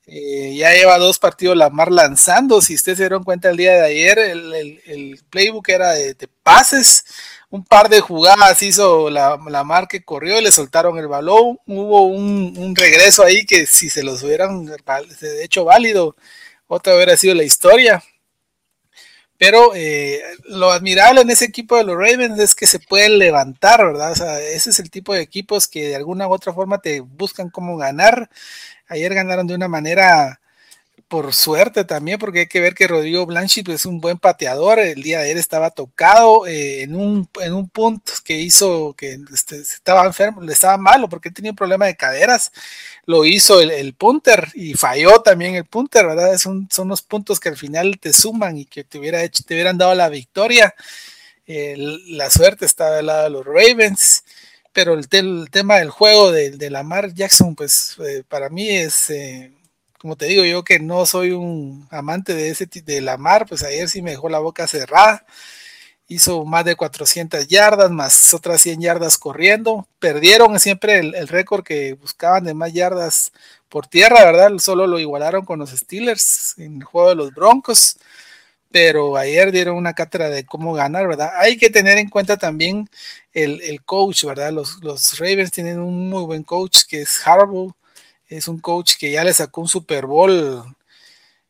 Eh, 0.05 0.55
ya 0.57 0.71
lleva 0.73 0.97
dos 0.97 1.19
partidos 1.19 1.55
Lamar 1.57 1.91
lanzando. 1.91 2.61
Si 2.61 2.75
ustedes 2.75 2.97
se 2.97 3.03
dieron 3.05 3.23
cuenta 3.23 3.49
el 3.49 3.57
día 3.57 3.73
de 3.73 3.85
ayer, 3.85 4.19
el, 4.19 4.53
el- 4.53 4.81
el 4.85 5.21
playbook 5.29 5.69
era 5.69 5.91
de, 5.93 6.13
de 6.13 6.27
pases. 6.43 7.05
Un 7.49 7.63
par 7.63 7.89
de 7.89 8.01
jugadas 8.01 8.61
hizo 8.61 9.09
la, 9.09 9.37
Lamar 9.47 9.87
que 9.87 10.03
corrió 10.03 10.39
y 10.39 10.43
le 10.43 10.51
soltaron 10.51 10.97
el 10.97 11.07
balón. 11.07 11.59
Hubo 11.65 12.03
un, 12.07 12.53
un 12.57 12.75
regreso 12.75 13.23
ahí 13.23 13.45
que 13.45 13.65
si 13.65 13.89
se 13.89 14.03
los 14.03 14.21
hubieran 14.23 14.69
hecho 15.41 15.63
válido, 15.65 16.15
otra 16.67 16.95
hubiera 16.95 17.15
sido 17.17 17.35
la 17.35 17.43
historia. 17.43 18.03
Pero 19.37 19.73
eh, 19.75 20.21
lo 20.45 20.71
admirable 20.71 21.21
en 21.21 21.29
ese 21.29 21.45
equipo 21.45 21.77
de 21.77 21.83
los 21.83 21.95
Ravens 21.95 22.39
es 22.39 22.55
que 22.55 22.65
se 22.65 22.79
pueden 22.79 23.19
levantar, 23.19 23.85
¿verdad? 23.85 24.11
Ese 24.41 24.71
es 24.71 24.79
el 24.79 24.89
tipo 24.89 25.13
de 25.13 25.21
equipos 25.21 25.67
que 25.67 25.89
de 25.89 25.95
alguna 25.95 26.27
u 26.27 26.33
otra 26.33 26.53
forma 26.53 26.79
te 26.79 27.01
buscan 27.01 27.49
cómo 27.51 27.77
ganar. 27.77 28.29
Ayer 28.87 29.13
ganaron 29.13 29.45
de 29.47 29.53
una 29.55 29.67
manera 29.67 30.41
por 31.07 31.33
suerte 31.33 31.85
también, 31.85 32.19
porque 32.19 32.39
hay 32.41 32.47
que 32.47 32.59
ver 32.59 32.73
que 32.75 32.87
Rodrigo 32.87 33.25
Blanchett 33.25 33.69
es 33.69 33.85
un 33.85 34.01
buen 34.01 34.17
pateador. 34.17 34.79
El 34.79 35.01
día 35.03 35.19
de 35.19 35.25
ayer 35.25 35.37
estaba 35.37 35.71
tocado 35.71 36.45
eh, 36.47 36.81
en, 36.83 36.95
un, 36.95 37.29
en 37.41 37.53
un 37.53 37.69
punto 37.69 38.11
que 38.25 38.39
hizo 38.39 38.93
que 38.97 39.17
este, 39.33 39.57
estaba 39.61 40.05
enfermo, 40.05 40.41
le 40.41 40.51
estaba 40.53 40.77
malo 40.77 41.07
porque 41.09 41.29
él 41.29 41.33
tenía 41.35 41.51
un 41.51 41.57
problema 41.57 41.85
de 41.85 41.95
caderas. 41.95 42.51
Lo 43.05 43.25
hizo 43.25 43.61
el, 43.61 43.93
punter 43.93 44.49
y 44.55 44.73
falló 44.73 45.21
también 45.21 45.55
el 45.55 45.65
punter, 45.65 46.05
¿verdad? 46.07 46.33
Es 46.33 46.41
son 46.41 46.67
los 46.89 47.01
puntos 47.01 47.39
que 47.39 47.49
al 47.49 47.57
final 47.57 47.97
te 47.99 48.13
suman 48.13 48.57
y 48.57 48.65
que 48.65 48.83
te, 48.83 48.99
hubiera 48.99 49.27
te 49.29 49.53
hubieran 49.53 49.77
dado 49.77 49.95
la 49.95 50.09
victoria. 50.09 50.73
El- 51.45 52.17
la 52.17 52.29
suerte 52.29 52.65
estaba 52.65 52.97
del 52.97 53.07
lado 53.07 53.23
de 53.23 53.29
los 53.29 53.45
Ravens 53.45 54.23
pero 54.73 54.93
el, 54.93 55.07
te- 55.09 55.19
el 55.19 55.47
tema 55.51 55.77
del 55.79 55.89
juego 55.89 56.31
de, 56.31 56.51
de 56.51 56.69
Lamar 56.69 57.11
Jackson, 57.13 57.55
pues 57.55 57.95
eh, 58.07 58.23
para 58.27 58.49
mí 58.49 58.69
es, 58.69 59.09
eh, 59.09 59.51
como 59.97 60.15
te 60.15 60.27
digo 60.27 60.43
yo 60.45 60.63
que 60.63 60.79
no 60.79 61.05
soy 61.05 61.31
un 61.31 61.87
amante 61.91 62.33
de 62.33 62.49
ese 62.49 62.67
de 62.67 63.01
Lamar, 63.01 63.45
pues 63.47 63.63
ayer 63.63 63.89
sí 63.89 64.01
me 64.01 64.11
dejó 64.11 64.29
la 64.29 64.39
boca 64.39 64.67
cerrada, 64.67 65.25
hizo 66.07 66.45
más 66.45 66.65
de 66.65 66.75
400 66.75 67.47
yardas, 67.47 67.91
más 67.91 68.33
otras 68.33 68.61
100 68.61 68.81
yardas 68.81 69.17
corriendo, 69.17 69.87
perdieron 69.99 70.59
siempre 70.59 70.99
el, 70.99 71.15
el 71.15 71.27
récord 71.27 71.63
que 71.63 71.93
buscaban 71.93 72.43
de 72.45 72.53
más 72.53 72.73
yardas 72.73 73.31
por 73.69 73.87
tierra, 73.87 74.23
¿verdad? 74.25 74.57
Solo 74.59 74.87
lo 74.87 74.99
igualaron 74.99 75.45
con 75.45 75.59
los 75.59 75.71
Steelers 75.71 76.55
en 76.57 76.77
el 76.77 76.83
juego 76.83 77.09
de 77.09 77.15
los 77.15 77.33
Broncos, 77.33 77.97
pero 78.71 79.17
ayer 79.17 79.51
dieron 79.51 79.77
una 79.77 79.93
cátedra 79.93 80.29
de 80.29 80.45
cómo 80.45 80.73
ganar, 80.73 81.07
¿verdad? 81.07 81.31
Hay 81.39 81.57
que 81.57 81.69
tener 81.69 81.97
en 81.97 82.09
cuenta 82.09 82.37
también 82.37 82.89
el, 83.33 83.61
el 83.61 83.83
coach, 83.83 84.25
¿verdad? 84.25 84.51
Los, 84.51 84.83
los 84.83 85.19
Ravens 85.19 85.51
tienen 85.51 85.79
un 85.79 86.09
muy 86.09 86.23
buen 86.25 86.43
coach 86.43 86.83
que 86.87 87.01
es 87.01 87.25
Harbaugh, 87.25 87.73
es 88.29 88.47
un 88.47 88.59
coach 88.59 88.93
que 88.99 89.11
ya 89.11 89.23
le 89.23 89.33
sacó 89.33 89.61
un 89.61 89.67
Super 89.67 90.05
Bowl 90.07 90.63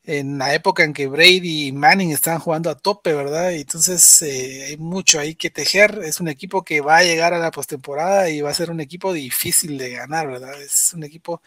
en 0.03 0.37
la 0.37 0.53
época 0.55 0.83
en 0.85 0.93
que 0.93 1.07
Brady 1.07 1.67
y 1.67 1.71
Manning 1.73 2.11
estaban 2.11 2.39
jugando 2.39 2.69
a 2.69 2.77
tope, 2.77 3.13
¿verdad? 3.13 3.51
Y 3.51 3.61
entonces 3.61 4.21
eh, 4.21 4.65
hay 4.69 4.77
mucho 4.77 5.19
ahí 5.19 5.35
que 5.35 5.49
tejer. 5.49 5.99
Es 6.03 6.21
un 6.21 6.29
equipo 6.29 6.63
que 6.63 6.79
va 6.81 6.97
a 6.97 7.03
llegar 7.03 7.33
a 7.33 7.39
la 7.39 7.51
postemporada 7.51 8.29
y 8.29 8.41
va 8.41 8.49
a 8.51 8.53
ser 8.53 8.71
un 8.71 8.79
equipo 8.79 9.11
difícil 9.13 9.77
de 9.77 9.91
ganar, 9.91 10.27
¿verdad? 10.27 10.61
Es 10.61 10.93
un 10.93 11.03
equipo. 11.03 11.41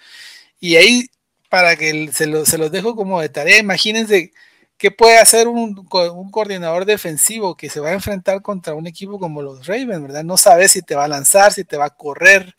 Y 0.60 0.76
ahí, 0.76 1.08
para 1.48 1.76
que 1.76 2.10
se, 2.12 2.26
lo- 2.26 2.46
se 2.46 2.58
los 2.58 2.70
dejo 2.72 2.94
como 2.96 3.20
de 3.20 3.28
tarea, 3.28 3.58
imagínense 3.58 4.32
qué 4.78 4.90
puede 4.90 5.18
hacer 5.18 5.48
un, 5.48 5.86
un 6.14 6.30
coordinador 6.30 6.84
defensivo 6.86 7.56
que 7.56 7.70
se 7.70 7.80
va 7.80 7.90
a 7.90 7.92
enfrentar 7.94 8.42
contra 8.42 8.74
un 8.74 8.86
equipo 8.86 9.18
como 9.18 9.42
los 9.42 9.66
Ravens, 9.66 10.02
¿verdad? 10.02 10.24
No 10.24 10.36
sabes 10.36 10.72
si 10.72 10.82
te 10.82 10.94
va 10.94 11.04
a 11.04 11.08
lanzar, 11.08 11.52
si 11.52 11.64
te 11.64 11.76
va 11.76 11.86
a 11.86 11.90
correr. 11.96 12.54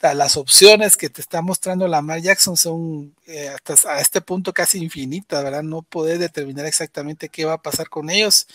Las 0.00 0.36
opciones 0.36 0.96
que 0.96 1.08
te 1.08 1.20
está 1.20 1.40
mostrando 1.42 1.88
Lamar 1.88 2.20
Jackson 2.20 2.56
son 2.56 3.14
eh, 3.26 3.48
hasta 3.48 3.90
a 3.90 4.00
este 4.00 4.20
punto 4.20 4.52
casi 4.52 4.78
infinitas, 4.78 5.42
¿verdad? 5.42 5.62
No 5.62 5.82
poder 5.82 6.18
determinar 6.18 6.66
exactamente 6.66 7.28
qué 7.28 7.44
va 7.44 7.54
a 7.54 7.62
pasar 7.62 7.88
con 7.88 8.10
ellos. 8.10 8.46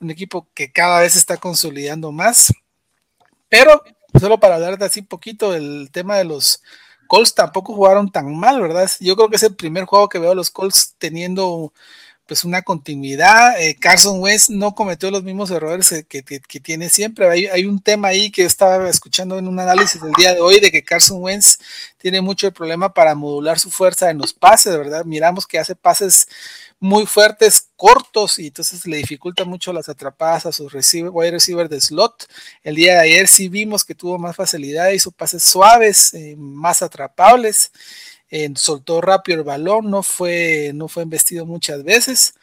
Un 0.00 0.10
equipo 0.10 0.48
que 0.54 0.70
cada 0.72 1.00
vez 1.00 1.16
está 1.16 1.36
consolidando 1.36 2.12
más. 2.12 2.52
Pero 3.48 3.82
solo 4.18 4.38
para 4.38 4.56
hablar 4.56 4.78
de 4.78 4.86
así 4.86 5.02
poquito, 5.02 5.54
el 5.54 5.90
tema 5.92 6.16
de 6.16 6.24
los 6.24 6.62
Colts 7.08 7.34
tampoco 7.34 7.74
jugaron 7.74 8.10
tan 8.12 8.36
mal, 8.36 8.60
¿verdad? 8.60 8.90
Yo 9.00 9.16
creo 9.16 9.28
que 9.28 9.36
es 9.36 9.42
el 9.42 9.56
primer 9.56 9.84
juego 9.84 10.08
que 10.08 10.18
veo 10.18 10.32
a 10.32 10.34
los 10.34 10.50
Colts 10.50 10.94
teniendo 10.98 11.72
pues 12.28 12.44
una 12.44 12.60
continuidad. 12.62 13.60
Eh, 13.60 13.74
Carson 13.74 14.20
Wentz 14.20 14.50
no 14.50 14.74
cometió 14.74 15.10
los 15.10 15.24
mismos 15.24 15.50
errores 15.50 15.90
eh, 15.92 16.04
que, 16.04 16.22
tiene 16.60 16.90
siempre. 16.90 17.28
Hay, 17.28 17.46
hay 17.46 17.64
un 17.64 17.80
tema 17.80 18.08
ahí 18.08 18.30
que 18.30 18.44
estaba 18.44 18.88
escuchando 18.90 19.38
en 19.38 19.48
un 19.48 19.58
análisis 19.58 20.00
del 20.02 20.12
día 20.12 20.34
de 20.34 20.40
hoy 20.40 20.60
de 20.60 20.70
que 20.70 20.84
Carson 20.84 21.22
Wentz 21.22 21.58
tiene 21.96 22.20
mucho 22.20 22.46
el 22.46 22.52
problema 22.52 22.92
para 22.92 23.14
modular 23.14 23.58
su 23.58 23.70
fuerza 23.70 24.10
en 24.10 24.18
los 24.18 24.34
pases, 24.34 24.76
¿verdad? 24.76 25.06
Miramos 25.06 25.46
que 25.46 25.58
hace 25.58 25.74
pases 25.74 26.28
muy 26.80 27.06
fuertes, 27.06 27.68
cortos, 27.76 28.38
y 28.38 28.48
entonces 28.48 28.86
le 28.86 28.98
dificulta 28.98 29.44
mucho 29.44 29.72
las 29.72 29.88
atrapadas 29.88 30.46
a 30.46 30.52
sus 30.52 30.72
receiver, 30.72 31.10
wide 31.12 31.32
receiver 31.32 31.68
de 31.68 31.80
slot. 31.80 32.26
El 32.62 32.76
día 32.76 32.94
de 32.94 33.00
ayer 33.00 33.26
sí 33.26 33.48
vimos 33.48 33.84
que 33.84 33.94
tuvo 33.94 34.18
más 34.18 34.36
facilidad, 34.36 34.90
hizo 34.90 35.10
pases 35.10 35.42
suaves, 35.42 36.14
eh, 36.14 36.36
más 36.36 36.82
atrapables, 36.82 37.72
eh, 38.30 38.48
soltó 38.56 39.00
rápido 39.00 39.38
el 39.38 39.44
balón, 39.44 39.90
no 39.90 40.02
fue, 40.02 40.72
no 40.74 40.88
fue 40.88 41.02
embestido 41.04 41.46
muchas 41.46 41.82
veces, 41.84 42.34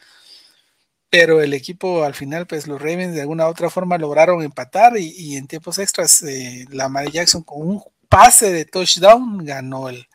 pero 1.09 1.41
el 1.41 1.53
equipo 1.53 2.03
al 2.03 2.13
final, 2.13 2.45
pues 2.47 2.67
los 2.67 2.81
Ravens 2.81 3.13
de 3.15 3.21
alguna 3.21 3.45
u 3.47 3.49
otra 3.51 3.69
forma 3.69 3.97
lograron 3.97 4.41
empatar 4.43 4.97
y, 4.97 5.11
y 5.15 5.37
en 5.37 5.47
tiempos 5.47 5.77
extras, 5.79 6.21
eh, 6.23 6.65
Lamar 6.69 7.09
Jackson 7.09 7.43
con 7.43 7.61
un 7.67 7.83
pase 8.09 8.51
de 8.51 8.65
touchdown 8.65 9.45
ganó 9.45 9.87
el, 9.89 10.07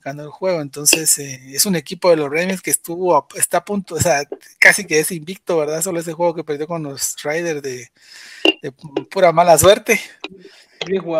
ganó 0.00 0.22
el 0.24 0.30
juego. 0.30 0.60
Entonces, 0.60 1.18
eh, 1.18 1.40
es 1.52 1.66
un 1.66 1.74
equipo 1.76 2.10
de 2.10 2.16
los 2.16 2.26
Ravens 2.30 2.62
que 2.62 2.70
estuvo, 2.70 3.16
a- 3.16 3.26
está 3.34 3.58
a 3.58 3.64
punto, 3.64 3.96
o 3.96 4.00
sea, 4.00 4.22
casi 4.60 4.84
que 4.86 5.00
es 5.00 5.10
invicto, 5.10 5.56
¿verdad? 5.58 5.82
Solo 5.82 5.98
ese 6.00 6.12
juego 6.12 6.34
que 6.34 6.44
perdió 6.44 6.66
con 6.68 6.82
los 6.84 7.16
Riders 7.24 7.62
de, 7.62 7.90
de 8.62 8.72
pura 9.10 9.32
mala 9.32 9.58
suerte. 9.58 10.00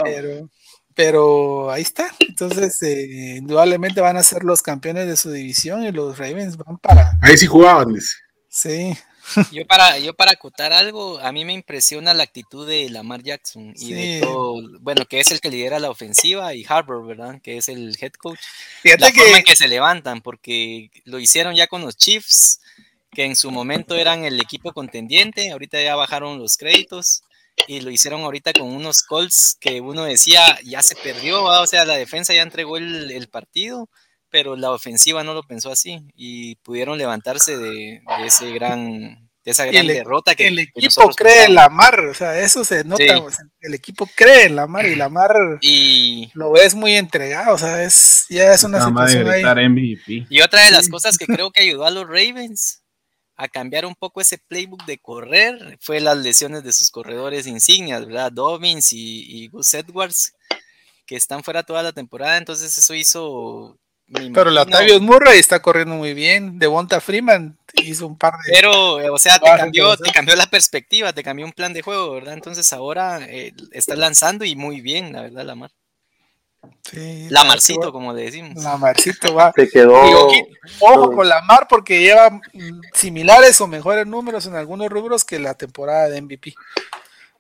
Pero, 0.05 0.49
pero 0.97 1.71
ahí 1.71 1.83
está. 1.83 2.13
Entonces, 2.19 2.83
eh, 2.83 3.37
indudablemente 3.37 4.01
van 4.01 4.17
a 4.17 4.25
ser 4.25 4.43
los 4.43 4.63
campeones 4.63 5.07
de 5.07 5.17
su 5.17 5.31
división 5.31 5.85
y 5.85 5.93
los 5.93 6.19
Ravens 6.19 6.57
van 6.57 6.79
para. 6.79 7.19
Ahí 7.23 7.37
sí 7.37 7.47
jugaban, 7.47 7.93
dice. 7.93 8.17
Sí, 8.49 8.97
Yo 9.53 9.67
para, 9.67 9.99
yo 9.99 10.15
para 10.15 10.33
acotar 10.33 10.73
algo, 10.73 11.19
a 11.19 11.33
mí 11.33 11.45
me 11.45 11.53
impresiona 11.53 12.15
la 12.15 12.23
actitud 12.23 12.67
de 12.67 12.89
Lamar 12.91 13.23
Jackson 13.23 13.73
y 13.77 13.93
de 13.93 14.21
todo, 14.21 14.63
bueno, 14.81 15.05
que 15.05 15.19
es 15.19 15.33
el 15.33 15.41
que 15.41 15.51
lidera 15.51 15.81
la 15.81 15.91
ofensiva 15.91 16.55
y 16.55 16.65
Harbour, 16.67 17.05
¿verdad? 17.05 17.41
Que 17.43 17.57
es 17.57 17.69
el 17.69 17.97
head 18.01 18.13
coach. 18.13 18.39
Fíjate 18.83 19.05
La 19.05 19.11
forma 19.11 19.39
en 19.39 19.45
que 19.45 19.51
que 19.51 19.57
se 19.57 19.69
levantan, 19.69 20.21
porque 20.21 20.91
lo 21.05 21.19
hicieron 21.19 21.57
ya 21.57 21.67
con 21.67 21.83
los 21.83 21.97
Chiefs, 21.97 22.61
que 23.11 23.25
en 23.25 23.35
su 23.35 23.51
momento 23.51 23.97
eran 23.97 24.25
el 24.25 24.41
equipo 24.41 24.73
contendiente, 24.73 25.51
ahorita 25.51 25.83
ya 25.83 25.97
bajaron 25.97 26.39
los 26.39 26.57
créditos 26.57 27.25
y 27.67 27.81
lo 27.81 27.91
hicieron 27.91 28.21
ahorita 28.23 28.53
con 28.53 28.69
unos 28.75 29.03
Colts 29.03 29.57
que 29.61 29.81
uno 29.81 30.05
decía 30.05 30.59
ya 30.65 30.83
se 30.83 30.95
perdió, 30.97 31.43
¿va? 31.45 31.61
o 31.61 31.67
sea, 31.67 31.85
la 31.85 31.95
defensa 31.97 32.35
ya 32.35 32.43
entregó 32.43 32.77
el, 32.77 33.11
el 33.11 33.29
partido, 33.29 33.89
pero 34.31 34.57
la 34.57 34.71
ofensiva 34.73 35.25
no 35.25 35.35
lo 35.35 35.43
pensó 35.43 35.71
así 35.71 36.01
y 36.15 36.57
pudieron 36.57 36.99
levantarse 36.99 37.57
de, 37.57 38.01
de 38.19 38.27
ese 38.27 38.53
gran 38.53 39.23
de 39.45 39.53
esa 39.53 39.65
gran 39.65 39.77
el- 39.83 39.87
derrota 39.87 40.35
que 40.35 40.49
el 40.49 40.59
equipo 40.59 41.09
cree 41.15 41.45
en 41.45 41.55
pensábamos. 41.55 41.55
Lamar, 41.55 42.01
o 42.07 42.15
sea, 42.15 42.41
eso 42.41 42.65
se 42.65 42.83
nota. 42.83 43.05
Sí. 43.05 43.11
o 43.11 43.31
sea, 43.31 43.45
el 43.61 43.75
equipo 43.75 44.11
cree 44.17 44.47
en 44.47 44.57
Lamar 44.57 44.87
y 44.87 44.97
Lamar 44.97 45.37
y 45.61 46.31
lo 46.35 46.51
ves 46.51 46.75
muy 46.75 46.97
entregado, 46.97 47.55
o 47.55 47.59
sea, 47.59 47.85
es, 47.85 48.27
ya 48.29 48.53
es 48.53 48.65
una 48.65 48.79
Nada 48.79 48.91
más 48.91 49.13
de 49.13 49.19
situación 49.21 49.59
ahí. 49.59 49.69
MVP. 49.69 50.27
Y 50.29 50.41
otra 50.41 50.65
de 50.65 50.73
las 50.73 50.87
Sí. 50.87 50.91
cosas 50.91 51.17
que 51.17 51.27
creo 51.27 51.53
que 51.53 51.61
ayudó 51.63 51.87
a 51.87 51.91
los 51.93 52.07
Ravens 52.09 52.83
a 53.37 53.49
cambiar 53.49 53.85
un 53.85 53.95
poco 53.95 54.21
ese 54.21 54.39
playbook 54.39 54.85
de 54.87 54.99
correr 54.99 55.79
fue 55.81 56.01
las 56.01 56.17
lesiones 56.17 56.65
de 56.65 56.73
sus 56.73 56.91
corredores 56.91 57.47
insignias, 57.47 58.07
¿verdad? 58.07 58.33
Dobbins 58.33 58.93
y, 58.93 59.25
y 59.29 59.49
Gus 59.49 59.75
Edwards, 59.75 60.35
que 61.05 61.17
están 61.17 61.45
fuera 61.45 61.63
toda 61.63 61.83
la 61.83 61.93
temporada, 61.93 62.39
entonces 62.39 62.77
eso 62.77 62.95
hizo... 62.95 63.79
Pero 64.09 64.51
Latavius 64.51 65.01
Murray 65.01 65.41
está 65.41 65.61
corriendo 65.61 65.97
muy 65.97 66.15
bien. 66.15 66.61
Devonta 66.61 67.01
Freeman 67.01 67.59
hizo 67.75 68.07
un 68.07 68.17
par 68.17 68.35
de. 68.35 68.53
Pero, 68.53 69.01
eh, 69.01 69.11
o 69.11 69.19
sea, 69.19 69.37
te 69.41 69.47
cambió, 69.47 69.97
te 69.97 70.13
cambió 70.13 70.37
la 70.37 70.47
perspectiva, 70.47 71.13
te 71.13 71.25
cambió 71.25 71.45
un 71.45 71.51
plan 71.51 71.73
de 71.73 71.83
juego, 71.83 72.13
¿verdad? 72.13 72.35
Entonces 72.35 72.73
ahora 72.73 73.19
eh, 73.29 73.53
está 73.73 73.97
lanzando 73.97 74.45
y 74.45 74.55
muy 74.55 74.81
bien, 74.81 75.13
la 75.13 75.23
verdad, 75.23 75.45
Lamar. 75.45 75.73
Sí, 76.83 77.27
Lamarcito, 77.31 77.93
como 77.93 78.13
le 78.13 78.23
decimos. 78.23 78.63
Lamarcito 78.63 79.35
va. 79.35 79.53
Se 79.57 79.69
quedó. 79.69 80.31
Y 80.33 80.47
ojo 80.81 81.13
con 81.13 81.29
Lamar 81.29 81.67
porque 81.69 82.01
lleva 82.01 82.31
mm, 82.31 82.81
similares 82.95 83.61
o 83.61 83.67
mejores 83.67 84.07
números 84.07 84.47
en 84.47 84.55
algunos 84.57 84.89
rubros 84.89 85.25
que 85.25 85.39
la 85.39 85.55
temporada 85.55 86.09
de 86.09 86.21
MVP. 86.23 86.55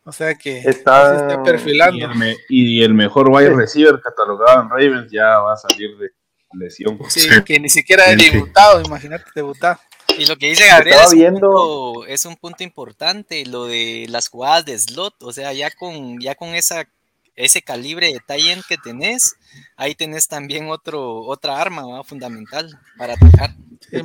O 0.04 0.12
sea 0.12 0.34
que 0.36 0.58
Está- 0.60 1.16
se 1.18 1.22
está 1.26 1.34
Y 1.40 1.44
perfilando. 1.44 2.06
el, 2.06 2.14
me- 2.14 2.36
y 2.48 2.82
el 2.82 2.94
mejor 2.94 3.28
wide 3.28 3.50
receiver 3.50 4.00
catalogado 4.00 4.62
en 4.62 4.70
Ravens 4.70 5.10
ya 5.10 5.38
va 5.40 5.54
a 5.54 5.56
salir 5.56 5.96
de 5.98 6.10
lesión. 6.52 6.98
Sí, 7.08 7.28
que 7.44 7.58
ni 7.58 7.68
siquiera 7.68 8.04
ha 8.04 8.16
Sí. 8.16 8.30
debutado, 8.30 8.80
imagínate, 8.82 9.24
debutado. 9.34 9.78
Y 10.16 10.24
lo 10.26 10.36
que 10.36 10.50
dice 10.50 10.66
Gabriel 10.68 10.94
Estaba 10.94 11.06
es 11.08 11.12
un, 11.12 11.18
viendo- 11.18 11.50
punto, 11.50 12.06
es 12.06 12.24
un 12.24 12.36
punto 12.36 12.62
importante, 12.62 13.44
lo 13.46 13.66
de 13.66 14.06
las 14.08 14.28
jugadas 14.28 14.64
de 14.64 14.78
slot, 14.78 15.20
o 15.22 15.32
sea, 15.32 15.52
ya 15.52 15.70
con, 15.72 16.20
ya 16.20 16.34
con 16.36 16.54
esa, 16.54 16.88
ese 17.36 17.60
calibre 17.62 18.06
de 18.08 18.20
tie 18.26 18.56
que 18.66 18.76
tenés, 18.78 19.36
ahí 19.76 19.94
tenés 19.94 20.26
también 20.26 20.68
otro, 20.70 21.20
otra 21.20 21.60
arma 21.60 21.86
¿va? 21.86 22.02
fundamental 22.02 22.78
para 22.96 23.12
atacar. 23.12 23.50
Sí, 23.90 24.00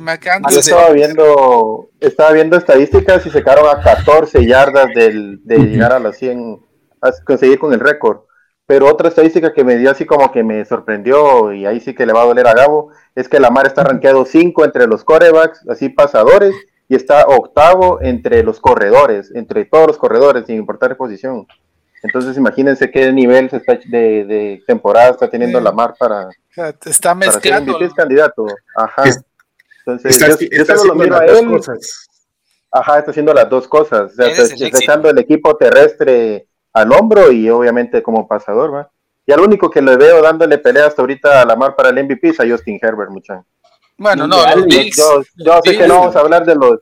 Yo 0.50 0.60
estaba 0.60 0.90
viendo, 0.90 1.88
estaba 1.98 2.32
viendo 2.32 2.56
estadísticas 2.56 3.26
y 3.26 3.30
se 3.30 3.42
quedaron 3.42 3.74
a 3.74 3.82
14 3.82 4.46
yardas 4.46 4.88
del, 4.94 5.40
de 5.44 5.58
llegar 5.58 5.92
a 5.92 5.98
las 5.98 6.18
100, 6.18 6.60
a 7.00 7.10
conseguir 7.24 7.58
con 7.58 7.72
el 7.72 7.80
récord. 7.80 8.20
Pero 8.66 8.86
otra 8.86 9.08
estadística 9.08 9.52
que 9.52 9.64
me 9.64 9.76
dio 9.76 9.90
así 9.90 10.04
como 10.04 10.30
que 10.30 10.44
me 10.44 10.64
sorprendió 10.64 11.52
y 11.52 11.66
ahí 11.66 11.80
sí 11.80 11.94
que 11.94 12.06
le 12.06 12.12
va 12.12 12.22
a 12.22 12.26
doler 12.26 12.46
a 12.46 12.54
Gabo, 12.54 12.92
es 13.14 13.28
que 13.28 13.40
Lamar 13.40 13.66
está 13.66 13.82
rankeado 13.82 14.24
5 14.24 14.64
entre 14.64 14.86
los 14.86 15.04
corebacks, 15.04 15.66
así 15.68 15.88
pasadores, 15.88 16.54
y 16.88 16.94
está 16.94 17.26
octavo 17.26 18.00
entre 18.02 18.42
los 18.42 18.60
corredores, 18.60 19.32
entre 19.34 19.64
todos 19.64 19.86
los 19.88 19.98
corredores, 19.98 20.46
sin 20.46 20.56
importar 20.56 20.96
posición. 20.96 21.46
Entonces 22.02 22.36
imagínense 22.36 22.90
qué 22.90 23.12
nivel 23.12 23.48
se 23.50 23.58
está- 23.58 23.78
de, 23.84 24.24
de 24.24 24.62
temporada 24.66 25.10
está 25.10 25.28
teniendo 25.30 25.58
Sí. 25.58 25.64
Para, 25.98 26.28
te 26.72 26.90
está 26.90 27.14
para 27.14 27.30
ser 27.32 27.34
mezclando. 27.34 27.72
MVP 27.72 27.84
es 27.86 27.94
candidato. 27.94 28.46
Ajá. 28.76 29.04
Es- 29.04 29.22
Entonces, 29.84 30.12
Está, 30.16 30.28
yo, 30.28 30.36
yo 30.38 30.62
está 30.62 30.76
solo 30.76 30.94
lo 30.94 31.00
haciendo 31.02 31.04
miro 31.04 31.16
a 31.16 31.20
las 31.26 31.32
dos 31.32 31.40
él. 31.42 31.48
cosas. 31.50 32.08
Ajá, 32.70 32.98
está 32.98 33.10
haciendo 33.10 33.34
las 33.34 33.50
dos 33.50 33.68
cosas. 33.68 34.12
O 34.12 34.14
sea, 34.14 34.26
está, 34.28 34.42
el 34.42 34.62
está 34.62 34.78
echando 34.78 35.10
el 35.10 35.18
equipo 35.18 35.56
terrestre 35.56 36.46
al 36.72 36.92
hombro 36.92 37.30
y 37.32 37.50
obviamente 37.50 38.02
como 38.02 38.26
pasador, 38.26 38.72
¿va? 38.74 38.90
Y 39.26 39.32
al 39.32 39.40
único 39.40 39.70
que 39.70 39.82
le 39.82 39.96
veo 39.96 40.22
dándole 40.22 40.58
pelea 40.58 40.86
hasta 40.86 41.02
ahorita 41.02 41.42
a 41.42 41.44
la 41.44 41.54
mar 41.56 41.74
para 41.76 41.90
el 41.90 41.98
MVP 42.04 42.30
es 42.30 42.40
a 42.40 42.48
Justin 42.48 42.78
Herbert, 42.80 43.10
muchachos. 43.10 43.44
Bueno, 43.98 44.26
no, 44.26 44.36
yo, 44.56 44.64
Bills. 44.64 44.96
yo- 44.96 45.22
yo 45.36 45.60
sé 45.64 45.76
que 45.78 45.86
no 45.86 45.98
vamos 46.00 46.16
a 46.16 46.20
hablar 46.20 46.44
de 46.46 46.54
los 46.56 46.80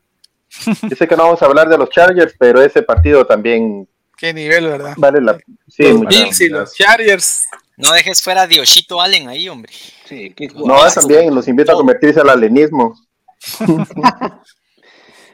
yo 0.82 0.96
sé 0.96 1.06
que 1.06 1.16
no 1.16 1.24
vamos 1.24 1.42
a 1.42 1.46
hablar 1.46 1.68
de 1.68 1.76
los 1.78 1.90
Chargers, 1.90 2.34
pero 2.38 2.60
ese 2.62 2.82
partido 2.82 3.26
también 3.26 3.88
Qué 4.20 4.34
nivel, 4.34 4.66
¿verdad? 4.66 4.92
vale 4.98 5.22
la 5.22 5.38
sí, 5.66 5.84
los. 5.84 6.02
Bills 6.02 6.40
y 6.42 6.48
los 6.50 6.74
Chargers. 6.74 7.46
No 7.78 7.92
dejes 7.92 8.22
fuera 8.22 8.42
a 8.42 8.46
Dioshito 8.46 9.00
Allen 9.00 9.28
ahí, 9.28 9.48
hombre. 9.48 9.72
Sí, 10.04 10.34
qué 10.36 10.48
No, 10.54 10.76
también 10.94 11.34
los 11.34 11.48
invito 11.48 11.72
a 11.72 11.74
convertirse 11.74 12.20
al 12.20 12.28
alenismo. 12.28 12.94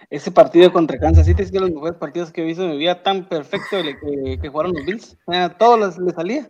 Ese 0.09 0.31
partido 0.31 0.73
contra 0.73 1.01
Kansas 1.01 1.27
City 1.27 1.43
es 1.43 1.51
que 1.51 1.59
los 1.59 1.73
mejores 1.73 1.97
partidos 1.97 2.31
que 2.31 2.43
he 2.43 2.45
visto 2.45 2.63
en 2.63 2.71
mi 2.71 2.79
vida, 2.79 3.03
tan 3.03 3.29
perfecto 3.29 3.79
el 3.79 3.99
que, 3.99 4.39
que 4.41 4.49
jugaron 4.49 4.73
los 4.73 4.85
Bills. 4.85 5.17
O 5.25 5.33
sea, 5.33 5.59
todo 5.59 5.85
les, 5.85 5.99
les 5.99 6.15
salía. 6.15 6.49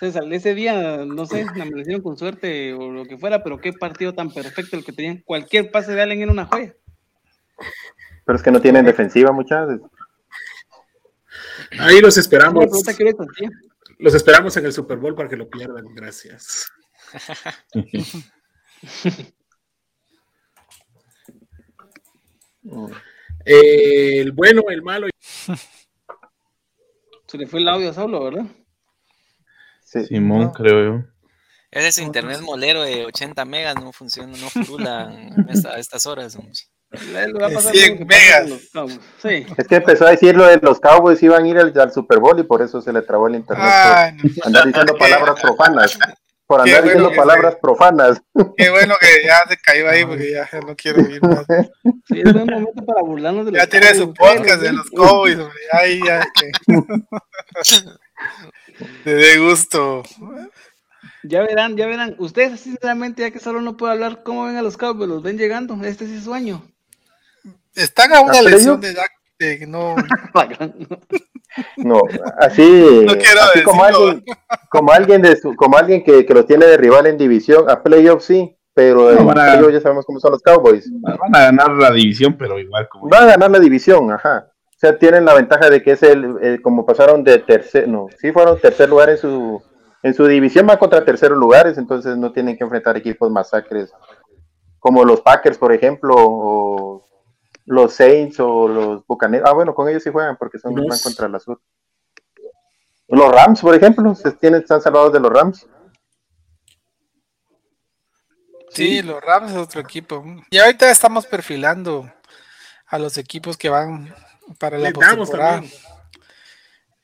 O 0.00 0.10
sea, 0.10 0.22
ese 0.30 0.54
día, 0.54 1.04
no 1.04 1.26
sé, 1.26 1.42
amanecieron 1.42 2.02
con 2.02 2.16
suerte 2.16 2.72
o 2.72 2.92
lo 2.92 3.04
que 3.04 3.18
fuera, 3.18 3.42
pero 3.42 3.58
qué 3.58 3.72
partido 3.72 4.14
tan 4.14 4.30
perfecto 4.30 4.76
el 4.76 4.84
que 4.84 4.92
tenían. 4.92 5.22
Cualquier 5.24 5.72
pase 5.72 5.92
de 5.92 6.02
Allen 6.02 6.20
era 6.20 6.30
una 6.30 6.46
joya. 6.46 6.72
Pero 8.24 8.36
es 8.36 8.42
que 8.44 8.52
no 8.52 8.60
tienen 8.60 8.84
defensiva, 8.84 9.32
muchachos. 9.32 9.80
Ahí 11.78 12.00
los 12.00 12.16
esperamos. 12.16 12.66
Los 13.98 14.14
esperamos 14.14 14.56
en 14.56 14.66
el 14.66 14.72
Super 14.72 14.98
Bowl 14.98 15.14
para 15.14 15.28
que 15.28 15.36
lo 15.36 15.48
pierdan. 15.48 15.84
Gracias. 15.94 16.66
El 23.44 24.32
bueno, 24.32 24.62
el 24.68 24.82
malo. 24.82 25.08
Se 27.26 27.38
le 27.38 27.46
fue 27.46 27.60
el 27.60 27.68
audio 27.68 27.90
a 27.90 27.92
Saulo, 27.92 28.24
¿verdad? 28.24 28.46
Sí. 29.82 30.06
Simón, 30.06 30.50
creo 30.50 30.84
yo. 30.84 31.04
Ese 31.70 32.02
internet 32.02 32.40
molero 32.40 32.82
de 32.82 33.04
80 33.04 33.44
megas, 33.44 33.74
no 33.74 33.92
funciona, 33.92 34.36
no 34.38 34.48
furula 34.48 35.08
a 35.68 35.78
estas 35.78 36.06
horas. 36.06 36.36
hombre. 36.36 36.52
Le 37.12 37.28
le 37.28 37.38
va 37.38 37.46
a 37.46 37.50
pasar 37.50 37.74
100 37.74 37.92
lo 37.92 37.98
que 37.98 38.04
pasa 38.06 38.44
megas. 38.84 39.00
Sí. 39.22 39.46
Es 39.56 39.68
que 39.68 39.76
empezó 39.76 40.06
a 40.06 40.10
decir 40.10 40.36
lo 40.36 40.46
de 40.46 40.58
los 40.58 40.80
Cowboys 40.80 41.22
iban 41.22 41.44
a 41.44 41.48
ir 41.48 41.58
al, 41.58 41.72
al 41.78 41.92
Super 41.92 42.18
Bowl 42.18 42.38
y 42.38 42.42
por 42.44 42.62
eso 42.62 42.80
se 42.80 42.92
le 42.92 43.02
trabó 43.02 43.28
el 43.28 43.36
internet. 43.36 43.66
No. 43.66 44.22
por 44.22 44.46
andar 44.46 44.66
diciendo 44.66 44.96
palabras 44.96 45.40
profanas. 45.40 45.98
Por 46.46 46.60
andar 46.60 46.82
bueno 46.82 46.84
diciendo 46.84 47.10
que 47.10 47.16
palabras 47.16 47.56
profanas. 47.60 48.22
Qué 48.56 48.70
bueno 48.70 48.94
que 49.00 49.24
ya 49.24 49.44
se 49.48 49.56
cayó 49.56 49.88
ahí 49.88 50.04
porque 50.04 50.32
ya, 50.32 50.48
ya 50.50 50.60
no 50.60 50.76
quiero 50.76 51.02
oír 51.02 51.22
más. 51.22 51.44
Sí, 52.06 52.20
es 52.22 52.32
buen 52.32 52.46
momento 52.46 52.84
para 52.84 53.02
burlarnos 53.02 53.46
de 53.46 53.52
los 53.52 53.60
Ya 53.60 53.66
tiene 53.66 53.94
su 53.94 54.12
podcast 54.12 54.60
de 54.60 54.72
los 54.72 54.90
Cowboys, 54.90 55.38
hombre. 55.38 55.58
Ahí 55.72 56.00
ya 56.04 56.26
que. 56.34 56.50
Te 59.04 59.14
dé 59.14 59.38
gusto. 59.38 60.02
Ya 61.22 61.42
verán, 61.42 61.76
ya 61.76 61.86
verán. 61.86 62.16
Ustedes, 62.18 62.60
sinceramente, 62.60 63.22
ya 63.22 63.30
que 63.30 63.38
solo 63.38 63.60
no 63.60 63.76
puedo 63.76 63.92
hablar, 63.92 64.22
¿cómo 64.22 64.44
ven 64.44 64.56
a 64.56 64.62
los 64.62 64.76
Cowboys? 64.76 65.08
¿Los 65.08 65.22
ven 65.22 65.38
llegando? 65.38 65.78
Este 65.82 66.04
es 66.04 66.24
sueño. 66.24 66.62
Están 67.74 68.12
a 68.14 68.20
una 68.20 68.38
¿Ah, 68.38 68.42
lesión 68.42 68.80
de 68.80 68.92
Dak 68.94 69.10
no. 69.68 69.94
No, 71.76 72.00
así, 72.38 73.02
No 73.06 73.12
quiero 73.14 73.40
así 73.42 73.62
como 73.62 73.84
decirlo. 73.84 74.06
alguien, 74.08 74.24
como 74.70 74.92
alguien 74.92 75.22
de 75.22 75.36
su, 75.36 75.54
como 75.54 75.76
alguien 75.76 76.02
que, 76.02 76.26
que 76.26 76.34
los 76.34 76.46
tiene 76.46 76.66
de 76.66 76.76
rival 76.76 77.06
en 77.06 77.16
división, 77.16 77.70
a 77.70 77.80
playoffs 77.82 78.24
sí, 78.24 78.56
pero 78.74 79.10
en 79.12 79.24
van 79.24 79.38
a- 79.38 79.52
playoffs 79.52 79.72
ya 79.74 79.80
sabemos 79.80 80.04
cómo 80.04 80.18
son 80.18 80.32
los 80.32 80.42
Cowboys. 80.42 80.90
Van 81.00 81.34
a 81.34 81.40
ganar 81.44 81.70
la 81.70 81.92
división, 81.92 82.36
pero 82.36 82.58
igual 82.58 82.88
como. 82.88 83.08
Van 83.08 83.24
a 83.24 83.26
ganar 83.26 83.50
la 83.52 83.60
división, 83.60 84.10
ajá. 84.10 84.48
O 84.50 84.78
sea, 84.78 84.98
tienen 84.98 85.24
la 85.24 85.34
ventaja 85.34 85.70
de 85.70 85.80
que 85.82 85.92
es 85.92 86.02
el, 86.02 86.36
el- 86.42 86.60
como 86.62 86.84
pasaron 86.84 87.22
de 87.22 87.38
tercer, 87.38 87.86
no, 87.86 88.06
sí 88.18 88.32
fueron 88.32 88.58
tercer 88.60 88.88
lugar 88.88 89.10
en 89.10 89.18
su, 89.18 89.62
en 90.02 90.14
su 90.14 90.26
división, 90.26 90.66
van 90.66 90.78
contra 90.78 91.04
terceros 91.04 91.38
lugares, 91.38 91.78
entonces 91.78 92.16
no 92.16 92.32
tienen 92.32 92.56
que 92.56 92.64
enfrentar 92.64 92.96
equipos 92.96 93.30
masacres 93.30 93.92
como 94.80 95.04
los 95.04 95.20
Packers, 95.20 95.56
por 95.56 95.72
ejemplo, 95.72 96.14
o 96.18 97.04
los 97.66 97.94
Saints 97.94 98.38
o 98.40 98.68
los 98.68 99.06
Bucaneros. 99.06 99.48
Ah, 99.48 99.52
bueno, 99.54 99.74
con 99.74 99.88
ellos 99.88 100.02
sí 100.02 100.10
juegan 100.10 100.36
porque 100.36 100.58
son 100.58 100.74
Los- 100.74 100.86
van 100.86 100.98
contra 100.98 101.28
la 101.28 101.38
sur. 101.40 101.60
Los 103.08 103.30
Rams, 103.30 103.60
por 103.60 103.74
ejemplo, 103.74 104.14
se 104.14 104.32
tienen, 104.32 104.62
están 104.62 104.80
salvados 104.80 105.12
de 105.12 105.20
los 105.20 105.32
Rams. 105.32 105.66
Sí, 108.70 109.02
los 109.02 109.20
Rams 109.22 109.52
es 109.52 109.56
otro 109.58 109.80
equipo. 109.80 110.24
Y 110.50 110.58
ahorita 110.58 110.90
estamos 110.90 111.26
perfilando 111.26 112.10
a 112.86 112.98
los 112.98 113.16
equipos 113.18 113.56
que 113.56 113.68
van 113.68 114.12
para 114.58 114.78
la 114.78 114.90
postemporada. 114.92 115.52
también. 115.60 115.72
¿Ya 115.72 115.80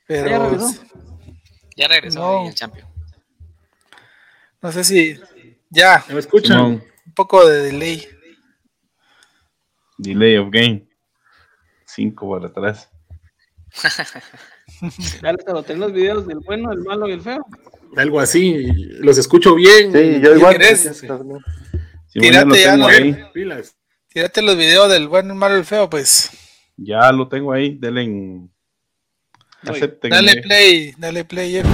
Pero 0.07 0.51
regresó? 0.51 0.83
Ya 1.77 1.89
regresó 1.89 2.19
No. 2.19 2.49
el 2.49 2.55
champion. 2.55 2.89
no 4.63 4.73
sé 4.73 4.85
si 4.85 5.21
ya, 5.71 6.05
¿Me 6.09 6.19
escuchan? 6.19 6.61
Un 6.61 7.15
poco 7.15 7.47
de 7.47 7.63
delay. 7.63 8.07
Delay 10.01 10.37
of 10.37 10.51
game. 10.51 10.87
5 11.87 12.27
por 12.27 12.45
atrás. 12.45 12.91
Ya 15.21 15.33
les 15.33 15.47
anoté 15.47 15.77
los 15.77 15.93
videos 15.93 16.27
del 16.27 16.39
bueno, 16.39 16.73
el 16.73 16.79
malo 16.79 17.09
y 17.09 17.13
el 17.13 17.21
feo. 17.21 17.45
Algo 17.97 18.21
así. 18.21 18.67
Los 19.01 19.19
escucho 19.19 19.55
bien. 19.55 19.93
Sí, 19.93 20.21
yo 20.23 20.37
igual. 20.37 20.57
querés? 20.57 20.97
Sí, 20.97 21.07
bueno, 21.07 21.41
Tírate 22.13 22.47
lo 22.47 22.55
ya, 22.55 22.73
tengo 22.73 22.77
no, 22.77 22.87
ahí. 22.87 23.25
Pilas. 23.35 23.77
Tírate 24.09 24.43
los 24.43 24.57
videos 24.57 24.89
del 24.91 25.09
bueno, 25.09 25.33
el 25.35 25.39
malo 25.39 25.57
y 25.57 25.59
el 25.59 25.65
feo, 25.65 25.91
pues. 25.91 26.31
Ya 26.77 27.13
lo 27.13 27.29
tengo 27.29 27.53
ahí. 27.53 27.77
Denle 27.79 28.03
en. 28.03 28.51
Dale 30.03 30.41
play, 30.41 30.95
dale 30.97 31.25
play, 31.25 31.53
Jeff. 31.53 31.67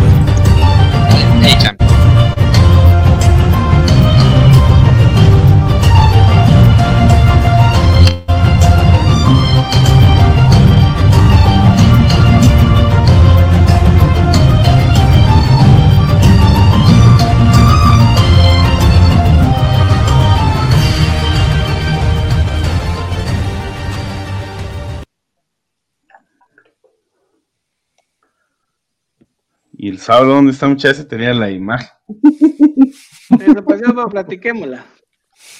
Y 29.87 29.89
el 29.89 30.01
sábado, 30.01 30.35
¿dónde 30.35 30.51
está 30.51 30.67
muchacha? 30.67 31.07
Tenía 31.07 31.33
la 31.33 31.49
imagen. 31.49 31.87
Pero 33.39 33.65
platiquémosla. 34.09 34.85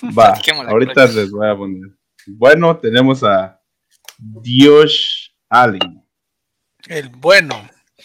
Va, 0.03 0.33
Platiquémosla, 0.33 0.73
ahorita 0.73 1.07
les 1.07 1.31
voy 1.31 1.49
a 1.49 1.57
poner. 1.57 1.97
Bueno, 2.27 2.77
tenemos 2.77 3.23
a 3.23 3.63
Josh 4.45 5.29
Allen. 5.49 6.05
El 6.89 7.09
bueno. 7.11 7.55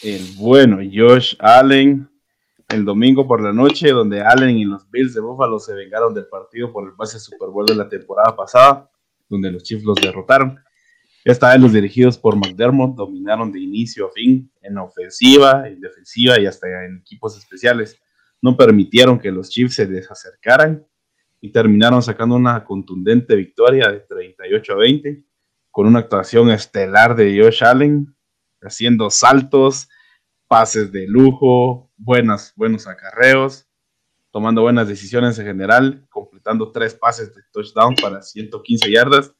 El 0.03 0.22
bueno 0.38 0.77
Josh 0.93 1.35
Allen. 1.39 2.07
El 2.69 2.85
domingo 2.85 3.27
por 3.27 3.41
la 3.41 3.52
noche, 3.52 3.89
donde 3.89 4.22
Allen 4.22 4.56
y 4.56 4.65
los 4.65 4.88
Bills 4.91 5.15
de 5.15 5.22
Buffalo 5.22 5.57
se 5.57 5.73
vengaron 5.73 6.14
del 6.14 6.27
partido 6.27 6.72
por 6.72 6.88
el 6.88 6.93
pase 6.93 7.19
Super 7.19 7.49
Bowl 7.49 7.65
de 7.65 7.73
la 7.73 7.89
temporada 7.89 8.35
pasada, 8.35 8.91
donde 9.27 9.49
los 9.49 9.64
Chiefs 9.64 9.84
los 9.84 9.95
derrotaron. 9.99 10.60
Esta 11.23 11.52
vez 11.52 11.61
los 11.61 11.73
dirigidos 11.73 12.18
por 12.18 12.35
McDermott 12.35 12.95
dominaron 12.95 13.52
de 13.52 13.60
inicio 13.60 14.07
a 14.07 14.11
fin 14.11 14.52
en 14.61 14.77
ofensiva, 14.80 15.68
en 15.68 15.80
defensiva 15.80 16.39
y 16.39 16.48
hasta 16.48 16.68
en 16.85 16.98
equipos 16.98 17.38
especiales. 17.38 18.02
No 18.41 18.57
permitieron 18.57 19.19
que 19.19 19.31
los 19.31 19.49
Chiefs 19.49 19.76
se 19.76 19.88
les 19.88 20.10
acercaran 20.10 20.85
y 21.39 21.52
terminaron 21.52 22.02
sacando 22.02 22.35
una 22.35 22.64
contundente 22.65 23.35
victoria 23.35 23.91
de 23.91 23.99
38 23.99 24.73
a 24.73 24.76
20 24.77 25.23
con 25.69 25.88
una 25.88 25.99
actuación 25.99 26.49
estelar 26.49 27.15
de 27.15 27.39
Josh 27.39 27.64
Allen, 27.64 28.15
haciendo 28.61 29.10
saltos, 29.10 29.89
pases 30.48 30.91
de 30.91 31.07
lujo, 31.07 31.91
buenas, 31.98 32.53
buenos 32.56 32.88
acarreos, 32.88 33.68
tomando 34.31 34.61
buenas 34.61 34.88
decisiones 34.88 35.38
en 35.39 35.45
general, 35.45 36.06
completando 36.10 36.72
tres 36.72 36.93
pases 36.93 37.34
de 37.34 37.41
touchdown 37.52 37.95
para 37.95 38.22
115 38.22 38.91
yardas. 38.91 39.34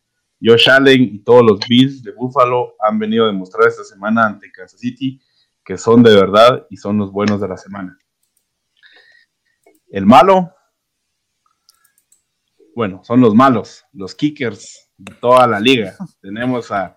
Josh 0.44 0.70
Allen 0.70 1.04
y 1.04 1.20
todos 1.20 1.44
los 1.44 1.60
Bills 1.68 2.02
de 2.04 2.12
Buffalo 2.12 2.76
han 2.80 2.98
venido 2.98 3.26
a 3.26 3.28
demostrar 3.28 3.68
esta 3.68 3.84
semana 3.84 4.26
ante 4.26 4.52
Kansas 4.52 4.80
City 4.80 5.22
que 5.64 5.78
son 5.78 6.04
de 6.04 6.16
verdad 6.16 6.66
y 6.70 6.78
son 6.78 6.98
los 6.98 7.12
buenos 7.12 7.40
de 7.40 7.48
la 7.48 7.58
semana. 7.58 7.98
El 9.90 10.06
malo, 10.06 10.54
bueno, 12.76 13.04
son 13.04 13.22
los 13.22 13.36
malos, 13.36 13.86
los 13.94 14.16
kickers 14.16 14.90
de 14.98 15.14
toda 15.16 15.46
la 15.48 15.60
liga. 15.60 15.96
Tenemos 16.22 16.72
a 16.72 16.96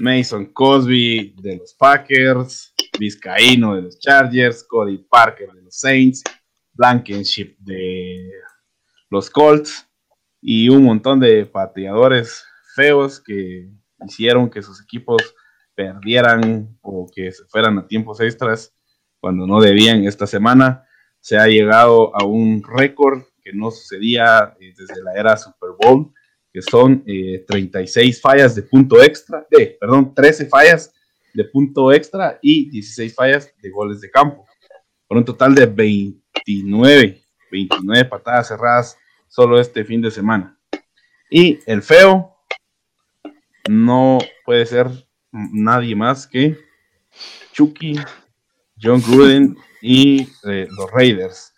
Mason 0.00 0.46
Cosby 0.52 1.34
de 1.40 1.56
los 1.56 1.74
Packers, 1.74 2.74
Vizcaíno 2.98 3.74
de 3.74 3.82
los 3.82 3.98
Chargers, 3.98 4.64
Cody 4.64 4.98
Parker 4.98 5.52
de 5.52 5.62
los 5.62 5.76
Saints, 5.76 6.22
Blankenship 6.72 7.56
de 7.58 8.30
los 9.10 9.30
Colts 9.30 9.88
y 10.40 10.68
un 10.68 10.84
montón 10.84 11.20
de 11.20 11.46
pateadores 11.46 12.44
feos 12.76 13.20
que 13.20 13.68
hicieron 14.06 14.50
que 14.50 14.62
sus 14.62 14.80
equipos 14.80 15.34
perdieran 15.74 16.78
o 16.82 17.10
que 17.12 17.32
se 17.32 17.44
fueran 17.46 17.78
a 17.78 17.86
tiempos 17.86 18.20
extras 18.20 18.74
cuando 19.18 19.46
no 19.46 19.60
debían 19.60 20.04
esta 20.04 20.26
semana. 20.26 20.86
Se 21.18 21.36
ha 21.36 21.46
llegado 21.46 22.14
a 22.14 22.24
un 22.24 22.62
récord 22.62 23.22
que 23.42 23.52
no 23.52 23.70
sucedía 23.70 24.54
eh, 24.60 24.72
desde 24.76 25.02
la 25.02 25.14
era 25.14 25.36
Super 25.36 25.70
Bowl, 25.80 26.12
que 26.52 26.62
son 26.62 27.02
eh, 27.06 27.44
36 27.46 28.20
fallas 28.20 28.54
de 28.54 28.62
punto 28.62 29.02
extra, 29.02 29.46
de, 29.50 29.76
perdón, 29.80 30.14
13 30.14 30.46
fallas 30.46 30.92
de 31.34 31.44
punto 31.44 31.92
extra 31.92 32.38
y 32.40 32.70
16 32.70 33.14
fallas 33.14 33.52
de 33.60 33.70
goles 33.70 34.00
de 34.00 34.10
campo, 34.10 34.46
por 35.06 35.18
un 35.18 35.24
total 35.24 35.54
de 35.54 35.66
29, 35.66 37.22
29 37.50 38.04
patadas 38.06 38.48
cerradas 38.48 38.96
solo 39.28 39.60
este 39.60 39.84
fin 39.84 40.00
de 40.00 40.10
semana. 40.10 40.58
Y 41.30 41.58
el 41.66 41.82
feo 41.82 42.35
no 43.68 44.18
puede 44.44 44.66
ser 44.66 44.88
nadie 45.32 45.94
más 45.94 46.26
que 46.26 46.58
Chucky, 47.52 47.96
John 48.80 49.00
Gruden 49.00 49.56
y 49.82 50.28
eh, 50.44 50.66
los 50.70 50.90
Raiders. 50.90 51.54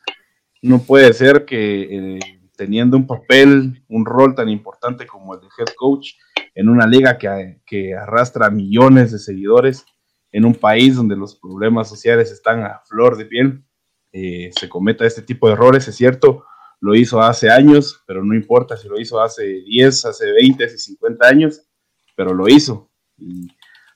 No 0.63 0.81
puede 0.81 1.13
ser 1.13 1.45
que 1.45 2.17
eh, 2.17 2.19
teniendo 2.57 2.97
un 2.97 3.07
papel, 3.07 3.85
un 3.89 4.05
rol 4.05 4.35
tan 4.35 4.49
importante 4.49 5.07
como 5.07 5.35
el 5.35 5.41
de 5.41 5.47
head 5.59 5.75
coach 5.77 6.13
en 6.55 6.69
una 6.69 6.87
liga 6.87 7.19
que, 7.19 7.61
que 7.65 7.95
arrastra 7.95 8.51
millones 8.51 9.13
de 9.13 9.19
seguidores, 9.19 9.85
en 10.33 10.45
un 10.45 10.55
país 10.55 10.97
donde 10.97 11.17
los 11.17 11.37
problemas 11.37 11.89
sociales 11.89 12.31
están 12.31 12.63
a 12.63 12.83
flor 12.87 13.17
de 13.17 13.27
piel, 13.27 13.65
eh, 14.13 14.51
se 14.59 14.69
cometa 14.69 15.07
este 15.07 15.23
tipo 15.23 15.47
de 15.47 15.55
errores, 15.55 15.87
es 15.89 15.95
cierto, 15.97 16.45
lo 16.81 16.95
hizo 16.95 17.21
hace 17.21 17.51
años, 17.51 18.03
pero 18.07 18.25
no 18.25 18.35
importa 18.35 18.77
si 18.77 18.89
lo 18.89 18.99
hizo 18.99 19.21
hace 19.21 19.45
10, 19.45 20.05
hace 20.05 20.33
20, 20.33 20.65
hace 20.65 20.79
50 20.79 21.27
años, 21.27 21.63
pero 22.19 22.35
lo 22.35 22.49
hizo. 22.49 22.91
Y 23.17 23.47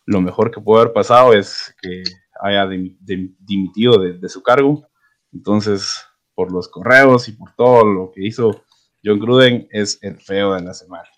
lo 0.06 0.20
mejor 0.20 0.52
que 0.52 0.60
puede 0.60 0.82
haber 0.82 0.92
pasado 0.92 1.32
es 1.32 1.74
que 1.82 2.04
haya 2.40 2.66
dim- 2.66 2.96
dim- 3.00 3.34
dimitido 3.40 3.98
de, 4.00 4.12
de 4.12 4.28
su 4.28 4.44
cargo. 4.44 4.86
Entonces, 5.32 6.06
por 6.34 6.52
los 6.52 6.68
correos 6.68 7.28
y 7.28 7.32
por 7.32 7.52
todo 7.56 7.84
lo 7.84 8.12
que 8.12 8.24
hizo 8.24 8.64
John 9.04 9.18
Gruden, 9.18 9.66
es 9.72 9.98
el 10.02 10.20
feo 10.20 10.54
de 10.54 10.62
la 10.62 10.72
semana. 10.72 11.08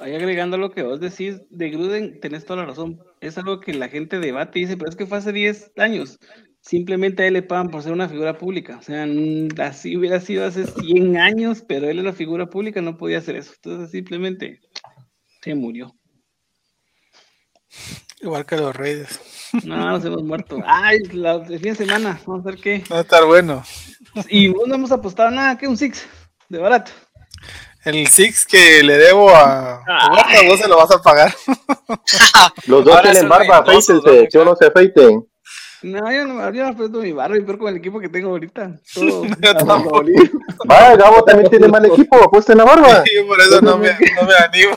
Ahí 0.00 0.14
agregando 0.14 0.58
lo 0.58 0.70
que 0.70 0.82
vos 0.82 1.00
decís 1.00 1.40
de 1.48 1.70
Gruden, 1.70 2.20
tenés 2.20 2.44
toda 2.44 2.60
la 2.60 2.66
razón. 2.66 3.00
Es 3.22 3.38
algo 3.38 3.60
que 3.60 3.72
la 3.72 3.88
gente 3.88 4.18
debate 4.18 4.58
y 4.58 4.62
dice, 4.62 4.76
pero 4.76 4.90
es 4.90 4.96
que 4.96 5.06
fue 5.06 5.16
hace 5.16 5.32
10 5.32 5.72
años. 5.78 6.18
Simplemente 6.64 7.22
a 7.22 7.26
él 7.26 7.34
le 7.34 7.42
pagan 7.42 7.68
por 7.68 7.82
ser 7.82 7.92
una 7.92 8.08
figura 8.08 8.38
pública. 8.38 8.78
O 8.78 8.82
sea, 8.82 9.04
mm, 9.06 9.48
así 9.60 9.98
hubiera 9.98 10.18
sido 10.18 10.46
hace 10.46 10.66
100 10.66 11.18
años, 11.18 11.62
pero 11.68 11.90
él 11.90 11.98
era 11.98 12.14
figura 12.14 12.46
pública, 12.46 12.80
no 12.80 12.96
podía 12.96 13.18
hacer 13.18 13.36
eso. 13.36 13.52
Entonces 13.56 13.90
simplemente 13.90 14.60
se 15.42 15.54
murió. 15.54 15.94
Igual 18.22 18.46
que 18.46 18.56
los 18.56 18.74
Raiders. 18.74 19.20
No, 19.64 19.76
nos 19.76 20.04
hemos 20.06 20.22
muerto. 20.22 20.58
Ay, 20.64 21.00
la, 21.12 21.34
el 21.34 21.60
fin 21.60 21.74
de 21.74 21.74
semana, 21.74 22.18
vamos 22.26 22.46
a 22.46 22.50
ver 22.50 22.58
qué. 22.58 22.82
Va 22.90 22.98
a 22.98 23.00
estar 23.02 23.24
bueno. 23.26 23.62
Y 24.28 24.48
vos 24.48 24.66
no 24.66 24.76
hemos 24.76 24.90
apostado 24.90 25.30
nada, 25.30 25.58
que 25.58 25.68
un 25.68 25.76
Six, 25.76 26.06
de 26.48 26.58
barato. 26.58 26.92
El 27.84 28.06
Six 28.06 28.46
que 28.46 28.82
le 28.82 28.96
debo 28.96 29.28
a 29.28 29.82
Ah. 29.86 30.26
Vos 30.48 30.58
se 30.58 30.66
lo 30.68 30.78
vas 30.78 30.90
a 30.90 31.02
pagar. 31.02 31.34
Los 32.66 32.86
dos 32.86 32.96
Ahora 32.96 33.12
tienen 33.12 33.28
barba, 33.28 33.58
afeítense, 33.58 34.22
¿no? 34.22 34.28
que 34.30 34.38
uno 34.38 34.56
se 34.56 34.66
afeiten. 34.66 35.26
No, 35.84 36.10
yo 36.10 36.26
no, 36.26 36.50
yo 36.50 36.62
no 36.62 36.68
apuesto 36.70 37.00
mi 37.00 37.12
barro 37.12 37.36
y 37.36 37.42
peor 37.42 37.58
con 37.58 37.68
el 37.68 37.76
equipo 37.76 38.00
que 38.00 38.08
tengo 38.08 38.30
ahorita. 38.30 38.80
Todo, 38.94 39.24
Yo. 39.26 40.38
Vaya, 40.64 40.96
Gabo 40.96 41.22
también 41.24 41.50
tiene 41.50 41.68
mal 41.68 41.84
equipo, 41.92 42.16
apuesten 42.16 42.56
la 42.56 42.64
barba. 42.64 43.04
Y 43.04 43.22
por 43.26 43.38
eso 43.38 43.60
no 43.60 43.76
me, 43.76 43.90
no 43.90 44.26
me 44.26 44.34
animo. 44.34 44.76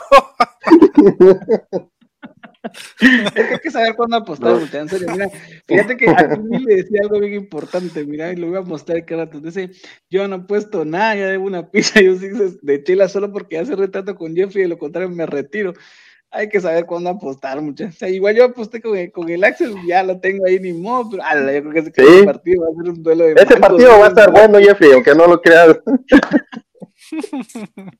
Es 3.00 3.32
que 3.32 3.54
hay 3.54 3.58
que 3.60 3.70
saber 3.70 3.94
cuándo 3.96 4.16
apostar, 4.16 4.52
muchachos, 4.52 4.74
en 4.74 4.88
serio. 4.90 5.08
Mira, 5.12 5.30
fíjate 5.66 5.96
que 5.96 6.10
a 6.10 6.36
mí 6.36 6.58
le 6.58 6.76
decía 6.76 7.00
algo 7.02 7.20
bien 7.20 7.34
importante, 7.34 8.04
mira, 8.04 8.30
y 8.30 8.36
lo 8.36 8.48
voy 8.48 8.58
a 8.58 8.62
mostrar 8.62 9.02
cada 9.06 9.24
rato. 9.24 9.40
Dice, 9.40 9.70
yo 10.10 10.28
no 10.28 10.36
he 10.36 10.40
puesto 10.40 10.84
nada, 10.84 11.14
ya 11.14 11.26
debo 11.28 11.46
una 11.46 11.70
pizza 11.70 12.02
y 12.02 12.08
un 12.08 12.18
six 12.18 12.60
de 12.60 12.84
chela 12.84 13.08
solo 13.08 13.32
porque 13.32 13.58
hace 13.58 13.74
retrato 13.76 14.14
con 14.14 14.36
Jeffrey, 14.36 14.64
de 14.64 14.68
lo 14.68 14.78
contrario 14.78 15.08
me 15.08 15.24
retiro. 15.24 15.72
Hay 16.30 16.48
que 16.50 16.60
saber 16.60 16.84
cuándo 16.84 17.08
apostar, 17.10 17.60
muchachos. 17.62 17.94
O 17.94 17.98
sea, 17.98 18.08
igual 18.10 18.36
yo 18.36 18.44
aposté 18.44 18.82
con 18.82 18.94
el, 18.96 19.10
con 19.10 19.28
el 19.30 19.42
Axel, 19.44 19.74
ya 19.86 20.02
lo 20.02 20.20
tengo 20.20 20.44
ahí 20.46 20.60
ni 20.60 20.74
modo, 20.74 21.08
pero 21.10 21.22
ala, 21.24 21.52
yo 21.54 21.60
creo 21.62 21.72
que 21.72 21.78
ese 21.80 21.92
Sí. 21.96 22.26
partido 22.26 22.62
va 22.62 22.68
a 22.68 22.82
ser 22.82 22.92
un 22.92 23.02
duelo 23.02 23.24
de 23.24 23.32
Ese 23.32 23.56
partido 23.56 23.98
va 23.98 24.04
a 24.04 24.08
estar 24.08 24.28
¿no? 24.32 24.38
bueno, 24.38 24.58
Jeffrey, 24.58 24.92
aunque 24.92 25.14
no 25.14 25.26
lo 25.26 25.40
creas. 25.40 25.78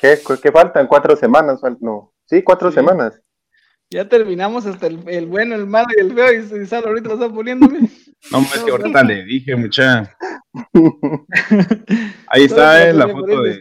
¿Qué, 0.00 0.18
¿Qué 0.42 0.52
faltan? 0.52 0.86
¿Cuatro 0.86 1.16
semanas? 1.16 1.60
No. 1.80 2.12
Sí, 2.26 2.42
cuatro 2.42 2.70
Sí. 2.70 2.76
semanas. 2.76 3.20
Ya 3.90 4.08
terminamos 4.08 4.66
hasta 4.66 4.86
el, 4.88 5.00
el 5.08 5.26
bueno, 5.26 5.54
el 5.54 5.66
malo 5.66 5.86
y 5.96 6.00
el 6.00 6.14
feo, 6.14 6.32
y, 6.32 6.62
y 6.62 6.66
Sal 6.66 6.84
ahorita 6.86 7.08
lo 7.08 7.14
está 7.14 7.28
poniendo. 7.28 7.68
mira. 7.68 7.86
No, 8.32 8.38
es 8.40 8.62
que 8.62 8.70
ahorita 8.70 9.02
le 9.04 9.24
dije, 9.24 9.54
mucha. 9.56 10.16
Ahí 12.28 12.44
está 12.44 12.88
eh, 12.88 12.92
la 12.92 13.08
foto 13.08 13.26
pones. 13.26 13.60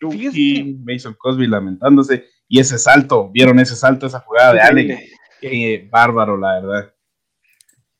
Chucky, 0.00 0.78
Mason 0.84 1.14
Cosby 1.18 1.46
lamentándose. 1.46 2.26
Y 2.48 2.60
ese 2.60 2.78
salto, 2.78 3.30
¿vieron 3.30 3.58
ese 3.58 3.76
salto, 3.76 4.06
esa 4.06 4.20
jugada 4.20 4.54
de 4.54 4.60
Allen? 4.60 5.00
Qué 5.40 5.88
bárbaro, 5.90 6.36
la 6.36 6.60
verdad. 6.60 6.94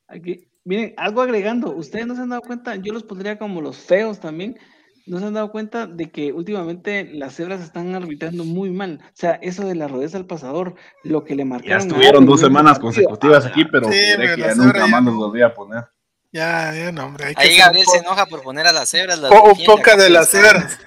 Aquí, 0.06 0.48
miren, 0.64 0.94
algo 0.96 1.22
agregando, 1.22 1.74
ustedes 1.74 2.06
no 2.06 2.14
se 2.14 2.22
han 2.22 2.28
dado 2.28 2.42
cuenta, 2.42 2.76
yo 2.76 2.92
los 2.92 3.02
pondría 3.02 3.38
como 3.38 3.60
los 3.60 3.76
feos 3.76 4.20
también, 4.20 4.58
no 5.06 5.18
se 5.18 5.26
han 5.26 5.34
dado 5.34 5.50
cuenta 5.50 5.86
de 5.86 6.10
que 6.10 6.32
últimamente 6.32 7.10
las 7.12 7.34
cebras 7.34 7.60
están 7.60 7.94
arbitrando 7.94 8.44
muy 8.44 8.70
mal. 8.70 9.00
O 9.02 9.10
sea, 9.12 9.32
eso 9.42 9.66
de 9.66 9.74
la 9.74 9.88
rodeza 9.88 10.16
al 10.16 10.26
pasador, 10.26 10.76
lo 11.02 11.24
que 11.24 11.34
le 11.34 11.44
marcaron. 11.44 11.80
Ya 11.80 11.86
estuvieron 11.86 12.24
dos 12.24 12.40
semanas 12.40 12.78
consecutivas 12.78 13.44
aquí, 13.44 13.66
pero 13.66 13.90
que 13.90 14.36
ya 14.38 14.54
nunca 14.54 14.86
más 14.86 15.04
los 15.04 15.14
volví 15.14 15.42
a 15.42 15.52
poner. 15.52 15.84
Ya, 16.32 16.74
ya, 16.74 16.90
no, 16.90 17.04
hombre. 17.04 17.26
Hay 17.26 17.34
Ahí 17.36 17.58
Gabriel 17.58 17.86
se 17.86 17.98
enoja 17.98 18.26
por 18.26 18.42
poner 18.42 18.66
a 18.66 18.72
las 18.72 18.90
cebras. 18.90 19.18
Las 19.18 19.30
po 19.30 19.52
poca 19.66 19.96
de 19.96 20.10
las 20.10 20.30
cebras. 20.30 20.78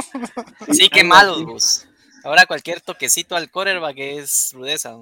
Sí, 0.72 0.88
qué 0.88 1.04
malos, 1.04 1.44
vos. 1.44 1.88
Ahora 2.24 2.46
cualquier 2.46 2.80
toquecito 2.80 3.36
al 3.36 3.50
quarterback 3.50 3.96
es 3.98 4.50
rudeza. 4.52 4.96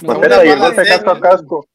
y 0.00 0.48
el 0.48 0.58
golpe 0.58 0.84
casco 0.84 1.10
a 1.10 1.20
casco. 1.20 1.66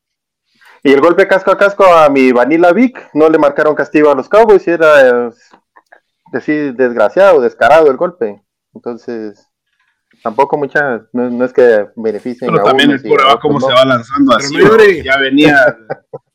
Y 0.84 0.92
el 0.92 1.02
golpe 1.02 1.28
casco 1.28 1.52
a 1.52 1.58
casco 1.58 1.86
a 1.86 2.10
mi 2.10 2.32
Vanilla 2.32 2.74
Vic, 2.74 3.10
no 3.14 3.30
le 3.30 3.38
marcaron 3.38 3.76
castigo 3.76 4.12
a 4.12 4.16
los 4.16 4.28
Cowboys 4.28 4.68
y 4.68 4.72
era 4.72 5.32
decir 6.32 6.74
desgraciado, 6.76 7.40
descarado 7.40 7.90
el 7.90 7.96
golpe. 7.96 8.44
Entonces, 8.74 9.48
tampoco 10.24 10.58
muchas, 10.58 11.04
no, 11.14 11.30
no 11.30 11.46
es 11.46 11.54
que 11.54 11.88
beneficien 11.96 12.50
Pero 12.52 12.64
a 12.64 12.66
también 12.66 12.90
unos 12.90 13.04
el 13.04 13.08
y 13.08 13.14
a 13.14 13.16
coreback 13.16 13.36
otros 13.38 13.42
cómo 13.44 13.60
no. 13.60 13.68
se 13.68 13.74
va 13.74 13.86
lanzando 13.86 14.36
así. 14.36 15.04
Ya 15.04 15.18
venía, 15.18 15.78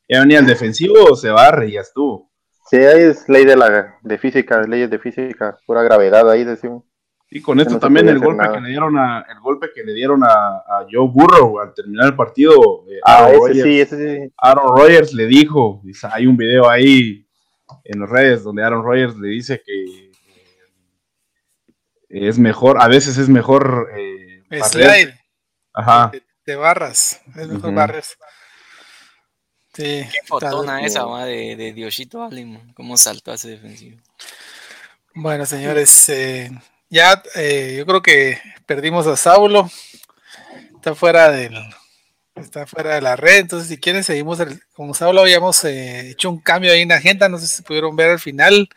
ya 0.08 0.20
venía 0.20 0.38
el 0.38 0.46
defensivo, 0.46 1.14
se 1.16 1.30
barre 1.30 1.68
y 1.68 1.72
ya 1.72 1.80
estuvo. 1.80 2.27
Sí, 2.70 2.76
ahí 2.76 3.02
es 3.02 3.28
ley 3.28 3.44
de 3.44 3.56
la 3.56 3.98
de 4.02 4.18
física, 4.18 4.60
leyes 4.62 4.90
de 4.90 4.98
física, 4.98 5.58
pura 5.66 5.82
gravedad 5.82 6.28
ahí 6.30 6.44
decimos. 6.44 6.84
Y 7.30 7.42
con 7.42 7.60
esto 7.60 7.74
no 7.74 7.78
también 7.80 8.08
el 8.08 8.18
golpe 8.18 8.42
nada. 8.42 8.54
que 8.54 8.60
le 8.62 8.68
dieron 8.70 8.96
a 8.98 9.24
el 9.30 9.38
golpe 9.40 9.68
que 9.74 9.84
le 9.84 9.92
dieron 9.92 10.24
a, 10.24 10.28
a 10.28 10.86
Joe 10.90 11.08
Burrow 11.12 11.60
al 11.60 11.74
terminar 11.74 12.06
el 12.06 12.16
partido. 12.16 12.84
eh, 12.90 13.00
Ah, 13.04 13.24
Aaron, 13.26 13.30
ese 13.34 13.38
Rodgers, 13.40 13.62
sí, 13.64 13.80
ese 13.80 13.96
sí. 14.26 14.32
Aaron 14.38 14.76
Rodgers 14.76 15.12
le 15.12 15.26
dijo, 15.26 15.80
dice, 15.84 16.08
hay 16.10 16.26
un 16.26 16.36
video 16.38 16.68
ahí 16.70 17.26
en 17.84 18.00
las 18.00 18.08
redes 18.08 18.42
donde 18.42 18.62
Aaron 18.64 18.82
Rodgers 18.82 19.16
le 19.18 19.28
dice 19.28 19.62
que 19.64 20.08
eh, 22.08 22.28
es 22.28 22.38
mejor, 22.38 22.80
a 22.80 22.88
veces 22.88 23.18
es 23.18 23.28
mejor 23.28 23.90
eh. 23.96 24.42
Slide 24.64 25.14
Ajá. 25.74 26.10
de 26.46 26.56
barras. 26.56 27.20
Es 27.36 27.46
mejor 27.48 27.66
Ujú. 27.70 27.74
barras. 27.76 28.16
Sí. 29.78 30.04
Qué 30.10 30.18
fotona 30.26 30.84
esa, 30.84 31.06
ma, 31.06 31.24
de, 31.24 31.54
de 31.54 31.72
Dioshito 31.72 32.20
Allen, 32.24 32.72
cómo 32.74 32.96
saltó 32.96 33.30
a 33.30 33.36
ese 33.36 33.50
defensivo. 33.50 33.96
Bueno, 35.14 35.46
señores, 35.46 36.08
eh, 36.08 36.50
ya 36.90 37.22
eh, 37.36 37.76
yo 37.78 37.86
creo 37.86 38.02
que 38.02 38.40
perdimos 38.66 39.06
a 39.06 39.16
Saulo. 39.16 39.70
Está 40.74 40.96
fuera 40.96 41.30
del, 41.30 41.56
está 42.34 42.66
fuera 42.66 42.96
de 42.96 43.02
la 43.02 43.14
red. 43.14 43.36
Entonces, 43.38 43.68
si 43.68 43.78
quieren, 43.78 44.02
seguimos. 44.02 44.40
el- 44.40 44.60
como 44.72 44.94
Saulo 44.94 45.20
habíamos 45.20 45.62
eh, 45.64 46.10
hecho 46.10 46.28
un 46.28 46.40
cambio 46.40 46.72
ahí 46.72 46.80
en 46.80 46.88
la 46.88 46.96
agenda. 46.96 47.28
No 47.28 47.38
sé 47.38 47.46
si 47.46 47.62
pudieron 47.62 47.94
ver 47.94 48.10
al 48.10 48.20
final. 48.20 48.68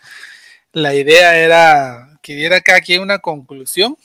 La 0.72 0.94
idea 0.94 1.36
era 1.36 2.20
que 2.22 2.36
diera 2.36 2.62
cada 2.62 2.82
quien 2.82 3.02
una 3.02 3.18
conclusión 3.20 3.98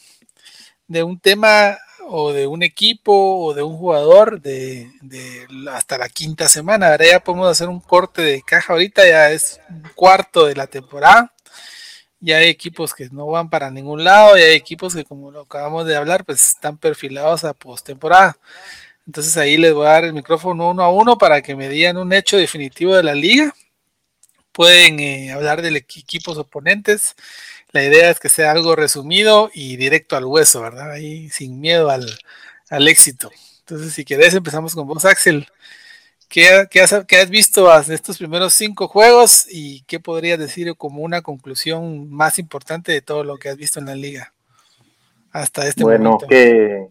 de 0.89 1.03
un 1.03 1.21
tema 1.21 1.77
o 2.09 2.33
de 2.33 2.47
un 2.47 2.63
equipo 2.63 3.13
o 3.13 3.55
de 3.55 3.63
un 3.63 3.77
jugador 3.77 4.41
de, 4.41 4.91
hasta 5.71 5.99
la 5.99 6.09
quinta 6.09 6.49
semana. 6.49 6.89
Ahora 6.89 7.07
ya 7.07 7.21
podemos 7.21 7.49
hacer 7.49 7.69
un 7.69 7.81
corte 7.81 8.23
de 8.23 8.43
caja 8.43 8.73
ahorita, 8.73 9.07
ya 9.07 9.31
es 9.31 9.61
cuarto 9.95 10.47
de 10.47 10.55
la 10.55 10.67
temporada. 10.67 11.33
Ya 12.21 12.39
hay 12.39 12.49
equipos 12.49 12.95
que 12.95 13.09
no 13.11 13.27
van 13.27 13.51
para 13.51 13.71
ningún 13.71 14.03
lado 14.03 14.39
y 14.39 14.43
hay 14.43 14.55
equipos 14.55 14.95
que, 14.95 15.05
como 15.05 15.31
lo 15.31 15.43
acabamos 15.43 15.87
de 15.87 15.97
hablar, 15.97 16.25
pues 16.25 16.43
están 16.43 16.79
perfilados 16.79 17.45
a 17.45 17.53
postemporada. 17.55 18.39
Entonces 19.07 19.37
ahí 19.37 19.57
les 19.57 19.73
voy 19.75 19.87
a 19.87 19.91
dar 19.91 20.05
el 20.05 20.13
micrófono 20.13 20.71
uno 20.71 20.83
a 20.83 20.91
uno 20.91 21.19
para 21.19 21.43
que 21.43 21.55
me 21.55 21.69
digan 21.69 21.97
un 21.97 22.13
hecho 22.13 22.37
definitivo 22.37 22.97
de 22.97 23.03
la 23.03 23.15
liga. 23.15 23.55
Pueden 24.53 24.99
eh, 25.01 25.33
hablar 25.33 25.63
de 25.63 25.77
equipos 25.77 26.39
oponentes. 26.39 27.15
La 27.77 27.85
idea 27.85 28.11
es 28.11 28.19
que 28.19 28.31
sea 28.31 28.53
algo 28.53 28.75
resumido 28.75 29.51
y 29.53 29.77
directo 29.77 30.17
al 30.17 30.25
hueso, 30.25 30.63
¿verdad? 30.63 30.93
Ahí 30.93 31.29
sin 31.29 31.61
miedo 31.61 31.91
al, 31.91 32.07
al 32.71 32.89
éxito. 32.89 33.31
Entonces, 33.61 33.93
si 33.93 34.03
querés, 34.03 34.33
empezamos 34.33 34.75
con 34.75 34.87
vos, 34.87 35.05
Axel. 35.05 35.47
¿Qué, 36.29 36.67
qué 36.71 36.81
has, 36.81 37.05
qué 37.07 37.19
has 37.19 37.29
visto 37.29 37.69
de 37.83 37.95
estos 37.95 38.17
primeros 38.17 38.55
cinco 38.55 38.89
juegos 38.89 39.47
y 39.51 39.83
qué 39.83 40.01
podrías 40.01 40.39
decir 40.39 40.75
como 40.77 41.03
una 41.03 41.21
conclusión 41.21 42.11
más 42.11 42.39
importante 42.39 42.93
de 42.93 43.03
todo 43.03 43.25
lo 43.25 43.37
que 43.37 43.51
has 43.51 43.57
visto 43.59 43.79
en 43.79 43.87
la 43.87 43.95
liga 43.95 44.33
hasta 45.31 45.67
este 45.69 45.85
Bueno, 45.85 46.05
momento? 46.13 46.27
que, 46.27 46.89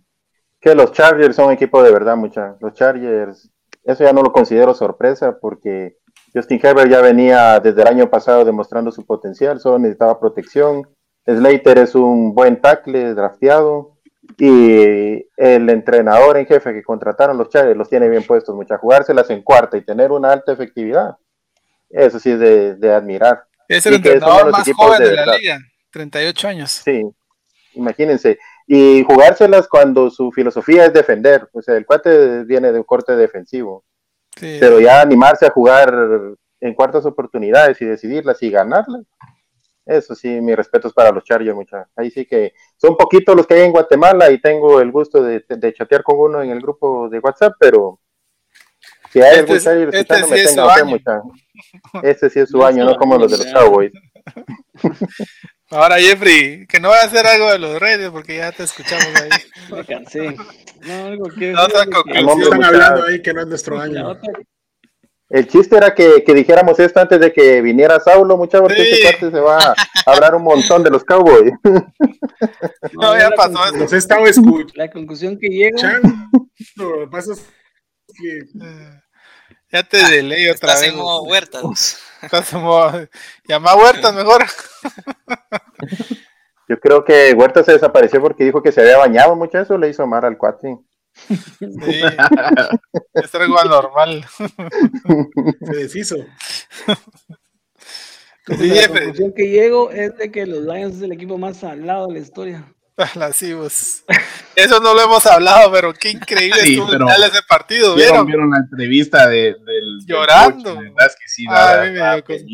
que 0.61 0.75
los 0.75 0.91
Chargers 0.91 1.35
son 1.35 1.47
un 1.47 1.53
equipo 1.53 1.81
de 1.81 1.91
verdad, 1.91 2.15
mucha. 2.15 2.57
Los 2.59 2.73
Chargers, 2.73 3.49
eso 3.83 4.03
ya 4.03 4.13
no 4.13 4.21
lo 4.21 4.31
considero 4.31 4.75
sorpresa 4.75 5.39
porque 5.39 5.97
Justin 6.35 6.59
Herbert 6.61 6.91
ya 6.91 6.99
venía 6.99 7.61
desde 7.61 7.81
el 7.81 7.87
año 7.87 8.09
pasado 8.09 8.43
demostrando 8.43 8.91
su 8.91 9.05
potencial, 9.05 9.61
solo 9.61 9.79
necesitaba 9.79 10.19
protección. 10.19 10.85
Slater 11.25 11.77
es 11.77 11.95
un 11.95 12.35
buen 12.35 12.61
tackle 12.61 13.13
drafteado 13.13 13.95
y 14.37 15.25
el 15.37 15.69
entrenador 15.69 16.37
en 16.37 16.45
jefe 16.45 16.73
que 16.73 16.83
contrataron 16.83 17.37
los 17.37 17.49
Chargers 17.49 17.77
los 17.77 17.89
tiene 17.89 18.09
bien 18.09 18.23
puestos, 18.23 18.53
muchas 18.53 18.81
jugárselas 18.81 19.29
en 19.29 19.43
cuarta 19.43 19.77
y 19.77 19.85
tener 19.85 20.11
una 20.11 20.33
alta 20.33 20.51
efectividad. 20.51 21.15
Eso 21.89 22.19
sí 22.19 22.31
es 22.31 22.39
de, 22.39 22.75
de 22.75 22.93
admirar. 22.93 23.45
Es 23.69 23.85
el 23.85 23.93
y 23.93 23.95
entrenador 23.95 24.51
más 24.51 24.69
joven 24.75 24.99
de 24.99 25.09
de 25.09 25.15
la 25.15 25.37
liga, 25.37 25.59
38 25.91 26.47
años. 26.49 26.71
Sí, 26.83 27.01
imagínense. 27.75 28.37
Y 28.67 29.03
jugárselas 29.03 29.69
cuando 29.69 30.09
su 30.09 30.31
filosofía 30.33 30.85
es 30.85 30.93
defender. 30.93 31.47
O 31.53 31.61
sea, 31.61 31.77
el 31.77 31.85
cuate 31.85 32.43
viene 32.43 32.73
de 32.73 32.79
un 32.79 32.83
corte 32.83 33.15
defensivo. 33.15 33.85
Sí. 34.35 34.57
Pero 34.59 34.79
ya 34.79 35.01
animarse 35.01 35.45
a 35.45 35.51
jugar 35.51 35.93
en 36.59 36.73
cuartas 36.73 37.05
oportunidades 37.05 37.81
y 37.81 37.85
decidirlas 37.85 38.41
y 38.43 38.49
ganarlas. 38.49 39.03
Eso 39.85 40.15
sí, 40.15 40.41
mis 40.41 40.55
respetos 40.55 40.93
para 40.93 41.11
los 41.11 41.23
Chargers, 41.23 41.55
muchachos. 41.55 41.91
Ahí 41.95 42.09
sí 42.09 42.25
que 42.25 42.53
son 42.75 42.97
poquitos 42.97 43.35
los 43.35 43.45
que 43.45 43.53
hay 43.53 43.61
en 43.61 43.71
Guatemala 43.71 44.31
y 44.31 44.41
tengo 44.41 44.81
el 44.81 44.91
gusto 44.91 45.21
de, 45.21 45.45
de 45.47 45.73
chatear 45.73 46.01
con 46.03 46.19
uno 46.19 46.41
en 46.41 46.49
el 46.49 46.59
grupo 46.59 47.07
de 47.07 47.19
WhatsApp, 47.19 47.53
pero 47.59 47.99
si 49.11 49.21
hay 49.21 49.39
Este 49.39 49.39
algún 49.39 49.55
este 49.93 50.15
escuchando, 50.15 50.27
sí 50.27 50.33
me 50.33 50.41
es 50.41 50.49
tenga 50.49 50.63
su 50.63 50.69
fe, 50.73 50.81
año. 50.81 50.89
muchacho. 50.89 51.23
Este 52.03 52.29
sí 52.29 52.39
es 52.39 52.49
su 52.49 52.65
año, 52.65 52.83
no 52.85 52.95
como 52.97 53.17
los 53.17 53.31
de 53.31 53.37
los. 53.37 53.53
Cowboys. 53.53 53.91
Ahora, 55.71 55.97
Jeffrey, 55.99 56.67
que 56.67 56.79
no 56.79 56.89
va 56.89 56.99
a 57.01 57.05
hacer 57.05 57.25
algo 57.25 57.51
de 57.51 57.59
los 57.59 57.79
Reyes 57.79 58.09
porque 58.11 58.37
ya 58.37 58.51
te 58.51 58.63
escuchamos 58.63 59.07
ahí. 59.15 59.29
Me 59.71 59.83
cansé. 59.85 60.35
No, 60.81 61.07
único 61.07 61.29
que 61.29 61.51
No, 61.51 61.67
No, 61.67 62.03
¿Qué 62.03 62.19
hombre, 62.19 62.43
están 62.45 62.63
hablando 62.63 63.05
ahí 63.05 63.21
que 63.21 63.33
no 63.33 63.41
es 63.41 63.47
nuestro 63.47 63.79
año? 63.79 64.19
El 65.27 65.47
chiste 65.47 65.75
era 65.75 65.95
que, 65.95 66.23
que 66.23 66.33
dijéramos 66.35 66.79
esto 66.79 66.99
antes 66.99 67.19
de 67.19 67.33
que 67.33 67.59
viniera 67.61 67.99
Saulo, 67.99 68.37
muchachos, 68.37 68.67
porque 68.67 68.83
Sí. 68.85 68.91
este 68.93 69.01
cuate 69.17 69.31
se 69.35 69.39
va 69.41 69.57
a 69.57 69.75
hablar 70.05 70.35
un 70.35 70.43
montón 70.43 70.83
de 70.83 70.91
los 70.91 71.03
Cowboys. 71.03 71.51
No, 72.93 73.17
ya 73.17 73.31
pasó 73.31 73.65
eso. 73.65 73.77
Los 73.77 73.93
he 73.93 73.97
estado 73.97 74.25
escuchando. 74.27 74.71
La 74.75 74.91
conclusión 74.91 75.37
que 75.39 75.47
llego, 75.47 75.77
Lo 76.75 76.99
que 76.99 77.07
pasa 77.09 77.33
es 77.33 77.39
que 78.13 78.37
Eh, 78.63 79.01
Ya 79.71 79.83
te 79.83 79.97
delay 79.97 80.47
otra 80.49 80.69
Estás 80.69 80.81
vez. 80.81 80.91
en 80.91 80.97
modo 80.97 81.23
huertas. 81.23 81.97
Modo- 82.53 83.07
Llama 83.47 83.71
a 83.71 83.75
Huertas 83.77 84.13
mejor. 84.13 84.45
Yo 86.67 86.79
creo 86.79 87.03
que 87.05 87.33
Huerta 87.33 87.63
se 87.63 87.73
desapareció 87.73 88.19
porque 88.21 88.43
dijo 88.43 88.61
que 88.63 88.71
se 88.71 88.81
había 88.81 88.97
bañado, 88.97 89.35
mucho 89.35 89.59
eso 89.59 89.77
le 89.77 89.89
hizo 89.89 90.05
mal 90.07 90.25
al 90.25 90.37
cuate. 90.37 90.77
Sí. 91.27 92.01
es 93.13 93.35
algo 93.35 93.59
anormal. 93.59 94.25
se 95.65 95.75
deshizo. 95.75 96.15
Sí, 98.47 98.67
la 98.69 98.87
conclusión 98.87 99.33
que 99.35 99.49
llego 99.49 99.89
es 99.91 100.15
de 100.17 100.31
que 100.31 100.45
los 100.45 100.59
Lions 100.63 100.97
es 100.97 101.01
el 101.01 101.11
equipo 101.11 101.37
más 101.37 101.57
salado 101.57 102.07
de 102.07 102.13
la 102.13 102.19
historia. 102.19 102.74
Las 103.15 103.41
Ibos. 103.41 104.03
Eso 104.55 104.79
no 104.79 104.93
lo 104.93 105.01
hemos 105.01 105.25
hablado, 105.25 105.69
pero 105.71 105.93
qué 105.93 106.11
increíble 106.11 106.61
Sí, 106.61 106.73
estuvo 106.75 106.89
pero- 106.89 107.09
ese 107.09 107.41
partido, 107.43 107.93
¿Vieron, 107.95 108.25
¿vieron? 108.25 108.49
la 108.49 108.57
entrevista 108.59 109.27
de, 109.27 109.37
del, 109.37 109.65
del 109.65 110.05
Llorando. 110.05 110.75
coach? 110.75 110.85
Que 111.19 111.27
sí, 111.27 111.45
Ah. 111.49 111.83
Sí, 112.25 112.53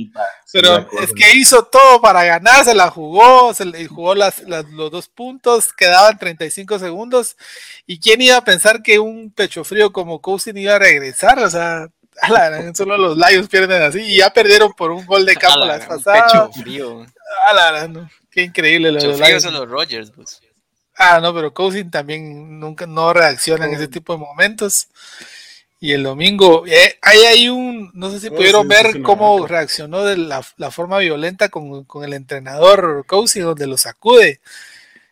Pero 0.54 0.88
es 1.00 1.14
que 1.14 1.34
hizo 1.36 1.64
todo 1.66 2.02
para 2.02 2.24
ganar, 2.24 2.66
se 2.66 2.74
la 2.74 2.90
jugó, 2.90 3.54
se 3.54 3.66
le 3.66 3.86
jugó 3.88 4.16
las, 4.16 4.40
las- 4.44 4.66
los 4.72 4.90
dos 4.90 5.08
puntos, 5.10 5.72
quedaban 5.74 6.18
35 6.18 6.80
segundos. 6.80 7.38
¿Y 7.86 8.00
quién 8.00 8.22
iba 8.22 8.38
a 8.38 8.44
pensar 8.44 8.82
que 8.82 8.98
un 8.98 9.32
pecho 9.32 9.64
frío 9.64 9.92
como 9.94 10.22
Cousin 10.22 10.58
iba 10.58 10.76
a 10.76 10.80
regresar? 10.80 11.38
O 11.40 11.50
sea, 11.52 11.88
a 12.22 12.32
la 12.32 12.50
gran, 12.50 12.76
solo 12.76 12.98
los 12.98 13.16
Lions 13.16 13.48
pierden 13.48 13.84
así 13.84 14.00
y 14.02 14.18
ya 14.18 14.32
perdieron 14.32 14.74
por 14.74 14.90
un 14.92 15.06
gol 15.06 15.24
de 15.26 15.36
campo 15.36 15.58
A 15.58 15.60
la 15.60 15.66
la 15.68 15.74
vez 15.78 15.86
gran, 15.86 15.98
un 16.00 16.04
pasada. 16.04 16.26
pecho 16.26 16.62
frío. 16.64 17.06
A 17.50 17.54
la 17.54 17.72
gran, 17.72 17.94
no. 17.94 18.10
Qué 18.32 18.44
increíble 18.44 18.92
lo 18.92 19.00
de 19.00 19.08
los 19.08 19.20
Lions. 19.20 19.44
son 19.44 19.54
los 19.54 19.70
Rogers, 19.70 20.12
pues. 20.12 20.42
Ah, 20.98 21.20
no, 21.22 21.34
pero 21.34 21.54
Cousin 21.54 21.90
también 21.90 22.60
nunca 22.60 22.86
no 22.86 23.14
reacciona 23.14 23.66
en 23.66 23.74
ese 23.74 23.88
tipo 23.88 24.14
de 24.14 24.20
momentos. 24.20 24.88
Y 25.80 25.94
el 25.94 26.04
domingo, 26.04 26.66
eh, 26.68 26.98
ahí 27.02 27.20
hay 27.22 27.50
un, 27.50 27.92
no 27.96 28.12
sé 28.12 28.20
si 28.20 28.30
Oh, 28.30 28.36
pudieron 28.38 28.64
sí, 28.64 28.70
ver 28.70 28.86
sí, 28.88 28.94
sí, 28.94 29.02
cómo 29.04 29.48
reaccionó 29.48 30.04
de 30.06 30.18
la, 30.18 30.44
la 30.58 30.72
forma 30.72 31.00
violenta 31.00 31.50
con, 31.50 31.86
con 31.86 32.04
el 32.04 32.14
entrenador 32.14 33.06
Cousy, 33.08 33.40
donde 33.42 33.68
lo 33.68 33.78
sacude. 33.78 34.42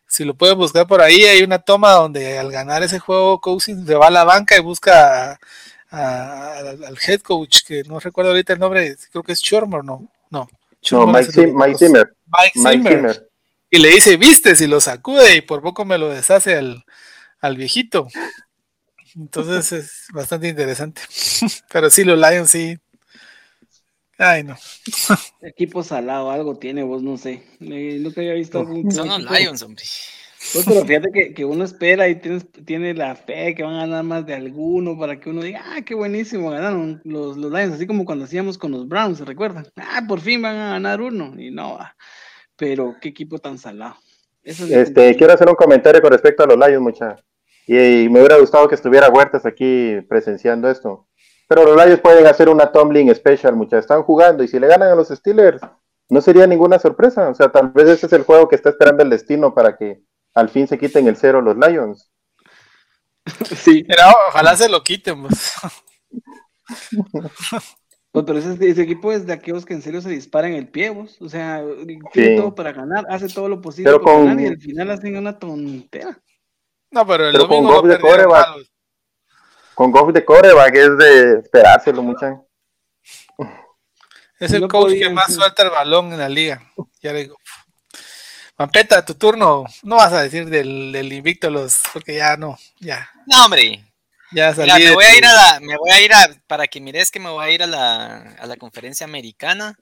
Si 0.08 0.26
lo 0.26 0.36
pueden 0.36 0.58
buscar 0.58 0.88
por 0.88 1.02
ahí, 1.02 1.24
hay 1.26 1.44
una 1.44 1.60
toma 1.60 1.91
donde 1.94 2.40
al 2.40 2.52
ganar 2.52 2.84
ese 2.84 3.00
juego, 3.00 3.41
Cousins 3.41 3.88
se 3.88 3.96
va 3.96 4.08
a 4.08 4.12
la 4.12 4.24
banca 4.26 4.58
y 4.58 4.62
busca 4.62 5.34
a- 5.34 5.40
a- 5.91 6.58
al, 6.60 6.84
al 6.86 6.98
head 7.08 7.22
coach, 7.22 7.62
que 7.66 7.84
no 7.84 8.00
recuerdo 8.00 8.32
ahorita 8.32 8.54
el 8.54 8.60
nombre, 8.60 8.96
creo 9.12 9.24
que 9.24 9.34
es 9.34 9.41
Shermer, 9.41 9.84
no, 9.84 10.08
no. 10.32 10.48
No, 10.91 11.07
Mike, 11.07 11.31
Zimmer. 11.77 12.14
Mike 12.26 12.60
Zimmer. 12.60 13.30
Y 13.69 13.80
le 13.80 13.89
dice, 13.89 14.18
viste, 14.18 14.56
si 14.56 14.65
lo 14.68 14.81
sacude 14.81 15.35
y 15.35 15.41
por 15.41 15.61
poco 15.61 15.85
me 15.85 15.97
lo 15.97 16.10
deshace 16.10 16.56
al, 16.56 16.84
al 17.39 17.57
viejito. 17.57 18.07
Entonces 19.15 19.72
es 19.72 20.07
bastante 20.14 20.47
interesante. 20.47 21.01
Pero 21.72 21.89
sí, 21.89 22.03
los 22.03 22.18
Lions 22.18 22.49
sí. 22.49 22.77
Ay, 24.18 24.43
no. 24.43 24.57
Equipo 25.41 25.81
salado, 25.81 26.30
algo 26.30 26.57
tiene, 26.57 26.84
vos 26.84 27.01
no 27.01 27.18
sé. 27.18 27.43
Eh, 27.61 27.99
nunca 28.01 28.19
había 28.19 28.34
visto 28.34 28.60
algún. 28.60 28.91
Son 28.91 29.07
los 29.07 29.31
Lions, 29.31 29.61
hombre. 29.61 29.84
Pues, 30.53 30.66
pero 30.66 30.86
fíjate 30.86 31.11
que, 31.11 31.34
que 31.34 31.44
uno 31.44 31.66
espera 31.66 32.07
y 32.07 32.16
tienes, 32.16 32.48
tiene 32.66 32.94
la 32.94 33.14
fe 33.16 33.53
que 33.53 33.64
van 33.64 33.76
a 33.76 33.82
ganar 33.82 34.03
más 34.06 34.26
de 34.26 34.34
alguno 34.34 34.98
para 34.98 35.20
que 35.20 35.30
uno 35.30 35.41
diga, 35.41 35.61
ah, 35.66 35.82
qué 35.86 35.94
buenísimo, 35.95 36.49
ganaron 36.49 37.02
los, 37.03 37.36
los 37.36 37.52
Lions, 37.52 37.74
así 37.74 37.86
como 37.86 38.06
cuando 38.06 38.24
hacíamos 38.24 38.57
con 38.57 38.72
los 38.72 38.88
Browns, 38.88 39.18
¿se 39.18 39.26
recuerdan? 39.26 39.68
Ah, 39.76 40.02
por 40.07 40.22
fin 40.22 40.41
van 40.41 40.56
a 40.56 40.70
ganar 40.72 41.02
uno, 41.02 41.34
y 41.38 41.52
no, 41.52 41.78
pero 42.56 42.95
qué 43.02 43.10
equipo 43.10 43.40
tan 43.40 43.57
salado. 43.57 43.95
Eso 44.41 44.64
es 44.64 44.70
mi 44.70 44.76
Este, 44.76 45.16
quiero 45.18 45.34
hacer 45.34 45.49
un 45.49 45.56
comentario 45.56 46.02
con 46.02 46.11
respecto 46.11 46.44
a 46.44 46.48
los 46.48 46.57
Lions, 46.57 46.82
mucha. 46.82 47.18
Y, 47.68 48.03
y 48.03 48.10
me 48.10 48.20
hubiera 48.20 48.38
gustado 48.38 48.68
que 48.68 48.76
estuviera 48.76 49.10
Huertas 49.10 49.45
aquí 49.45 49.99
presenciando 50.07 50.70
esto. 50.70 51.07
Pero 51.49 51.66
los 51.66 51.76
Lions 51.76 51.99
pueden 51.99 52.26
hacer 52.28 52.48
una 52.48 52.72
tumbling 52.72 53.14
special, 53.14 53.56
mucha. 53.56 53.78
Están 53.78 54.03
jugando 54.03 54.44
y 54.44 54.48
si 54.48 54.60
le 54.60 54.68
ganan 54.68 54.91
a 54.91 54.95
los 54.95 55.10
Steelers, 55.10 55.61
no 56.07 56.22
sería 56.22 56.48
ninguna 56.48 56.80
sorpresa. 56.80 57.28
O 57.28 57.36
sea, 57.36 57.52
tal 57.52 57.72
vez 57.72 57.90
ese 57.90 58.06
es 58.06 58.14
el 58.14 58.24
juego 58.24 58.48
que 58.48 58.56
está 58.56 58.70
esperando 58.70 59.03
el 59.03 59.10
destino 59.10 59.53
para 59.53 59.76
que 59.76 60.02
al 60.34 60.49
fin 60.49 60.68
se 60.68 60.77
quiten 60.77 61.07
el 61.07 61.18
cero 61.18 61.41
los 61.41 61.57
Lions. 61.57 62.11
Sí, 63.56 63.84
Pero 63.84 64.03
ojalá 64.30 64.56
se 64.56 64.69
lo 64.69 64.84
quiten. 64.84 65.22
pues. 65.22 65.53
pues, 68.11 68.26
pero 68.26 68.38
ese, 68.39 68.69
ese 68.69 68.81
equipo 68.81 69.11
es 69.11 69.26
de 69.26 69.34
aquellos 69.34 69.65
que 69.65 69.73
en 69.73 69.81
serio 69.81 70.01
se 70.01 70.10
disparan 70.10 70.53
el 70.53 70.68
pie, 70.68 70.89
vos. 70.89 71.18
O 71.22 71.30
sea, 71.30 71.64
tiene 71.85 72.01
Sí. 72.14 72.35
todo 72.38 72.56
para 72.56 72.72
ganar, 72.72 73.06
hace 73.10 73.27
todo 73.30 73.47
lo 73.49 73.61
posible 73.61 73.89
Pero 73.91 74.01
por 74.01 74.14
con- 74.14 74.26
ganar 74.26 74.41
y 74.43 74.47
al 74.47 74.60
final 74.60 74.89
hacen 74.91 75.15
una 75.18 75.38
tontera. 75.38 76.19
No, 76.91 77.06
pero 77.06 77.27
el 77.27 77.34
Pero 77.34 77.47
con 77.47 77.57
domingo 77.64 77.81
Goff 77.81 78.18
de 78.18 78.27
malos. 78.27 78.72
Con 79.76 79.91
Goff 79.91 80.11
de 80.11 80.26
coreback 80.26 80.76
es 80.76 80.97
de 80.97 81.34
esperárselo, 81.39 82.01
mucha. 82.01 82.41
Es 84.39 84.51
el 84.53 84.61
No 84.61 84.68
coach 84.68 84.93
que 84.93 85.10
más 85.10 85.27
sí. 85.27 85.34
suelta 85.34 85.64
el 85.64 85.69
balón 85.69 86.11
en 86.14 86.19
la 86.19 86.30
liga. 86.30 86.61
Ya 87.01 87.14
le 87.14 87.19
digo. 87.23 87.38
Mampeta, 88.60 89.06
tu 89.06 89.15
turno. 89.15 89.64
No 89.84 89.95
vas 89.95 90.11
a 90.11 90.22
decir 90.22 90.49
del, 90.49 90.91
del 90.91 91.14
invicto 91.14 91.48
a 91.48 91.49
los, 91.49 91.80
porque 91.94 92.15
ya 92.18 92.36
no, 92.36 92.60
ya, 92.80 93.10
No, 93.26 93.45
hombre. 93.45 93.86
ya 94.34 94.53
salí. 94.53 94.69
Mira, 94.73 94.90
me 94.90 94.94
voy 94.95 95.06
a 95.06 95.18
ir 95.18 95.26
a 95.26 95.34
la, 95.34 95.60
me 95.61 95.77
voy 95.77 95.91
a 95.91 96.02
ir 96.02 96.14
a, 96.14 96.30
para 96.45 96.68
que 96.68 96.81
mires 96.81 97.10
que 97.10 97.22
me 97.22 97.30
voy 97.30 97.45
a 97.45 97.52
ir 97.52 97.64
a 97.64 97.68
la, 97.68 98.18
a 98.38 98.45
la 98.45 98.57
conferencia 98.57 99.06
americana. 99.06 99.80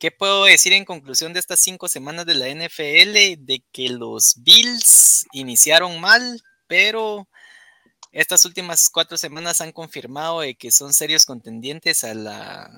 ¿Qué 0.00 0.10
puedo 0.10 0.44
decir 0.44 0.72
en 0.72 0.84
conclusión 0.84 1.32
de 1.32 1.40
estas 1.40 1.60
cinco 1.60 1.86
semanas 1.88 2.26
de 2.26 2.34
la 2.34 2.48
NFL? 2.48 3.44
De 3.46 3.62
que 3.72 3.88
los 3.90 4.34
Bills 4.38 5.26
iniciaron 5.32 6.00
mal, 6.00 6.42
pero 6.66 7.28
estas 8.10 8.44
últimas 8.44 8.88
cuatro 8.90 9.16
semanas 9.16 9.60
han 9.60 9.70
confirmado 9.70 10.40
de 10.40 10.56
que 10.56 10.72
son 10.72 10.92
serios 10.94 11.24
contendientes 11.26 12.02
a 12.02 12.14
la 12.14 12.68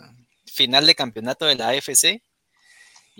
final 0.45 0.87
de 0.87 0.95
campeonato 0.95 1.47
de 1.47 1.55
la 1.57 1.69
AFC. 1.69 2.23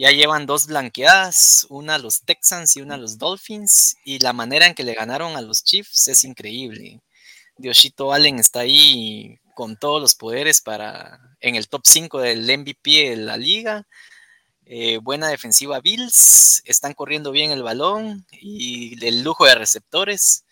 Ya 0.01 0.13
llevan 0.13 0.47
dos 0.47 0.67
blanqueadas, 0.67 1.67
una 1.69 1.97
a 1.97 1.99
los 1.99 2.23
Texans 2.23 2.75
y 2.75 2.81
una 2.81 2.95
a 2.95 2.97
los 2.97 3.19
Dolphins, 3.19 3.99
y 4.03 4.19
la 4.19 4.33
manera 4.33 4.67
en 4.67 4.75
que 4.75 4.83
le 4.83 4.95
ganaron 4.95 5.37
a 5.37 5.43
los 5.43 5.63
Chiefs 5.63 6.09
es 6.09 6.25
increíble. 6.25 7.03
Dioshito 7.59 8.11
Allen 8.11 8.39
está 8.39 8.61
ahí 8.61 9.39
con 9.55 9.77
todos 9.77 10.01
los 10.01 10.15
poderes 10.15 10.63
para 10.63 11.21
en 11.43 11.55
el 11.55 11.69
top 11.69 11.83
5 11.85 12.19
del 12.19 12.47
MVP 12.47 13.11
de 13.11 13.17
la 13.17 13.37
liga. 13.37 13.87
Eh, 14.65 14.97
buena 15.03 15.29
defensiva 15.29 15.81
Bills, 15.81 16.63
están 16.65 16.95
corriendo 16.95 17.31
bien 17.31 17.51
el 17.51 17.63
balón 17.63 18.25
y 18.33 19.05
el 19.07 19.23
lujo 19.23 19.45
de 19.45 19.55
receptores. 19.55 20.47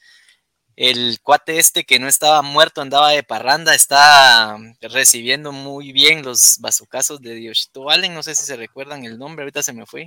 El 0.80 1.18
cuate 1.24 1.58
este 1.58 1.82
que 1.82 1.98
no 1.98 2.06
estaba 2.06 2.40
muerto, 2.40 2.80
andaba 2.80 3.10
de 3.10 3.24
parranda, 3.24 3.74
está 3.74 4.56
recibiendo 4.80 5.50
muy 5.50 5.90
bien 5.90 6.22
los 6.22 6.58
bazucazos 6.60 7.20
de 7.20 7.34
Dioshito 7.34 7.90
Allen. 7.90 8.14
No 8.14 8.22
sé 8.22 8.36
si 8.36 8.44
se 8.44 8.54
recuerdan 8.54 9.04
el 9.04 9.18
nombre, 9.18 9.42
ahorita 9.42 9.64
se 9.64 9.72
me 9.72 9.86
fue. 9.86 10.06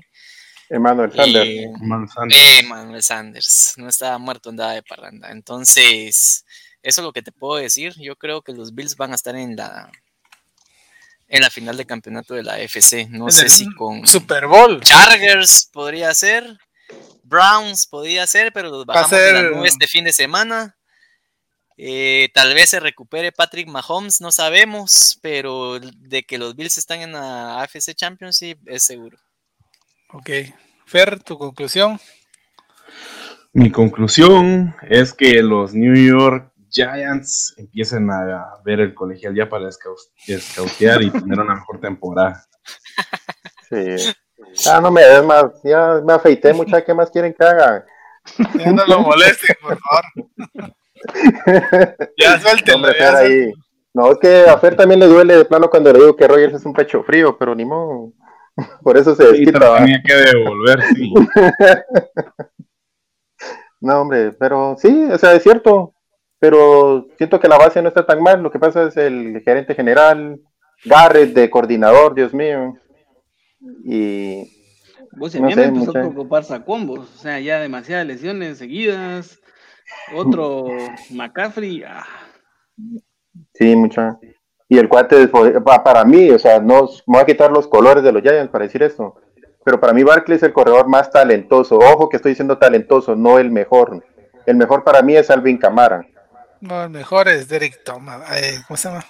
Emmanuel 0.69 1.11
Sanders. 1.11 1.49
Eh, 1.49 1.68
Man 1.81 2.07
Sanders. 2.07 2.41
eh, 2.41 2.64
Manuel 2.64 3.03
Sanders, 3.03 3.73
no 3.76 3.89
estaba 3.89 4.18
muerto, 4.18 4.49
andaba 4.49 4.72
de 4.72 4.81
parranda. 4.81 5.30
Entonces, 5.31 6.45
eso 6.81 7.02
es 7.02 7.06
lo 7.06 7.11
que 7.11 7.22
te 7.22 7.34
puedo 7.34 7.57
decir. 7.57 7.93
Yo 7.99 8.15
creo 8.15 8.41
que 8.41 8.53
los 8.53 8.73
Bills 8.73 8.95
van 8.95 9.11
a 9.11 9.15
estar 9.15 9.35
en 9.35 9.57
la 9.57 9.91
en 11.27 11.41
la 11.41 11.49
final 11.49 11.76
de 11.76 11.85
campeonato 11.85 12.34
de 12.34 12.43
la 12.43 12.53
AFC. 12.53 13.10
No 13.10 13.30
sé 13.30 13.43
el 13.43 13.49
si 13.49 13.69
con 13.76 14.07
Super 14.07 14.48
Bowl. 14.48 14.80
Chargers 14.81 15.69
podría 15.73 16.14
ser, 16.14 16.57
Browns 17.32 17.88
podría 17.88 18.28
ser, 18.28 18.53
pero 18.53 18.70
los 18.70 18.82
Va 18.86 18.94
a 18.94 19.02
bajamos 19.02 19.12
de 19.20 19.34
la 19.34 19.40
ser- 19.40 19.52
nube 19.56 19.68
este 19.68 19.88
fin 19.88 20.03
de 20.03 20.14
semana. 20.14 20.78
Eh, 21.78 22.30
tal 22.36 22.53
vez 22.53 22.70
se 22.70 22.80
recupere 22.80 23.32
Patrick 23.32 23.68
Mahomes, 23.68 24.22
no 24.22 24.32
sabemos, 24.32 25.18
pero 25.24 25.80
de 25.80 26.22
que 26.24 26.38
los 26.38 26.56
Bills 26.56 26.78
están 26.78 26.99
en 26.99 27.14
la 27.14 27.60
AFC 27.62 27.95
Championship 27.95 28.60
es 28.68 28.84
seguro. 28.84 29.18
Ok. 30.14 30.30
Fer, 30.86 31.24
tu 31.24 31.38
conclusión. 31.40 31.99
Mi 33.53 33.72
conclusión 33.72 34.76
es 34.90 35.14
que 35.14 35.41
los 35.41 35.74
New 35.74 35.95
York 35.95 36.52
Giants 36.70 37.53
empiecen 37.58 38.10
a 38.12 38.58
ver 38.64 38.80
el 38.82 38.94
colegial 38.94 39.34
ya 39.36 39.49
para 39.49 39.68
escau- 39.68 39.95
escautear 40.28 41.02
y 41.02 41.10
tener 41.10 41.40
una 41.40 41.56
mejor 41.56 41.80
temporada. 41.80 42.45
Sí. 43.70 44.14
Ah, 44.69 44.80
no 44.82 44.91
me 44.91 45.02
des 45.02 45.23
más. 45.23 45.45
Ya 45.64 46.02
me 46.03 46.14
afeité, 46.14 46.53
mucha. 46.53 46.84
¿Qué 46.84 46.94
más 46.94 47.10
quieren 47.10 47.34
que 47.34 47.45
haga? 47.45 47.86
Ya 48.56 48.72
no 48.72 48.86
lo 48.86 48.99
molesten, 49.02 49.56
por 49.61 49.78
favor. 49.78 50.06
Ya 52.15 52.40
suéltenlo. 52.40 52.94
Ya 52.94 53.18
ahí. 53.18 53.28
suéltenlo. 53.28 53.56
No, 53.94 54.11
es 54.11 54.19
que 54.19 54.45
a 54.48 54.57
Fer 54.57 54.76
también 54.76 54.99
le 54.99 55.07
duele 55.07 55.36
de 55.36 55.45
plano 55.45 55.69
cuando 55.69 55.91
le 55.91 55.99
digo 55.99 56.15
que 56.15 56.28
Rogers 56.28 56.53
es 56.53 56.65
un 56.65 56.73
pecho 56.73 57.03
frío, 57.03 57.38
pero 57.38 57.56
ni 57.56 57.65
modo. 57.65 58.14
Por 58.84 58.98
eso 58.98 59.15
se 59.15 59.26
desquita. 59.26 59.69
¿va? 59.69 59.78
tenía 59.80 60.02
que 60.06 60.15
devolver, 60.15 60.82
sí. 60.95 61.14
No, 63.82 64.02
hombre, 64.02 64.32
pero 64.34 64.76
sí, 64.78 65.06
o 65.11 65.18
sea, 65.18 65.34
es 65.34 65.44
cierto. 65.44 65.94
Pero 66.40 67.07
siento 67.18 67.40
que 67.40 67.48
la 67.48 67.57
base 67.57 67.82
no 67.82 67.90
está 67.90 68.06
tan 68.06 68.22
mal. 68.22 68.41
Lo 68.41 68.52
que 68.52 68.60
pasa 68.60 68.84
es 68.84 68.98
el 68.98 69.41
gerente 69.44 69.76
general, 69.76 70.40
Garrett 70.86 71.34
de 71.34 71.49
coordinador, 71.49 72.15
Dios 72.15 72.34
mío. 72.34 72.76
Y 73.84 74.44
Vos 75.18 75.36
a 75.36 75.40
No 75.40 75.50
sé, 75.50 75.56
me 75.56 75.64
empezó 75.66 75.86
mucha- 75.88 76.00
a 76.00 76.02
preocupar 76.04 76.44
Sacombos. 76.44 77.00
O 77.00 77.18
sea, 77.18 77.40
ya 77.40 77.60
demasiadas 77.60 78.08
lesiones 78.08 78.58
seguidas. 78.58 79.40
Otro 80.16 80.68
McCaffrey. 81.12 81.84
ah, 81.84 82.06
sí, 83.54 83.76
mucha. 83.76 84.18
Y 84.70 84.78
el 84.78 84.88
cuate, 84.88 85.28
para 85.84 86.06
mí, 86.06 86.30
o 86.30 86.40
sea, 86.40 86.60
no 86.62 86.84
me 87.08 87.18
voy 87.18 87.20
a 87.22 87.26
quitar 87.26 87.52
los 87.52 87.68
colores 87.68 88.04
de 88.04 88.12
los 88.14 88.22
Giants 88.22 88.50
para 88.52 88.64
decir 88.64 88.82
esto. 88.84 89.16
Pero 89.66 89.80
para 89.82 89.92
mí 89.94 90.02
Barkley 90.02 90.38
es 90.38 90.44
el 90.44 90.54
corredor 90.54 90.88
más 90.88 91.12
talentoso. 91.12 91.78
Ojo 91.78 92.08
que 92.10 92.16
estoy 92.18 92.32
diciendo 92.32 92.58
talentoso, 92.58 93.16
no 93.16 93.38
el 93.38 93.52
mejor. 93.52 94.04
El 94.46 94.56
mejor 94.56 94.84
para 94.84 95.02
mí 95.02 95.16
es 95.16 95.30
Alvin 95.30 95.58
Camara. 95.58 96.06
No, 96.62 96.84
el 96.84 96.90
mejor 96.92 97.28
es 97.28 97.48
Derek 97.48 97.84
Thomas. 97.84 98.22
eh, 98.36 98.60
¿Cómo 98.68 98.78
se 98.78 98.88
llama? 98.90 99.06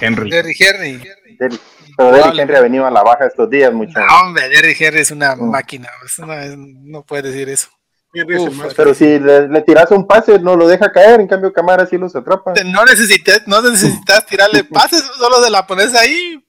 Henry. 0.00 0.30
Derrick 0.30 0.60
Henry. 0.60 0.98
Derrick- 1.38 1.60
Pero 1.96 2.12
Derrick 2.12 2.38
Henry 2.38 2.56
ha 2.56 2.60
venido 2.60 2.86
a 2.86 2.90
la 2.90 3.02
baja 3.02 3.26
estos 3.26 3.48
días, 3.50 3.72
mucha. 3.72 4.00
No, 4.00 4.20
hombre, 4.22 4.48
Derrick 4.48 4.80
Henry 4.80 5.00
es 5.00 5.10
una 5.10 5.36
Mm. 5.36 5.50
máquina. 5.50 5.88
no, 6.18 6.32
es- 6.32 6.56
no 6.56 7.02
puedes 7.04 7.26
decir 7.26 7.48
eso. 7.48 7.68
Uf, 8.14 8.52
más 8.54 8.74
Pero 8.74 8.94
si 8.94 9.18
le, 9.18 9.48
le 9.48 9.60
tiras 9.62 9.90
un 9.90 10.06
pase, 10.06 10.38
no 10.38 10.54
lo 10.56 10.68
deja 10.68 10.92
caer. 10.92 11.20
En 11.20 11.26
cambio, 11.26 11.52
Camara 11.52 11.84
sí 11.84 11.98
los 11.98 12.14
atrapa. 12.14 12.54
No 12.64 12.84
necesitas, 12.84 13.42
no 13.46 13.60
necesitas 13.60 14.24
tirarle 14.26 14.62
pases, 14.64 15.02
solo 15.18 15.42
se 15.42 15.50
la 15.50 15.66
pones 15.66 15.94
ahí. 15.94 16.40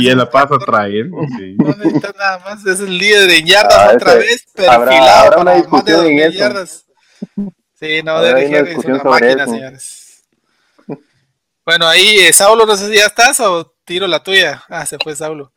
Y 0.00 0.08
él 0.08 0.18
la 0.18 0.30
pasa 0.30 0.48
sí. 1.38 1.56
No 1.58 1.68
necesitas 1.74 2.14
nada 2.16 2.38
más. 2.40 2.64
Es 2.66 2.80
el 2.80 2.98
líder 2.98 3.30
yardas 3.44 3.76
Ah, 3.78 3.92
otra 3.94 4.12
ese- 4.14 4.18
vez, 4.20 4.46
habrá- 4.68 4.78
perfilado 4.90 5.18
habrá 5.26 5.36
una 5.36 5.36
para 5.36 5.44
más 5.44 5.54
de 5.54 5.62
discusión 5.62 5.96
en 5.98 6.04
2000 6.04 6.22
eso. 6.22 6.38
yardas. 6.38 6.84
Sí, 7.80 8.02
no, 8.04 8.20
una 8.20 8.40
Henry 8.40 8.54
es 8.56 8.66
discusión 8.66 8.92
una 8.94 9.02
sobre 9.02 9.20
máquina, 9.26 9.42
eso. 9.44 9.52
señores. 9.52 10.01
Bueno, 11.64 11.86
ahí, 11.86 12.18
eh, 12.18 12.32
Saulo, 12.32 12.66
no 12.66 12.76
sé 12.76 12.88
si 12.88 12.96
ya 12.96 13.06
estás 13.06 13.38
o 13.38 13.72
tiro 13.84 14.08
la 14.08 14.20
tuya. 14.22 14.64
Ah, 14.68 14.84
se 14.84 14.98
fue 14.98 15.14
Saulo. 15.14 15.52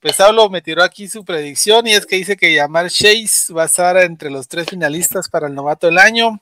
Pues 0.00 0.16
Saulo 0.16 0.50
me 0.50 0.60
tiró 0.62 0.82
aquí 0.82 1.08
su 1.08 1.24
predicción 1.24 1.86
y 1.86 1.94
es 1.94 2.04
que 2.06 2.16
dice 2.16 2.36
que 2.36 2.52
Yamar 2.54 2.90
Chase 2.90 3.52
va 3.54 3.62
a 3.62 3.66
estar 3.66 3.96
entre 3.98 4.30
los 4.30 4.46
tres 4.46 4.68
finalistas 4.68 5.28
para 5.30 5.48
el 5.48 5.54
novato 5.54 5.86
del 5.86 5.98
año. 5.98 6.40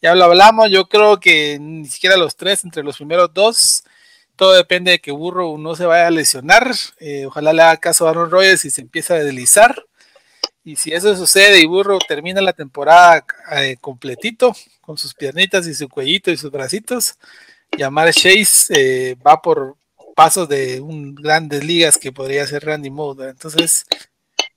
Ya 0.00 0.14
lo 0.14 0.24
hablamos, 0.24 0.70
yo 0.70 0.88
creo 0.88 1.18
que 1.20 1.58
ni 1.60 1.86
siquiera 1.88 2.16
los 2.16 2.36
tres, 2.36 2.64
entre 2.64 2.84
los 2.84 2.96
primeros 2.96 3.34
dos. 3.34 3.84
Todo 4.36 4.52
depende 4.54 4.92
de 4.92 5.00
que 5.00 5.10
Burro 5.12 5.58
no 5.58 5.74
se 5.76 5.86
vaya 5.86 6.06
a 6.06 6.10
lesionar. 6.10 6.72
Eh, 7.00 7.26
ojalá 7.26 7.52
le 7.52 7.62
haga 7.62 7.76
caso 7.78 8.06
a 8.06 8.10
Aaron 8.10 8.30
Rodgers 8.30 8.64
y 8.64 8.70
se 8.70 8.82
empiece 8.82 9.14
a 9.14 9.18
deslizar. 9.18 9.84
Y 10.64 10.76
si 10.76 10.92
eso 10.92 11.14
sucede 11.16 11.60
y 11.60 11.66
Burro 11.66 11.98
termina 11.98 12.40
la 12.40 12.52
temporada 12.52 13.24
eh, 13.56 13.76
completito, 13.80 14.54
con 14.80 14.96
sus 14.96 15.14
piernitas 15.14 15.66
y 15.66 15.74
su 15.74 15.88
cuellito 15.88 16.30
y 16.30 16.36
sus 16.36 16.50
bracitos, 16.50 17.18
Yamar 17.76 18.12
Chase 18.12 18.66
eh, 18.70 19.16
va 19.26 19.40
por, 19.40 19.76
pasos 20.14 20.48
de 20.48 20.80
un 20.80 21.14
grandes 21.14 21.64
ligas 21.64 21.98
que 21.98 22.12
podría 22.12 22.46
ser 22.46 22.64
Randy 22.64 22.90
Moss. 22.90 23.18
Entonces, 23.20 23.84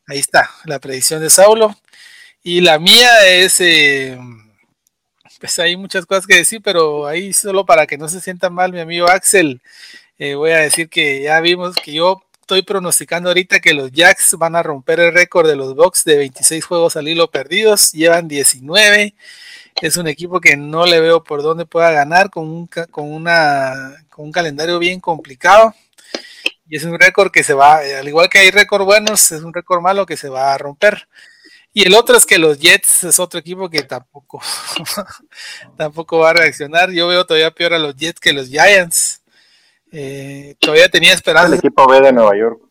ahí 0.08 0.20
está 0.20 0.50
la 0.66 0.80
predicción 0.80 1.22
de 1.22 1.30
Saulo. 1.30 1.76
Y 2.44 2.62
la 2.62 2.80
mía 2.80 3.28
es, 3.28 3.60
eh, 3.60 4.18
pues 5.40 5.60
hay 5.60 5.76
muchas 5.76 6.06
cosas 6.06 6.26
que 6.26 6.36
decir, 6.36 6.62
pero 6.64 7.08
ahí 7.08 7.34
solo 7.34 7.66
para 7.66 7.86
que 7.88 7.98
no 7.98 8.08
se 8.08 8.22
sienta 8.22 8.50
mal 8.50 8.72
mi 8.72 8.80
amigo 8.80 9.08
Axel, 9.08 9.62
eh, 10.18 10.36
voy 10.36 10.52
a 10.52 10.60
decir 10.60 10.90
que 10.90 11.22
ya 11.22 11.40
vimos 11.42 11.76
que 11.76 11.94
yo 11.94 12.22
estoy 12.42 12.62
pronosticando 12.62 13.30
ahorita 13.30 13.60
que 13.60 13.74
los 13.74 13.92
Jacks 13.92 14.36
van 14.38 14.56
a 14.56 14.64
romper 14.64 15.00
el 15.02 15.14
récord 15.14 15.48
de 15.48 15.58
los 15.58 15.76
Bucks 15.76 16.06
de 16.06 16.18
26 16.18 16.64
juegos 16.64 16.96
al 16.96 17.08
hilo 17.08 17.30
perdidos, 17.30 17.92
llevan 17.92 18.28
19 18.28 19.14
es 19.82 19.98
un 19.98 20.08
equipo 20.08 20.40
que 20.40 20.58
no 20.58 20.86
le 20.86 21.00
veo 21.00 21.24
por 21.24 21.42
dónde 21.44 21.66
pueda 21.66 21.92
ganar 21.92 22.30
con 22.30 22.48
un, 22.48 22.68
con 22.68 23.12
una, 23.12 23.96
con 24.10 24.26
un 24.26 24.32
calendario 24.32 24.80
bien 24.80 25.00
complicado. 25.00 25.74
Y 26.70 26.78
es 26.78 26.84
un 26.84 27.00
récord 27.00 27.32
que 27.32 27.44
se 27.44 27.54
va, 27.54 27.78
al 27.78 28.08
igual 28.08 28.30
que 28.30 28.40
hay 28.40 28.52
récord 28.52 28.84
buenos, 28.84 29.32
es 29.32 29.42
un 29.42 29.54
récord 29.54 29.82
malo 29.82 30.06
que 30.06 30.18
se 30.18 30.30
va 30.30 30.54
a 30.54 30.58
romper. 30.58 31.08
Y 31.74 31.86
el 31.86 31.94
otro 31.94 32.18
es 32.18 32.26
que 32.26 32.40
los 32.40 32.60
Jets 32.60 33.04
es 33.04 33.20
otro 33.20 33.40
equipo 33.40 33.70
que 33.70 33.84
tampoco, 33.84 34.42
tampoco 35.78 36.20
va 36.20 36.32
a 36.32 36.34
reaccionar. 36.34 36.92
Yo 36.92 37.08
veo 37.08 37.26
todavía 37.26 37.52
peor 37.52 37.76
a 37.76 37.80
los 37.80 37.96
Jets 37.96 38.20
que 38.20 38.34
los 38.34 38.48
Giants. 38.50 39.22
Eh, 39.92 40.56
todavía 40.60 40.90
tenía 40.90 41.14
esperanza. 41.14 41.54
El 41.54 41.60
equipo 41.60 41.88
B 41.88 42.02
de 42.02 42.12
Nueva 42.12 42.36
York. 42.36 42.67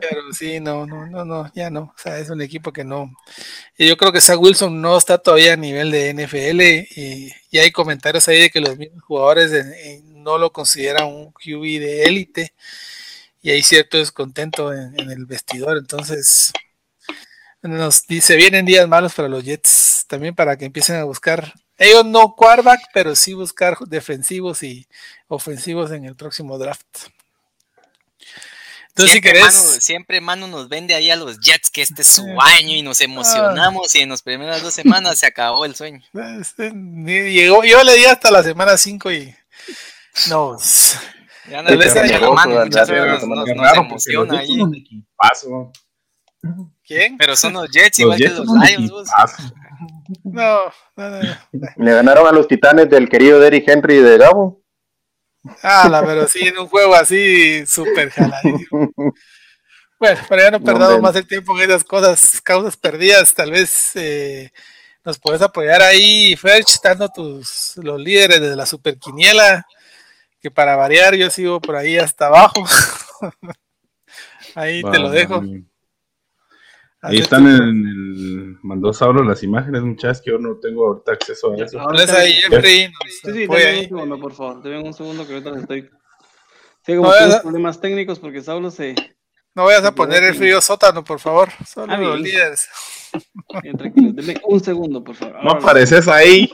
Pero 0.00 0.32
sí, 0.32 0.60
no, 0.60 0.86
no, 0.86 1.06
no, 1.06 1.24
no, 1.24 1.50
ya 1.54 1.70
no. 1.70 1.82
O 1.82 1.94
sea, 1.96 2.18
es 2.18 2.30
un 2.30 2.40
equipo 2.40 2.72
que 2.72 2.84
no. 2.84 3.10
Y 3.76 3.88
yo 3.88 3.96
creo 3.96 4.12
que 4.12 4.20
Zach 4.20 4.38
Wilson 4.38 4.80
no 4.80 4.96
está 4.96 5.18
todavía 5.18 5.54
a 5.54 5.56
nivel 5.56 5.90
de 5.90 6.14
NFL 6.14 6.60
y, 6.98 7.32
hay 7.58 7.72
comentarios 7.72 8.28
ahí 8.28 8.40
de 8.40 8.50
que 8.50 8.60
los 8.60 8.76
mismos 8.76 9.02
jugadores 9.02 9.52
no 10.04 10.38
lo 10.38 10.52
consideran 10.52 11.06
un 11.06 11.32
QB 11.32 11.80
de 11.80 12.04
élite 12.04 12.54
y 13.42 13.50
hay 13.50 13.62
cierto 13.62 13.98
descontento 13.98 14.72
en, 14.72 14.98
el 15.10 15.26
vestidor. 15.26 15.78
Entonces, 15.78 16.52
nos 17.62 18.06
dice, 18.06 18.36
vienen 18.36 18.66
días 18.66 18.88
malos 18.88 19.14
para 19.14 19.28
los 19.28 19.44
Jets, 19.44 20.04
también 20.08 20.34
para 20.34 20.56
que 20.56 20.66
empiecen 20.66 20.96
a 20.96 21.04
buscar, 21.04 21.54
ellos 21.76 22.04
no 22.04 22.34
quarterback, 22.34 22.80
pero 22.92 23.14
sí 23.14 23.34
buscar 23.34 23.78
defensivos 23.86 24.62
y 24.62 24.88
ofensivos 25.28 25.90
en 25.92 26.04
el 26.04 26.16
próximo 26.16 26.58
draft 26.58 27.08
siempre, 29.80 30.20
Manu, 30.20 30.48
nos 30.48 30.68
vende 30.68 30.94
ahí 30.94 31.10
a 31.10 31.16
los 31.16 31.38
Jets 31.40 31.70
que 31.70 31.82
este 31.82 32.02
es 32.02 32.08
su 32.08 32.24
año 32.40 32.74
y 32.74 32.82
nos 32.82 33.00
emocionamos 33.00 33.94
y 33.94 34.00
en 34.00 34.10
las 34.10 34.22
primeras 34.22 34.62
dos 34.62 34.74
semanas 34.74 35.18
se 35.18 35.26
acabó 35.26 35.64
el 35.64 35.74
sueño. 35.74 36.00
Este, 36.40 36.72
llegó, 36.72 37.64
yo 37.64 37.82
le 37.84 37.96
di 37.96 38.04
hasta 38.04 38.30
la 38.30 38.42
semana 38.42 38.76
5 38.76 39.12
y 39.12 39.34
no. 40.28 40.56
Ya 41.50 41.62
no 41.62 41.70
le 41.70 41.86
emociona 43.74 44.40
ahí. 44.40 44.58
¿Quién? 46.84 47.16
Pero 47.16 47.36
son 47.36 47.54
los 47.54 47.70
Jets 47.70 47.98
igual 48.00 48.18
que 48.18 48.28
los 48.28 48.46
Lions. 48.46 48.92
No, 50.24 50.58
no, 50.96 51.10
no, 51.10 51.20
Le 51.76 51.92
ganaron 51.92 52.26
a 52.26 52.32
los 52.32 52.48
titanes 52.48 52.90
del 52.90 53.08
querido 53.08 53.40
Derrick 53.40 53.68
Henry 53.68 53.96
de 53.96 54.18
Gabo. 54.18 54.62
Ah, 55.62 56.02
pero 56.04 56.26
sí, 56.28 56.48
en 56.48 56.58
un 56.58 56.68
juego 56.68 56.94
así 56.94 57.66
súper 57.66 58.10
jaladísimo. 58.10 58.92
Bueno, 59.98 60.20
pero 60.28 60.42
ya 60.42 60.50
no 60.52 60.60
perdamos 60.60 61.00
más 61.00 61.16
el 61.16 61.26
tiempo 61.26 61.58
en 61.58 61.68
esas 61.68 61.82
cosas, 61.82 62.40
causas 62.40 62.76
perdidas. 62.76 63.34
Tal 63.34 63.50
vez 63.50 63.96
eh, 63.96 64.52
nos 65.04 65.18
puedes 65.18 65.42
apoyar 65.42 65.82
ahí, 65.82 66.36
Ferch, 66.36 66.80
dando 66.82 67.08
tus 67.08 67.76
los 67.78 68.00
líderes 68.00 68.40
de 68.40 68.54
la 68.54 68.64
superquiniela, 68.64 69.66
que 70.40 70.50
para 70.50 70.76
variar 70.76 71.16
yo 71.16 71.30
sigo 71.30 71.60
por 71.60 71.74
ahí 71.74 71.98
hasta 71.98 72.26
abajo. 72.26 72.64
ahí 74.54 74.82
te 74.82 74.98
lo 74.98 75.10
dejo. 75.10 75.42
Ahí 77.00 77.18
están 77.18 77.46
en 77.46 77.86
el. 77.86 78.58
Mandó 78.62 78.92
Saulo 78.92 79.22
las 79.22 79.42
imágenes, 79.44 79.82
muchachas, 79.82 80.20
que 80.20 80.32
yo 80.32 80.38
no 80.38 80.56
tengo 80.56 80.88
ahorita 80.88 81.12
acceso 81.12 81.52
a 81.52 81.56
eso. 81.56 81.80
ahí, 82.16 82.32
Jeffrey. 82.34 82.90
Sí, 83.22 83.32
sí, 83.32 83.46
un 83.46 83.56
segundo, 83.56 84.18
por 84.18 84.34
favor. 84.34 84.62
Te 84.62 84.76
un 84.76 84.92
segundo 84.92 85.26
que 85.26 85.34
ahorita 85.34 85.58
estoy. 85.60 85.90
Tengo 86.84 87.04
no 87.04 87.42
problemas 87.42 87.80
técnicos 87.80 88.18
porque 88.18 88.42
Saulo 88.42 88.70
se. 88.70 88.96
No 89.54 89.64
vayas 89.64 89.84
a 89.84 89.94
poner 89.94 90.24
el 90.24 90.34
frío 90.34 90.60
sótano, 90.60 91.04
por 91.04 91.20
favor. 91.20 91.50
Solo 91.66 91.96
los 91.96 92.20
líderes. 92.20 92.68
Bien, 93.62 93.76
tranquilo. 93.76 94.12
Deme 94.12 94.40
un 94.44 94.62
segundo, 94.62 95.02
por 95.02 95.14
favor. 95.14 95.42
no 95.44 95.50
apareces 95.52 96.08
ahí. 96.08 96.50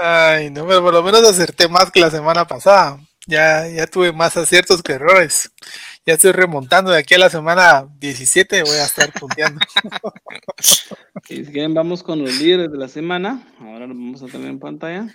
Ay, 0.00 0.50
no, 0.50 0.66
pero 0.66 0.82
por 0.82 0.92
lo 0.94 1.02
menos 1.02 1.24
acerté 1.24 1.68
más 1.68 1.90
que 1.90 2.00
la 2.00 2.10
semana 2.10 2.46
pasada. 2.46 2.98
Ya, 3.26 3.68
ya 3.68 3.86
tuve 3.86 4.12
más 4.12 4.36
aciertos 4.36 4.82
que 4.82 4.92
errores 4.92 5.52
ya 6.08 6.14
estoy 6.14 6.32
remontando 6.32 6.90
de 6.90 7.00
aquí 7.00 7.12
a 7.12 7.18
la 7.18 7.28
semana 7.28 7.86
17, 7.98 8.62
voy 8.62 8.76
a 8.76 8.84
estar 8.84 9.12
punteando. 9.12 9.60
si 11.22 11.44
quieren, 11.44 11.74
vamos 11.74 12.02
con 12.02 12.24
los 12.24 12.34
líderes 12.36 12.72
de 12.72 12.78
la 12.78 12.88
semana. 12.88 13.46
Ahora 13.60 13.80
lo 13.80 13.88
vamos 13.88 14.22
a 14.22 14.26
tener 14.26 14.48
en 14.48 14.58
pantalla. 14.58 15.06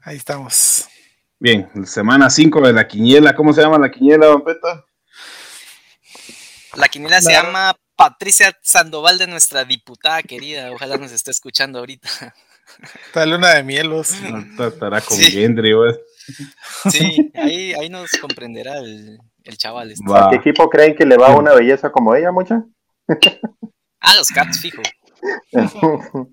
Ahí 0.00 0.16
estamos. 0.16 0.88
Bien, 1.38 1.70
semana 1.86 2.28
5 2.28 2.60
de 2.66 2.72
la 2.72 2.88
quiniela. 2.88 3.36
¿Cómo 3.36 3.52
se 3.52 3.62
llama 3.62 3.78
la 3.78 3.88
quiniela, 3.88 4.26
Don 4.26 4.42
Peta? 4.42 4.84
La 6.74 6.88
quiniela 6.88 7.22
se 7.22 7.30
llama 7.30 7.76
Patricia 7.94 8.58
Sandoval 8.62 9.18
de 9.18 9.28
nuestra 9.28 9.64
diputada 9.64 10.24
querida. 10.24 10.72
Ojalá 10.72 10.96
nos 10.96 11.12
esté 11.12 11.30
escuchando 11.30 11.78
ahorita. 11.78 12.08
Está 13.06 13.24
luna 13.26 13.54
de 13.54 13.62
mielos. 13.62 14.10
estará 14.58 15.00
con 15.00 15.16
sí. 15.16 15.30
Gendry, 15.30 15.72
güey. 15.72 15.94
Sí, 16.90 17.30
ahí, 17.34 17.72
ahí 17.74 17.88
nos 17.88 18.10
comprenderá 18.20 18.78
el, 18.78 19.18
el 19.44 19.56
chaval. 19.56 19.90
Este. 19.90 20.04
¿A 20.12 20.28
qué 20.30 20.36
equipo 20.36 20.68
creen 20.68 20.94
que 20.94 21.06
le 21.06 21.16
va 21.16 21.36
una 21.36 21.54
belleza 21.54 21.90
como 21.90 22.14
ella, 22.14 22.32
mucha? 22.32 22.64
Ah, 24.00 24.14
los 24.16 24.28
Cats, 24.28 24.60
fijo. 24.60 24.82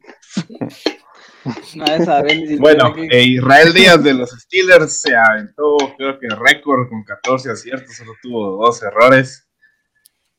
bueno, 2.59 2.93
eh, 3.09 3.23
Israel 3.23 3.73
Díaz 3.73 4.03
de 4.03 4.13
los 4.13 4.31
Steelers 4.31 5.01
se 5.01 5.15
aventó, 5.15 5.77
creo 5.97 6.19
que 6.19 6.27
récord 6.29 6.89
con 6.89 7.03
14 7.03 7.51
aciertos, 7.51 7.95
solo 7.95 8.13
tuvo 8.21 8.65
dos 8.65 8.81
errores. 8.83 9.47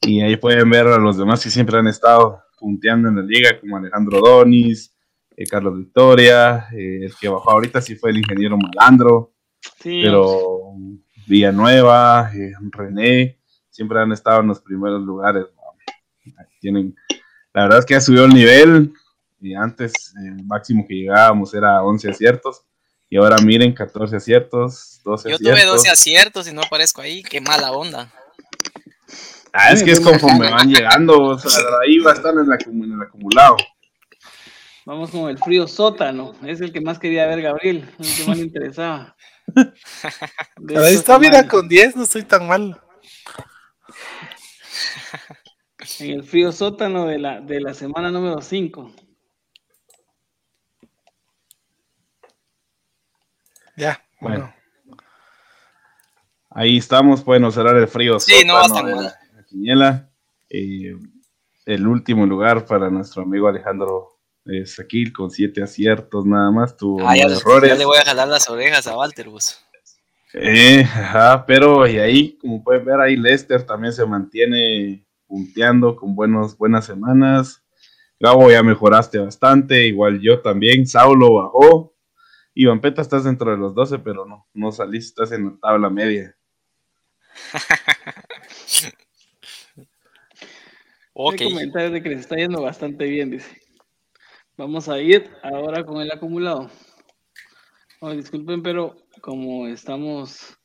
Y 0.00 0.20
ahí 0.20 0.36
pueden 0.36 0.68
ver 0.70 0.86
a 0.86 0.98
los 0.98 1.16
demás 1.16 1.42
que 1.42 1.50
siempre 1.50 1.78
han 1.78 1.86
estado 1.86 2.42
punteando 2.58 3.08
en 3.08 3.16
la 3.16 3.22
liga, 3.22 3.58
como 3.60 3.76
Alejandro 3.76 4.20
Donis, 4.20 4.94
eh, 5.36 5.46
Carlos 5.46 5.78
Victoria, 5.78 6.68
eh, 6.72 7.04
el 7.04 7.14
que 7.16 7.28
bajó 7.28 7.50
ahorita 7.50 7.80
sí 7.80 7.96
fue 7.96 8.10
el 8.10 8.18
ingeniero 8.18 8.56
Malandro, 8.56 9.33
pero 9.82 10.74
Villanueva, 11.26 12.30
eh, 12.34 12.52
René, 12.70 13.38
siempre 13.70 14.00
han 14.00 14.12
estado 14.12 14.40
en 14.40 14.48
los 14.48 14.60
primeros 14.60 15.02
lugares. 15.02 15.46
Tienen, 16.60 16.94
la 17.52 17.64
verdad 17.64 17.78
es 17.80 17.86
que 17.86 17.94
ha 17.94 18.00
subido 18.00 18.24
el 18.24 18.34
nivel. 18.34 18.92
Y 19.40 19.54
antes 19.54 20.14
el 20.16 20.42
máximo 20.44 20.86
que 20.88 20.94
llegábamos 20.94 21.52
era 21.54 21.82
11 21.82 22.10
aciertos. 22.10 22.62
Y 23.10 23.16
ahora 23.18 23.36
miren, 23.38 23.74
14 23.74 24.16
aciertos, 24.16 25.00
12 25.04 25.30
Yo 25.30 25.38
tuve 25.38 25.64
12 25.64 25.90
aciertos 25.90 26.48
y 26.48 26.52
no 26.54 26.62
aparezco 26.62 27.02
ahí. 27.02 27.22
Qué 27.22 27.40
mala 27.40 27.72
onda. 27.72 28.10
Ah, 29.52 29.70
es 29.70 29.82
que 29.82 29.92
es 29.92 30.00
conforme 30.00 30.50
van 30.50 30.68
llegando. 30.68 31.22
O 31.22 31.38
sea, 31.38 31.62
ahí 31.86 31.98
va 31.98 32.12
a 32.12 32.14
estar 32.14 32.34
en, 32.34 32.40
en 32.40 32.92
el 32.92 33.02
acumulado. 33.02 33.56
Vamos 34.86 35.10
con 35.10 35.30
el 35.30 35.38
frío 35.38 35.68
sótano. 35.68 36.34
Es 36.44 36.60
el 36.60 36.72
que 36.72 36.80
más 36.80 36.98
quería 36.98 37.26
ver 37.26 37.40
Gabriel. 37.40 37.88
El 37.98 38.16
que 38.16 38.24
más 38.26 38.36
le 38.36 38.44
interesaba. 38.44 39.14
Ahí 40.76 40.94
está, 40.94 41.18
mira, 41.18 41.46
con 41.46 41.68
10 41.68 41.96
no 41.96 42.02
estoy 42.04 42.22
tan 42.22 42.46
mal. 42.46 42.80
En 46.00 46.10
el 46.10 46.24
frío 46.24 46.50
sótano 46.52 47.06
de 47.06 47.18
la, 47.18 47.40
de 47.40 47.60
la 47.60 47.74
semana 47.74 48.10
número 48.10 48.40
5. 48.40 48.92
Ya, 53.76 54.02
bueno. 54.20 54.54
Ahí 56.50 56.78
estamos, 56.78 57.22
pueden 57.22 57.50
cerrar 57.50 57.76
el 57.76 57.88
frío 57.88 58.20
sí, 58.20 58.44
no 58.46 58.54
la, 58.60 59.18
quiniela. 59.48 60.08
Eh, 60.48 60.96
el 61.66 61.86
último 61.86 62.26
lugar 62.26 62.64
para 62.64 62.90
nuestro 62.90 63.22
amigo 63.22 63.48
Alejandro 63.48 64.13
es 64.44 64.78
aquí 64.78 65.12
con 65.12 65.30
siete 65.30 65.62
aciertos 65.62 66.26
nada 66.26 66.50
más, 66.50 66.76
tuvo 66.76 67.06
ah, 67.06 67.16
ya, 67.16 67.24
errores. 67.24 67.70
Ya 67.70 67.76
le 67.76 67.84
voy 67.84 67.98
a 67.98 68.04
jalar 68.04 68.28
las 68.28 68.48
orejas 68.48 68.86
a 68.86 68.96
Walter, 68.96 69.28
Eh, 70.34 70.82
ajá, 70.82 71.46
pero 71.46 71.86
y 71.86 71.98
ahí, 71.98 72.36
como 72.38 72.62
pueden 72.62 72.84
ver, 72.84 73.00
ahí 73.00 73.16
Lester 73.16 73.62
también 73.64 73.92
se 73.92 74.04
mantiene 74.04 75.04
punteando 75.26 75.96
con 75.96 76.14
buenos, 76.14 76.56
buenas 76.56 76.84
semanas. 76.84 77.62
Gabo, 78.20 78.50
ya 78.50 78.62
mejoraste 78.62 79.18
bastante, 79.18 79.86
igual 79.86 80.20
yo 80.20 80.40
también. 80.40 80.86
Saulo 80.86 81.34
bajó. 81.34 81.94
Y 82.56 82.66
Vampeta 82.66 83.02
estás 83.02 83.24
dentro 83.24 83.50
de 83.50 83.56
los 83.56 83.74
12, 83.74 83.98
pero 83.98 84.24
no, 84.26 84.46
no 84.54 84.70
saliste, 84.70 85.22
estás 85.22 85.32
en 85.36 85.46
la 85.46 85.56
tabla 85.60 85.90
media. 85.90 86.36
Ok. 91.16 91.40
Hay 91.40 91.52
comentarios 91.52 91.92
de 91.92 92.02
que 92.02 92.08
les 92.08 92.20
está 92.20 92.34
yendo 92.34 92.60
bastante 92.60 93.04
bien, 93.04 93.30
dice. 93.30 93.63
Vamos 94.56 94.88
a 94.88 95.00
ir 95.00 95.30
ahora 95.42 95.84
con 95.84 96.00
el 96.00 96.12
acumulado. 96.12 96.70
Oh, 98.00 98.10
disculpen, 98.12 98.62
pero 98.62 98.96
como 99.20 99.66
estamos 99.66 100.56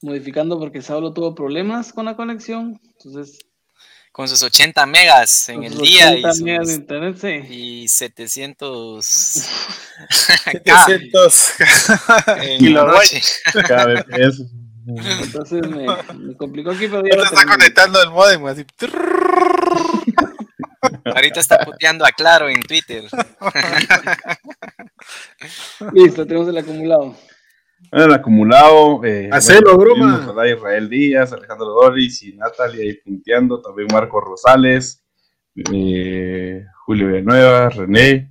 modificando 0.00 0.58
porque 0.58 0.82
Saulo 0.82 1.12
tuvo 1.12 1.34
problemas 1.34 1.92
con 1.92 2.06
la 2.06 2.16
conexión, 2.16 2.80
entonces... 2.82 3.38
Con 4.10 4.28
sus 4.28 4.42
80 4.42 4.84
megas 4.86 5.48
en 5.48 5.64
el 5.64 5.78
día 5.78 6.14
y, 6.14 6.22
sus, 6.22 6.42
megas 6.42 6.68
de 6.68 6.74
internet, 6.74 7.16
sí. 7.18 7.54
y 7.54 7.88
700 7.88 9.04
700 10.10 11.52
en 12.42 12.74
la 12.74 12.84
noche. 12.84 13.22
KBPS. 13.54 14.42
Entonces 15.22 15.66
me, 15.66 15.86
me 16.14 16.36
complicó 16.36 16.72
aquí, 16.72 16.88
pero 16.88 17.02
Ya 17.04 17.10
ya 17.10 17.16
lo 17.16 17.24
está 17.24 17.36
terminé. 17.36 17.56
conectando 17.56 18.02
el 18.02 18.10
modem 18.10 18.44
así. 18.46 18.66
Ahorita 21.04 21.40
está 21.40 21.58
puteando 21.58 22.04
a 22.04 22.10
Claro 22.10 22.48
en 22.48 22.60
Twitter. 22.60 23.04
Listo, 25.92 26.26
tenemos 26.26 26.48
el 26.48 26.58
acumulado. 26.58 27.14
Bueno, 27.90 28.06
el 28.06 28.12
acumulado. 28.12 29.04
Eh, 29.04 29.28
Hacelo, 29.32 29.76
bueno, 29.76 29.96
broma. 29.96 30.42
a 30.42 30.48
Israel 30.48 30.88
Díaz, 30.88 31.32
Alejandro 31.32 31.66
Doris 31.66 32.22
y 32.22 32.34
Natalia 32.34 32.82
ahí 32.82 32.94
punteando. 32.94 33.60
También 33.60 33.88
Marco 33.92 34.20
Rosales, 34.20 35.04
eh, 35.72 36.64
Julio 36.84 37.08
Villanueva, 37.08 37.68
René. 37.68 38.30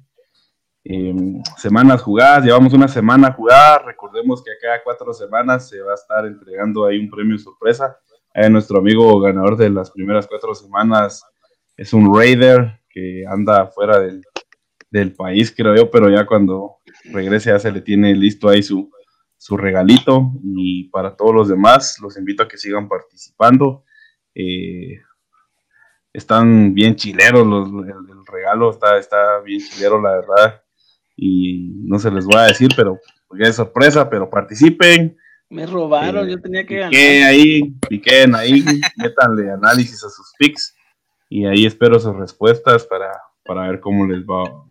Eh, 0.84 1.14
semanas 1.58 2.02
jugadas, 2.02 2.44
llevamos 2.44 2.74
una 2.74 2.88
semana 2.88 3.32
jugada. 3.32 3.80
Recordemos 3.80 4.44
que 4.44 4.52
a 4.52 4.56
cada 4.62 4.84
cuatro 4.84 5.14
semanas 5.14 5.70
se 5.70 5.80
va 5.82 5.92
a 5.92 5.96
estar 5.96 6.26
entregando 6.26 6.86
ahí 6.86 7.00
un 7.00 7.10
premio 7.10 7.38
sorpresa. 7.38 7.98
Eh, 8.34 8.50
nuestro 8.50 8.80
amigo 8.80 9.20
ganador 9.20 9.58
de 9.58 9.70
las 9.70 9.92
primeras 9.92 10.28
cuatro 10.28 10.56
semanas 10.56 11.24
es 11.82 11.94
un 11.94 12.16
Raider 12.16 12.80
que 12.88 13.24
anda 13.28 13.66
fuera 13.66 14.00
del, 14.00 14.24
del 14.92 15.14
país, 15.14 15.52
creo 15.56 15.76
yo, 15.76 15.90
pero 15.90 16.12
ya 16.12 16.28
cuando 16.28 16.78
regrese 17.06 17.50
ya 17.50 17.58
se 17.58 17.72
le 17.72 17.82
tiene 17.82 18.16
listo 18.16 18.50
ahí 18.50 18.62
su, 18.62 18.92
su 19.36 19.58
regalito. 19.58 20.32
Y 20.44 20.90
para 20.90 21.16
todos 21.16 21.34
los 21.34 21.50
demás, 21.50 21.98
los 22.00 22.18
invito 22.18 22.44
a 22.44 22.48
que 22.48 22.60
sigan 22.60 22.88
participando. 22.88 23.84
Eh, 24.36 25.00
están 26.14 26.76
bien 26.76 26.96
chileros, 26.96 27.48
los, 27.48 27.68
el, 27.68 27.90
el 27.90 28.26
regalo 28.28 28.70
está, 28.70 29.00
está 29.00 29.40
bien 29.40 29.62
chilero, 29.62 30.00
la 30.00 30.12
verdad. 30.12 30.62
Y 31.16 31.72
no 31.84 31.98
se 31.98 32.12
les 32.12 32.26
voy 32.26 32.38
a 32.38 32.44
decir, 32.44 32.70
pero 32.76 33.00
porque 33.28 33.46
es 33.46 33.56
sorpresa, 33.56 34.08
pero 34.08 34.30
participen. 34.30 35.18
Me 35.50 35.66
robaron, 35.66 36.28
Eh, 36.28 36.34
yo 36.34 36.42
tenía 36.42 36.64
que 36.64 36.76
ganar. 36.76 36.92
Piquen 36.92 37.24
ahí, 37.24 37.74
piquen 37.90 38.36
ahí, 38.36 38.64
métanle 38.98 39.50
análisis 39.50 40.04
a 40.04 40.10
sus 40.10 40.32
picks. 40.38 40.76
Y 41.32 41.46
ahí 41.46 41.66
espero 41.66 41.98
sus 41.98 42.14
respuestas 42.18 42.86
para, 42.86 43.10
para 43.46 43.66
ver 43.70 43.80
cómo 43.80 44.06
les 44.06 44.26
va. 44.26 44.66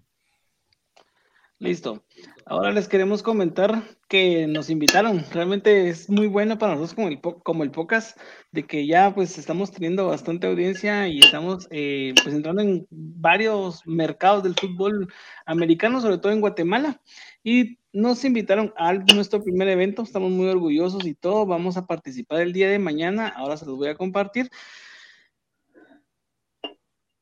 Listo. 1.59 2.05
Ahora 2.45 2.71
les 2.71 2.87
queremos 2.87 3.23
comentar 3.23 3.83
que 4.09 4.47
nos 4.47 4.69
invitaron. 4.69 5.25
Realmente 5.33 5.89
es 5.89 6.11
muy 6.11 6.27
bueno 6.27 6.59
para 6.59 6.75
nosotros 6.75 6.95
como 6.95 7.09
el, 7.09 7.21
como 7.43 7.65
el 7.65 7.71
podcast, 7.71 8.21
de 8.53 8.67
que 8.67 8.87
ya 8.87 9.15
pues 9.15 9.39
estamos 9.39 9.71
teniendo 9.73 10.09
bastante 10.09 10.49
audiencia 10.49 11.09
y 11.09 11.21
estamos 11.21 11.67
eh, 11.71 12.13
pues 12.23 12.35
entrando 12.35 12.61
en 12.61 12.87
varios 12.91 13.81
mercados 13.87 14.43
del 14.43 14.55
fútbol 14.55 15.11
americano, 15.47 16.03
sobre 16.03 16.19
todo 16.19 16.31
en 16.31 16.43
Guatemala. 16.43 17.01
Y 17.43 17.79
nos 17.95 18.23
invitaron 18.27 18.75
a 18.77 18.93
nuestro 18.93 19.43
primer 19.43 19.69
evento. 19.69 20.03
Estamos 20.03 20.31
muy 20.31 20.49
orgullosos 20.49 21.07
y 21.07 21.15
todo. 21.15 21.47
Vamos 21.47 21.79
a 21.79 21.87
participar 21.87 22.43
el 22.43 22.53
día 22.53 22.69
de 22.69 22.79
mañana. 22.79 23.29
Ahora 23.29 23.57
se 23.57 23.65
los 23.65 23.77
voy 23.77 23.89
a 23.89 23.97
compartir. 23.97 24.51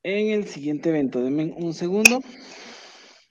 En 0.03 0.31
el 0.31 0.47
siguiente 0.47 0.91
evento. 0.91 1.23
Denme 1.23 1.55
un 1.57 1.75
segundo. 1.75 2.21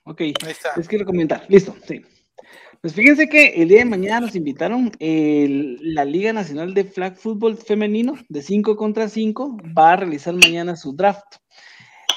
Ok. 0.03 0.21
Ahí 0.21 0.33
está. 0.49 0.69
Les 0.75 0.87
quiero 0.87 1.05
comentar. 1.05 1.45
Listo, 1.47 1.75
sí. 1.87 2.01
Pues 2.81 2.93
fíjense 2.93 3.27
que 3.27 3.47
el 3.61 3.69
día 3.69 3.79
de 3.79 3.85
mañana 3.85 4.21
nos 4.21 4.35
invitaron 4.35 4.91
el- 4.99 5.77
la 5.81 6.05
Liga 6.05 6.31
Nacional 6.31 6.73
de 6.73 6.83
Flag 6.83 7.17
Fútbol 7.17 7.57
Femenino 7.57 8.13
de 8.29 8.41
5 8.41 8.75
contra 8.75 9.09
5 9.09 9.57
va 9.77 9.93
a 9.93 9.95
realizar 9.95 10.35
mañana 10.35 10.75
su 10.75 10.95
draft. 10.95 11.25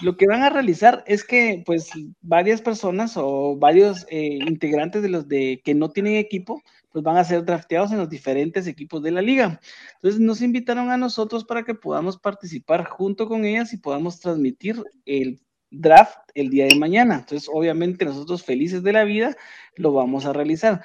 Lo 0.02 0.16
que 0.16 0.26
van 0.26 0.42
a 0.42 0.50
realizar 0.50 1.02
es 1.06 1.24
que 1.24 1.62
pues 1.64 1.90
varias 2.20 2.60
personas 2.62 3.14
o 3.16 3.56
varios 3.56 4.06
eh, 4.10 4.38
integrantes 4.46 5.02
de 5.02 5.08
los 5.08 5.28
de 5.28 5.60
que 5.64 5.74
no 5.74 5.90
tienen 5.90 6.16
equipo 6.16 6.62
pues 6.90 7.04
van 7.04 7.16
a 7.16 7.24
ser 7.24 7.44
drafteados 7.44 7.92
en 7.92 7.98
los 7.98 8.08
diferentes 8.08 8.66
equipos 8.66 9.02
de 9.02 9.12
la 9.12 9.22
liga. 9.22 9.60
Entonces 9.94 10.20
nos 10.20 10.42
invitaron 10.42 10.90
a 10.90 10.96
nosotros 10.96 11.44
para 11.44 11.62
que 11.62 11.74
podamos 11.74 12.18
participar 12.18 12.84
junto 12.84 13.28
con 13.28 13.44
ellas 13.44 13.72
y 13.72 13.78
podamos 13.78 14.20
transmitir 14.20 14.82
el 15.06 15.40
draft 15.70 16.18
el 16.34 16.50
día 16.50 16.66
de 16.66 16.74
mañana. 16.74 17.20
Entonces, 17.20 17.48
obviamente, 17.52 18.04
nosotros 18.04 18.44
felices 18.44 18.82
de 18.82 18.92
la 18.92 19.04
vida 19.04 19.36
lo 19.76 19.92
vamos 19.92 20.26
a 20.26 20.32
realizar. 20.32 20.82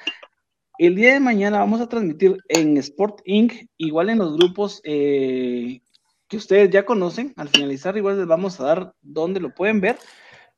El 0.78 0.94
día 0.94 1.14
de 1.14 1.20
mañana 1.20 1.58
vamos 1.58 1.80
a 1.80 1.88
transmitir 1.88 2.36
en 2.48 2.76
Sport 2.76 3.20
Inc., 3.24 3.52
igual 3.78 4.10
en 4.10 4.18
los 4.18 4.36
grupos 4.36 4.80
eh, 4.84 5.80
que 6.28 6.36
ustedes 6.36 6.70
ya 6.70 6.84
conocen. 6.84 7.32
Al 7.36 7.48
finalizar, 7.48 7.96
igual 7.96 8.18
les 8.18 8.26
vamos 8.26 8.60
a 8.60 8.64
dar 8.64 8.94
donde 9.00 9.40
lo 9.40 9.54
pueden 9.54 9.80
ver 9.80 9.96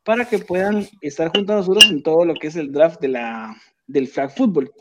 para 0.02 0.24
que 0.24 0.38
puedan 0.38 0.86
estar 1.00 1.28
junto 1.28 1.52
a 1.52 1.56
nosotros 1.56 1.90
en 1.90 2.02
todo 2.02 2.24
lo 2.24 2.34
que 2.34 2.48
es 2.48 2.56
el 2.56 2.72
draft 2.72 3.00
de 3.00 3.08
la, 3.08 3.54
del 3.86 4.08
flag 4.08 4.34
football. 4.34 4.72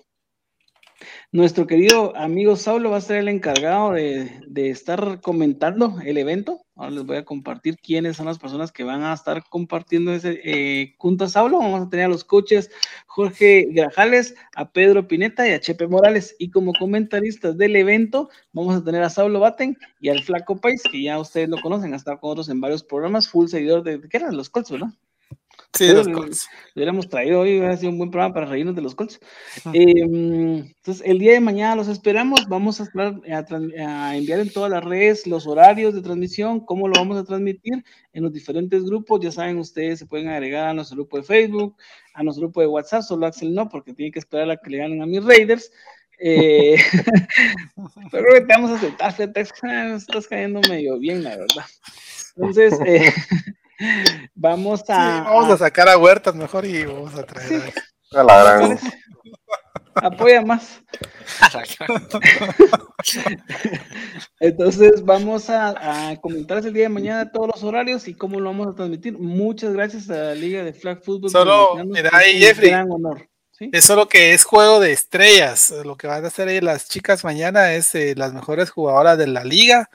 Nuestro 1.33 1.67
querido 1.67 2.15
amigo 2.15 2.55
Saulo 2.55 2.91
va 2.91 2.97
a 2.97 3.01
ser 3.01 3.17
el 3.17 3.27
encargado 3.27 3.91
de, 3.91 4.29
estar 4.55 5.19
comentando 5.19 5.97
el 6.05 6.17
evento. 6.17 6.61
Ahora 6.73 6.91
les 6.91 7.05
voy 7.05 7.17
a 7.17 7.25
compartir 7.25 7.75
quiénes 7.77 8.15
son 8.15 8.27
las 8.27 8.39
personas 8.39 8.71
que 8.71 8.85
van 8.85 9.03
a 9.03 9.13
estar 9.13 9.43
compartiendo 9.49 10.13
ese 10.13 10.39
eh, 10.45 10.95
junto 10.97 11.25
a 11.25 11.29
Saulo. 11.29 11.59
Vamos 11.59 11.85
a 11.85 11.89
tener 11.89 12.05
a 12.05 12.09
los 12.09 12.23
coaches 12.23 12.71
Jorge 13.07 13.67
Grajales, 13.71 14.35
a 14.55 14.71
Pedro 14.71 15.05
Pineta 15.05 15.45
y 15.45 15.51
a 15.51 15.59
Chepe 15.59 15.87
Morales. 15.87 16.33
Y 16.39 16.49
como 16.49 16.71
comentaristas 16.71 17.57
del 17.57 17.75
evento, 17.75 18.29
vamos 18.53 18.77
a 18.77 18.83
tener 18.83 19.03
a 19.03 19.09
Saulo 19.09 19.41
Baten 19.41 19.77
y 19.99 20.07
al 20.07 20.23
Flaco 20.23 20.55
Pais, 20.61 20.81
que 20.89 21.03
ya 21.03 21.19
ustedes 21.19 21.49
lo 21.49 21.61
conocen, 21.61 21.93
ha 21.93 21.97
estado 21.97 22.21
con 22.21 22.29
nosotros 22.29 22.49
en 22.49 22.61
varios 22.61 22.83
programas, 22.83 23.27
full 23.27 23.47
seguidor 23.47 23.83
de, 23.83 23.99
¿qué 24.07 24.15
eran? 24.15 24.37
Los 24.37 24.49
Colts, 24.49 24.71
¿verdad? 24.71 24.93
Sí, 25.77 25.87
los 25.93 26.07
Colts. 26.07 26.47
Lo 26.73 26.79
hubiéramos 26.79 27.09
traído 27.09 27.41
hoy, 27.41 27.59
hubiera 27.59 27.77
sido 27.77 27.91
un 27.91 27.97
buen 27.97 28.11
programa 28.11 28.33
para 28.33 28.45
reírnos 28.45 28.75
de 28.75 28.81
los 28.81 28.95
Colts. 28.95 29.19
Eh, 29.73 29.93
entonces, 29.95 31.03
el 31.05 31.19
día 31.19 31.33
de 31.33 31.39
mañana 31.39 31.75
los 31.75 31.87
esperamos. 31.87 32.47
Vamos 32.47 32.81
a, 32.81 32.85
a, 32.85 34.07
a 34.07 34.17
enviar 34.17 34.39
en 34.39 34.51
todas 34.51 34.71
las 34.71 34.83
redes 34.83 35.27
los 35.27 35.47
horarios 35.47 35.93
de 35.93 36.01
transmisión, 36.01 36.65
cómo 36.65 36.87
lo 36.87 36.95
vamos 36.95 37.17
a 37.17 37.23
transmitir 37.23 37.83
en 38.13 38.23
los 38.23 38.33
diferentes 38.33 38.83
grupos. 38.83 39.19
Ya 39.21 39.31
saben, 39.31 39.57
ustedes 39.57 39.99
se 39.99 40.05
pueden 40.05 40.29
agregar 40.29 40.67
a 40.69 40.73
nuestro 40.73 40.95
grupo 40.95 41.17
de 41.17 41.23
Facebook, 41.23 41.75
a 42.13 42.23
nuestro 42.23 42.47
grupo 42.47 42.61
de 42.61 42.67
WhatsApp. 42.67 43.03
Solo 43.03 43.25
Axel 43.25 43.53
no, 43.53 43.69
porque 43.69 43.93
tiene 43.93 44.11
que 44.11 44.19
esperar 44.19 44.49
a 44.49 44.57
que 44.57 44.69
le 44.69 44.77
ganen 44.77 45.01
a 45.01 45.05
mis 45.05 45.23
Raiders. 45.23 45.71
Eh, 46.19 46.77
pero 48.11 48.25
creo 48.25 48.33
que 48.33 48.41
te 48.41 48.53
vamos 48.53 48.71
a 48.71 49.05
aceptar, 49.05 49.47
ah, 49.63 49.95
estás 49.95 50.27
cayendo 50.27 50.61
medio 50.67 50.97
bien, 50.97 51.23
la 51.23 51.37
verdad. 51.37 51.65
Entonces, 52.35 52.73
eh, 52.85 53.11
vamos 54.35 54.81
Sí, 54.81 54.85
a. 54.93 55.21
vamos 55.23 55.49
a 55.51 55.57
sacar 55.57 55.89
a 55.89 55.97
Huertas 55.97 56.35
mejor 56.35 56.65
y 56.65 56.85
vamos 56.85 57.15
a 57.15 57.23
traer 57.23 57.73
a- 58.13 58.19
A 58.19 58.23
la 58.23 58.43
gran. 58.43 58.79
Apoya 59.95 60.41
más. 60.43 60.79
Entonces 64.39 65.03
vamos 65.03 65.49
a, 65.49 66.09
a 66.11 66.15
comentarles 66.17 66.65
el 66.65 66.73
día 66.73 66.83
de 66.83 66.89
mañana 66.89 67.31
todos 67.31 67.47
los 67.47 67.63
horarios 67.63 68.07
y 68.07 68.13
cómo 68.13 68.39
lo 68.39 68.49
vamos 68.49 68.67
a 68.67 68.75
transmitir. 68.75 69.17
Muchas 69.17 69.73
gracias 69.73 70.09
a 70.09 70.13
la 70.15 70.35
Liga 70.35 70.63
de 70.63 70.73
Flag 70.73 71.03
Football. 71.03 71.31
Solo, 71.31 71.75
mira 71.85 72.09
es 72.09 72.13
ahí, 72.13 72.39
Jeffrey. 72.39 72.69
gran 72.69 72.91
honor. 72.91 73.27
¿sí? 73.51 73.69
Es 73.73 73.85
solo 73.85 74.07
que 74.07 74.33
es 74.33 74.43
juego 74.45 74.79
de 74.79 74.91
estrellas. 74.91 75.73
Lo 75.83 75.95
que 75.97 76.07
van 76.07 76.23
a 76.23 76.27
hacer 76.27 76.47
ahí 76.47 76.61
las 76.61 76.87
chicas 76.87 77.23
mañana 77.23 77.73
es 77.73 77.93
eh, 77.95 78.13
las 78.15 78.33
mejores 78.33 78.69
jugadoras 78.69 79.17
de 79.17 79.27
la 79.27 79.43
liga. 79.43 79.89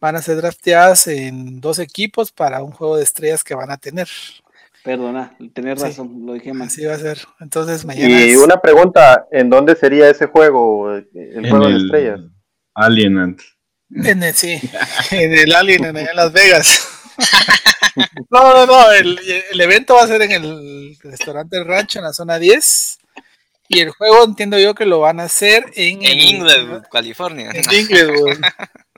Van 0.00 0.16
a 0.16 0.22
ser 0.22 0.36
drafteadas 0.36 1.06
en 1.08 1.60
dos 1.60 1.78
equipos 1.78 2.32
para 2.32 2.62
un 2.62 2.72
juego 2.72 2.96
de 2.96 3.04
estrellas 3.04 3.44
que 3.44 3.54
van 3.54 3.70
a 3.70 3.76
tener. 3.76 4.08
Perdona, 4.82 5.36
tenés 5.52 5.78
Sí. 5.78 5.84
razón, 5.86 6.22
lo 6.24 6.32
dije 6.32 6.54
mal. 6.54 6.68
Así 6.68 6.84
va 6.86 6.94
a 6.94 6.98
ser. 6.98 7.18
Entonces 7.38 7.84
mañana 7.84 8.08
Y 8.08 8.30
es- 8.30 8.38
una 8.38 8.56
pregunta, 8.62 9.26
¿en 9.30 9.50
dónde 9.50 9.76
sería 9.76 10.08
ese 10.08 10.24
juego, 10.26 10.94
el 10.94 11.06
En 11.14 11.50
juego 11.50 11.66
de 11.66 11.74
el 11.74 11.84
estrellas? 11.84 12.20
Alienant. 12.74 13.40
en 13.90 14.22
el, 14.22 14.34
sí, 14.34 14.58
en 15.10 15.32
el 15.34 15.54
Alien, 15.54 15.84
en, 15.84 15.96
allá 15.98 16.10
en 16.10 16.16
Las 16.16 16.32
Vegas. 16.32 16.88
no, 18.30 18.54
no, 18.54 18.66
no. 18.66 18.90
El, 18.92 19.18
el 19.52 19.60
evento 19.60 19.94
va 19.96 20.04
a 20.04 20.06
ser 20.06 20.22
en 20.22 20.32
el 20.32 20.96
restaurante 21.02 21.58
El 21.58 21.66
Rancho, 21.66 21.98
en 21.98 22.04
la 22.06 22.12
zona 22.14 22.38
10. 22.38 22.99
Y 23.72 23.78
el 23.78 23.90
juego 23.90 24.24
entiendo 24.24 24.58
yo 24.58 24.74
que 24.74 24.84
lo 24.84 24.98
van 24.98 25.20
a 25.20 25.24
hacer 25.24 25.64
en, 25.76 26.02
En 26.04 26.18
Inglewood, 26.18 26.82
California. 26.90 27.50
En 27.54 27.62
Inglewood, 27.72 28.36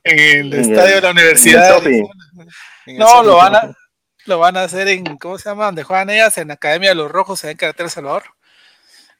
en 0.02 0.18
el 0.46 0.54
En 0.54 0.60
estadio 0.60 0.94
de 0.94 1.00
la 1.02 1.10
Universidad. 1.10 1.86
En 1.86 1.94
el 2.86 2.96
No, 2.98 3.22
lo 3.22 3.36
van 3.36 3.54
a 3.54 3.76
lo 4.24 4.38
van 4.38 4.56
a 4.56 4.62
hacer 4.62 4.88
en 4.88 5.04
¿cómo 5.18 5.36
se 5.36 5.50
llama? 5.50 5.66
Donde 5.66 5.82
juegan 5.82 6.08
ellas 6.08 6.38
en 6.38 6.48
la 6.48 6.54
Academia 6.54 6.88
de 6.88 6.94
los 6.94 7.12
Rojos 7.12 7.44
en 7.44 7.54
Carretera 7.56 7.90
Salvador. 7.90 8.22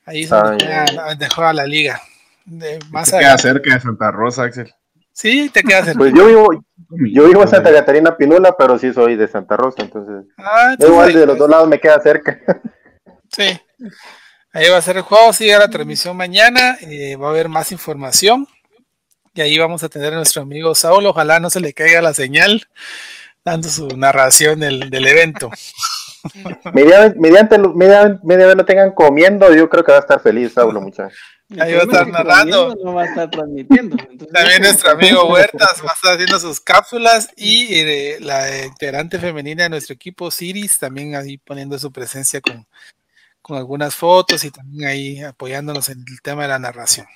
Ahí 0.06 0.22
es 0.22 0.30
donde, 0.30 0.64
Ah, 0.64 0.86
juega, 0.88 1.08
donde 1.08 1.28
juega 1.28 1.52
la 1.52 1.66
liga. 1.66 2.00
De- 2.46 2.78
más 2.90 3.10
Se 3.10 3.18
queda 3.18 3.36
cerca 3.36 3.74
de 3.74 3.80
Santa 3.80 4.10
Rosa, 4.10 4.44
Axel. 4.44 4.72
Sí, 5.12 5.50
te 5.50 5.62
quedas 5.62 5.88
en 5.88 5.98
Pues 5.98 6.14
yo 6.14 6.26
vivo, 6.28 6.48
yo 7.12 7.26
vivo 7.26 7.42
en 7.42 7.48
Santa 7.48 7.70
Catarina 7.70 8.16
Pinula, 8.16 8.56
pero 8.56 8.78
sí 8.78 8.90
soy 8.94 9.16
de 9.16 9.28
Santa 9.28 9.58
Rosa, 9.58 9.82
entonces. 9.82 10.32
Ah, 10.38 10.68
entonces 10.70 10.88
Igual 10.88 11.12
de 11.12 11.26
los 11.26 11.36
dos 11.36 11.50
lados 11.50 11.68
me 11.68 11.78
queda 11.78 12.00
cerca. 12.00 12.40
Sí. 13.30 13.60
Ahí 14.52 14.68
va 14.68 14.76
a 14.76 14.82
ser 14.82 14.96
el 14.98 15.02
juego, 15.02 15.32
sigue 15.32 15.56
la 15.58 15.68
transmisión 15.68 16.16
mañana, 16.16 16.76
eh, 16.82 17.16
va 17.16 17.28
a 17.28 17.30
haber 17.30 17.48
más 17.48 17.72
información. 17.72 18.46
Y 19.34 19.40
ahí 19.40 19.58
vamos 19.58 19.82
a 19.82 19.88
tener 19.88 20.12
a 20.12 20.16
nuestro 20.16 20.42
amigo 20.42 20.74
Saúl, 20.74 21.06
ojalá 21.06 21.40
no 21.40 21.48
se 21.48 21.60
le 21.60 21.72
caiga 21.72 22.02
la 22.02 22.12
señal, 22.12 22.66
dando 23.44 23.68
su 23.70 23.88
narración 23.96 24.60
del, 24.60 24.90
del 24.90 25.06
evento. 25.06 25.50
Mediante, 26.74 27.18
mediante, 27.18 27.58
lo- 27.58 27.72
media, 27.72 28.20
media 28.22 28.46
vez 28.46 28.56
lo 28.56 28.64
tengan 28.64 28.92
comiendo, 28.92 29.52
yo 29.54 29.68
creo 29.70 29.82
que 29.84 29.92
va 29.92 29.98
a 29.98 30.02
estar 30.02 30.20
feliz, 30.20 30.52
Saulo, 30.52 30.80
muchachos. 30.82 31.18
Ahí 31.58 31.72
va 31.72 31.80
a 31.80 31.82
estar 31.82 32.06
narrando. 32.08 32.68
comiendo 32.68 32.84
No 32.84 32.94
va 32.94 33.02
a 33.02 33.06
estar 33.06 33.30
transmitiendo. 33.30 33.96
Entonces, 34.10 34.28
También 34.32 34.62
nuestro 34.62 34.90
amigo 34.90 35.24
Huertas 35.32 35.82
va 35.84 35.90
a 35.90 35.94
estar 35.94 36.12
haciendo 36.14 36.38
sus 36.38 36.60
cápsulas 36.60 37.28
y 37.36 37.74
eh, 37.74 38.18
la 38.20 38.64
integrante 38.66 39.18
femenina 39.18 39.64
de 39.64 39.70
nuestro 39.70 39.94
equipo, 39.94 40.30
Ciris, 40.30 40.78
también 40.78 41.14
ahí 41.16 41.38
poniendo 41.38 41.78
su 41.78 41.90
presencia 41.90 42.40
con, 42.40 42.66
con 43.42 43.58
algunas 43.58 43.94
fotos 43.94 44.44
y 44.44 44.50
también 44.50 44.88
ahí 44.88 45.20
apoyándonos 45.22 45.88
en 45.88 45.98
el 46.08 46.22
tema 46.22 46.42
de 46.42 46.48
la 46.48 46.58
narración. 46.58 47.06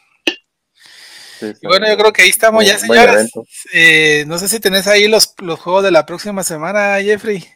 Sí, 1.39 1.53
Y 1.61 1.67
bueno, 1.67 1.87
yo 1.89 1.97
creo 1.97 2.13
que 2.13 2.23
ahí 2.23 2.29
estamos 2.29 2.65
ya, 2.65 2.79
señores. 2.79 3.31
Eh, 3.73 4.25
no 4.27 4.39
sé 4.39 4.49
si 4.49 4.59
tenés 4.59 4.87
ahí 4.87 5.07
los, 5.07 5.35
los 5.39 5.61
juegos 5.61 5.85
de 5.85 5.91
la 5.91 6.07
próxima 6.07 6.43
semana, 6.43 7.01
Jeffrey. 7.01 7.47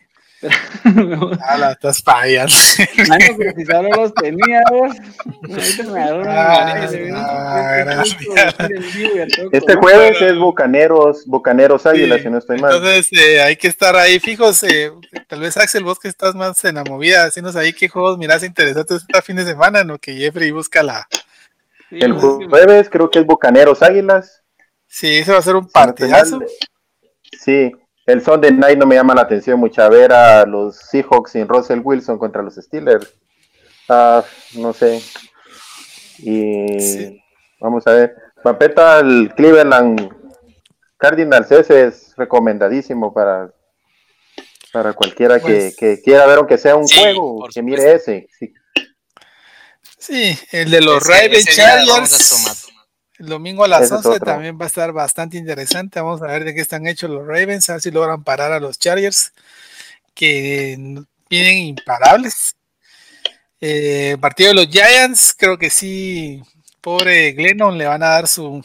Ah, 0.42 1.58
la 1.58 1.72
estás 1.72 2.02
fallando. 2.02 2.54
Mano, 3.08 3.24
pero 3.36 3.52
si 3.56 3.64
solo 3.66 3.88
los 3.90 4.14
tenía, 4.14 4.62
vos. 4.70 4.96
Ahorita 5.48 5.82
me 5.92 6.02
agarró 6.02 6.20
una 6.22 6.50
Ah, 6.52 6.84
ah, 7.16 8.04
Este 8.04 9.48
Este 9.52 9.74
jueves 9.76 10.20
es 10.22 10.38
Bucaneros, 10.38 11.26
Bucaneros 11.26 11.86
Águilas, 11.86 12.18
Sí, 12.18 12.24
si 12.24 12.30
no 12.30 12.38
estoy 12.38 12.58
mal. 12.58 12.74
Entonces 12.74 13.08
eh, 13.12 13.42
hay 13.42 13.56
que 13.56 13.68
estar 13.68 13.94
ahí 13.96 14.18
fijos. 14.18 14.62
eh, 14.62 14.90
tal 15.28 15.40
vez 15.40 15.56
Axel, 15.56 15.84
vos 15.84 15.98
que 15.98 16.08
estás 16.08 16.34
más 16.34 16.64
en 16.64 16.76
la 16.76 16.84
movida, 16.84 17.24
decirnos 17.24 17.56
ahí 17.56 17.72
qué 17.72 17.88
juegos 17.88 18.16
mirás 18.18 18.42
interesantes 18.42 19.02
este 19.02 19.22
fin 19.22 19.36
de 19.36 19.44
semana, 19.44 19.80
en 19.80 19.88
lo 19.88 19.98
que 19.98 20.14
Jeffrey 20.14 20.50
busca 20.50 20.82
la. 20.82 21.06
Sí, 21.90 21.98
El 22.00 22.14
jueves 22.14 22.88
creo 22.88 23.10
que 23.10 23.18
es 23.18 23.26
Bucaneros 23.26 23.82
Águilas. 23.82 24.42
Sí, 24.86 25.18
ese 25.18 25.32
va 25.32 25.38
a 25.38 25.42
ser 25.42 25.56
un 25.56 25.64
no 25.64 25.70
partidazo. 25.70 26.40
Sí, 27.38 27.72
el 28.12 28.22
Sunday 28.22 28.52
Night 28.52 28.78
no 28.78 28.86
me 28.86 28.94
llama 28.96 29.14
la 29.14 29.22
atención 29.22 29.58
mucho. 29.60 29.82
A 29.82 29.88
ver 29.88 30.12
a 30.12 30.44
los 30.46 30.76
Seahawks 30.76 31.32
sin 31.32 31.48
Russell 31.48 31.80
Wilson 31.82 32.18
contra 32.18 32.42
los 32.42 32.54
Steelers. 32.56 33.14
Ah, 33.88 34.22
no 34.54 34.72
sé. 34.72 35.02
Y 36.18 36.80
Sí. 36.80 37.22
vamos 37.60 37.86
a 37.86 37.92
ver. 37.92 38.16
Papeta, 38.42 39.00
el 39.00 39.32
Cleveland 39.36 40.10
Cardinals, 40.96 41.50
ese 41.50 41.86
es 41.86 42.12
recomendadísimo 42.16 43.12
para, 43.12 43.50
para 44.72 44.92
cualquiera 44.92 45.38
Pues- 45.38 45.76
que, 45.76 45.96
que 45.96 46.02
quiera 46.02 46.26
ver, 46.26 46.38
aunque 46.38 46.58
sea 46.58 46.76
un 46.76 46.86
Sí, 46.86 46.98
juego, 47.00 47.46
que 47.52 47.62
mire 47.62 47.92
ese. 47.94 48.28
Sí. 48.38 48.52
Sí, 49.98 50.38
el 50.52 50.70
de 50.70 50.80
los 50.80 51.02
Ese- 51.02 51.12
Ravens 51.12 51.46
ese 51.48 51.60
día 51.60 51.84
lo 51.84 51.92
vamos 51.92 52.12
a 52.14 52.18
Chargers. 52.18 52.59
El 53.20 53.26
domingo 53.26 53.64
a 53.64 53.68
las 53.68 53.82
Ese 53.82 53.94
es 53.96 54.06
11 54.06 54.08
otro. 54.08 54.24
también 54.24 54.58
va 54.58 54.64
a 54.64 54.68
estar 54.68 54.92
bastante 54.92 55.36
interesante. 55.36 56.00
Vamos 56.00 56.22
a 56.22 56.26
ver 56.26 56.42
de 56.44 56.54
qué 56.54 56.62
están 56.62 56.86
hechos 56.86 57.10
los 57.10 57.26
Ravens, 57.26 57.68
a 57.68 57.74
ver 57.74 57.82
si 57.82 57.90
logran 57.90 58.24
parar 58.24 58.50
a 58.50 58.58
los 58.60 58.78
Chargers, 58.78 59.32
que 60.14 60.72
n- 60.72 61.04
vienen 61.28 61.58
imparables. 61.58 62.56
Eh, 63.60 64.16
partido 64.18 64.48
de 64.48 64.54
los 64.54 64.68
Giants, 64.68 65.34
creo 65.36 65.58
que 65.58 65.68
sí, 65.68 66.42
pobre 66.80 67.32
Glennon 67.32 67.76
le 67.76 67.84
van 67.86 68.02
a 68.02 68.08
dar 68.08 68.26
su, 68.26 68.62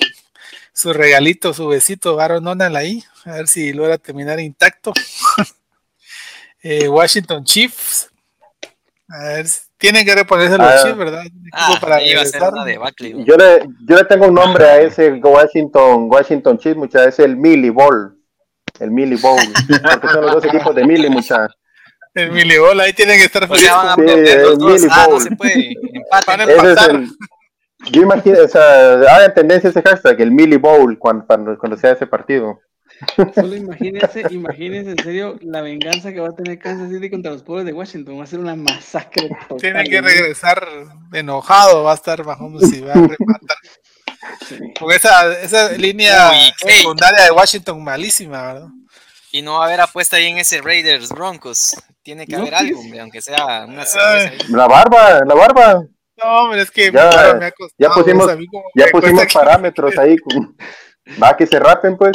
su 0.72 0.94
regalito, 0.94 1.54
su 1.54 1.68
besito, 1.68 2.18
Aaron 2.22 2.46
Donald 2.46 2.78
ahí, 2.78 3.04
a 3.26 3.34
ver 3.34 3.50
si 3.50 3.74
logra 3.74 3.98
terminar 3.98 4.40
intacto. 4.40 4.94
Eh, 6.68 6.88
Washington 6.90 7.44
Chiefs, 7.44 8.10
a 9.08 9.20
ver, 9.26 9.48
si- 9.48 9.65
tienen 9.78 10.06
que 10.06 10.16
reponerse 10.16 10.58
los 10.58 10.68
Ah. 10.68 10.80
Chiefs, 10.84 10.98
¿verdad? 10.98 11.24
Ah, 11.54 11.78
para 11.82 11.98
ahí 11.98 12.14
va 12.16 12.22
a 12.22 12.26
ser 12.26 12.42
una 12.44 12.66
debacle. 12.66 13.14
Yo 13.26 13.36
le, 13.36 13.68
yo 13.88 13.96
le 13.98 14.06
tengo 14.06 14.28
un 14.28 14.34
nombre 14.34 14.66
a 14.66 14.80
ese 14.82 15.12
Washington, 15.12 16.08
Washington 16.10 16.58
Chiefs, 16.58 16.78
mucha, 16.78 17.04
es 17.06 17.20
el 17.20 17.36
Millie 17.36 17.70
Bowl. 17.72 18.18
El 18.80 18.92
Millie 18.92 19.18
Bowl. 19.18 19.40
Porque 19.92 20.08
son 20.10 20.22
los 20.26 20.34
dos 20.36 20.46
equipos 20.46 20.76
de 20.76 20.86
Millie, 20.86 21.10
mucha. 21.10 21.48
El 22.14 22.32
Milibol, 22.32 22.80
ahí 22.80 22.94
tienen 22.94 23.18
que 23.18 23.26
estar 23.26 23.46
felices. 23.46 23.70
Sí, 23.96 24.02
el 24.02 24.58
dos. 24.58 24.58
Millie 24.72 24.88
Ah, 24.90 25.04
no 25.06 25.12
Bowl. 25.12 25.22
se 25.22 25.36
puede. 25.36 25.74
¿no? 25.82 25.90
Empatar. 26.00 26.92
el. 26.92 27.10
Yo 27.92 28.02
imagino, 28.02 28.40
o 28.42 28.48
sea, 28.48 28.94
hagan 28.94 29.34
tendencia 29.34 29.70
ese 29.70 29.82
hashtag, 29.82 30.22
el 30.22 30.32
Millie 30.32 30.58
Bowl, 30.58 30.98
cuando, 30.98 31.26
cuando, 31.28 31.58
cuando 31.58 31.78
sea 31.78 31.92
ese 31.92 32.08
partido. 32.08 32.60
Solo 33.36 33.56
imagínense, 33.56 34.24
imagínense 34.30 34.92
en 34.92 35.04
serio 35.04 35.38
la 35.42 35.62
venganza 35.62 36.14
que 36.14 36.20
va 36.22 36.30
a 36.30 36.36
tener 36.36 36.58
Kansas 36.60 36.90
City 36.90 37.10
contra 37.10 37.32
los 37.32 37.44
pobres 37.44 37.66
de 37.66 37.74
Washington. 37.74 38.20
Va 38.20 38.24
a 38.24 38.28
ser 38.28 38.40
una 38.40 38.56
masacre. 38.56 39.30
total, 39.50 39.58
Tiene 39.60 39.84
que 39.84 40.02
¿no? 40.02 40.08
regresar 40.08 40.68
enojado, 41.14 41.84
va 41.84 41.92
a 41.92 41.96
estar 41.96 42.24
Mahomes 42.26 42.72
y 42.74 42.82
va 42.82 42.92
a 42.92 42.96
rematar. 42.96 43.58
Con 44.80 44.92
esa, 44.92 45.40
esa 45.42 45.72
línea 45.74 46.32
Uy, 46.32 46.54
secundaria 46.72 47.26
de 47.26 47.32
Washington 47.32 47.84
malísima, 47.84 48.42
¿verdad? 48.54 48.68
Y 49.32 49.42
no 49.42 49.54
va 49.56 49.64
a 49.64 49.68
haber 49.68 49.82
apuesta 49.82 50.16
ahí 50.16 50.28
en 50.28 50.38
ese 50.38 50.62
Raiders 50.62 51.10
Broncos. 51.10 51.76
Tiene 52.02 52.26
que 52.26 52.34
No, 52.34 52.40
haber 52.44 52.52
pues. 52.54 52.62
algo, 52.62 52.80
hombre, 52.80 53.00
aunque 53.02 53.22
sea 53.22 53.66
una. 53.68 53.84
La 54.50 54.68
barba, 54.68 55.20
la 55.26 55.36
barba. 55.36 55.84
No, 56.24 56.42
hombre, 56.44 56.62
es 56.62 56.72
que 56.72 56.92
Ya- 56.92 57.36
me 57.38 57.46
ha 57.48 57.52
costado, 57.52 57.76
ya 57.78 57.90
pusimos- 57.90 58.32
Ya 58.76 58.86
pusimos 58.88 59.34
parámetros 59.34 59.98
ahí. 59.98 60.16
Va 61.22 61.38
que 61.38 61.46
se 61.46 61.60
rapen, 61.60 61.98
pues. 61.98 62.14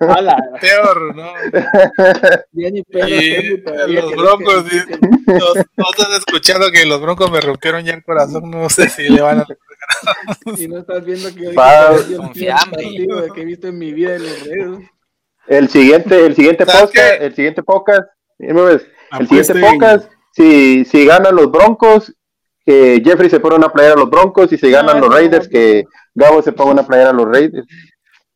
Ala, 0.00 0.36
peor, 0.60 1.14
¿no? 1.16 1.32
pedo 1.50 2.44
Y 2.52 2.82
tengo 2.84 3.64
todavía 3.64 4.02
los 4.02 4.12
broncos, 4.16 4.64
sí. 4.70 4.78
Todos 5.26 5.56
están 5.98 6.12
escuchando 6.18 6.70
que 6.70 6.86
los 6.86 7.00
broncos 7.00 7.30
me 7.30 7.40
rompieron 7.40 7.84
ya 7.84 7.94
el 7.94 8.04
corazón, 8.04 8.50
no 8.50 8.68
sé 8.70 8.88
si 8.88 9.08
le 9.08 9.20
van 9.22 9.40
a... 9.40 9.46
Si 10.56 10.68
no 10.68 10.78
estás 10.78 11.04
viendo 11.04 11.34
que 11.34 11.48
hoy 11.48 11.54
Va- 11.56 11.96
yo 12.08 12.18
Con 12.18 12.32
vi 12.32 12.38
el 12.40 12.44
fiambre. 12.46 12.82
partido 12.84 13.32
que 13.34 13.42
he 13.42 13.44
visto 13.44 13.66
en 13.68 13.78
mi 13.78 13.92
vida 13.92 14.12
de 14.12 14.18
los 14.20 14.40
redes. 14.46 14.78
El 15.48 15.68
siguiente, 15.68 16.24
el 16.24 16.36
siguiente 16.36 16.64
¿Sabes 16.64 16.82
podcast, 16.82 17.18
qué? 17.18 17.26
el 17.26 17.34
siguiente 17.34 17.62
podcast, 17.64 18.02
el 18.38 19.28
siguiente 19.28 19.54
podcast, 19.60 20.10
si, 20.32 20.84
si 20.84 21.04
ganan 21.04 21.34
los 21.34 21.50
Broncos, 21.50 22.14
que 22.64 23.02
Jeffrey 23.04 23.28
se 23.28 23.40
pone 23.40 23.56
una 23.56 23.72
playera 23.72 23.94
a 23.94 23.98
los 23.98 24.08
Broncos, 24.10 24.52
y 24.52 24.56
si 24.58 24.70
ganan 24.70 24.96
No, 24.96 25.00
los 25.02 25.10
no 25.10 25.16
Raiders, 25.16 25.48
que 25.48 25.84
Gabo 26.14 26.40
se 26.42 26.52
ponga 26.52 26.70
una 26.72 26.86
playera 26.86 27.10
a 27.10 27.14
los 27.14 27.26
Raiders. 27.26 27.66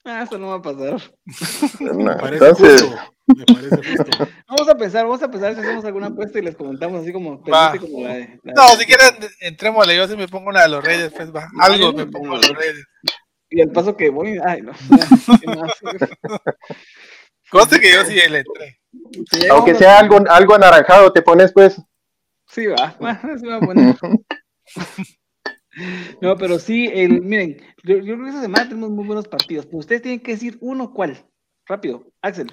Ah, 0.09 0.23
eso 0.23 0.39
no 0.39 0.49
va 0.49 0.55
a 0.57 0.63
pasar. 0.63 1.03
No, 1.81 1.95
Me 1.95 2.15
parece 2.17 2.45
entonces, 2.47 2.83
justo. 2.83 2.99
Me 3.27 3.45
parece 3.45 3.77
justo. 3.77 4.29
Vamos 4.49 4.69
a 4.69 4.75
pensar, 4.77 5.05
vamos 5.05 5.23
a 5.23 5.29
pensar 5.31 5.55
si 5.55 5.61
hacemos 5.61 5.85
alguna 5.85 6.07
apuesta 6.07 6.39
y 6.39 6.43
les 6.43 6.55
comentamos 6.57 7.03
así 7.03 7.13
como, 7.13 7.43
Va. 7.43 7.73
pendiente 7.73 7.93
como 7.93 8.07
la 8.07 8.15
de. 8.15 8.41
la 8.45 8.53
No, 8.55 8.71
de- 8.71 8.77
si 8.77 8.87
quieren, 8.87 9.31
entrémosle, 9.41 9.97
yo 9.97 10.07
si 10.09 10.17
me 10.17 10.29
pongo 10.29 10.49
una 10.51 10.63
de 10.63 10.69
los 10.69 10.85
Reyes, 10.85 11.13
pues 11.15 11.35
va, 11.35 11.49
No, 11.53 11.63
algo 11.65 11.93
me 11.93 12.07
pongo 12.07 12.35
a 12.35 12.37
los 12.37 12.49
Reyes. 12.57 12.85
Y 13.51 13.61
al 13.61 13.71
paso 13.71 13.97
que 13.97 14.11
voy, 14.11 14.39
ay, 14.45 14.63
no. 14.63 14.73
Conste 17.51 17.81
que 17.81 17.93
yo 17.93 18.05
sí 18.05 18.15
le 18.15 18.39
entré. 18.39 18.81
Aunque 19.51 19.73
a- 19.73 19.75
sea 19.77 19.99
algo, 19.99 20.19
algo 20.29 20.55
anaranjado, 20.55 21.13
te 21.13 21.23
pones 21.23 21.53
pues. 21.53 21.81
Sí, 22.49 22.67
va. 22.67 22.95
Bueno, 23.01 23.21
se 23.39 23.47
va 23.49 23.57
a 23.57 23.61
poner. 23.61 23.97
No, 26.21 26.37
pero 26.37 26.59
sí, 26.59 26.91
el, 26.93 27.21
miren, 27.23 27.61
yo, 27.85 27.97
yo 27.97 28.15
creo 28.15 28.23
que 28.25 28.29
esta 28.31 28.43
semana 28.43 28.69
tenemos 28.69 28.91
muy 28.91 29.05
buenos 29.07 29.29
partidos, 29.29 29.67
pero 29.67 29.79
ustedes 29.79 30.03
tienen 30.03 30.21
que 30.21 30.33
decir 30.33 30.57
uno 30.61 30.93
cuál. 30.93 31.17
Rápido, 31.67 32.11
Axel. 32.23 32.53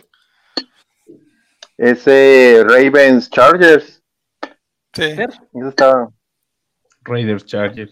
Ese 1.78 2.64
Ravens 2.68 3.30
Chargers, 3.30 4.04
Sí. 4.96 5.04
Eso 5.04 5.70
está. 5.70 6.08
Raiders, 7.02 7.46
Chargers. 7.46 7.90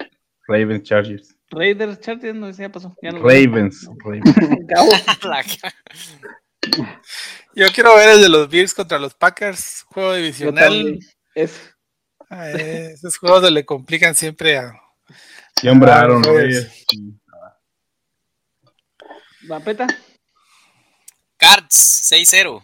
Ravens, 0.47 0.83
Chargers. 0.83 1.35
Raiders, 1.49 1.99
Chargers, 1.99 2.35
no 2.35 2.53
sé, 2.53 2.61
ya 2.61 2.71
pasó. 2.71 2.95
Ya 3.01 3.11
no 3.11 3.19
Ravens. 3.19 3.87
Ravens. 4.03 4.35
Yo 7.55 7.67
quiero 7.73 7.95
ver 7.95 8.09
el 8.09 8.21
de 8.21 8.29
los 8.29 8.47
Bills 8.49 8.73
contra 8.73 8.99
los 8.99 9.15
Packers, 9.15 9.83
juego 9.87 10.13
divisional. 10.13 10.99
Es, 11.33 11.73
Ah, 12.33 12.49
eh, 12.49 12.91
esos 12.93 13.17
juegos 13.17 13.43
se 13.43 13.51
le 13.51 13.65
complican 13.65 14.15
siempre 14.15 14.57
a. 14.57 14.73
Sí, 15.59 15.67
hombre, 15.67 15.91
Ah, 15.91 15.99
Aaron 16.01 16.21
pues. 16.21 16.33
Rodgers. 16.35 16.85
Vapeta. 19.47 19.87
Cards 21.37 22.09
6-0. 22.11 22.63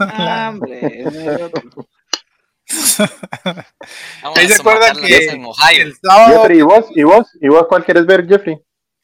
Ah, 0.00 0.50
hombre, 0.52 1.04
Ahí 4.22 4.48
se 4.48 4.54
acuerdan 4.60 4.96
que 4.96 5.26
en 5.26 5.44
Ohio. 5.44 5.82
el 5.82 5.94
sábado 5.96 6.40
Jeffrey, 6.40 6.58
¿y 6.58 6.62
vos? 6.62 6.86
¿Y 6.94 7.02
vos? 7.02 7.26
¿Y 7.40 7.48
vos 7.48 7.66
cuál 7.68 7.84
quieres 7.84 8.06
ver, 8.06 8.26
Jeffrey? 8.26 8.56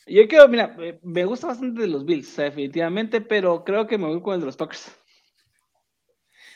Yo 0.06 0.26
quiero, 0.26 0.48
mira, 0.48 0.74
me 1.02 1.24
gusta 1.24 1.48
bastante 1.48 1.82
de 1.82 1.86
los 1.88 2.05
Bills, 2.05 2.34
definitivamente, 2.36 3.20
pero 3.20 3.62
creo 3.64 3.86
que 3.86 3.98
me 3.98 4.06
voy 4.06 4.22
con 4.22 4.34
el 4.34 4.40
de 4.40 4.46
los 4.46 4.56
Packers. 4.56 4.90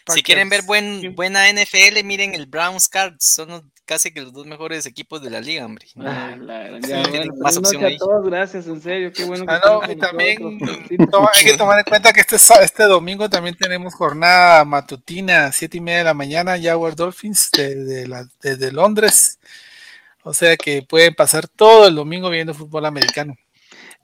Si 0.09 0.23
quieren 0.23 0.49
ver 0.49 0.63
buen, 0.63 1.15
buena 1.15 1.49
NFL, 1.51 2.03
miren 2.05 2.35
el 2.35 2.47
Browns 2.47 2.89
Cards. 2.89 3.25
Son 3.35 3.73
casi 3.85 4.13
que 4.13 4.21
los 4.23 4.33
dos 4.33 4.47
mejores 4.47 4.87
equipos 4.87 5.23
de 5.23 5.31
la 5.31 5.41
liga, 5.41 5.65
hombre. 5.67 5.87
Ah, 5.99 6.35
la 6.41 6.63
gran- 6.65 6.83
Sí, 6.85 7.11
bueno, 7.11 7.35
más 7.41 7.57
opción 7.57 7.85
ahí. 7.85 7.95
a 7.95 7.99
todos, 7.99 8.25
gracias, 8.27 8.67
en 8.67 8.81
serio, 8.81 9.13
qué 9.13 9.25
bueno 9.25 9.45
que 9.45 9.53
Ah, 9.53 9.61
no, 9.65 9.93
y 9.93 9.97
también 9.97 10.39
toma- 11.11 11.31
hay 11.35 11.45
que 11.45 11.57
tomar 11.57 11.79
en 11.79 11.85
cuenta 11.85 12.13
que 12.13 12.21
este, 12.21 12.39
sa- 12.39 12.63
este 12.63 12.85
domingo 12.85 13.29
también 13.29 13.57
tenemos 13.57 13.95
jornada 13.95 14.65
matutina, 14.65 15.53
siete 15.53 15.77
y 15.79 15.81
media 15.81 15.99
de 15.99 16.05
la 16.05 16.15
mañana, 16.15 16.61
Jaguar 16.61 16.95
Dolphins 16.97 17.51
desde, 17.53 18.07
la- 18.09 18.27
desde 18.41 18.73
Londres. 18.73 19.39
O 20.25 20.33
sea 20.33 20.57
que 20.57 20.83
pueden 20.83 21.15
pasar 21.15 21.49
todo 21.49 21.89
el 21.89 21.97
domingo 21.97 22.31
viendo 22.31 22.55
fútbol 22.55 22.87
americano. 22.87 23.35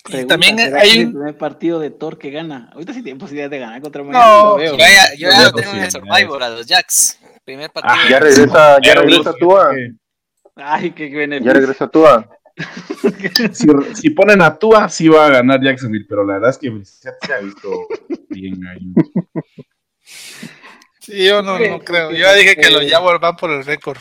Pregunta, 0.05 0.35
también 0.35 0.59
¿será 0.59 0.81
hay 0.81 0.99
el 1.01 1.11
primer 1.13 1.37
partido 1.37 1.81
de 1.81 1.91
Thor 1.91 2.19
que 2.19 2.31
gana. 2.31 2.71
Ahorita 2.73 2.95
sí 2.95 3.03
tiene 3.03 3.19
posibilidad 3.19 3.51
de 3.51 3.59
ganar 3.59 3.81
contra 3.83 4.03
No, 4.03 4.09
Miami. 4.11 4.43
lo 4.43 4.57
veo. 4.57 4.73
Yo 4.73 4.79
ya, 4.79 5.15
yo 5.17 5.29
ya 5.31 5.39
Yo 5.39 5.45
lo 5.45 5.53
tengo 5.53 5.73
en 5.73 5.79
el 5.83 5.91
Survivor 5.91 6.43
a 6.43 6.49
los 6.51 6.67
Jacks. 6.67 7.19
Primer 7.45 7.71
partido. 7.71 7.95
Ah, 7.97 8.09
Ya 8.11 8.19
regresa, 8.21 8.79
ya 8.83 8.95
regresa 8.95 9.33
Tua. 9.35 9.73
Ay, 10.57 10.91
qué 10.93 11.11
Ya 11.11 11.17
beneficio. 11.19 11.53
regresa 11.53 11.89
Tua. 11.89 12.29
Si, 13.53 13.67
si 13.95 14.11
ponen 14.11 14.43
a 14.43 14.57
Tua, 14.59 14.89
sí 14.89 15.09
va 15.09 15.27
a 15.27 15.31
ganar 15.31 15.61
Jacksonville, 15.63 16.07
pero 16.09 16.25
la 16.25 16.35
verdad 16.35 16.51
es 16.51 16.59
que 16.59 16.71
Brissett 16.71 17.15
se 17.25 17.33
ha 17.33 17.39
visto 17.39 17.87
bien 18.31 18.59
ahí. 18.67 18.93
Sí, 21.01 21.25
yo 21.27 21.43
no, 21.43 21.59
no 21.59 21.79
creo. 21.81 22.11
Yo 22.11 22.19
ya 22.19 22.33
dije 22.35 22.57
que 22.57 22.71
los 22.71 22.85
Jaguars 22.91 23.21
van 23.21 23.37
por 23.37 23.51
el 23.51 23.65
récord. 23.65 23.99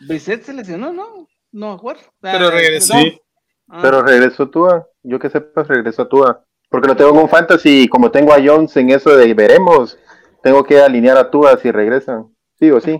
Brissett 0.00 0.44
se 0.44 0.52
lesionó, 0.52 0.92
¿no? 0.92 1.28
No, 1.52 1.72
a 1.72 1.78
jugar. 1.78 1.96
Pero 2.20 2.48
Ah, 2.48 2.50
regresó. 2.50 2.94
Sí, 2.94 3.20
ah, 3.68 3.80
Pero 3.82 4.02
regresó 4.02 4.48
Tua. 4.50 4.86
Yo 5.02 5.18
que 5.18 5.30
sepas, 5.30 5.68
regresó 5.68 6.06
Tua. 6.08 6.44
Porque 6.70 6.88
lo 6.88 6.96
tengo 6.96 7.10
en 7.10 7.18
un 7.18 7.28
fantasy 7.28 7.82
y 7.82 7.88
como 7.88 8.10
tengo 8.10 8.32
a 8.32 8.42
Jones 8.44 8.76
en 8.76 8.90
eso 8.90 9.16
de 9.16 9.32
veremos, 9.34 9.98
tengo 10.42 10.64
que 10.64 10.80
alinear 10.80 11.16
a 11.16 11.30
Tua 11.30 11.56
si 11.56 11.70
regresan. 11.70 12.34
Sí 12.58 12.70
o 12.70 12.80
sí. 12.80 12.98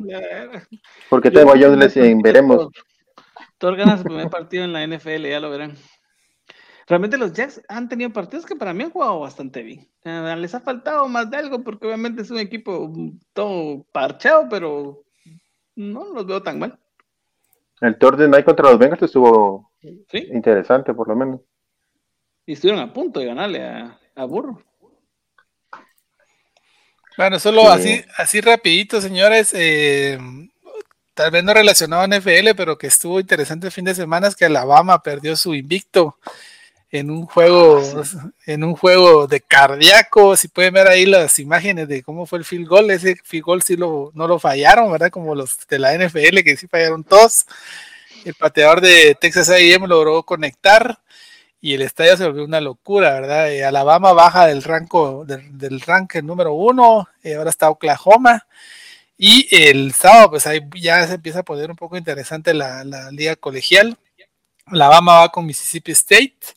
Porque 1.09 1.31
tengo 1.31 1.53
a 1.53 1.59
Jones 1.59 1.97
el 1.97 2.05
en 2.05 2.19
veremos. 2.21 2.59
Thor- 2.59 2.73
Thor 3.59 3.77
gana 3.77 3.97
su 3.97 4.05
primer 4.05 4.29
partido 4.29 4.65
en 4.65 4.73
la 4.73 4.87
NFL, 4.87 5.27
ya 5.29 5.41
lo 5.41 5.51
verán. 5.51 5.75
Realmente 6.87 7.17
los 7.17 7.33
Jacks 7.33 7.63
han 7.69 7.89
tenido 7.89 8.13
partidos 8.13 8.45
que 8.45 8.57
para 8.57 8.75
mí 8.75 8.85
han 8.85 8.91
jugado 8.91 9.21
bastante 9.21 9.63
bien. 9.63 9.89
Les 10.05 10.55
ha 10.55 10.61
faltado 10.61 11.09
más 11.09 11.31
de 11.31 11.39
algo 11.39 11.65
porque 11.65 11.87
obviamente 11.87 12.23
es 12.23 12.31
un 12.31 12.39
equipo 12.39 12.93
todo 13.33 13.87
parchado, 13.91 14.49
pero 14.51 15.03
no 15.75 16.13
los 16.13 16.27
veo 16.27 16.43
tan 16.43 16.59
mal. 16.59 16.79
El 17.81 17.99
Thursday 17.99 18.29
Night 18.29 18.45
contra 18.45 18.71
los 18.71 18.79
Bengals 18.79 19.03
estuvo 19.03 19.71
Sí, 19.81 20.29
interesante, 20.33 20.95
por 20.95 21.09
lo 21.09 21.17
menos. 21.17 21.41
y 22.47 22.53
estuvieron 22.55 22.83
a 22.83 22.93
punto 22.93 23.21
de 23.21 23.27
ganarle 23.27 23.63
a, 23.65 23.99
a 24.15 24.25
Burro. 24.25 24.63
Bueno, 27.17 27.39
solo 27.39 27.63
Sí. 27.63 27.67
así, 27.69 28.05
así 28.17 28.41
rapidito, 28.41 29.01
señores. 29.01 29.53
eh, 29.55 30.19
tal 31.15 31.31
vez 31.31 31.45
no 31.45 31.55
relacionado 31.55 32.03
a 32.03 32.07
NFL, 32.09 32.55
pero 32.57 32.77
que 32.77 32.89
estuvo 32.89 33.21
interesante 33.21 33.67
el 33.67 33.73
fin 33.73 33.85
de 33.85 33.95
semana 33.95 34.27
es 34.29 34.35
que 34.37 34.47
Alabama 34.47 35.03
perdió 35.03 35.37
su 35.37 35.55
invicto 35.55 36.19
en 36.95 37.11
un 37.11 37.27
juego, 37.27 37.83
en 38.47 38.63
un 38.63 38.77
juego 38.77 39.27
de 39.27 39.41
cardíaco. 39.41 40.37
Si 40.37 40.47
pueden 40.47 40.75
ver 40.75 40.87
ahí 40.87 41.07
las 41.07 41.41
imágenes 41.41 41.89
de 41.89 42.05
cómo 42.05 42.25
fue 42.25 42.39
el 42.39 42.45
field 42.45 42.69
goal, 42.69 42.89
ese 42.93 43.17
field 43.25 43.45
goal 43.45 43.63
sí 43.63 43.77
lo, 43.77 44.13
no 44.15 44.29
lo 44.29 44.39
fallaron, 44.39 44.93
¿verdad? 44.93 45.11
Como 45.11 45.35
los 45.35 45.67
de 45.67 45.81
la 45.81 45.93
NFL, 45.93 46.45
que 46.45 46.57
sí 46.57 46.69
fallaron 46.69 47.03
todos. 47.03 47.47
El 48.25 48.35
pateador 48.35 48.81
de 48.81 49.17
Texas 49.21 49.51
A&M 49.51 49.89
logró 49.89 50.23
conectar 50.23 51.01
y 51.61 51.75
el 51.75 51.83
estadio 51.83 52.17
se 52.17 52.27
volvió 52.27 52.45
una 52.45 52.61
locura, 52.61 53.13
¿verdad? 53.15 53.51
Eh, 53.51 53.65
Alabama 53.65 54.13
baja 54.13 54.47
del 54.47 54.63
rango 54.63 55.25
del, 55.25 55.59
del 55.59 55.81
rank 55.81 56.15
número 56.23 56.55
uno, 56.55 57.09
eh, 57.25 57.35
ahora 57.35 57.51
está 57.51 57.71
Oklahoma. 57.71 58.47
Y 59.19 59.49
el 59.51 59.93
sábado, 59.95 60.31
pues 60.31 60.47
ahí 60.47 60.61
ya 60.77 61.05
se 61.09 61.15
empieza 61.15 61.41
a 61.41 61.45
poner 61.45 61.71
un 61.71 61.77
poco 61.77 61.97
interesante 61.97 62.55
la, 62.55 62.85
la 62.85 63.11
liga 63.11 63.35
colegial. 63.35 63.99
Alabama 64.67 65.21
va 65.21 65.29
con 65.31 65.45
Mississippi 65.45 65.93
State, 65.93 66.55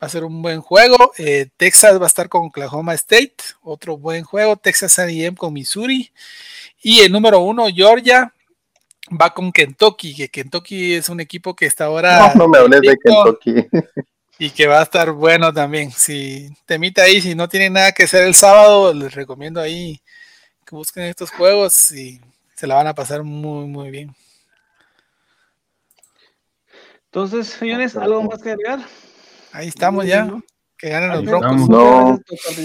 va 0.00 0.06
a 0.06 0.08
ser 0.08 0.24
un 0.24 0.40
buen 0.40 0.60
juego. 0.60 1.12
Eh, 1.18 1.48
Texas 1.56 2.00
va 2.00 2.04
a 2.04 2.08
estar 2.08 2.28
con 2.28 2.46
Oklahoma 2.46 2.94
State, 2.94 3.36
otro 3.62 3.98
buen 3.98 4.24
juego. 4.24 4.56
Texas 4.56 4.98
A&M 4.98 5.36
con 5.36 5.52
Missouri. 5.52 6.10
Y 6.82 7.00
el 7.00 7.12
número 7.12 7.40
uno, 7.40 7.66
Georgia, 7.68 8.32
va 9.20 9.34
con 9.34 9.52
Kentucky, 9.52 10.14
que 10.14 10.28
Kentucky 10.28 10.94
es 10.94 11.08
un 11.08 11.20
equipo 11.20 11.54
que 11.54 11.66
está 11.66 11.86
ahora 11.86 12.32
No, 12.34 12.46
no 12.46 12.48
me 12.48 12.58
hables 12.58 12.80
de 12.80 12.96
Kentucky. 12.96 13.68
y 14.38 14.50
que 14.50 14.66
va 14.66 14.80
a 14.80 14.84
estar 14.84 15.12
bueno 15.12 15.52
también. 15.52 15.90
Si 15.90 16.48
temita 16.64 17.02
ahí, 17.02 17.20
si 17.20 17.34
no 17.34 17.48
tienen 17.48 17.74
nada 17.74 17.92
que 17.92 18.04
hacer 18.04 18.24
el 18.24 18.34
sábado, 18.34 18.94
les 18.94 19.12
recomiendo 19.14 19.60
ahí 19.60 20.00
que 20.64 20.74
busquen 20.74 21.04
estos 21.04 21.30
juegos 21.30 21.92
y 21.92 22.20
se 22.54 22.66
la 22.66 22.74
van 22.74 22.86
a 22.86 22.94
pasar 22.94 23.22
muy, 23.22 23.66
muy 23.66 23.90
bien. 23.90 24.14
Entonces, 27.06 27.48
señores, 27.48 27.96
¿algo 27.96 28.22
más 28.22 28.40
que 28.40 28.52
agregar? 28.52 28.80
Ahí 29.52 29.68
estamos 29.68 30.04
ya. 30.06 30.28
Que 30.78 30.88
ganen 30.88 31.10
los 31.10 31.24
Broncos. 31.24 31.68
No, 31.68 32.18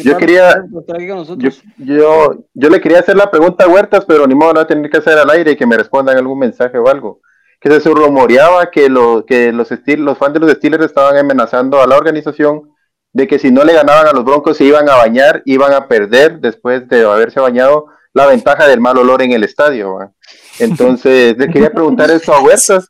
yo 0.04 0.18
quería- 0.18 0.64
Yo, 1.00 1.16
nosotros. 1.16 1.62
yo, 1.78 2.46
yo 2.54 2.70
le 2.70 2.80
quería 2.80 3.00
hacer 3.00 3.18
la 3.18 3.30
pregunta 3.30 3.66
a 3.66 3.68
Huertas, 3.68 4.06
pero 4.06 4.26
ni 4.26 4.34
modo, 4.36 4.54
la 4.54 4.60
voy 4.62 4.64
a 4.64 4.68
tener 4.68 4.90
que 4.90 4.98
hacer 4.98 5.18
al 5.18 5.30
aire 5.32 5.52
y 5.52 5.56
que 5.58 5.66
me 5.66 5.76
respondan 5.76 6.16
algún 6.18 6.40
mensaje 6.40 6.78
o 6.78 6.88
algo. 6.88 7.20
Que 7.60 7.78
se 7.80 7.90
rumoreaba 7.90 8.70
que, 8.72 8.88
lo, 8.90 9.26
que 9.26 9.52
los, 9.52 9.70
Steel- 9.70 10.04
los 10.06 10.18
fans 10.18 10.34
de 10.36 10.40
los 10.40 10.52
Steelers 10.54 10.86
estaban 10.86 11.18
amenazando 11.18 11.82
a 11.82 11.88
la 11.88 11.98
organización 11.98 12.70
de 13.12 13.28
que 13.28 13.38
si 13.40 13.52
no 13.52 13.64
le 13.66 13.74
ganaban 13.74 14.08
a 14.08 14.12
los 14.14 14.24
Broncos 14.24 14.58
se 14.58 14.64
iban 14.66 14.88
a 14.90 14.96
bañar, 14.96 15.42
iban 15.46 15.74
a 15.74 15.88
perder 15.88 16.40
después 16.40 16.88
de 16.88 17.04
haberse 17.04 17.40
bañado 17.42 17.88
la 18.14 18.28
ventaja 18.28 18.66
del 18.68 18.80
mal 18.80 18.98
olor 18.98 19.22
en 19.24 19.32
el 19.34 19.44
estadio. 19.44 19.96
¿va? 19.96 20.12
Entonces, 20.60 21.38
le 21.38 21.50
quería 21.50 21.70
preguntar 21.72 22.10
eso 22.12 22.34
a 22.34 22.42
Huertas, 22.42 22.90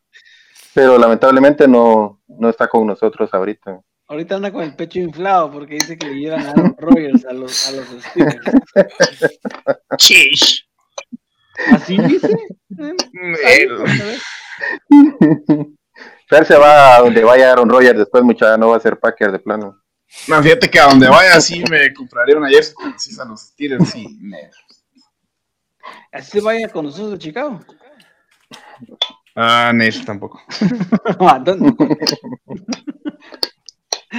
pero 0.74 0.98
lamentablemente 1.00 1.68
no, 1.68 2.15
no 2.28 2.50
está 2.50 2.68
con 2.68 2.86
nosotros 2.88 3.34
ahorita. 3.34 3.82
Ahorita 4.08 4.36
anda 4.36 4.52
con 4.52 4.64
el 4.64 4.76
pecho 4.76 5.00
inflado 5.00 5.52
porque 5.52 5.76
dice 5.76 5.98
que 5.98 6.08
le 6.08 6.16
llevan 6.16 6.46
a 6.46 6.52
Aaron 6.52 6.76
Rodgers 6.80 7.26
a 7.26 7.34
los, 7.34 7.68
a 7.68 7.72
los 7.72 7.88
Steelers. 8.04 8.46
Chish. 9.98 10.68
¿Así 11.72 11.98
dice? 11.98 12.36
Ahí, 13.46 13.68
a 13.68 13.84
ver. 13.84 14.20
Fer 16.28 16.46
se 16.46 16.58
va 16.58 16.96
a 16.96 17.00
donde 17.02 17.24
vaya 17.24 17.52
Aaron 17.52 17.70
Rodgers 17.70 17.98
después, 17.98 18.24
muchacha, 18.24 18.58
no 18.58 18.70
va 18.70 18.78
a 18.78 18.80
ser 18.80 19.00
Packer 19.00 19.32
de 19.32 19.40
plano. 19.40 19.82
No, 20.28 20.42
fíjate 20.42 20.70
que 20.70 20.80
a 20.80 20.88
donde 20.88 21.08
vaya 21.08 21.40
sí 21.42 21.64
me 21.70 21.94
compraré 21.94 22.36
una 22.36 22.50
jersey 22.50 22.76
precisa 22.82 23.24
a 23.24 23.26
los 23.26 23.42
Steelers, 23.42 23.90
sí. 23.90 24.20
Así 26.12 26.32
se 26.32 26.42
vaya 26.42 26.70
con 26.70 26.86
nosotros 26.86 27.12
de 27.12 27.18
Chicago. 27.20 27.60
Ah, 29.36 29.72
Nesh 29.74 30.06
tampoco. 30.06 30.42
¿A 31.20 31.40
dónde? 31.46 31.76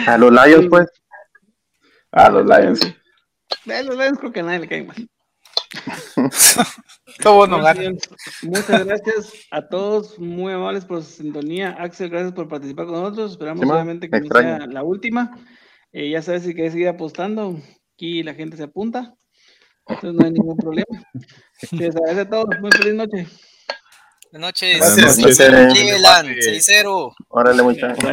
A 0.06 0.18
los 0.18 0.30
Lions, 0.30 0.66
pues. 0.68 0.86
A 2.12 2.30
los 2.30 2.44
Lions. 2.44 2.80
Eh, 3.66 3.82
Los 3.82 3.96
Lions 3.96 4.18
creo 4.18 4.32
que 4.32 4.40
a 4.40 4.42
nadie 4.42 4.60
le 4.60 4.68
cae 4.68 4.84
mal. 4.84 5.08
Todos 7.22 7.48
no 7.48 7.58
Muchas 8.42 8.84
gracias 8.84 9.32
a 9.50 9.66
todos, 9.66 10.18
muy 10.18 10.52
amables 10.52 10.84
por 10.84 11.02
su 11.02 11.10
sintonía. 11.22 11.70
Axel, 11.78 12.10
gracias 12.10 12.32
por 12.32 12.48
participar 12.48 12.86
con 12.86 13.00
nosotros. 13.00 13.32
Esperamos 13.32 13.64
Sí, 13.64 13.70
obviamente 13.70 14.10
que 14.10 14.20
no 14.20 14.26
sea 14.40 14.66
la 14.66 14.82
última. 14.82 15.38
Eh, 15.92 16.10
ya 16.10 16.20
sabes 16.20 16.42
si 16.42 16.54
quieres 16.54 16.72
seguir 16.72 16.88
apostando, 16.88 17.58
aquí 17.94 18.22
la 18.22 18.34
gente 18.34 18.56
se 18.56 18.64
apunta. 18.64 19.14
Entonces 19.86 20.14
no 20.14 20.24
hay 20.24 20.32
ningún 20.32 20.56
problema. 20.56 20.86
Les 21.72 21.96
agradezco 21.96 22.20
a 22.20 22.28
todos. 22.28 22.60
Muy 22.60 22.70
feliz 22.72 22.94
noche. 22.94 23.26
Buenas 24.36 24.48
noches. 24.48 24.76
Gracias. 24.78 25.16
Buenas 25.16 25.38
noches. 25.38 25.72
Cleveland, 25.72 26.28
6-0. 26.28 27.14
Órale, 27.28 27.62
muchachos. 27.62 28.04